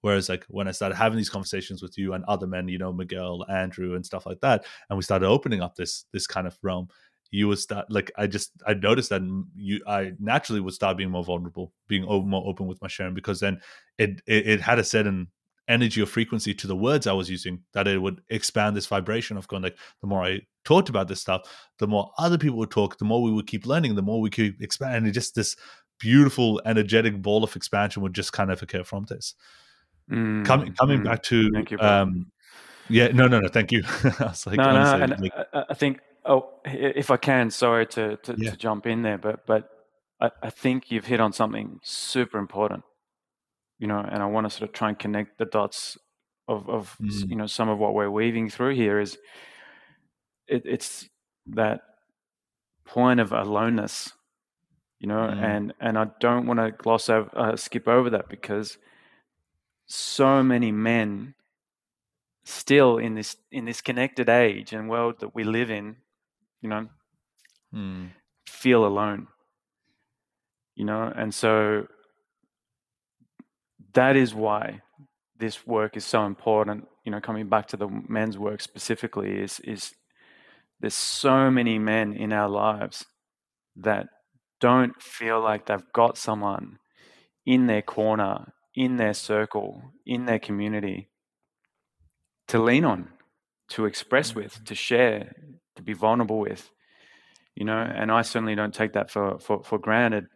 Whereas 0.00 0.28
like 0.28 0.44
when 0.48 0.68
I 0.68 0.72
started 0.72 0.94
having 0.94 1.16
these 1.16 1.30
conversations 1.30 1.82
with 1.82 1.98
you 1.98 2.12
and 2.12 2.24
other 2.24 2.46
men, 2.46 2.68
you 2.68 2.78
know, 2.78 2.92
Miguel, 2.92 3.44
Andrew, 3.50 3.94
and 3.94 4.04
stuff 4.04 4.26
like 4.26 4.40
that, 4.40 4.64
and 4.88 4.96
we 4.96 5.02
started 5.02 5.26
opening 5.26 5.62
up 5.62 5.74
this 5.74 6.04
this 6.12 6.26
kind 6.26 6.46
of 6.46 6.58
realm, 6.62 6.88
you 7.30 7.48
would 7.48 7.58
start 7.58 7.86
like 7.90 8.10
I 8.16 8.26
just 8.26 8.52
I 8.66 8.74
noticed 8.74 9.10
that 9.10 9.22
you 9.56 9.80
I 9.86 10.12
naturally 10.18 10.60
would 10.60 10.74
start 10.74 10.96
being 10.96 11.10
more 11.10 11.24
vulnerable, 11.24 11.72
being 11.88 12.04
more 12.04 12.46
open 12.46 12.66
with 12.66 12.80
my 12.82 12.88
sharing 12.88 13.14
because 13.14 13.40
then 13.40 13.60
it 13.98 14.22
it, 14.26 14.46
it 14.46 14.60
had 14.60 14.78
a 14.78 14.84
certain 14.84 15.28
energy 15.68 16.00
or 16.00 16.06
frequency 16.06 16.54
to 16.54 16.66
the 16.66 16.76
words 16.76 17.06
I 17.06 17.12
was 17.12 17.28
using 17.28 17.60
that 17.72 17.88
it 17.88 18.00
would 18.00 18.20
expand 18.30 18.76
this 18.76 18.86
vibration 18.86 19.36
of 19.36 19.48
going 19.48 19.62
like 19.62 19.76
the 20.00 20.06
more 20.06 20.24
I 20.24 20.40
talked 20.64 20.88
about 20.88 21.08
this 21.08 21.20
stuff, 21.20 21.42
the 21.78 21.86
more 21.86 22.12
other 22.18 22.38
people 22.38 22.58
would 22.58 22.70
talk, 22.70 22.98
the 22.98 23.04
more 23.04 23.22
we 23.22 23.32
would 23.32 23.46
keep 23.46 23.66
learning, 23.66 23.94
the 23.94 24.02
more 24.02 24.20
we 24.20 24.30
could 24.30 24.60
expand, 24.60 25.04
and 25.04 25.14
just 25.14 25.34
this 25.34 25.56
beautiful 25.98 26.60
energetic 26.66 27.20
ball 27.20 27.42
of 27.42 27.56
expansion 27.56 28.02
would 28.02 28.14
just 28.14 28.32
kind 28.32 28.50
of 28.50 28.62
occur 28.62 28.84
from 28.84 29.04
this. 29.08 29.34
Mm, 30.10 30.44
coming 30.44 30.72
coming 30.74 31.00
mm, 31.00 31.04
back 31.04 31.22
to 31.24 31.50
thank 31.52 31.70
you, 31.70 31.78
um, 31.78 32.30
yeah, 32.88 33.08
no, 33.08 33.26
no, 33.26 33.40
no, 33.40 33.48
thank 33.48 33.72
you. 33.72 33.82
I 34.04 34.26
was 34.26 34.46
like, 34.46 34.56
no, 34.56 34.72
no, 34.72 35.02
and 35.02 35.20
like, 35.20 35.32
I, 35.52 35.64
I, 35.70 35.74
think, 35.74 36.00
oh, 36.24 36.60
if 36.64 37.10
I 37.10 37.16
can, 37.16 37.50
sorry 37.50 37.86
to 37.86 38.16
to, 38.16 38.34
yeah. 38.38 38.50
to 38.50 38.56
jump 38.56 38.86
in 38.86 39.02
there, 39.02 39.18
but 39.18 39.46
but 39.46 39.68
I, 40.20 40.30
I 40.42 40.50
think 40.50 40.90
you've 40.90 41.06
hit 41.06 41.20
on 41.20 41.32
something 41.32 41.80
super 41.82 42.38
important, 42.38 42.84
you 43.78 43.86
know, 43.86 43.98
and 43.98 44.22
I 44.22 44.26
want 44.26 44.46
to 44.46 44.50
sort 44.50 44.70
of 44.70 44.74
try 44.74 44.88
and 44.90 44.98
connect 44.98 45.38
the 45.38 45.46
dots 45.46 45.98
of 46.48 46.68
of 46.68 46.96
mm. 47.02 47.28
you 47.28 47.36
know 47.36 47.46
some 47.46 47.68
of 47.68 47.78
what 47.78 47.94
we're 47.94 48.10
weaving 48.10 48.50
through 48.50 48.74
here 48.74 49.00
is 49.00 49.18
it, 50.46 50.62
it's 50.64 51.08
that 51.46 51.80
point 52.84 53.18
of 53.18 53.32
aloneness, 53.32 54.12
you 55.00 55.08
know, 55.08 55.16
mm. 55.16 55.42
and 55.42 55.74
and 55.80 55.98
I 55.98 56.06
don't 56.20 56.46
want 56.46 56.60
to 56.60 56.70
gloss 56.70 57.08
over, 57.08 57.30
uh, 57.36 57.56
skip 57.56 57.88
over 57.88 58.10
that 58.10 58.28
because 58.28 58.78
so 59.86 60.42
many 60.42 60.72
men 60.72 61.34
still 62.44 62.98
in 62.98 63.14
this 63.14 63.36
in 63.50 63.64
this 63.64 63.80
connected 63.80 64.28
age 64.28 64.72
and 64.72 64.88
world 64.88 65.20
that 65.20 65.34
we 65.34 65.44
live 65.44 65.70
in, 65.70 65.96
you 66.60 66.68
know, 66.68 66.88
mm. 67.74 68.08
feel 68.46 68.84
alone. 68.84 69.28
You 70.74 70.84
know, 70.84 71.12
and 71.14 71.34
so 71.34 71.86
that 73.94 74.14
is 74.14 74.34
why 74.34 74.82
this 75.38 75.66
work 75.66 75.96
is 75.96 76.04
so 76.04 76.26
important. 76.26 76.86
You 77.04 77.12
know, 77.12 77.20
coming 77.20 77.48
back 77.48 77.68
to 77.68 77.76
the 77.76 77.88
men's 78.08 78.36
work 78.38 78.60
specifically 78.60 79.40
is 79.40 79.60
is 79.60 79.94
there's 80.80 80.94
so 80.94 81.50
many 81.50 81.78
men 81.78 82.12
in 82.12 82.32
our 82.32 82.48
lives 82.48 83.06
that 83.76 84.08
don't 84.60 85.00
feel 85.00 85.40
like 85.40 85.66
they've 85.66 85.92
got 85.92 86.18
someone 86.18 86.78
in 87.44 87.66
their 87.66 87.82
corner 87.82 88.52
in 88.76 88.98
their 88.98 89.14
circle, 89.14 89.82
in 90.04 90.26
their 90.26 90.38
community 90.38 91.08
to 92.48 92.62
lean 92.62 92.84
on, 92.84 93.08
to 93.68 93.86
express 93.86 94.34
with, 94.34 94.54
mm-hmm. 94.54 94.64
to 94.64 94.74
share, 94.74 95.34
to 95.74 95.82
be 95.82 95.94
vulnerable 95.94 96.38
with. 96.38 96.70
You 97.54 97.64
know, 97.64 97.78
and 97.78 98.12
I 98.12 98.20
certainly 98.22 98.54
don't 98.54 98.74
take 98.74 98.92
that 98.92 99.10
for, 99.10 99.38
for, 99.38 99.64
for 99.64 99.78
granted. 99.78 100.26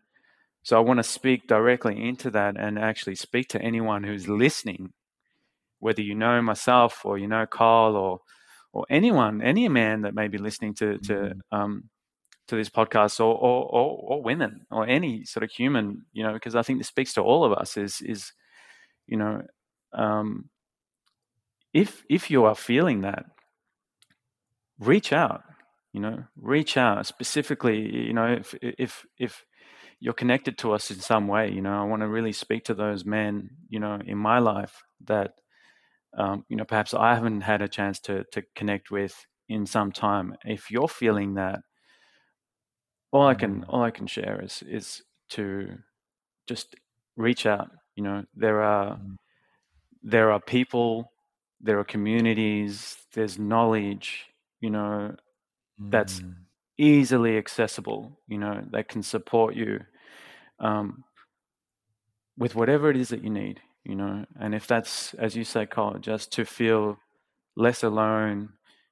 So 0.62 0.76
I 0.76 0.80
want 0.80 0.98
to 0.98 1.04
speak 1.04 1.46
directly 1.46 2.02
into 2.02 2.30
that 2.30 2.56
and 2.58 2.78
actually 2.78 3.14
speak 3.14 3.48
to 3.50 3.62
anyone 3.62 4.02
who's 4.02 4.26
listening, 4.26 4.92
whether 5.78 6.00
you 6.00 6.14
know 6.14 6.40
myself 6.40 7.04
or 7.04 7.18
you 7.18 7.28
know 7.28 7.46
Carl 7.46 7.96
or 7.96 8.20
or 8.72 8.86
anyone, 8.88 9.42
any 9.42 9.68
man 9.68 10.02
that 10.02 10.14
may 10.14 10.28
be 10.28 10.38
listening 10.38 10.74
to 10.74 10.98
to 10.98 11.12
mm-hmm. 11.12 11.56
um, 11.56 11.84
to 12.50 12.56
this 12.56 12.68
podcast 12.68 13.20
or, 13.20 13.34
or, 13.34 13.64
or, 13.64 13.98
or 14.02 14.22
women 14.22 14.66
or 14.70 14.86
any 14.86 15.24
sort 15.24 15.42
of 15.42 15.50
human, 15.50 16.04
you 16.12 16.22
know, 16.22 16.32
because 16.34 16.54
I 16.54 16.62
think 16.62 16.78
this 16.78 16.88
speaks 16.88 17.14
to 17.14 17.22
all 17.22 17.44
of 17.44 17.52
us 17.52 17.76
is, 17.76 18.00
is, 18.02 18.32
you 19.06 19.16
know, 19.16 19.42
um, 19.92 20.50
if, 21.72 22.04
if 22.08 22.30
you 22.30 22.44
are 22.44 22.54
feeling 22.54 23.00
that, 23.02 23.24
reach 24.78 25.12
out, 25.12 25.42
you 25.92 26.00
know, 26.00 26.24
reach 26.36 26.76
out 26.76 27.06
specifically, 27.06 28.06
you 28.06 28.12
know, 28.12 28.26
if, 28.26 28.54
if, 28.62 29.04
if 29.18 29.44
you're 30.00 30.14
connected 30.14 30.58
to 30.58 30.72
us 30.72 30.90
in 30.90 30.98
some 31.00 31.28
way, 31.28 31.50
you 31.50 31.60
know, 31.60 31.80
I 31.80 31.84
want 31.84 32.02
to 32.02 32.08
really 32.08 32.32
speak 32.32 32.64
to 32.64 32.74
those 32.74 33.04
men, 33.04 33.50
you 33.68 33.78
know, 33.78 33.98
in 34.04 34.18
my 34.18 34.38
life 34.38 34.82
that, 35.06 35.32
um, 36.16 36.44
you 36.48 36.56
know, 36.56 36.64
perhaps 36.64 36.94
I 36.94 37.14
haven't 37.14 37.42
had 37.42 37.62
a 37.62 37.68
chance 37.68 38.00
to, 38.00 38.24
to 38.32 38.42
connect 38.56 38.90
with 38.90 39.14
in 39.48 39.66
some 39.66 39.92
time. 39.92 40.34
If 40.44 40.70
you're 40.70 40.88
feeling 40.88 41.34
that, 41.34 41.60
all 43.12 43.26
I 43.26 43.34
can 43.34 43.62
mm. 43.62 43.64
all 43.68 43.82
I 43.82 43.90
can 43.90 44.06
share 44.06 44.40
is 44.42 44.62
is 44.66 45.02
to 45.30 45.78
just 46.46 46.76
reach 47.16 47.46
out. 47.46 47.70
You 47.96 48.04
know, 48.04 48.24
there 48.34 48.62
are 48.62 48.96
mm. 48.96 49.16
there 50.02 50.30
are 50.32 50.40
people, 50.40 51.12
there 51.60 51.78
are 51.78 51.84
communities, 51.84 52.96
there's 53.14 53.38
knowledge, 53.38 54.26
you 54.60 54.70
know, 54.70 55.14
that's 55.78 56.20
mm. 56.20 56.34
easily 56.78 57.36
accessible, 57.36 58.18
you 58.28 58.38
know, 58.38 58.62
that 58.70 58.88
can 58.88 59.02
support 59.02 59.54
you 59.54 59.80
um, 60.58 61.04
with 62.38 62.54
whatever 62.54 62.90
it 62.90 62.96
is 62.96 63.08
that 63.08 63.24
you 63.24 63.30
need, 63.30 63.60
you 63.84 63.94
know. 63.94 64.24
And 64.38 64.54
if 64.54 64.66
that's, 64.66 65.14
as 65.14 65.36
you 65.36 65.44
say, 65.44 65.66
Carl, 65.66 65.98
just 65.98 66.32
to 66.32 66.44
feel 66.44 66.98
less 67.56 67.82
alone, 67.82 68.50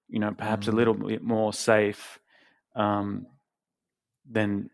you 0.09 0.19
know, 0.19 0.33
perhaps 0.33 0.69
a 0.69 0.73
little 0.73 0.95
bit 0.95 1.23
more 1.23 1.53
safe, 1.53 2.19
um, 2.75 3.27
then 4.31 4.71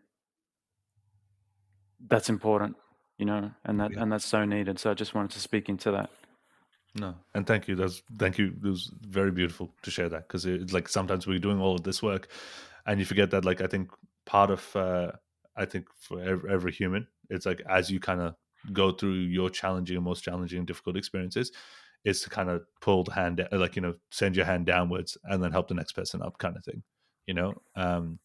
that's 2.07 2.29
important, 2.29 2.75
you 3.17 3.25
know, 3.25 3.51
and 3.63 3.79
that 3.79 3.93
yeah. 3.93 4.01
and 4.01 4.11
that's 4.11 4.25
so 4.25 4.45
needed. 4.45 4.79
So 4.79 4.91
I 4.91 4.93
just 4.93 5.13
wanted 5.15 5.31
to 5.31 5.39
speak 5.39 5.69
into 5.69 5.91
that. 5.91 6.09
No, 6.97 7.15
and 7.33 7.45
thank 7.45 7.67
you. 7.67 7.75
That's 7.75 8.01
thank 8.17 8.37
you. 8.37 8.53
It 8.63 8.67
was 8.67 8.91
very 9.01 9.31
beautiful 9.31 9.73
to 9.83 9.91
share 9.91 10.09
that 10.09 10.27
because 10.27 10.45
it's 10.45 10.73
like 10.73 10.87
sometimes 10.87 11.27
we're 11.27 11.39
doing 11.39 11.59
all 11.59 11.75
of 11.75 11.83
this 11.83 12.01
work, 12.01 12.29
and 12.85 12.99
you 12.99 13.05
forget 13.05 13.31
that. 13.31 13.45
Like 13.45 13.61
I 13.61 13.67
think 13.67 13.89
part 14.25 14.49
of 14.49 14.75
uh, 14.75 15.11
I 15.55 15.65
think 15.65 15.87
for 15.99 16.21
every, 16.21 16.51
every 16.51 16.71
human, 16.71 17.07
it's 17.29 17.45
like 17.45 17.61
as 17.69 17.89
you 17.89 17.99
kind 17.99 18.21
of 18.21 18.35
go 18.73 18.91
through 18.91 19.13
your 19.13 19.49
challenging 19.49 20.01
most 20.01 20.23
challenging 20.23 20.59
and 20.59 20.67
difficult 20.67 20.95
experiences, 20.95 21.51
is 22.05 22.21
to 22.21 22.29
kind 22.29 22.49
of 22.49 22.63
pull 22.81 23.03
the 23.03 23.11
hand, 23.11 23.45
like 23.51 23.75
you 23.75 23.81
know, 23.81 23.95
send 24.11 24.35
your 24.35 24.45
hand 24.45 24.65
downwards 24.65 25.17
and 25.25 25.43
then 25.43 25.51
help 25.51 25.67
the 25.67 25.73
next 25.73 25.93
person 25.93 26.21
up, 26.21 26.37
kind 26.37 26.55
of 26.55 26.63
thing. 26.63 26.83
You 27.27 27.33
know, 27.33 27.53
um, 27.75 28.19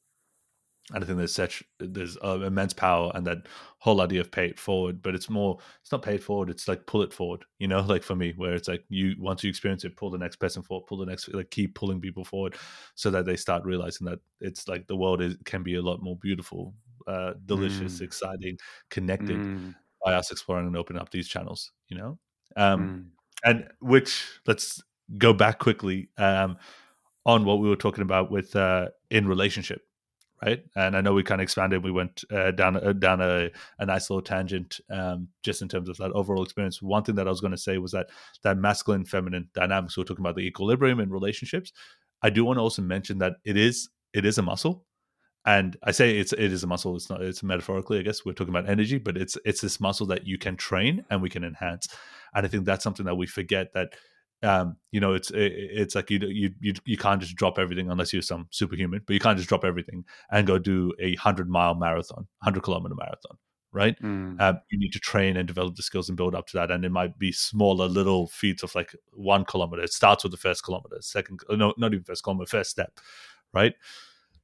and 0.92 1.04
I 1.04 1.06
think 1.06 1.18
there's 1.18 1.34
such 1.34 1.62
there's 1.78 2.16
uh, 2.24 2.40
immense 2.40 2.72
power 2.72 3.12
and 3.14 3.26
that 3.26 3.46
whole 3.78 4.00
idea 4.00 4.20
of 4.20 4.30
pay 4.30 4.46
it 4.46 4.58
forward, 4.58 5.02
but 5.02 5.14
it's 5.14 5.30
more 5.30 5.58
it's 5.80 5.92
not 5.92 6.02
pay 6.02 6.16
it 6.16 6.22
forward. 6.22 6.50
It's 6.50 6.66
like 6.66 6.86
pull 6.86 7.02
it 7.02 7.12
forward. 7.12 7.44
You 7.58 7.68
know, 7.68 7.80
like 7.88 8.02
for 8.02 8.16
me, 8.16 8.34
where 8.36 8.54
it's 8.54 8.68
like 8.68 8.84
you 8.88 9.14
once 9.18 9.44
you 9.44 9.50
experience 9.50 9.84
it, 9.84 9.96
pull 9.96 10.10
the 10.10 10.18
next 10.18 10.36
person 10.36 10.62
forward, 10.62 10.86
pull 10.86 10.98
the 10.98 11.06
next 11.06 11.32
like 11.32 11.50
keep 11.50 11.74
pulling 11.74 12.00
people 12.00 12.24
forward, 12.24 12.56
so 12.94 13.10
that 13.10 13.24
they 13.24 13.36
start 13.36 13.64
realizing 13.64 14.06
that 14.06 14.18
it's 14.40 14.68
like 14.68 14.86
the 14.86 14.96
world 14.96 15.22
is 15.22 15.36
can 15.44 15.62
be 15.62 15.76
a 15.76 15.82
lot 15.82 16.02
more 16.02 16.16
beautiful, 16.16 16.74
uh, 17.06 17.34
delicious, 17.46 17.98
mm. 17.98 18.02
exciting, 18.02 18.58
connected 18.90 19.36
mm. 19.36 19.74
by 20.04 20.14
us 20.14 20.30
exploring 20.30 20.66
and 20.66 20.76
opening 20.76 21.00
up 21.00 21.10
these 21.10 21.28
channels. 21.28 21.72
You 21.88 21.98
know, 21.98 22.18
um, 22.56 23.12
mm. 23.44 23.48
and 23.48 23.68
which 23.80 24.26
let's 24.46 24.82
go 25.18 25.32
back 25.32 25.58
quickly 25.58 26.08
um, 26.18 26.56
on 27.24 27.44
what 27.44 27.60
we 27.60 27.68
were 27.68 27.76
talking 27.76 28.02
about 28.02 28.30
with 28.30 28.56
uh, 28.56 28.88
in 29.10 29.28
relationship 29.28 29.82
right? 30.44 30.62
And 30.74 30.96
I 30.96 31.00
know 31.00 31.12
we 31.12 31.22
kind 31.22 31.40
of 31.40 31.42
expanded. 31.42 31.84
We 31.84 31.90
went 31.90 32.24
uh, 32.32 32.50
down 32.52 32.76
uh, 32.76 32.92
down 32.92 33.20
a, 33.20 33.50
a 33.78 33.86
nice 33.86 34.08
little 34.08 34.22
tangent, 34.22 34.80
um, 34.90 35.28
just 35.42 35.62
in 35.62 35.68
terms 35.68 35.88
of 35.88 35.96
that 35.98 36.12
overall 36.12 36.42
experience. 36.42 36.80
One 36.80 37.04
thing 37.04 37.16
that 37.16 37.26
I 37.26 37.30
was 37.30 37.40
going 37.40 37.52
to 37.52 37.58
say 37.58 37.78
was 37.78 37.92
that 37.92 38.08
that 38.42 38.56
masculine 38.56 39.04
feminine 39.04 39.48
dynamics. 39.54 39.96
We 39.96 40.02
are 40.02 40.06
talking 40.06 40.24
about 40.24 40.36
the 40.36 40.46
equilibrium 40.46 41.00
in 41.00 41.10
relationships. 41.10 41.72
I 42.22 42.30
do 42.30 42.44
want 42.44 42.58
to 42.58 42.62
also 42.62 42.82
mention 42.82 43.18
that 43.18 43.34
it 43.44 43.56
is 43.56 43.88
it 44.12 44.24
is 44.24 44.38
a 44.38 44.42
muscle, 44.42 44.86
and 45.44 45.76
I 45.82 45.92
say 45.92 46.18
it's 46.18 46.32
it 46.32 46.52
is 46.52 46.64
a 46.64 46.66
muscle. 46.66 46.96
It's 46.96 47.10
not 47.10 47.22
it's 47.22 47.42
metaphorically. 47.42 47.98
I 47.98 48.02
guess 48.02 48.24
we're 48.24 48.32
talking 48.32 48.54
about 48.54 48.68
energy, 48.68 48.98
but 48.98 49.16
it's 49.16 49.36
it's 49.44 49.60
this 49.60 49.80
muscle 49.80 50.06
that 50.06 50.26
you 50.26 50.38
can 50.38 50.56
train 50.56 51.04
and 51.10 51.22
we 51.22 51.30
can 51.30 51.44
enhance. 51.44 51.88
And 52.34 52.46
I 52.46 52.48
think 52.48 52.64
that's 52.64 52.84
something 52.84 53.06
that 53.06 53.16
we 53.16 53.26
forget 53.26 53.74
that 53.74 53.94
um, 54.42 54.76
you 54.90 55.00
know, 55.00 55.12
it's 55.12 55.30
it, 55.30 55.52
it's 55.52 55.94
like 55.94 56.10
you 56.10 56.18
you 56.20 56.50
you 56.60 56.74
you 56.84 56.96
can't 56.96 57.20
just 57.20 57.36
drop 57.36 57.58
everything 57.58 57.90
unless 57.90 58.12
you're 58.12 58.22
some 58.22 58.48
superhuman, 58.50 59.02
but 59.06 59.12
you 59.12 59.20
can't 59.20 59.36
just 59.36 59.48
drop 59.48 59.64
everything 59.64 60.04
and 60.30 60.46
go 60.46 60.58
do 60.58 60.92
a 60.98 61.14
hundred 61.16 61.48
mile 61.48 61.74
marathon, 61.74 62.26
hundred 62.42 62.62
kilometer 62.62 62.94
marathon, 62.94 63.36
right? 63.72 64.00
Mm. 64.00 64.40
Um, 64.40 64.60
you 64.70 64.78
need 64.78 64.92
to 64.92 64.98
train 64.98 65.36
and 65.36 65.46
develop 65.46 65.76
the 65.76 65.82
skills 65.82 66.08
and 66.08 66.16
build 66.16 66.34
up 66.34 66.46
to 66.48 66.56
that. 66.56 66.70
And 66.70 66.84
it 66.84 66.90
might 66.90 67.18
be 67.18 67.32
smaller 67.32 67.86
little 67.86 68.28
feats 68.28 68.62
of 68.62 68.74
like 68.74 68.94
one 69.12 69.44
kilometer. 69.44 69.82
It 69.82 69.92
starts 69.92 70.24
with 70.24 70.32
the 70.32 70.38
first 70.38 70.64
kilometer, 70.64 70.96
second, 71.00 71.40
uh, 71.50 71.56
no, 71.56 71.74
not 71.76 71.92
even 71.92 72.04
first 72.04 72.24
kilometer, 72.24 72.48
first 72.48 72.70
step, 72.70 72.98
right? 73.52 73.74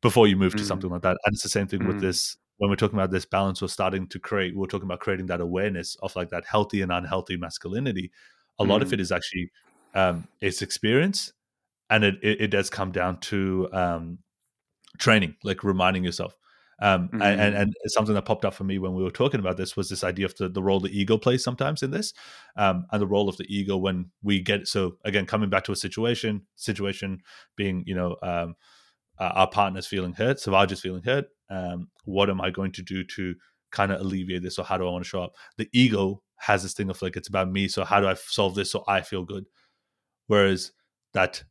Before 0.02 0.26
you 0.26 0.36
move 0.36 0.54
mm. 0.54 0.58
to 0.58 0.64
something 0.64 0.90
like 0.90 1.02
that. 1.02 1.16
And 1.24 1.32
it's 1.32 1.42
the 1.42 1.48
same 1.48 1.68
thing 1.68 1.80
mm. 1.80 1.86
with 1.88 2.00
this. 2.00 2.36
When 2.58 2.70
we're 2.70 2.76
talking 2.76 2.98
about 2.98 3.10
this 3.10 3.26
balance, 3.26 3.60
we're 3.60 3.68
starting 3.68 4.06
to 4.08 4.18
create, 4.18 4.56
we're 4.56 4.66
talking 4.66 4.86
about 4.86 5.00
creating 5.00 5.26
that 5.26 5.40
awareness 5.40 5.96
of 6.02 6.14
like 6.16 6.30
that 6.30 6.44
healthy 6.44 6.82
and 6.82 6.92
unhealthy 6.92 7.36
masculinity. 7.36 8.10
A 8.58 8.64
lot 8.64 8.80
of 8.80 8.88
mm. 8.88 8.92
it 8.94 9.00
is 9.00 9.12
actually 9.12 9.50
um, 9.96 10.28
it's 10.40 10.62
experience 10.62 11.32
and 11.90 12.04
it, 12.04 12.16
it, 12.22 12.40
it 12.42 12.46
does 12.48 12.70
come 12.70 12.92
down 12.92 13.18
to 13.20 13.68
um, 13.72 14.18
training, 14.98 15.36
like 15.42 15.64
reminding 15.64 16.04
yourself. 16.04 16.36
Um, 16.78 17.08
mm-hmm. 17.08 17.22
and, 17.22 17.54
and, 17.54 17.74
something 17.86 18.14
that 18.14 18.26
popped 18.26 18.44
up 18.44 18.52
for 18.52 18.64
me 18.64 18.78
when 18.78 18.94
we 18.94 19.02
were 19.02 19.10
talking 19.10 19.40
about 19.40 19.56
this 19.56 19.78
was 19.78 19.88
this 19.88 20.04
idea 20.04 20.26
of 20.26 20.36
the, 20.36 20.50
the 20.50 20.62
role 20.62 20.78
the 20.78 20.90
ego 20.90 21.16
plays 21.16 21.42
sometimes 21.42 21.82
in 21.82 21.90
this, 21.90 22.12
um, 22.56 22.84
and 22.92 23.00
the 23.00 23.06
role 23.06 23.30
of 23.30 23.38
the 23.38 23.46
ego 23.48 23.78
when 23.78 24.10
we 24.22 24.42
get 24.42 24.68
so 24.68 24.98
again 25.02 25.24
coming 25.24 25.48
back 25.48 25.64
to 25.64 25.72
a 25.72 25.76
situation, 25.76 26.42
situation 26.56 27.22
being 27.56 27.82
you 27.86 27.94
know 27.94 28.16
um, 28.22 28.56
uh, 29.18 29.32
our 29.34 29.48
partner's 29.48 29.86
feeling 29.86 30.12
hurt, 30.12 30.38
Savage 30.38 30.70
is 30.70 30.82
feeling 30.82 31.02
hurt. 31.02 31.24
Um, 31.48 31.88
what 32.04 32.28
am 32.28 32.42
I 32.42 32.50
going 32.50 32.72
to 32.72 32.82
do 32.82 33.04
to 33.04 33.34
kind 33.70 33.90
of 33.90 34.02
alleviate 34.02 34.42
this, 34.42 34.58
or 34.58 34.66
how 34.66 34.76
do 34.76 34.86
I 34.86 34.90
want 34.90 35.02
to 35.02 35.08
show 35.08 35.22
up? 35.22 35.32
The 35.56 35.70
ego 35.72 36.22
has 36.40 36.62
this 36.62 36.74
thing 36.74 36.90
of 36.90 37.00
like 37.00 37.16
it's 37.16 37.28
about 37.28 37.50
me, 37.50 37.68
so 37.68 37.86
how 37.86 38.00
do 38.00 38.06
I 38.06 38.14
solve 38.14 38.54
this 38.54 38.70
so 38.70 38.84
I 38.86 39.00
feel 39.00 39.24
good? 39.24 39.46
Whereas 40.26 40.72
that 41.14 41.44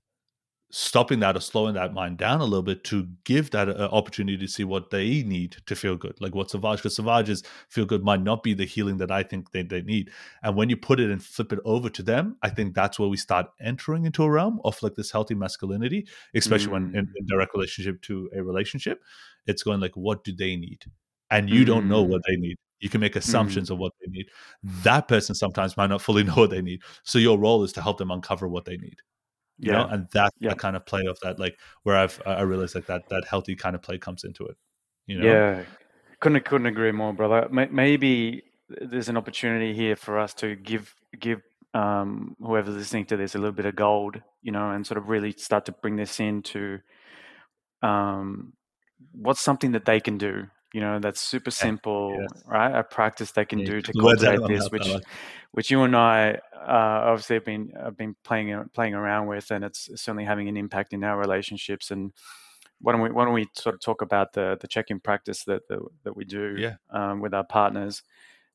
stopping 0.71 1.19
that 1.19 1.37
or 1.37 1.39
slowing 1.39 1.75
that 1.75 1.93
mind 1.93 2.17
down 2.17 2.41
a 2.41 2.43
little 2.43 2.63
bit 2.63 2.83
to 2.83 3.07
give 3.23 3.51
that 3.51 3.69
uh, 3.69 3.87
opportunity 3.91 4.37
to 4.37 4.47
see 4.47 4.63
what 4.63 4.89
they 4.89 5.23
need 5.23 5.55
to 5.65 5.75
feel 5.75 5.95
good 5.95 6.19
like 6.19 6.33
what 6.33 6.49
savage 6.49 6.79
because 6.79 6.95
savages 6.95 7.43
feel 7.69 7.85
good 7.85 8.03
might 8.03 8.21
not 8.21 8.43
be 8.43 8.53
the 8.53 8.65
healing 8.65 8.97
that 8.97 9.11
i 9.11 9.21
think 9.23 9.51
they, 9.51 9.61
they 9.61 9.81
need 9.83 10.09
and 10.43 10.55
when 10.55 10.69
you 10.69 10.75
put 10.75 10.99
it 10.99 11.09
and 11.09 11.23
flip 11.23 11.53
it 11.53 11.59
over 11.63 11.89
to 11.89 12.03
them 12.03 12.35
i 12.41 12.49
think 12.49 12.73
that's 12.73 12.99
where 12.99 13.07
we 13.07 13.15
start 13.15 13.45
entering 13.61 14.05
into 14.05 14.23
a 14.23 14.29
realm 14.29 14.59
of 14.65 14.81
like 14.81 14.95
this 14.95 15.11
healthy 15.11 15.35
masculinity 15.35 16.05
especially 16.33 16.67
mm. 16.67 16.73
when 16.73 16.83
in, 16.89 17.07
in, 17.15 17.25
direct 17.27 17.53
relationship 17.53 18.01
to 18.01 18.29
a 18.35 18.43
relationship 18.43 19.01
it's 19.45 19.63
going 19.63 19.79
like 19.79 19.95
what 19.95 20.23
do 20.23 20.35
they 20.35 20.55
need 20.55 20.83
and 21.29 21.49
you 21.49 21.61
mm. 21.61 21.67
don't 21.67 21.87
know 21.87 22.01
what 22.01 22.21
mm. 22.21 22.25
they 22.27 22.35
need 22.35 22.57
you 22.79 22.89
can 22.89 23.01
make 23.01 23.15
assumptions 23.15 23.69
mm. 23.69 23.73
of 23.73 23.79
what 23.79 23.93
they 23.99 24.11
need 24.11 24.27
that 24.63 25.07
person 25.07 25.35
sometimes 25.35 25.77
might 25.77 25.87
not 25.87 26.01
fully 26.01 26.23
know 26.25 26.33
what 26.33 26.49
they 26.49 26.61
need 26.61 26.81
so 27.03 27.17
your 27.17 27.37
role 27.37 27.63
is 27.63 27.73
to 27.73 27.81
help 27.81 27.97
them 27.97 28.11
uncover 28.11 28.47
what 28.47 28.65
they 28.65 28.77
need 28.77 28.97
you 29.57 29.71
yeah. 29.71 29.77
know 29.77 29.87
and 29.87 30.07
that's 30.11 30.35
yeah. 30.39 30.49
the 30.49 30.55
kind 30.55 30.75
of 30.75 30.85
play 30.85 31.05
of 31.07 31.17
that 31.21 31.39
like 31.39 31.57
where 31.83 31.95
i've 31.95 32.21
i 32.25 32.41
realized 32.41 32.75
like 32.75 32.87
that 32.87 33.07
that 33.09 33.25
healthy 33.25 33.55
kind 33.55 33.75
of 33.75 33.81
play 33.81 33.97
comes 33.97 34.23
into 34.23 34.45
it 34.45 34.57
you 35.07 35.19
know 35.19 35.25
yeah 35.25 35.63
couldn't 36.19 36.43
couldn't 36.45 36.67
agree 36.67 36.91
more 36.91 37.13
brother 37.13 37.47
maybe 37.49 38.43
there's 38.69 39.09
an 39.09 39.17
opportunity 39.17 39.73
here 39.73 39.95
for 39.95 40.17
us 40.17 40.33
to 40.33 40.55
give 40.55 40.95
give 41.19 41.41
um, 41.73 42.37
whoever's 42.39 42.75
listening 42.75 43.05
to 43.07 43.17
this 43.17 43.35
a 43.35 43.37
little 43.37 43.51
bit 43.51 43.65
of 43.65 43.75
gold 43.75 44.21
you 44.41 44.51
know 44.51 44.71
and 44.71 44.87
sort 44.87 44.97
of 44.97 45.09
really 45.09 45.33
start 45.33 45.65
to 45.65 45.73
bring 45.73 45.97
this 45.97 46.21
into 46.21 46.79
um, 47.81 48.53
what's 49.11 49.41
something 49.41 49.73
that 49.73 49.83
they 49.83 49.99
can 49.99 50.17
do 50.17 50.47
you 50.75 50.81
know 50.81 50.99
that's 50.99 51.21
super 51.21 51.51
simple 51.51 52.17
yes. 52.19 52.43
right 52.45 52.75
a 52.75 52.83
practice 52.83 53.31
they 53.31 53.45
can 53.45 53.59
yeah. 53.59 53.65
do 53.65 53.81
to 53.81 53.93
cultivate 53.93 54.45
this 54.45 54.69
which 54.71 54.89
which 55.51 55.71
you 55.71 55.83
and 55.83 55.95
i 55.95 56.31
uh, 56.53 56.99
obviously 57.07 57.35
have 57.37 57.45
been 57.45 57.71
have 57.81 57.95
been 57.95 58.13
playing 58.25 58.53
playing 58.73 58.93
around 58.93 59.27
with 59.27 59.51
and 59.51 59.63
it's 59.63 59.89
certainly 59.95 60.25
having 60.25 60.49
an 60.49 60.57
impact 60.57 60.91
in 60.91 61.01
our 61.01 61.17
relationships 61.17 61.91
and 61.91 62.11
why 62.81 62.91
don't 62.91 62.99
we 62.99 63.09
why 63.09 63.23
don't 63.23 63.33
we 63.33 63.47
sort 63.53 63.73
of 63.73 63.79
talk 63.79 64.01
about 64.01 64.33
the 64.33 64.57
the 64.59 64.67
check-in 64.67 64.99
practice 64.99 65.45
that 65.45 65.65
that, 65.69 65.79
that 66.03 66.17
we 66.17 66.25
do 66.25 66.55
yeah. 66.57 66.75
um, 66.89 67.21
with 67.21 67.33
our 67.33 67.45
partners 67.45 68.03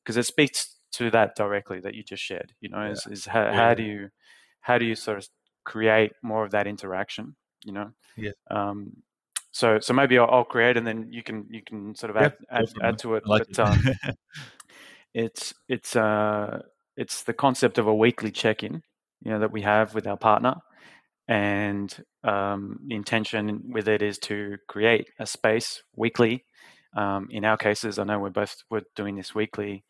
because 0.03 0.15
it 0.15 0.25
speaks 0.27 0.75
to 0.91 1.09
that 1.09 1.35
directly 1.35 1.79
that 1.79 1.95
you 1.95 2.03
just 2.03 2.21
shared 2.21 2.53
you 2.61 2.69
know 2.69 2.83
yeah. 2.83 2.91
is, 2.91 3.07
is 3.07 3.25
how, 3.25 3.51
how 3.51 3.73
do 3.73 3.81
you 3.81 4.09
how 4.59 4.77
do 4.77 4.85
you 4.85 4.93
sort 4.93 5.17
of 5.17 5.27
create 5.63 6.11
more 6.21 6.45
of 6.45 6.51
that 6.51 6.67
interaction 6.67 7.35
you 7.63 7.71
know 7.71 7.89
yeah 8.15 8.31
um, 8.51 8.91
so 9.51 9.79
so 9.79 9.93
maybe 9.93 10.17
I'll, 10.17 10.29
I'll, 10.29 10.43
create 10.43 10.77
and 10.77 10.87
then 10.87 11.07
you 11.11 11.23
can 11.23 11.45
you 11.49 11.61
can 11.61 11.93
sort 11.95 12.09
of 12.09 12.17
add 12.17 12.33
add, 12.49 12.65
add, 12.81 12.97
to 12.99 13.15
it. 13.15 13.27
Like 13.27 13.47
but 13.53 13.59
um, 13.59 13.79
it's 15.13 15.53
it's 15.67 15.95
uh 15.95 16.61
it's 16.97 17.23
the 17.23 17.33
concept 17.33 17.77
of 17.77 17.87
a 17.87 17.95
weekly 17.95 18.31
check 18.31 18.63
in, 18.63 18.81
you 19.23 19.31
know, 19.31 19.39
that 19.39 19.51
we 19.51 19.61
have 19.61 19.93
with 19.93 20.07
our 20.07 20.17
partner, 20.17 20.55
and 21.27 22.03
um, 22.23 22.79
the 22.87 22.95
intention 22.95 23.71
with 23.71 23.87
it 23.87 24.01
is 24.01 24.17
to 24.19 24.57
create 24.67 25.09
a 25.19 25.25
space 25.25 25.83
weekly. 25.95 26.45
Um, 26.95 27.29
in 27.31 27.45
our 27.45 27.57
cases, 27.57 27.99
I 27.99 28.03
know 28.03 28.19
we're 28.19 28.29
both 28.29 28.55
we're 28.69 28.83
doing 28.95 29.15
this 29.15 29.35
weekly, 29.35 29.83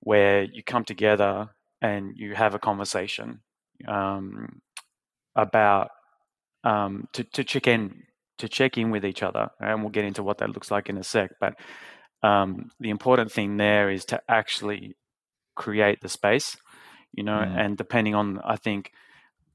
where 0.00 0.44
you 0.44 0.62
come 0.62 0.84
together 0.84 1.48
and 1.82 2.16
you 2.16 2.34
have 2.34 2.54
a 2.54 2.58
conversation 2.58 3.40
um, 3.86 4.60
about 5.34 5.90
um, 6.64 7.08
to, 7.12 7.24
to 7.24 7.44
check 7.44 7.66
in 7.66 8.02
to 8.38 8.48
check 8.48 8.78
in 8.78 8.90
with 8.90 9.04
each 9.04 9.22
other, 9.22 9.48
and 9.60 9.80
we'll 9.80 9.90
get 9.90 10.04
into 10.04 10.22
what 10.22 10.38
that 10.38 10.50
looks 10.50 10.70
like 10.70 10.88
in 10.88 10.98
a 10.98 11.04
sec. 11.04 11.30
But 11.40 11.54
um, 12.22 12.70
the 12.80 12.90
important 12.90 13.32
thing 13.32 13.56
there 13.56 13.90
is 13.90 14.04
to 14.06 14.20
actually 14.28 14.94
create 15.54 16.00
the 16.00 16.08
space, 16.08 16.56
you 17.12 17.24
know, 17.24 17.38
mm. 17.38 17.58
and 17.58 17.76
depending 17.76 18.14
on, 18.14 18.40
I 18.44 18.56
think, 18.56 18.92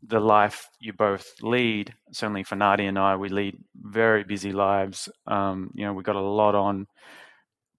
the 0.04 0.20
life 0.20 0.68
you 0.80 0.94
both 0.94 1.32
lead, 1.42 1.94
certainly 2.12 2.44
for 2.44 2.56
Nadia 2.56 2.90
and 2.90 2.98
I, 2.98 3.16
we 3.16 3.30
lead 3.30 3.58
very 3.76 4.24
busy 4.24 4.52
lives. 4.52 5.10
Um, 5.28 5.70
you 5.76 5.86
know, 5.86 5.94
we've 5.94 6.06
got 6.06 6.16
a 6.16 6.22
lot 6.22 6.56
on, 6.56 6.88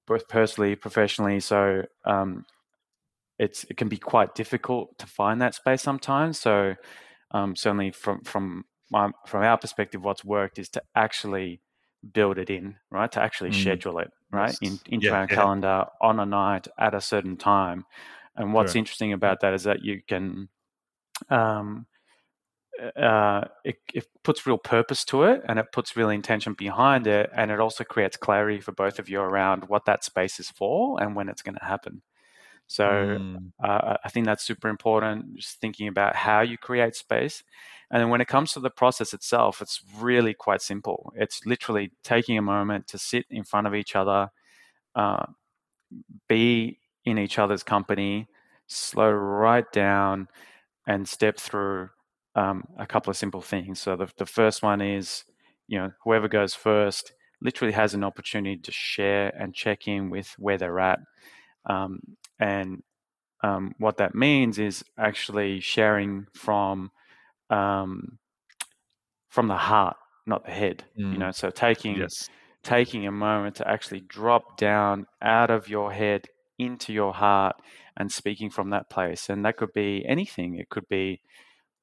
both 0.07 0.29
personally, 0.29 0.77
professionally. 0.77 1.41
So 1.41 1.83
um, 2.05 2.45
it's 3.39 3.65
it 3.65 3.77
can 3.77 3.89
be 3.89 3.99
quite 3.99 4.35
difficult 4.35 4.99
to 4.99 5.07
find 5.07 5.41
that 5.41 5.55
space 5.55 5.83
sometimes. 5.83 6.39
So 6.39 6.75
um, 7.31 7.57
certainly 7.57 7.91
from 7.93 8.21
from 8.23 8.65
my, 8.93 9.11
from 9.27 9.43
our 9.43 9.59
perspective, 9.59 10.05
what's 10.05 10.25
worked 10.25 10.59
is 10.59 10.69
to 10.71 10.83
actually 10.95 11.61
build 12.13 12.39
it 12.39 12.51
in, 12.51 12.77
right? 12.91 13.11
To 13.13 13.21
actually 13.21 13.51
mm. 13.51 13.61
schedule 13.61 13.99
it, 13.99 14.13
right, 14.31 14.55
in, 14.61 14.79
into 14.87 15.07
yeah, 15.07 15.15
our 15.15 15.27
yeah. 15.29 15.35
calendar 15.35 15.87
on 16.01 16.21
a 16.21 16.27
night 16.27 16.69
at 16.79 16.95
a 16.95 17.01
certain 17.01 17.37
time. 17.37 17.85
And 18.37 18.53
what's 18.55 18.77
interesting 18.77 19.13
about 19.13 19.41
that 19.41 19.55
is 19.55 19.65
that 19.65 19.83
you 19.85 20.01
can, 20.07 20.49
um, 21.29 21.87
uh, 22.97 23.43
it, 23.65 23.77
it 23.93 24.07
puts 24.23 24.47
real 24.47 24.59
purpose 24.59 25.05
to 25.05 25.25
it 25.25 25.43
and 25.47 25.59
it 25.59 25.67
puts 25.73 25.97
real 25.97 26.09
intention 26.09 26.55
behind 26.55 27.07
it. 27.07 27.31
And 27.37 27.51
it 27.51 27.61
also 27.61 27.85
creates 27.85 28.17
clarity 28.17 28.61
for 28.61 28.73
both 28.73 28.99
of 28.99 29.09
you 29.09 29.21
around 29.21 29.69
what 29.69 29.85
that 29.85 30.05
space 30.05 30.41
is 30.41 30.51
for 30.51 31.03
and 31.03 31.15
when 31.15 31.29
it's 31.29 31.43
going 31.43 31.57
to 31.57 31.65
happen. 31.65 32.03
So 32.69 32.85
mm. 32.85 33.53
uh, 33.63 33.97
I 34.03 34.09
think 34.09 34.25
that's 34.25 34.45
super 34.45 34.69
important. 34.69 35.37
Just 35.37 35.61
thinking 35.61 35.89
about 35.89 36.17
how 36.17 36.41
you 36.41 36.57
create 36.57 36.97
space. 36.97 37.43
And 37.93 38.09
when 38.09 38.23
it 38.23 38.27
comes 38.29 38.53
to 38.53 38.61
the 38.61 38.71
process 38.71 39.13
itself, 39.13 39.61
it's 39.61 39.83
really 39.99 40.33
quite 40.33 40.63
simple. 40.63 41.13
It's 41.15 41.45
literally 41.45 41.93
taking 42.03 42.39
a 42.39 42.43
moment 42.43 42.89
to 42.89 42.99
sit 42.99 43.27
in 43.31 43.45
front 43.45 43.67
of 43.67 43.75
each 43.75 43.95
other, 43.95 44.31
uh, 44.95 45.27
be 46.27 46.79
in 47.05 47.19
each 47.19 47.39
other's 47.39 47.63
company, 47.63 48.29
slow 48.67 49.11
right 49.11 49.71
down, 49.73 50.29
and 50.87 51.07
step 51.07 51.39
through 51.39 51.91
um, 52.35 52.65
a 52.79 52.87
couple 52.87 53.11
of 53.11 53.17
simple 53.19 53.43
things. 53.43 53.79
So 53.79 53.95
the, 53.95 54.09
the 54.17 54.27
first 54.27 54.63
one 54.63 54.81
is, 54.81 55.25
you 55.69 55.79
know, 55.79 55.93
whoever 56.03 56.29
goes 56.29 56.55
first 56.55 57.13
literally 57.43 57.75
has 57.75 57.93
an 57.93 58.05
opportunity 58.05 58.57
to 58.57 58.73
share 58.73 59.29
and 59.39 59.55
check 59.55 59.87
in 59.87 60.09
with 60.09 60.35
where 60.39 60.57
they're 60.57 60.81
at. 60.81 61.01
Um, 61.67 62.01
and 62.41 62.83
um, 63.43 63.75
what 63.79 63.99
that 63.99 64.15
means 64.15 64.59
is 64.59 64.83
actually 64.99 65.61
sharing 65.61 66.27
from 66.33 66.91
um, 67.53 68.19
from 69.29 69.49
the 69.49 69.57
heart, 69.57 69.97
not 70.27 70.45
the 70.45 70.51
head. 70.51 70.85
Mm. 70.99 71.13
You 71.13 71.19
know, 71.19 71.31
so 71.31 71.51
taking 71.51 71.97
yes. 71.97 72.29
taking 72.63 73.07
a 73.07 73.13
moment 73.13 73.57
to 73.57 73.69
actually 73.69 74.01
drop 74.01 74.57
down 74.57 75.07
out 75.21 75.51
of 75.51 75.69
your 75.69 75.93
head 75.93 76.27
into 76.59 76.93
your 76.93 77.13
heart 77.13 77.57
and 77.97 78.11
speaking 78.11 78.51
from 78.51 78.71
that 78.71 78.89
place. 78.89 79.29
And 79.29 79.45
that 79.45 79.57
could 79.57 79.73
be 79.73 80.05
anything. 80.09 80.57
It 80.57 80.71
could 80.71 80.89
be 80.89 81.21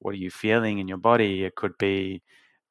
what 0.00 0.14
are 0.14 0.18
you 0.18 0.30
feeling 0.30 0.78
in 0.78 0.88
your 0.88 0.98
body. 0.98 1.44
It 1.44 1.54
could 1.54 1.78
be 1.78 2.22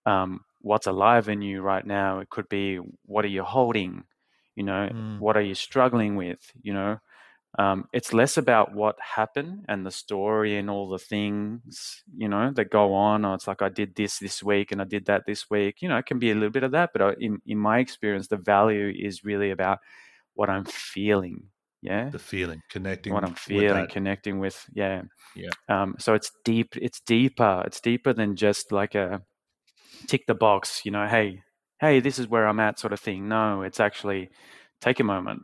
um, 0.05 0.41
what's 0.61 0.87
alive 0.87 1.29
in 1.29 1.41
you 1.41 1.61
right 1.61 1.85
now. 1.85 2.19
It 2.19 2.29
could 2.29 2.49
be 2.49 2.79
what 3.05 3.23
are 3.25 3.29
you 3.29 3.43
holding. 3.43 4.03
You 4.55 4.63
know, 4.63 4.89
mm. 4.91 5.19
what 5.19 5.37
are 5.37 5.41
you 5.41 5.55
struggling 5.55 6.17
with? 6.17 6.51
You 6.61 6.73
know, 6.73 6.97
um, 7.57 7.85
it's 7.91 8.13
less 8.13 8.37
about 8.37 8.73
what 8.75 8.95
happened 8.99 9.65
and 9.67 9.85
the 9.85 9.91
story 9.91 10.57
and 10.57 10.69
all 10.69 10.87
the 10.87 10.99
things 10.99 12.03
you 12.15 12.27
know 12.27 12.51
that 12.51 12.69
go 12.69 12.93
on. 12.93 13.25
Or 13.25 13.33
it's 13.33 13.47
like 13.47 13.61
i 13.61 13.69
did 13.69 13.95
this 13.95 14.19
this 14.19 14.43
week 14.43 14.71
and 14.71 14.81
i 14.81 14.85
did 14.85 15.05
that 15.05 15.25
this 15.25 15.49
week. 15.49 15.81
You 15.81 15.89
know 15.89 15.97
it 15.97 16.05
can 16.05 16.19
be 16.19 16.31
a 16.31 16.35
little 16.35 16.51
bit 16.51 16.63
of 16.63 16.71
that 16.71 16.91
but 16.93 17.01
uh, 17.01 17.15
in, 17.19 17.41
in 17.47 17.57
my 17.57 17.79
experience 17.79 18.27
the 18.27 18.37
value 18.37 18.93
is 18.95 19.23
really 19.23 19.49
about 19.49 19.79
what 20.35 20.49
i'm 20.49 20.65
feeling 20.65 21.43
yeah? 21.81 22.09
The 22.09 22.19
feeling 22.19 22.61
connecting 22.69 23.13
what 23.13 23.23
i'm 23.23 23.35
feeling 23.35 23.81
with 23.81 23.89
connecting 23.89 24.39
with 24.39 24.65
yeah. 24.73 25.03
Yeah. 25.35 25.49
Um, 25.69 25.95
so 25.97 26.13
it's 26.13 26.31
deep 26.43 26.75
it's 26.75 26.99
deeper 26.99 27.63
it's 27.65 27.79
deeper 27.79 28.13
than 28.13 28.35
just 28.35 28.71
like 28.71 28.95
a 28.95 29.21
tick 30.07 30.27
the 30.27 30.35
box 30.35 30.81
you 30.85 30.91
know 30.91 31.07
hey 31.07 31.41
hey 31.79 31.99
this 31.99 32.19
is 32.19 32.27
where 32.27 32.47
i'm 32.47 32.59
at 32.59 32.79
sort 32.79 32.93
of 32.93 32.99
thing. 32.99 33.27
No 33.27 33.63
it's 33.63 33.79
actually 33.79 34.29
take 34.81 34.99
a 34.99 35.03
moment 35.03 35.43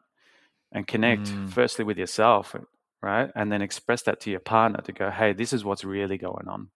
and 0.75 0.85
connect 0.85 1.23
mm. 1.23 1.49
firstly 1.49 1.85
with 1.85 1.97
yourself, 1.97 2.53
right? 3.01 3.31
And 3.33 3.49
then 3.49 3.61
express 3.61 4.03
that 4.03 4.19
to 4.21 4.29
your 4.29 4.41
partner 4.41 4.81
to 4.81 4.91
go, 4.91 5.09
hey, 5.09 5.31
this 5.31 5.53
is 5.53 5.63
what's 5.63 5.85
really 5.85 6.17
going 6.17 6.49
on. 6.49 6.69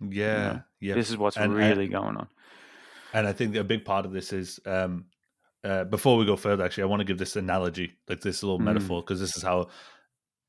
Yeah. 0.00 0.08
You 0.08 0.54
know, 0.54 0.62
yeah. 0.80 0.94
This 0.94 1.10
is 1.10 1.18
what's 1.18 1.36
and, 1.36 1.54
really 1.54 1.84
and, 1.84 1.92
going 1.92 2.16
on. 2.16 2.28
And 3.12 3.28
I 3.28 3.34
think 3.34 3.54
a 3.56 3.62
big 3.62 3.84
part 3.84 4.06
of 4.06 4.12
this 4.12 4.32
is 4.32 4.58
um, 4.64 5.04
uh, 5.62 5.84
before 5.84 6.16
we 6.16 6.24
go 6.24 6.34
further, 6.34 6.64
actually, 6.64 6.84
I 6.84 6.86
want 6.86 7.00
to 7.00 7.04
give 7.04 7.18
this 7.18 7.36
analogy, 7.36 7.92
like 8.08 8.22
this 8.22 8.42
little 8.42 8.58
mm. 8.58 8.64
metaphor, 8.64 9.02
because 9.02 9.20
this 9.20 9.36
is 9.36 9.42
how 9.42 9.68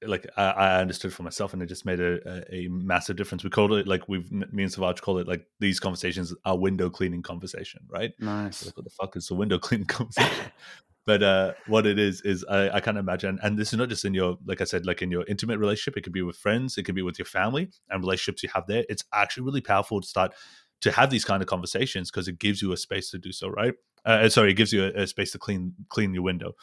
like 0.08 0.26
I, 0.38 0.44
I, 0.44 0.82
understood 0.82 1.14
for 1.14 1.24
myself, 1.24 1.54
and 1.54 1.62
it 1.62 1.68
just 1.68 1.86
made 1.86 2.00
a, 2.00 2.20
a, 2.26 2.56
a, 2.56 2.68
massive 2.70 3.18
difference. 3.18 3.44
We 3.44 3.52
called 3.52 3.74
it 3.74 3.88
like 3.88 4.08
we've 4.08 4.32
me 4.32 4.64
and 4.64 4.72
Savage 4.72 5.02
call 5.02 5.20
it 5.20 5.28
like 5.28 5.46
these 5.60 5.80
conversations 5.80 6.34
are 6.46 6.58
window 6.58 6.90
cleaning 6.90 7.22
conversation, 7.22 7.82
right? 7.88 8.12
Nice. 8.20 8.66
Like, 8.66 8.78
what 8.78 8.86
the 8.86 8.92
fuck 8.92 9.16
is 9.16 9.28
the 9.28 9.36
window 9.36 9.60
cleaning 9.60 9.88
conversation? 9.88 10.52
but 11.06 11.24
uh, 11.24 11.54
what 11.68 11.86
it 11.86 11.98
is 11.98 12.22
is 12.22 12.46
I, 12.50 12.70
I 12.70 12.80
can't 12.80 12.98
imagine, 12.98 13.40
and 13.42 13.58
this 13.58 13.74
is 13.74 13.80
not 13.80 13.90
just 13.90 14.06
in 14.06 14.14
your 14.14 14.38
like 14.46 14.62
I 14.62 14.66
said, 14.66 14.86
like 14.86 15.02
in 15.02 15.12
your 15.12 15.26
intimate 15.28 15.60
relationship. 15.60 15.98
It 15.98 16.02
could 16.02 16.14
be 16.14 16.22
with 16.22 16.38
friends, 16.38 16.78
it 16.78 16.84
could 16.84 16.96
be 16.96 17.02
with 17.02 17.18
your 17.18 17.26
family, 17.26 17.70
and 17.90 18.02
relationships 18.02 18.44
you 18.44 18.50
have 18.54 18.68
there. 18.68 18.86
It's 18.90 19.04
actually 19.14 19.44
really 19.44 19.62
powerful 19.62 20.02
to 20.02 20.08
start 20.08 20.34
to 20.82 20.92
have 20.92 21.10
these 21.10 21.26
kind 21.26 21.42
of 21.42 21.48
conversations 21.48 22.12
because 22.12 22.28
it 22.28 22.40
gives 22.40 22.62
you 22.62 22.72
a 22.72 22.78
space 22.78 23.10
to 23.12 23.20
do 23.20 23.32
so, 23.32 23.50
right? 23.50 23.74
Uh, 24.06 24.28
sorry, 24.30 24.52
it 24.52 24.56
gives 24.56 24.74
you 24.74 24.86
a, 24.86 25.04
a, 25.04 25.08
space 25.08 25.32
to 25.32 25.40
clean 25.40 25.74
clean 25.90 26.14
your 26.14 26.24
window. 26.24 26.54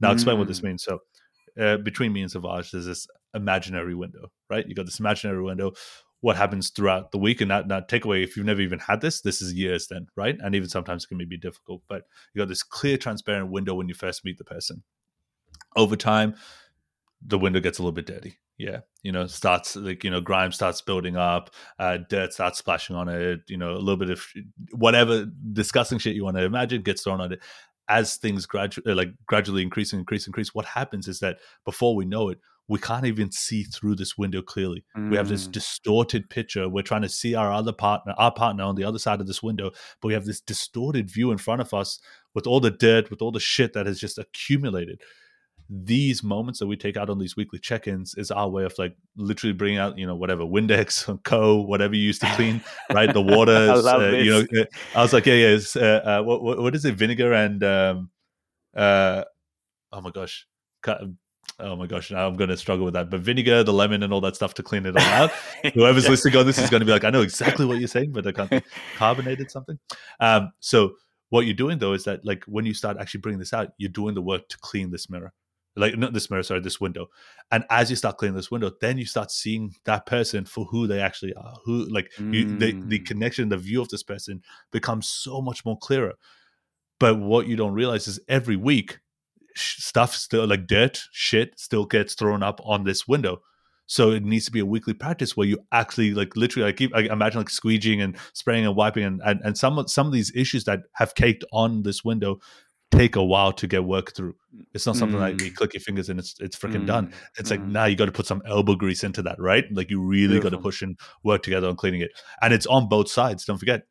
Now, 0.00 0.12
explain 0.12 0.36
mm. 0.36 0.40
what 0.40 0.48
this 0.48 0.60
mm. 0.60 0.64
means. 0.64 0.84
So, 0.84 1.00
uh, 1.60 1.76
between 1.78 2.12
me 2.12 2.22
and 2.22 2.30
Savage, 2.30 2.70
there's 2.70 2.86
this 2.86 3.06
imaginary 3.34 3.94
window, 3.94 4.30
right? 4.48 4.66
You 4.66 4.74
got 4.74 4.86
this 4.86 5.00
imaginary 5.00 5.42
window. 5.42 5.72
What 6.20 6.36
happens 6.36 6.70
throughout 6.70 7.12
the 7.12 7.18
week, 7.18 7.40
and 7.40 7.50
that, 7.50 7.68
that 7.68 7.88
takeaway, 7.88 8.24
if 8.24 8.36
you've 8.36 8.46
never 8.46 8.60
even 8.60 8.80
had 8.80 9.00
this, 9.00 9.20
this 9.20 9.40
is 9.40 9.52
years 9.52 9.86
then, 9.86 10.08
right? 10.16 10.36
And 10.40 10.54
even 10.54 10.68
sometimes 10.68 11.04
it 11.04 11.08
can 11.08 11.18
be 11.18 11.36
difficult, 11.36 11.82
but 11.88 12.02
you 12.34 12.40
got 12.40 12.48
this 12.48 12.64
clear, 12.64 12.96
transparent 12.96 13.50
window 13.50 13.74
when 13.74 13.88
you 13.88 13.94
first 13.94 14.24
meet 14.24 14.36
the 14.36 14.44
person. 14.44 14.82
Over 15.76 15.94
time, 15.94 16.34
the 17.24 17.38
window 17.38 17.60
gets 17.60 17.78
a 17.78 17.82
little 17.82 17.92
bit 17.92 18.06
dirty. 18.06 18.38
Yeah, 18.56 18.80
you 19.04 19.12
know, 19.12 19.28
starts 19.28 19.76
like 19.76 20.02
you 20.02 20.10
know, 20.10 20.20
grime 20.20 20.50
starts 20.50 20.80
building 20.80 21.16
up, 21.16 21.50
uh, 21.78 21.98
dirt 22.08 22.32
starts 22.32 22.58
splashing 22.58 22.96
on 22.96 23.08
it. 23.08 23.42
You 23.46 23.56
know, 23.56 23.70
a 23.70 23.78
little 23.78 23.96
bit 23.96 24.10
of 24.10 24.26
whatever 24.72 25.26
disgusting 25.52 26.00
shit 26.00 26.16
you 26.16 26.24
want 26.24 26.36
to 26.38 26.42
imagine 26.42 26.82
gets 26.82 27.04
thrown 27.04 27.20
on 27.20 27.32
it, 27.32 27.40
as 27.88 28.16
things 28.16 28.46
gradually 28.46 28.94
like 28.94 29.10
gradually 29.26 29.62
increase 29.62 29.92
and 29.92 30.00
increase 30.00 30.26
increase 30.26 30.54
what 30.54 30.66
happens 30.66 31.08
is 31.08 31.20
that 31.20 31.38
before 31.64 31.96
we 31.96 32.04
know 32.04 32.28
it 32.28 32.38
we 32.68 32.78
can't 32.78 33.06
even 33.06 33.32
see 33.32 33.64
through 33.64 33.94
this 33.94 34.16
window 34.16 34.42
clearly 34.42 34.84
mm. 34.96 35.10
we 35.10 35.16
have 35.16 35.28
this 35.28 35.48
mm. 35.48 35.52
distorted 35.52 36.28
picture 36.30 36.68
we're 36.68 36.82
trying 36.82 37.02
to 37.02 37.08
see 37.08 37.34
our 37.34 37.52
other 37.52 37.72
partner 37.72 38.14
our 38.18 38.32
partner 38.32 38.64
on 38.64 38.74
the 38.74 38.84
other 38.84 38.98
side 38.98 39.20
of 39.20 39.26
this 39.26 39.42
window 39.42 39.70
but 40.00 40.08
we 40.08 40.14
have 40.14 40.24
this 40.24 40.40
distorted 40.40 41.10
view 41.10 41.30
in 41.30 41.38
front 41.38 41.60
of 41.60 41.72
us 41.74 41.98
with 42.34 42.46
all 42.46 42.60
the 42.60 42.70
dirt 42.70 43.10
with 43.10 43.22
all 43.22 43.32
the 43.32 43.40
shit 43.40 43.72
that 43.72 43.86
has 43.86 43.98
just 43.98 44.18
accumulated 44.18 45.00
these 45.70 46.22
moments 46.22 46.58
that 46.58 46.66
we 46.66 46.76
take 46.76 46.96
out 46.96 47.10
on 47.10 47.18
these 47.18 47.36
weekly 47.36 47.58
check-ins 47.58 48.14
is 48.14 48.30
our 48.30 48.48
way 48.48 48.64
of 48.64 48.72
like 48.78 48.96
literally 49.16 49.52
bringing 49.52 49.78
out 49.78 49.98
you 49.98 50.06
know 50.06 50.16
whatever 50.16 50.42
Windex, 50.42 51.08
or 51.08 51.18
Co, 51.18 51.56
whatever 51.56 51.94
you 51.94 52.02
used 52.02 52.22
to 52.22 52.34
clean, 52.34 52.62
right? 52.90 53.12
The 53.12 53.20
water, 53.36 53.52
uh, 53.52 54.10
you 54.12 54.30
know. 54.30 54.64
I 54.94 55.02
was 55.02 55.12
like, 55.12 55.26
yeah, 55.26 55.34
yeah. 55.34 55.58
Uh, 55.76 55.80
uh, 55.80 56.22
what, 56.22 56.58
what 56.58 56.74
is 56.74 56.84
it? 56.84 56.94
Vinegar 56.94 57.34
and 57.34 57.62
um, 57.62 58.10
uh, 58.74 59.24
oh 59.92 60.00
my 60.00 60.10
gosh, 60.10 60.46
oh 61.60 61.76
my 61.76 61.86
gosh, 61.86 62.10
now 62.10 62.26
I'm 62.26 62.36
going 62.36 62.50
to 62.50 62.56
struggle 62.56 62.84
with 62.84 62.94
that. 62.94 63.10
But 63.10 63.20
vinegar, 63.20 63.62
the 63.64 63.72
lemon, 63.72 64.02
and 64.02 64.12
all 64.12 64.20
that 64.22 64.36
stuff 64.36 64.54
to 64.54 64.62
clean 64.62 64.86
it 64.86 64.96
all 64.96 65.02
out. 65.02 65.30
Whoever's 65.74 66.04
yeah. 66.06 66.10
listening 66.10 66.36
on 66.36 66.46
this 66.46 66.58
is 66.58 66.70
going 66.70 66.80
to 66.80 66.86
be 66.86 66.92
like, 66.92 67.04
I 67.04 67.10
know 67.10 67.22
exactly 67.22 67.66
what 67.66 67.78
you're 67.78 67.88
saying, 67.88 68.12
but 68.12 68.26
I 68.26 68.32
can't 68.32 68.64
carbonated 68.96 69.50
something. 69.50 69.78
Um, 70.20 70.52
so 70.60 70.92
what 71.30 71.44
you're 71.44 71.54
doing 71.54 71.78
though 71.78 71.92
is 71.92 72.04
that 72.04 72.24
like 72.24 72.44
when 72.44 72.64
you 72.64 72.74
start 72.74 72.96
actually 72.98 73.20
bringing 73.20 73.38
this 73.38 73.52
out, 73.52 73.72
you're 73.78 73.90
doing 73.90 74.14
the 74.14 74.22
work 74.22 74.48
to 74.48 74.58
clean 74.58 74.90
this 74.90 75.10
mirror 75.10 75.32
like 75.78 75.96
not 75.96 76.12
this 76.12 76.30
mirror, 76.30 76.42
sorry, 76.42 76.60
this 76.60 76.80
window. 76.80 77.08
And 77.50 77.64
as 77.70 77.88
you 77.88 77.96
start 77.96 78.18
cleaning 78.18 78.36
this 78.36 78.50
window, 78.50 78.70
then 78.80 78.98
you 78.98 79.06
start 79.06 79.30
seeing 79.30 79.74
that 79.84 80.06
person 80.06 80.44
for 80.44 80.64
who 80.66 80.86
they 80.86 81.00
actually 81.00 81.34
are. 81.34 81.54
Who 81.64 81.84
like 81.88 82.10
mm. 82.18 82.34
you, 82.34 82.58
the 82.58 82.72
the 82.72 82.98
mm. 82.98 83.06
connection, 83.06 83.48
the 83.48 83.56
view 83.56 83.80
of 83.80 83.88
this 83.88 84.02
person 84.02 84.42
becomes 84.72 85.08
so 85.08 85.40
much 85.40 85.64
more 85.64 85.78
clearer. 85.78 86.14
But 86.98 87.18
what 87.18 87.46
you 87.46 87.56
don't 87.56 87.74
realize 87.74 88.08
is 88.08 88.18
every 88.28 88.56
week, 88.56 88.98
stuff 89.56 90.14
still 90.14 90.46
like 90.46 90.66
dirt, 90.66 91.02
shit 91.12 91.58
still 91.58 91.84
gets 91.84 92.14
thrown 92.14 92.42
up 92.42 92.60
on 92.64 92.84
this 92.84 93.06
window. 93.06 93.42
So 93.86 94.10
it 94.10 94.22
needs 94.22 94.44
to 94.44 94.52
be 94.52 94.60
a 94.60 94.66
weekly 94.66 94.92
practice 94.92 95.36
where 95.36 95.46
you 95.46 95.58
actually 95.72 96.12
like 96.12 96.36
literally 96.36 96.68
I 96.68 96.72
keep 96.72 96.94
I 96.94 97.00
imagine 97.00 97.40
like 97.40 97.48
squeegeeing 97.48 98.02
and 98.02 98.16
spraying 98.34 98.66
and 98.66 98.76
wiping 98.76 99.04
and, 99.04 99.22
and 99.24 99.40
and 99.42 99.56
some 99.56 99.78
of 99.78 99.90
some 99.90 100.06
of 100.06 100.12
these 100.12 100.30
issues 100.34 100.64
that 100.64 100.80
have 100.92 101.14
caked 101.14 101.44
on 101.52 101.82
this 101.82 102.04
window 102.04 102.38
take 102.90 103.16
a 103.16 103.24
while 103.24 103.52
to 103.52 103.66
get 103.66 103.84
worked 103.84 104.16
through. 104.16 104.34
It's 104.72 104.86
not 104.86 104.96
something 104.96 105.18
mm. 105.18 105.22
like 105.22 105.42
you 105.42 105.52
click 105.52 105.74
your 105.74 105.80
fingers 105.80 106.08
and 106.08 106.18
it's 106.18 106.34
it's 106.40 106.56
freaking 106.56 106.82
mm. 106.82 106.86
done. 106.86 107.12
It's 107.38 107.48
mm. 107.48 107.52
like 107.52 107.66
now 107.66 107.84
you 107.84 107.96
got 107.96 108.06
to 108.06 108.12
put 108.12 108.26
some 108.26 108.42
elbow 108.46 108.74
grease 108.74 109.04
into 109.04 109.22
that, 109.22 109.38
right? 109.38 109.64
Like 109.72 109.90
you 109.90 110.02
really 110.02 110.40
got 110.40 110.50
to 110.50 110.58
push 110.58 110.82
and 110.82 110.98
work 111.22 111.42
together 111.42 111.68
on 111.68 111.76
cleaning 111.76 112.00
it, 112.00 112.10
and 112.42 112.52
it's 112.52 112.66
on 112.66 112.88
both 112.88 113.10
sides. 113.10 113.44
Don't 113.44 113.58
forget, 113.58 113.86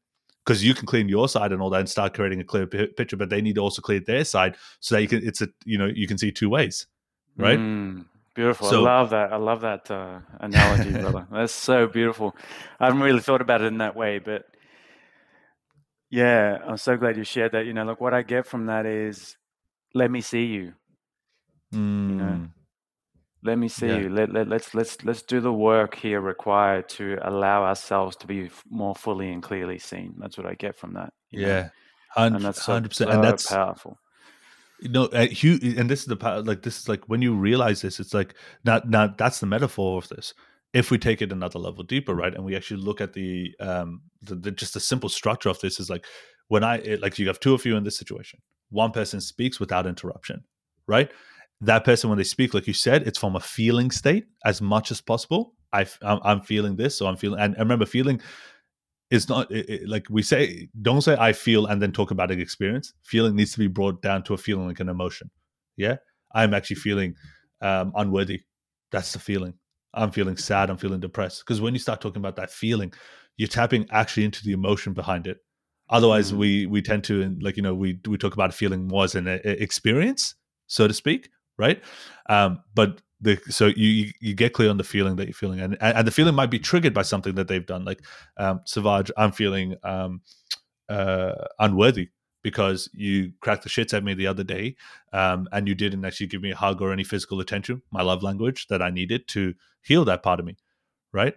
because 0.47 0.63
you 0.63 0.73
can 0.73 0.85
clean 0.85 1.09
your 1.09 1.27
side 1.27 1.51
and 1.51 1.61
all 1.61 1.69
that 1.69 1.81
and 1.81 1.89
start 1.89 2.13
creating 2.13 2.39
a 2.39 2.43
clear 2.43 2.65
p- 2.65 2.87
picture, 2.87 3.17
but 3.17 3.29
they 3.29 3.41
need 3.41 3.55
to 3.55 3.61
also 3.61 3.81
clear 3.81 3.99
their 3.99 4.23
side 4.23 4.55
so 4.79 4.95
that 4.95 5.01
you 5.01 5.07
can. 5.09 5.27
It's 5.27 5.41
a 5.41 5.49
you 5.65 5.77
know 5.77 5.87
you 5.87 6.07
can 6.07 6.17
see 6.17 6.31
two 6.31 6.49
ways, 6.49 6.87
right? 7.35 7.59
Mm. 7.59 8.05
Beautiful. 8.33 8.69
So, 8.69 8.81
I 8.81 8.83
love 8.83 9.09
that. 9.09 9.33
I 9.33 9.35
love 9.37 9.61
that 9.61 9.91
uh, 9.91 10.19
analogy, 10.39 10.91
brother. 11.01 11.27
That's 11.31 11.53
so 11.53 11.87
beautiful. 11.87 12.35
I 12.79 12.85
haven't 12.85 13.01
really 13.01 13.19
thought 13.19 13.41
about 13.41 13.61
it 13.61 13.65
in 13.65 13.79
that 13.79 13.95
way, 13.95 14.19
but 14.19 14.45
yeah, 16.09 16.59
I'm 16.65 16.77
so 16.77 16.95
glad 16.95 17.17
you 17.17 17.23
shared 17.23 17.51
that. 17.51 17.65
You 17.65 17.73
know, 17.73 17.83
look, 17.83 17.99
what 17.99 18.13
I 18.13 18.21
get 18.21 18.45
from 18.45 18.67
that 18.67 18.85
is, 18.85 19.35
let 19.93 20.09
me 20.09 20.21
see 20.21 20.45
you. 20.45 20.73
Mm. 21.73 22.09
You 22.09 22.15
know, 22.15 22.23
mm. 22.23 22.49
Let 23.47 23.57
me 23.57 23.67
see 23.67 23.87
yeah. 23.87 24.07
Let, 24.09 24.31
let 24.31 24.47
let's 24.47 24.75
let's 24.75 25.03
let's 25.03 25.21
do 25.23 25.39
the 25.39 25.51
work 25.51 25.95
here 25.95 26.21
required 26.21 26.87
to 26.89 27.17
allow 27.21 27.63
ourselves 27.63 28.15
to 28.17 28.27
be 28.27 28.49
more 28.69 28.95
fully 28.95 29.31
and 29.31 29.41
clearly 29.41 29.79
seen. 29.79 30.13
That's 30.17 30.37
what 30.37 30.45
I 30.45 30.53
get 30.53 30.75
from 30.75 30.93
that. 30.93 31.13
Yeah, 31.31 31.69
and 32.15 32.43
that's 32.43 32.65
hundred 32.65 32.89
percent, 32.89 33.11
and 33.11 33.23
that's 33.23 33.49
powerful. 33.51 33.97
You 34.79 34.89
know, 34.89 35.05
uh, 35.05 35.25
and 35.25 35.89
this 35.89 36.01
is 36.01 36.05
the 36.05 36.15
power, 36.15 36.43
like 36.43 36.61
this 36.61 36.77
is 36.77 36.87
like 36.87 37.03
when 37.07 37.23
you 37.23 37.33
realize 37.33 37.81
this, 37.81 37.99
it's 37.99 38.13
like 38.13 38.35
not 38.63 38.87
not 38.87 39.17
that's 39.17 39.39
the 39.39 39.47
metaphor 39.47 39.97
of 39.97 40.07
this 40.09 40.33
if 40.73 40.91
we 40.91 40.97
take 40.97 41.21
it 41.21 41.31
another 41.31 41.59
level 41.59 41.83
deeper 41.83 42.13
right 42.13 42.35
and 42.35 42.43
we 42.43 42.55
actually 42.55 42.81
look 42.81 43.01
at 43.01 43.13
the 43.13 43.53
um 43.59 44.01
the, 44.21 44.35
the 44.35 44.51
just 44.51 44.73
the 44.73 44.79
simple 44.79 45.09
structure 45.09 45.49
of 45.49 45.59
this 45.59 45.79
is 45.79 45.89
like 45.89 46.05
when 46.47 46.63
i 46.63 46.77
it, 46.77 47.01
like 47.01 47.17
you 47.17 47.27
have 47.27 47.39
two 47.39 47.53
of 47.53 47.65
you 47.65 47.75
in 47.75 47.83
this 47.83 47.97
situation 47.97 48.39
one 48.69 48.91
person 48.91 49.21
speaks 49.21 49.59
without 49.59 49.87
interruption 49.87 50.43
right 50.87 51.11
that 51.61 51.83
person 51.83 52.09
when 52.09 52.17
they 52.17 52.23
speak 52.23 52.53
like 52.53 52.67
you 52.67 52.73
said 52.73 53.07
it's 53.07 53.17
from 53.17 53.35
a 53.35 53.39
feeling 53.39 53.91
state 53.91 54.25
as 54.45 54.61
much 54.61 54.91
as 54.91 55.01
possible. 55.01 55.53
I, 55.73 55.85
I'm, 56.01 56.19
I'm 56.23 56.41
feeling 56.41 56.77
this 56.77 56.97
so 56.97 57.07
i'm 57.07 57.17
feeling 57.17 57.39
and 57.39 57.55
I 57.57 57.59
remember 57.59 57.85
feeling 57.85 58.21
is 59.09 59.29
not 59.29 59.51
it, 59.51 59.69
it, 59.69 59.89
like 59.89 60.07
we 60.09 60.21
say 60.21 60.69
don't 60.81 61.01
say 61.01 61.15
i 61.19 61.33
feel 61.33 61.65
and 61.65 61.81
then 61.81 61.91
talk 61.91 62.11
about 62.11 62.31
an 62.31 62.39
experience. 62.41 62.93
Feeling 63.03 63.35
needs 63.35 63.53
to 63.53 63.59
be 63.59 63.67
brought 63.67 64.01
down 64.01 64.23
to 64.23 64.33
a 64.33 64.37
feeling 64.37 64.67
like 64.67 64.79
an 64.79 64.89
emotion. 64.89 65.29
Yeah? 65.77 65.97
I'm 66.33 66.53
actually 66.53 66.77
feeling 66.77 67.15
um 67.61 67.91
unworthy. 67.95 68.41
That's 68.91 69.13
the 69.13 69.19
feeling. 69.19 69.53
I'm 69.93 70.11
feeling 70.11 70.37
sad, 70.37 70.69
I'm 70.69 70.77
feeling 70.77 70.99
depressed. 70.99 71.43
Because 71.45 71.61
when 71.61 71.73
you 71.73 71.79
start 71.79 72.01
talking 72.01 72.21
about 72.21 72.35
that 72.35 72.51
feeling, 72.51 72.93
you're 73.37 73.47
tapping 73.47 73.87
actually 73.91 74.25
into 74.25 74.43
the 74.43 74.51
emotion 74.51 74.93
behind 74.93 75.27
it. 75.27 75.37
Otherwise, 75.89 76.31
mm. 76.31 76.37
we 76.37 76.65
we 76.65 76.81
tend 76.81 77.03
to 77.05 77.35
like 77.41 77.57
you 77.57 77.63
know 77.63 77.73
we 77.73 77.99
we 78.07 78.17
talk 78.17 78.33
about 78.33 78.53
feeling 78.53 78.87
more 78.87 79.05
as 79.05 79.15
an 79.15 79.27
experience, 79.43 80.35
so 80.67 80.87
to 80.87 80.93
speak, 80.93 81.29
right? 81.57 81.81
Um, 82.29 82.59
but 82.75 83.01
the 83.21 83.39
so 83.49 83.67
you 83.67 84.11
you 84.19 84.33
get 84.35 84.53
clear 84.53 84.69
on 84.69 84.77
the 84.77 84.83
feeling 84.83 85.15
that 85.15 85.25
you're 85.25 85.33
feeling, 85.33 85.59
and 85.59 85.77
and 85.81 86.07
the 86.07 86.11
feeling 86.11 86.35
might 86.35 86.51
be 86.51 86.59
triggered 86.59 86.93
by 86.93 87.01
something 87.01 87.35
that 87.35 87.47
they've 87.47 87.65
done. 87.65 87.83
Like 87.85 88.01
um, 88.37 88.61
Savage, 88.65 89.11
I'm 89.17 89.31
feeling 89.31 89.75
um, 89.83 90.21
uh, 90.89 91.33
unworthy 91.59 92.09
because 92.43 92.89
you 92.93 93.33
cracked 93.41 93.63
the 93.63 93.69
shits 93.69 93.93
at 93.93 94.03
me 94.03 94.13
the 94.13 94.27
other 94.27 94.43
day 94.43 94.75
um, 95.11 95.49
and 95.51 95.67
you 95.67 95.75
didn't 95.75 96.05
actually 96.05 96.27
give 96.27 96.41
me 96.41 96.51
a 96.51 96.55
hug 96.55 96.81
or 96.81 96.93
any 96.93 97.03
physical 97.03 97.41
attention, 97.41 97.81
my 97.91 98.01
love 98.01 98.23
language 98.23 98.67
that 98.67 98.81
I 98.81 98.89
needed 98.89 99.27
to 99.29 99.53
heal 99.81 100.05
that 100.05 100.23
part 100.23 100.39
of 100.39 100.45
me. 100.45 100.55
Right. 101.11 101.35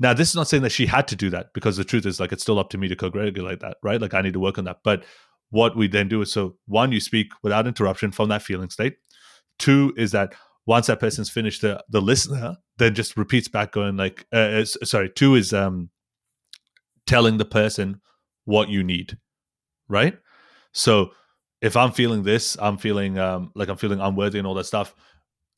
Now, 0.00 0.14
this 0.14 0.30
is 0.30 0.34
not 0.34 0.48
saying 0.48 0.62
that 0.62 0.72
she 0.72 0.86
had 0.86 1.06
to 1.08 1.14
do 1.14 1.30
that 1.30 1.52
because 1.52 1.76
the 1.76 1.84
truth 1.84 2.06
is, 2.06 2.18
like, 2.18 2.32
it's 2.32 2.42
still 2.42 2.58
up 2.58 2.70
to 2.70 2.78
me 2.78 2.88
to 2.88 2.96
co 2.96 3.10
regulate 3.10 3.60
that. 3.60 3.76
Right. 3.82 4.00
Like, 4.00 4.14
I 4.14 4.22
need 4.22 4.32
to 4.32 4.40
work 4.40 4.56
on 4.56 4.64
that. 4.64 4.78
But 4.82 5.04
what 5.50 5.76
we 5.76 5.86
then 5.88 6.08
do 6.08 6.22
is 6.22 6.32
so 6.32 6.56
one, 6.66 6.90
you 6.90 7.00
speak 7.00 7.32
without 7.42 7.66
interruption 7.66 8.10
from 8.10 8.30
that 8.30 8.42
feeling 8.42 8.70
state. 8.70 8.96
Two 9.60 9.94
is 9.96 10.10
that 10.10 10.34
once 10.66 10.88
that 10.88 10.98
person's 10.98 11.30
finished, 11.30 11.62
the, 11.62 11.82
the 11.88 12.02
listener 12.02 12.56
then 12.78 12.94
just 12.94 13.16
repeats 13.16 13.46
back, 13.46 13.72
going, 13.72 13.96
like, 13.96 14.26
uh, 14.32 14.64
sorry, 14.64 15.08
two 15.08 15.36
is 15.36 15.52
um, 15.52 15.90
telling 17.06 17.38
the 17.38 17.44
person 17.44 18.00
what 18.44 18.68
you 18.68 18.82
need. 18.82 19.18
Right 19.88 20.18
so 20.72 21.12
if 21.60 21.76
I'm 21.76 21.92
feeling 21.92 22.22
this, 22.22 22.56
I'm 22.60 22.78
feeling 22.78 23.18
um, 23.18 23.52
like 23.54 23.68
I'm 23.68 23.76
feeling 23.76 24.00
unworthy 24.00 24.38
and 24.38 24.46
all 24.46 24.54
that 24.54 24.64
stuff. 24.64 24.94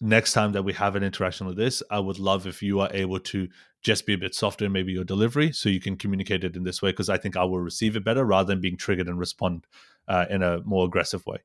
Next 0.01 0.33
time 0.33 0.53
that 0.53 0.65
we 0.65 0.73
have 0.73 0.97
an 0.97 1.05
interaction 1.05 1.47
with 1.47 1.57
this, 1.57 1.83
I 1.89 2.01
would 2.01 2.19
love 2.19 2.47
if 2.47 2.61
you 2.61 2.81
are 2.81 2.91
able 2.93 3.21
to 3.21 3.49
just 3.83 4.05
be 4.05 4.15
a 4.15 4.19
bit 4.19 4.35
softer 4.35 4.65
in 4.65 4.73
maybe 4.73 4.93
your 4.93 5.05
delivery 5.05 5.53
so 5.53 5.69
you 5.69 5.81
can 5.81 5.97
communicate 5.97 6.43
it 6.43 6.57
in 6.57 6.65
this 6.65 6.83
way 6.83 6.91
because 6.91 7.09
I 7.09 7.19
think 7.19 7.37
I 7.37 7.45
will 7.45 7.61
receive 7.61 7.95
it 7.95 8.05
better 8.05 8.25
rather 8.25 8.49
than 8.49 8.61
being 8.61 8.77
triggered 8.77 9.07
and 9.09 9.19
respond 9.19 9.65
uh, 10.09 10.27
in 10.29 10.43
a 10.43 10.61
more 10.65 10.87
aggressive 10.87 11.25
way. 11.27 11.39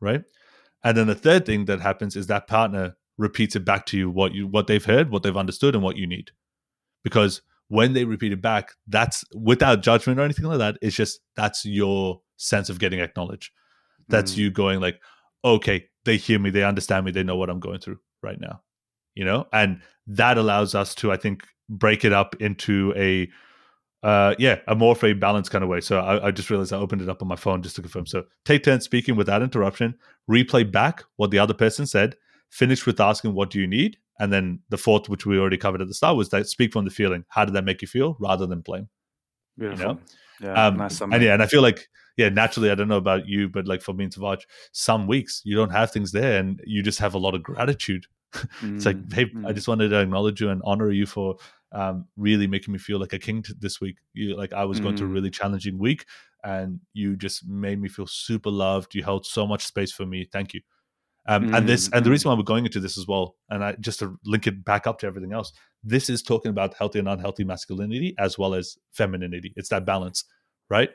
Right. 0.00 0.24
And 0.82 0.96
then 0.96 1.06
the 1.06 1.14
third 1.14 1.46
thing 1.46 1.66
that 1.66 1.80
happens 1.80 2.16
is 2.16 2.26
that 2.28 2.46
partner 2.46 2.96
repeats 3.18 3.54
it 3.54 3.64
back 3.64 3.84
to 3.86 3.98
you 3.98 4.10
what 4.10 4.32
you 4.32 4.46
what 4.46 4.66
they've 4.66 4.84
heard, 4.84 5.10
what 5.10 5.22
they've 5.22 5.36
understood, 5.36 5.74
and 5.74 5.84
what 5.84 5.96
you 5.96 6.06
need. 6.06 6.30
Because 7.04 7.42
when 7.68 7.92
they 7.92 8.04
repeat 8.04 8.32
it 8.32 8.42
back, 8.42 8.72
that's 8.88 9.24
without 9.34 9.82
judgment 9.82 10.18
or 10.18 10.22
anything 10.22 10.46
like 10.46 10.58
that. 10.58 10.76
It's 10.82 10.96
just 10.96 11.20
that's 11.36 11.64
your 11.64 12.20
sense 12.36 12.68
of 12.68 12.78
getting 12.78 13.00
acknowledged. 13.00 13.52
That's 14.08 14.34
mm. 14.34 14.38
you 14.38 14.50
going 14.50 14.80
like, 14.80 15.00
okay, 15.44 15.86
they 16.04 16.16
hear 16.16 16.38
me, 16.38 16.50
they 16.50 16.64
understand 16.64 17.06
me, 17.06 17.12
they 17.12 17.22
know 17.22 17.36
what 17.36 17.50
I'm 17.50 17.60
going 17.60 17.80
through 17.80 17.98
right 18.22 18.40
now. 18.40 18.62
You 19.14 19.24
know, 19.24 19.46
and 19.52 19.82
that 20.06 20.38
allows 20.38 20.74
us 20.74 20.94
to, 20.96 21.12
I 21.12 21.16
think, 21.16 21.44
break 21.68 22.04
it 22.04 22.12
up 22.12 22.34
into 22.40 22.92
a 22.96 23.28
uh 24.02 24.34
yeah 24.38 24.58
a 24.66 24.74
more 24.74 24.92
of 24.92 25.04
a 25.04 25.12
balanced 25.12 25.50
kind 25.50 25.62
of 25.62 25.68
way 25.68 25.80
so 25.80 26.00
I, 26.00 26.28
I, 26.28 26.30
just 26.30 26.48
realized 26.48 26.72
i 26.72 26.78
opened 26.78 27.02
it 27.02 27.08
up 27.08 27.20
on 27.20 27.28
my 27.28 27.36
phone 27.36 27.62
just 27.62 27.76
to 27.76 27.82
confirm 27.82 28.06
so 28.06 28.24
take 28.46 28.64
turns 28.64 28.84
speaking 28.84 29.14
without 29.14 29.42
interruption 29.42 29.94
replay 30.30 30.70
back 30.70 31.04
what 31.16 31.30
the 31.30 31.38
other 31.38 31.54
person 31.54 31.86
said 31.86 32.16
finish 32.50 32.86
with 32.86 33.00
asking 33.00 33.34
what 33.34 33.50
do 33.50 33.58
you 33.58 33.66
need 33.66 33.96
and 34.18 34.32
then 34.32 34.60
the 34.68 34.76
fourth 34.76 35.08
which 35.08 35.26
we 35.26 35.38
already 35.38 35.56
covered 35.56 35.80
at 35.80 35.88
the 35.88 35.94
start 35.94 36.16
was 36.16 36.28
that 36.28 36.46
speak 36.46 36.72
from 36.72 36.84
the 36.84 36.90
feeling 36.90 37.24
how 37.28 37.44
did 37.44 37.54
that 37.54 37.64
make 37.64 37.82
you 37.82 37.88
feel 37.88 38.16
rather 38.20 38.46
than 38.46 38.60
blame 38.60 38.88
Beautiful. 39.58 39.80
you 39.80 39.92
know 39.92 40.00
yeah 40.40 40.66
um, 40.66 40.76
nice 40.76 41.00
and 41.00 41.22
yeah 41.22 41.34
and 41.34 41.42
i 41.42 41.46
feel 41.46 41.62
like 41.62 41.88
yeah 42.16 42.28
naturally 42.28 42.70
i 42.70 42.74
don't 42.74 42.88
know 42.88 42.96
about 42.96 43.26
you 43.26 43.48
but 43.48 43.66
like 43.66 43.82
for 43.82 43.92
me 43.92 44.04
and 44.04 44.14
Savaj, 44.14 44.42
some 44.72 45.06
weeks 45.06 45.42
you 45.44 45.56
don't 45.56 45.70
have 45.70 45.90
things 45.90 46.12
there 46.12 46.38
and 46.38 46.60
you 46.64 46.82
just 46.82 46.98
have 46.98 47.14
a 47.14 47.18
lot 47.18 47.34
of 47.34 47.42
gratitude 47.42 48.06
it's 48.62 48.86
like 48.86 48.96
hey 49.12 49.24
mm-hmm. 49.24 49.46
i 49.46 49.50
mm. 49.50 49.54
just 49.54 49.68
wanted 49.68 49.88
to 49.88 50.00
acknowledge 50.00 50.40
you 50.40 50.50
and 50.50 50.62
honor 50.64 50.90
you 50.90 51.06
for 51.06 51.36
um, 51.72 52.06
really 52.16 52.46
making 52.46 52.72
me 52.72 52.78
feel 52.78 52.98
like 52.98 53.12
a 53.12 53.18
king 53.18 53.42
t- 53.42 53.54
this 53.58 53.80
week. 53.80 53.96
You 54.12 54.36
like 54.36 54.52
I 54.52 54.64
was 54.64 54.78
mm-hmm. 54.78 54.84
going 54.84 54.96
through 54.96 55.08
a 55.08 55.10
mm. 55.10 55.14
really 55.14 55.30
challenging 55.30 55.78
week, 55.78 56.04
and 56.44 56.80
you 56.92 57.16
just 57.16 57.46
made 57.46 57.80
me 57.80 57.88
feel 57.88 58.06
super 58.06 58.50
loved. 58.50 58.94
You 58.94 59.02
held 59.02 59.26
so 59.26 59.46
much 59.46 59.64
space 59.64 59.92
for 59.92 60.06
me. 60.06 60.28
Thank 60.32 60.54
you. 60.54 60.60
Um, 61.26 61.44
mm-hmm. 61.44 61.54
And 61.54 61.68
this, 61.68 61.86
and 61.86 61.92
the 61.92 61.98
mm-hmm. 62.00 62.10
reason 62.10 62.28
why 62.30 62.36
we're 62.36 62.42
going 62.42 62.64
into 62.64 62.80
this 62.80 62.98
as 62.98 63.06
well, 63.06 63.36
and 63.50 63.62
I 63.62 63.72
just 63.80 63.98
to 64.00 64.18
link 64.24 64.46
it 64.46 64.64
back 64.64 64.86
up 64.86 64.98
to 65.00 65.06
everything 65.06 65.32
else, 65.32 65.52
this 65.84 66.10
is 66.10 66.22
talking 66.22 66.50
about 66.50 66.74
healthy 66.74 66.98
and 66.98 67.08
unhealthy 67.08 67.44
masculinity 67.44 68.14
as 68.18 68.38
well 68.38 68.54
as 68.54 68.78
femininity. 68.92 69.52
It's 69.56 69.68
that 69.68 69.84
balance, 69.84 70.24
right? 70.70 70.90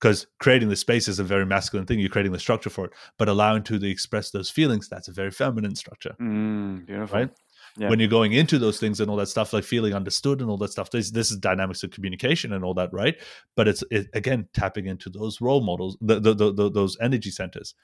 Because 0.00 0.26
creating 0.38 0.68
the 0.68 0.76
space 0.76 1.08
is 1.08 1.18
a 1.18 1.24
very 1.24 1.46
masculine 1.46 1.86
thing. 1.86 1.98
You're 1.98 2.08
creating 2.08 2.32
the 2.32 2.38
structure 2.38 2.70
for 2.70 2.84
it, 2.84 2.92
but 3.18 3.28
allowing 3.28 3.64
to 3.64 3.84
express 3.84 4.30
those 4.30 4.50
feelings, 4.50 4.88
that's 4.88 5.08
a 5.08 5.12
very 5.12 5.30
feminine 5.30 5.74
structure. 5.74 6.14
Mm, 6.20 6.86
beautiful. 6.86 7.18
Right? 7.18 7.30
Yeah. 7.78 7.88
when 7.88 7.98
you're 7.98 8.08
going 8.08 8.32
into 8.32 8.58
those 8.58 8.78
things 8.78 9.00
and 9.00 9.10
all 9.10 9.16
that 9.16 9.28
stuff, 9.28 9.52
like 9.52 9.64
feeling 9.64 9.94
understood 9.94 10.40
and 10.40 10.50
all 10.50 10.56
that 10.58 10.70
stuff. 10.70 10.90
This 10.90 11.10
this 11.10 11.30
is 11.30 11.38
dynamics 11.38 11.82
of 11.82 11.90
communication 11.90 12.52
and 12.52 12.64
all 12.64 12.74
that, 12.74 12.92
right? 12.92 13.16
But 13.54 13.68
it's 13.68 13.84
it, 13.90 14.08
again 14.14 14.48
tapping 14.52 14.86
into 14.86 15.08
those 15.10 15.40
role 15.40 15.60
models, 15.60 15.96
the, 16.00 16.20
the, 16.20 16.34
the, 16.34 16.52
the, 16.52 16.70
those 16.70 16.96
energy 17.00 17.30
centers, 17.30 17.74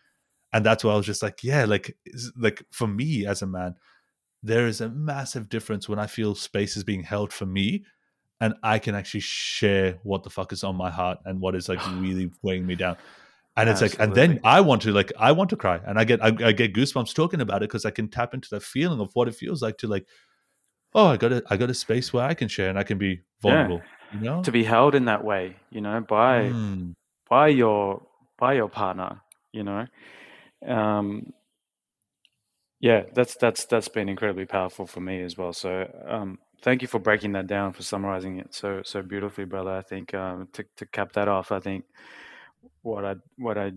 and 0.53 0.65
that's 0.65 0.85
why 0.85 0.93
I 0.93 0.97
was 0.97 1.07
just 1.07 1.23
like, 1.23 1.43
yeah, 1.43 1.65
like 1.65 1.97
like 2.37 2.63
for 2.71 2.87
me 2.87 3.27
as 3.27 3.43
a 3.43 3.47
man, 3.47 3.77
there 4.43 4.67
is 4.67 4.81
a 4.81 4.91
massive 4.91 5.49
difference 5.49 5.89
when 5.89 5.99
I 5.99 6.07
feel 6.07 6.35
space 6.35 6.77
is 6.77 6.85
being 6.85 7.03
held 7.03 7.33
for 7.33 7.47
me. 7.47 7.85
And 8.41 8.55
I 8.63 8.81
can 8.81 8.95
actually 8.95 9.21
share 9.21 9.99
what 10.03 10.25
the 10.25 10.29
fuck 10.29 10.53
is 10.53 10.65
on 10.65 10.77
my 10.77 10.91
heart 10.91 11.19
and 11.25 11.41
what 11.41 11.55
is 11.55 11.69
like 11.69 11.81
really 11.95 12.31
weighing 12.43 12.67
me 12.67 12.75
down 12.75 12.97
and 13.57 13.69
it's 13.69 13.83
Absolutely. 13.83 13.99
like 13.99 14.09
and 14.09 14.17
then 14.17 14.41
i 14.45 14.61
want 14.61 14.83
to 14.83 14.93
like 14.93 15.13
i 15.19 15.31
want 15.31 15.51
to 15.51 15.57
cry 15.57 15.81
and 15.87 15.99
i 15.99 16.05
get 16.05 16.23
i, 16.23 16.29
I 16.29 16.53
get 16.53 16.75
goosebumps 16.75 17.15
talking 17.15 17.41
about 17.41 17.63
it 17.63 17.69
because 17.69 17.85
i 17.85 17.91
can 17.91 18.09
tap 18.09 18.35
into 18.35 18.49
that 18.51 18.63
feeling 18.63 19.01
of 19.01 19.11
what 19.15 19.29
it 19.29 19.35
feels 19.35 19.63
like 19.63 19.79
to 19.79 19.87
like 19.87 20.07
oh 20.95 21.07
i 21.07 21.17
got 21.17 21.33
a 21.33 21.43
i 21.51 21.57
got 21.57 21.71
a 21.71 21.75
space 21.75 22.13
where 22.13 22.25
i 22.25 22.35
can 22.35 22.49
share 22.49 22.69
and 22.69 22.79
i 22.79 22.83
can 22.83 22.99
be 22.99 23.21
vulnerable 23.41 23.81
yeah. 24.13 24.19
you 24.19 24.25
know 24.25 24.43
to 24.43 24.53
be 24.53 24.65
held 24.65 24.95
in 24.95 25.05
that 25.05 25.25
way 25.25 25.57
you 25.71 25.81
know 25.81 26.01
by 26.01 26.45
mm. 26.45 26.95
by 27.29 27.49
your 27.49 28.03
by 28.39 28.55
your 28.55 28.69
partner 28.69 29.21
you 29.53 29.63
know 29.63 29.87
um 30.67 31.33
yeah 32.81 33.03
that's 33.15 33.37
that's 33.37 33.67
that's 33.67 33.89
been 33.89 34.09
incredibly 34.09 34.47
powerful 34.47 34.87
for 34.87 35.01
me 35.01 35.23
as 35.23 35.39
well 35.39 35.53
so 35.53 35.89
um 36.07 36.39
thank 36.63 36.83
you 36.83 36.89
for 36.89 36.99
breaking 36.99 37.33
that 37.33 37.47
down 37.47 37.73
for 37.73 37.83
summarizing 37.83 38.39
it 38.39 38.53
so 38.53 38.83
so 38.85 39.03
beautifully 39.03 39.45
brother 39.45 39.71
i 39.71 39.83
think 39.83 40.13
um 40.15 40.49
to, 40.53 40.65
to 40.77 40.87
cap 40.87 41.13
that 41.13 41.29
off 41.29 41.53
i 41.53 41.61
think 41.61 41.85
what 42.85 43.05
I 43.05 43.15
what 43.37 43.59
I 43.59 43.73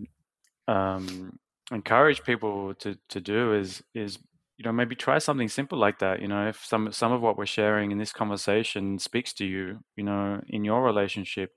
um, 0.68 1.38
encourage 1.72 2.22
people 2.22 2.74
to 2.74 2.96
to 3.08 3.20
do 3.20 3.54
is 3.54 3.82
is 3.94 4.18
you 4.56 4.64
know 4.64 4.72
maybe 4.72 4.94
try 4.94 5.18
something 5.18 5.48
simple 5.48 5.78
like 5.78 5.98
that. 5.98 6.20
You 6.20 6.28
know, 6.28 6.48
if 6.48 6.64
some 6.64 6.92
some 6.92 7.12
of 7.12 7.20
what 7.20 7.36
we're 7.36 7.46
sharing 7.46 7.90
in 7.90 7.98
this 7.98 8.12
conversation 8.12 8.98
speaks 8.98 9.32
to 9.34 9.44
you, 9.44 9.80
you 9.96 10.04
know, 10.04 10.40
in 10.48 10.64
your 10.64 10.82
relationship, 10.82 11.52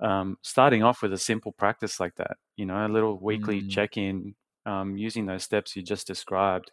um, 0.00 0.38
starting 0.42 0.82
off 0.82 1.02
with 1.02 1.12
a 1.12 1.18
simple 1.18 1.52
practice 1.52 2.00
like 2.00 2.14
that. 2.16 2.36
You 2.56 2.66
know, 2.66 2.86
a 2.86 2.88
little 2.88 3.18
weekly 3.18 3.62
mm. 3.62 3.70
check 3.70 3.96
in 3.96 4.34
um, 4.66 4.96
using 4.96 5.26
those 5.26 5.42
steps 5.42 5.76
you 5.76 5.82
just 5.82 6.06
described. 6.06 6.70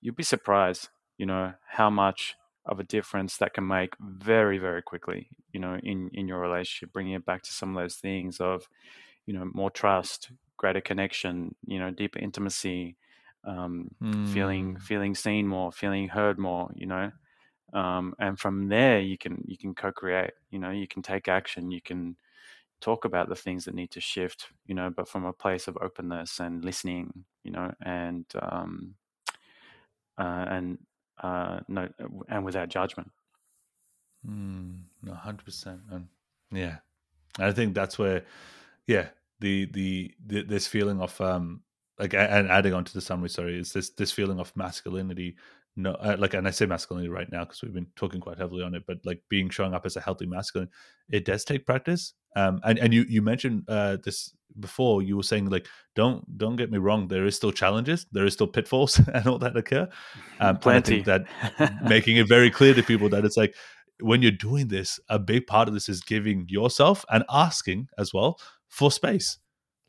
You'd 0.00 0.16
be 0.16 0.22
surprised, 0.22 0.88
you 1.18 1.26
know, 1.26 1.52
how 1.66 1.90
much 1.90 2.36
of 2.66 2.78
a 2.78 2.84
difference 2.84 3.36
that 3.38 3.54
can 3.54 3.66
make 3.66 3.94
very 3.98 4.58
very 4.58 4.82
quickly 4.82 5.28
you 5.52 5.58
know 5.58 5.78
in 5.82 6.10
in 6.12 6.28
your 6.28 6.38
relationship 6.38 6.92
bringing 6.92 7.14
it 7.14 7.24
back 7.24 7.42
to 7.42 7.52
some 7.52 7.74
of 7.74 7.82
those 7.82 7.96
things 7.96 8.38
of 8.38 8.68
you 9.26 9.34
know 9.34 9.48
more 9.52 9.70
trust 9.70 10.30
greater 10.56 10.80
connection 10.80 11.54
you 11.66 11.78
know 11.78 11.90
deeper 11.90 12.18
intimacy 12.18 12.96
um, 13.44 13.88
mm. 14.02 14.28
feeling 14.32 14.76
feeling 14.78 15.14
seen 15.14 15.46
more 15.46 15.72
feeling 15.72 16.08
heard 16.08 16.38
more 16.38 16.70
you 16.74 16.86
know 16.86 17.10
um, 17.72 18.14
and 18.18 18.38
from 18.38 18.68
there 18.68 19.00
you 19.00 19.16
can 19.16 19.42
you 19.46 19.56
can 19.56 19.74
co-create 19.74 20.32
you 20.50 20.58
know 20.58 20.70
you 20.70 20.86
can 20.86 21.02
take 21.02 21.28
action 21.28 21.70
you 21.70 21.80
can 21.80 22.16
talk 22.80 23.04
about 23.04 23.28
the 23.28 23.36
things 23.36 23.64
that 23.64 23.74
need 23.74 23.90
to 23.90 24.00
shift 24.00 24.48
you 24.66 24.74
know 24.74 24.90
but 24.90 25.08
from 25.08 25.24
a 25.24 25.32
place 25.32 25.68
of 25.68 25.78
openness 25.80 26.40
and 26.40 26.64
listening 26.64 27.24
you 27.44 27.50
know 27.50 27.72
and 27.82 28.26
um, 28.40 28.94
uh, 30.20 30.44
and 30.48 30.78
uh, 31.22 31.60
no 31.68 31.88
and 32.28 32.44
without 32.44 32.68
judgment. 32.68 33.10
Mm, 34.28 34.82
100% 35.06 35.80
and 35.90 36.08
yeah. 36.52 36.76
I 37.38 37.52
think 37.52 37.74
that's 37.74 37.98
where 37.98 38.24
yeah 38.86 39.08
the, 39.40 39.66
the 39.72 40.12
the 40.26 40.42
this 40.42 40.66
feeling 40.66 41.00
of 41.00 41.18
um 41.20 41.62
like 41.98 42.14
and 42.14 42.50
adding 42.50 42.74
on 42.74 42.84
to 42.84 42.92
the 42.92 43.00
summary 43.00 43.28
sorry 43.28 43.58
is 43.58 43.72
this 43.72 43.90
this 43.90 44.12
feeling 44.12 44.40
of 44.40 44.54
masculinity 44.56 45.36
no 45.76 45.92
uh, 45.92 46.16
like 46.18 46.34
and 46.34 46.48
i 46.48 46.50
say 46.50 46.66
masculinity 46.66 47.08
right 47.08 47.30
now 47.30 47.44
because 47.44 47.62
we've 47.62 47.74
been 47.74 47.86
talking 47.96 48.20
quite 48.20 48.38
heavily 48.38 48.62
on 48.62 48.74
it 48.74 48.82
but 48.86 48.98
like 49.04 49.22
being 49.28 49.48
showing 49.48 49.74
up 49.74 49.86
as 49.86 49.96
a 49.96 50.00
healthy 50.00 50.26
masculine 50.26 50.68
it 51.10 51.24
does 51.24 51.44
take 51.44 51.66
practice. 51.66 52.14
Um 52.36 52.60
and 52.64 52.78
and 52.78 52.94
you 52.94 53.04
you 53.08 53.22
mentioned 53.22 53.64
uh 53.68 53.96
this 54.04 54.32
before 54.58 55.02
you 55.02 55.16
were 55.16 55.22
saying 55.22 55.48
like 55.48 55.66
don't 55.94 56.24
don't 56.38 56.56
get 56.56 56.70
me 56.70 56.78
wrong 56.78 57.08
there 57.08 57.24
is 57.24 57.36
still 57.36 57.52
challenges 57.52 58.06
there 58.12 58.24
is 58.24 58.32
still 58.32 58.46
pitfalls 58.46 59.00
and 59.14 59.26
all 59.26 59.38
that 59.38 59.56
occur. 59.56 59.88
Um 60.38 60.58
plenty. 60.58 61.02
that 61.02 61.26
making 61.84 62.16
it 62.16 62.28
very 62.28 62.50
clear 62.50 62.74
to 62.74 62.82
people 62.82 63.08
that 63.10 63.24
it's 63.24 63.36
like 63.36 63.54
when 64.00 64.22
you're 64.22 64.32
doing 64.32 64.68
this 64.68 64.98
a 65.08 65.18
big 65.18 65.46
part 65.46 65.68
of 65.68 65.74
this 65.74 65.88
is 65.88 66.00
giving 66.00 66.46
yourself 66.48 67.04
and 67.10 67.24
asking 67.30 67.88
as 67.98 68.14
well 68.14 68.38
for 68.70 68.90
space. 68.90 69.38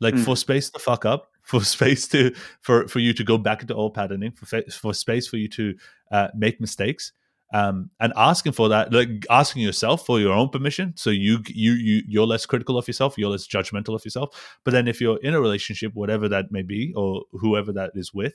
Like 0.00 0.14
mm. 0.14 0.24
for 0.24 0.36
space 0.36 0.68
to 0.70 0.78
fuck 0.78 1.06
up 1.06 1.30
for 1.42 1.64
space 1.64 2.06
to 2.08 2.34
for 2.60 2.86
for 2.88 2.98
you 2.98 3.14
to 3.14 3.24
go 3.24 3.38
back 3.38 3.62
into 3.62 3.74
old 3.74 3.94
patterning 3.94 4.32
for 4.32 4.62
for 4.70 4.92
space 4.92 5.26
for 5.26 5.38
you 5.38 5.48
to 5.48 5.74
uh, 6.10 6.28
make 6.36 6.60
mistakes. 6.60 7.12
Um, 7.54 7.90
and 8.00 8.14
asking 8.16 8.52
for 8.52 8.70
that 8.70 8.94
like 8.94 9.26
asking 9.28 9.62
yourself 9.62 10.06
for 10.06 10.18
your 10.18 10.32
own 10.32 10.48
permission 10.48 10.94
so 10.96 11.10
you 11.10 11.40
you 11.48 11.72
you 11.72 12.02
you're 12.08 12.26
less 12.26 12.46
critical 12.46 12.78
of 12.78 12.88
yourself 12.88 13.18
you're 13.18 13.28
less 13.28 13.46
judgmental 13.46 13.94
of 13.94 14.04
yourself. 14.04 14.58
But 14.64 14.70
then 14.72 14.88
if 14.88 15.02
you're 15.02 15.18
in 15.18 15.34
a 15.34 15.40
relationship 15.40 15.92
whatever 15.94 16.30
that 16.30 16.50
may 16.50 16.62
be 16.62 16.94
or 16.96 17.24
whoever 17.32 17.70
that 17.72 17.92
is 17.94 18.14
with 18.14 18.34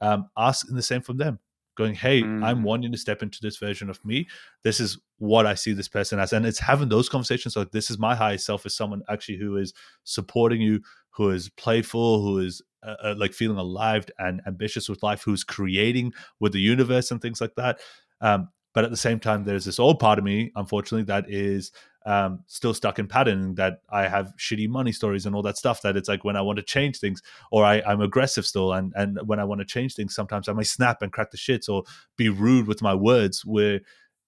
um, 0.00 0.28
asking 0.36 0.74
the 0.74 0.82
same 0.82 1.00
from 1.00 1.18
them 1.18 1.38
going, 1.76 1.94
hey, 1.94 2.22
mm. 2.22 2.44
I'm 2.44 2.62
wanting 2.62 2.92
to 2.92 2.98
step 2.98 3.22
into 3.22 3.38
this 3.40 3.58
version 3.58 3.88
of 3.88 4.04
me. 4.04 4.26
This 4.64 4.80
is 4.80 4.98
what 5.18 5.46
I 5.46 5.54
see 5.54 5.72
this 5.72 5.88
person 5.88 6.18
as. 6.18 6.32
And 6.32 6.44
it's 6.44 6.58
having 6.58 6.88
those 6.88 7.08
conversations 7.08 7.56
like, 7.56 7.70
this 7.70 7.90
is 7.90 7.98
my 7.98 8.14
highest 8.14 8.46
self, 8.46 8.66
is 8.66 8.76
someone 8.76 9.02
actually 9.08 9.38
who 9.38 9.56
is 9.56 9.72
supporting 10.04 10.60
you, 10.60 10.80
who 11.10 11.30
is 11.30 11.48
playful, 11.50 12.22
who 12.22 12.38
is 12.38 12.62
uh, 12.82 12.96
uh, 13.02 13.14
like 13.16 13.32
feeling 13.32 13.58
alive 13.58 14.06
and 14.18 14.40
ambitious 14.46 14.88
with 14.88 15.02
life, 15.02 15.22
who's 15.22 15.44
creating 15.44 16.12
with 16.40 16.52
the 16.52 16.60
universe 16.60 17.10
and 17.10 17.20
things 17.20 17.40
like 17.40 17.54
that. 17.56 17.78
Um, 18.20 18.48
but 18.74 18.84
at 18.84 18.90
the 18.90 18.96
same 18.96 19.20
time, 19.20 19.44
there's 19.44 19.64
this 19.64 19.78
old 19.78 19.98
part 19.98 20.18
of 20.18 20.24
me, 20.24 20.52
unfortunately, 20.54 21.04
that 21.04 21.30
is 21.30 21.72
um, 22.06 22.44
still 22.46 22.72
stuck 22.72 22.98
in 23.00 23.08
pattern 23.08 23.56
that 23.56 23.80
I 23.90 24.06
have 24.06 24.32
shitty 24.38 24.68
money 24.68 24.92
stories 24.92 25.26
and 25.26 25.34
all 25.34 25.42
that 25.42 25.58
stuff. 25.58 25.82
That 25.82 25.96
it's 25.96 26.08
like 26.08 26.24
when 26.24 26.36
I 26.36 26.40
want 26.40 26.56
to 26.56 26.62
change 26.62 26.98
things, 26.98 27.20
or 27.50 27.64
I, 27.64 27.82
I'm 27.86 28.00
aggressive 28.00 28.46
still, 28.46 28.72
and 28.72 28.92
and 28.96 29.18
when 29.26 29.40
I 29.40 29.44
want 29.44 29.60
to 29.60 29.64
change 29.64 29.94
things, 29.94 30.14
sometimes 30.14 30.48
I 30.48 30.52
might 30.52 30.68
snap 30.68 31.02
and 31.02 31.12
crack 31.12 31.32
the 31.32 31.36
shits 31.36 31.68
or 31.68 31.82
be 32.16 32.28
rude 32.28 32.68
with 32.68 32.80
my 32.80 32.94
words 32.94 33.44
where 33.44 33.80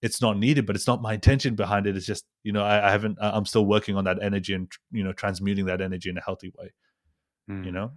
it's 0.03 0.21
not 0.21 0.39
needed, 0.39 0.67
but 0.67 0.77
it's 0.77 0.87
not 0.87 1.03
my 1.03 1.15
intention 1.15 1.55
behind 1.55 1.87
it. 1.87 1.97
It's 1.97 2.07
just 2.07 2.27
you 2.43 2.53
know 2.53 2.65
I, 2.65 2.89
I 2.89 2.91
haven't. 2.91 3.17
I'm 3.21 3.47
still 3.47 3.65
working 3.65 3.97
on 3.97 4.05
that 4.05 4.23
energy 4.23 4.55
and 4.55 4.71
you 4.91 5.05
know 5.05 5.13
transmuting 5.13 5.67
that 5.67 5.81
energy 5.81 6.11
in 6.11 6.19
a 6.19 6.23
healthy 6.23 6.53
way. 6.59 6.73
Mm. 7.49 7.65
You 7.65 7.73
know. 7.73 7.93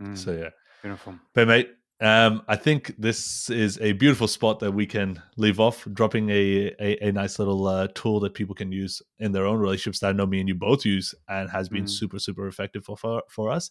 Mm. 0.00 0.16
So 0.16 0.32
yeah, 0.32 0.50
beautiful. 0.82 1.18
But 1.34 1.48
mate, 1.48 1.70
um, 2.00 2.42
I 2.46 2.56
think 2.56 2.94
this 2.98 3.50
is 3.50 3.78
a 3.80 3.92
beautiful 3.92 4.28
spot 4.28 4.60
that 4.60 4.72
we 4.72 4.86
can 4.86 5.20
leave 5.36 5.58
off, 5.58 5.86
dropping 5.92 6.30
a 6.30 6.74
a, 6.80 7.08
a 7.08 7.12
nice 7.12 7.38
little 7.38 7.66
uh, 7.66 7.88
tool 7.94 8.20
that 8.20 8.34
people 8.34 8.54
can 8.54 8.70
use 8.70 9.02
in 9.18 9.32
their 9.32 9.46
own 9.46 9.58
relationships 9.58 10.00
that 10.00 10.08
I 10.08 10.12
know 10.12 10.26
me 10.26 10.40
and 10.40 10.48
you 10.48 10.54
both 10.54 10.84
use 10.84 11.14
and 11.28 11.50
has 11.50 11.68
been 11.68 11.84
mm. 11.84 11.90
super 11.90 12.18
super 12.18 12.46
effective 12.46 12.84
for 12.84 12.96
for, 12.96 13.22
for 13.28 13.50
us. 13.50 13.70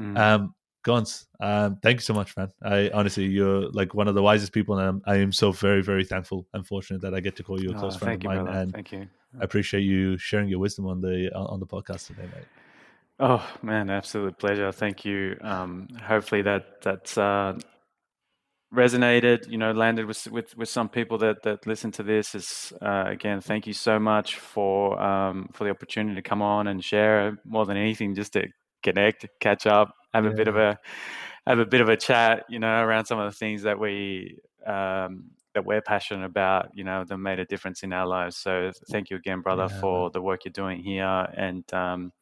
Mm. 0.00 0.18
Um, 0.18 0.54
Gonz, 0.84 1.26
um, 1.40 1.76
thank 1.82 1.98
you 1.98 2.02
so 2.02 2.14
much, 2.14 2.36
man. 2.36 2.48
I 2.62 2.90
honestly, 2.94 3.26
you're 3.26 3.70
like 3.70 3.94
one 3.94 4.08
of 4.08 4.14
the 4.14 4.22
wisest 4.22 4.52
people, 4.52 4.78
and 4.78 4.88
I'm, 4.88 5.02
I 5.06 5.16
am 5.16 5.30
so 5.30 5.52
very, 5.52 5.82
very 5.82 6.04
thankful 6.04 6.46
and 6.54 6.66
fortunate 6.66 7.02
that 7.02 7.14
I 7.14 7.20
get 7.20 7.36
to 7.36 7.42
call 7.42 7.62
you 7.62 7.70
a 7.70 7.74
close 7.74 7.96
oh, 7.96 7.98
friend 7.98 8.22
of 8.22 8.24
mine. 8.24 8.44
Brother. 8.44 8.58
And 8.58 8.72
thank 8.72 8.92
you. 8.92 9.06
I 9.38 9.44
appreciate 9.44 9.82
you 9.82 10.16
sharing 10.16 10.48
your 10.48 10.58
wisdom 10.58 10.86
on 10.86 11.00
the 11.02 11.30
on 11.34 11.60
the 11.60 11.66
podcast 11.66 12.06
today, 12.06 12.22
mate. 12.22 12.46
Oh 13.22 13.46
man, 13.60 13.90
absolute 13.90 14.38
pleasure. 14.38 14.72
Thank 14.72 15.04
you. 15.04 15.36
Um, 15.42 15.88
hopefully 16.02 16.40
that 16.40 16.80
that's 16.82 17.18
uh, 17.18 17.58
resonated. 18.74 19.46
You 19.46 19.58
know, 19.58 19.72
landed 19.72 20.06
with 20.06 20.26
with 20.28 20.56
with 20.56 20.70
some 20.70 20.88
people 20.88 21.18
that 21.18 21.42
that 21.42 21.66
listen 21.66 21.92
to 21.92 22.02
this. 22.02 22.34
Is 22.34 22.72
uh, 22.80 23.04
again, 23.06 23.42
thank 23.42 23.66
you 23.66 23.74
so 23.74 23.98
much 23.98 24.36
for 24.36 24.98
um, 24.98 25.50
for 25.52 25.64
the 25.64 25.70
opportunity 25.70 26.14
to 26.14 26.22
come 26.22 26.40
on 26.40 26.66
and 26.66 26.82
share. 26.82 27.38
More 27.44 27.66
than 27.66 27.76
anything, 27.76 28.14
just 28.14 28.32
to 28.32 28.46
connect, 28.82 29.26
catch 29.38 29.66
up, 29.66 29.94
have 30.14 30.24
yeah. 30.24 30.30
a 30.30 30.34
bit 30.34 30.48
of 30.48 30.56
a 30.56 30.78
have 31.46 31.58
a 31.58 31.66
bit 31.66 31.82
of 31.82 31.90
a 31.90 31.98
chat. 31.98 32.46
You 32.48 32.58
know, 32.58 32.80
around 32.82 33.04
some 33.04 33.18
of 33.18 33.30
the 33.30 33.36
things 33.36 33.64
that 33.64 33.78
we 33.78 34.38
um, 34.66 35.24
that 35.52 35.66
we're 35.66 35.82
passionate 35.82 36.24
about. 36.24 36.70
You 36.72 36.84
know, 36.84 37.04
that 37.04 37.18
made 37.18 37.38
a 37.38 37.44
difference 37.44 37.82
in 37.82 37.92
our 37.92 38.06
lives. 38.06 38.38
So 38.38 38.70
thank 38.90 39.10
you 39.10 39.18
again, 39.18 39.42
brother, 39.42 39.68
yeah. 39.70 39.78
for 39.78 40.08
the 40.08 40.22
work 40.22 40.46
you're 40.46 40.52
doing 40.52 40.82
here 40.82 41.28
and. 41.36 41.70
Um, 41.74 42.12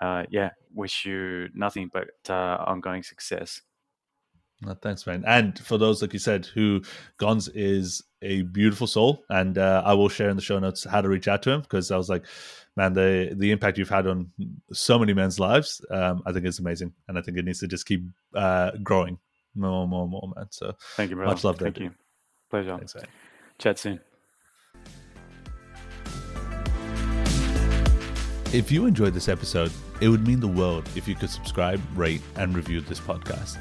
uh, 0.00 0.24
yeah, 0.30 0.50
wish 0.74 1.04
you 1.04 1.48
nothing 1.54 1.90
but 1.92 2.08
uh, 2.28 2.64
ongoing 2.66 3.02
success. 3.02 3.62
No, 4.62 4.74
thanks, 4.74 5.06
man. 5.06 5.22
And 5.26 5.58
for 5.58 5.76
those, 5.76 6.00
like 6.00 6.14
you 6.14 6.18
said, 6.18 6.46
who 6.46 6.80
Gonz 7.20 7.50
is 7.54 8.02
a 8.22 8.42
beautiful 8.42 8.86
soul, 8.86 9.22
and 9.28 9.58
uh, 9.58 9.82
I 9.84 9.92
will 9.92 10.08
share 10.08 10.30
in 10.30 10.36
the 10.36 10.42
show 10.42 10.58
notes 10.58 10.84
how 10.84 11.02
to 11.02 11.08
reach 11.08 11.28
out 11.28 11.42
to 11.42 11.50
him 11.50 11.60
because 11.60 11.90
I 11.90 11.96
was 11.98 12.08
like, 12.08 12.24
man, 12.74 12.94
the 12.94 13.34
the 13.36 13.50
impact 13.50 13.76
you've 13.76 13.90
had 13.90 14.06
on 14.06 14.30
so 14.72 14.98
many 14.98 15.12
men's 15.12 15.38
lives, 15.38 15.84
um, 15.90 16.22
I 16.24 16.32
think 16.32 16.46
is 16.46 16.58
amazing, 16.58 16.94
and 17.06 17.18
I 17.18 17.22
think 17.22 17.36
it 17.36 17.44
needs 17.44 17.60
to 17.60 17.68
just 17.68 17.84
keep 17.84 18.02
uh, 18.34 18.70
growing 18.82 19.18
more, 19.54 19.82
and 19.82 19.90
more, 19.90 20.02
and 20.02 20.10
more, 20.10 20.32
man. 20.34 20.46
So 20.50 20.74
thank 20.96 21.10
you, 21.10 21.16
bro. 21.16 21.26
Much 21.26 21.44
love, 21.44 21.58
thank 21.58 21.78
you. 21.78 21.92
Pleasure. 22.48 22.76
Thanks, 22.78 22.94
man. 22.94 23.04
Chat 23.58 23.78
soon. 23.78 24.00
If 28.52 28.70
you 28.70 28.86
enjoyed 28.86 29.12
this 29.12 29.28
episode, 29.28 29.72
it 30.00 30.08
would 30.08 30.26
mean 30.26 30.38
the 30.38 30.46
world 30.48 30.88
if 30.94 31.08
you 31.08 31.16
could 31.16 31.30
subscribe, 31.30 31.80
rate, 31.94 32.22
and 32.36 32.54
review 32.54 32.80
this 32.80 33.00
podcast. 33.00 33.58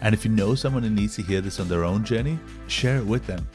And 0.00 0.14
if 0.14 0.24
you 0.24 0.30
know 0.30 0.54
someone 0.54 0.84
who 0.84 0.90
needs 0.90 1.16
to 1.16 1.22
hear 1.22 1.40
this 1.40 1.58
on 1.58 1.68
their 1.68 1.84
own 1.84 2.04
journey, 2.04 2.38
share 2.68 2.98
it 2.98 3.04
with 3.04 3.26
them. 3.26 3.46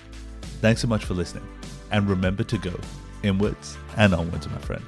Thanks 0.62 0.82
so 0.82 0.88
much 0.88 1.06
for 1.06 1.14
listening. 1.14 1.48
And 1.92 2.10
remember 2.10 2.44
to 2.44 2.58
go 2.58 2.78
inwards 3.24 3.78
and 3.96 4.14
onwards, 4.14 4.50
my 4.50 4.58
friend. 4.58 4.84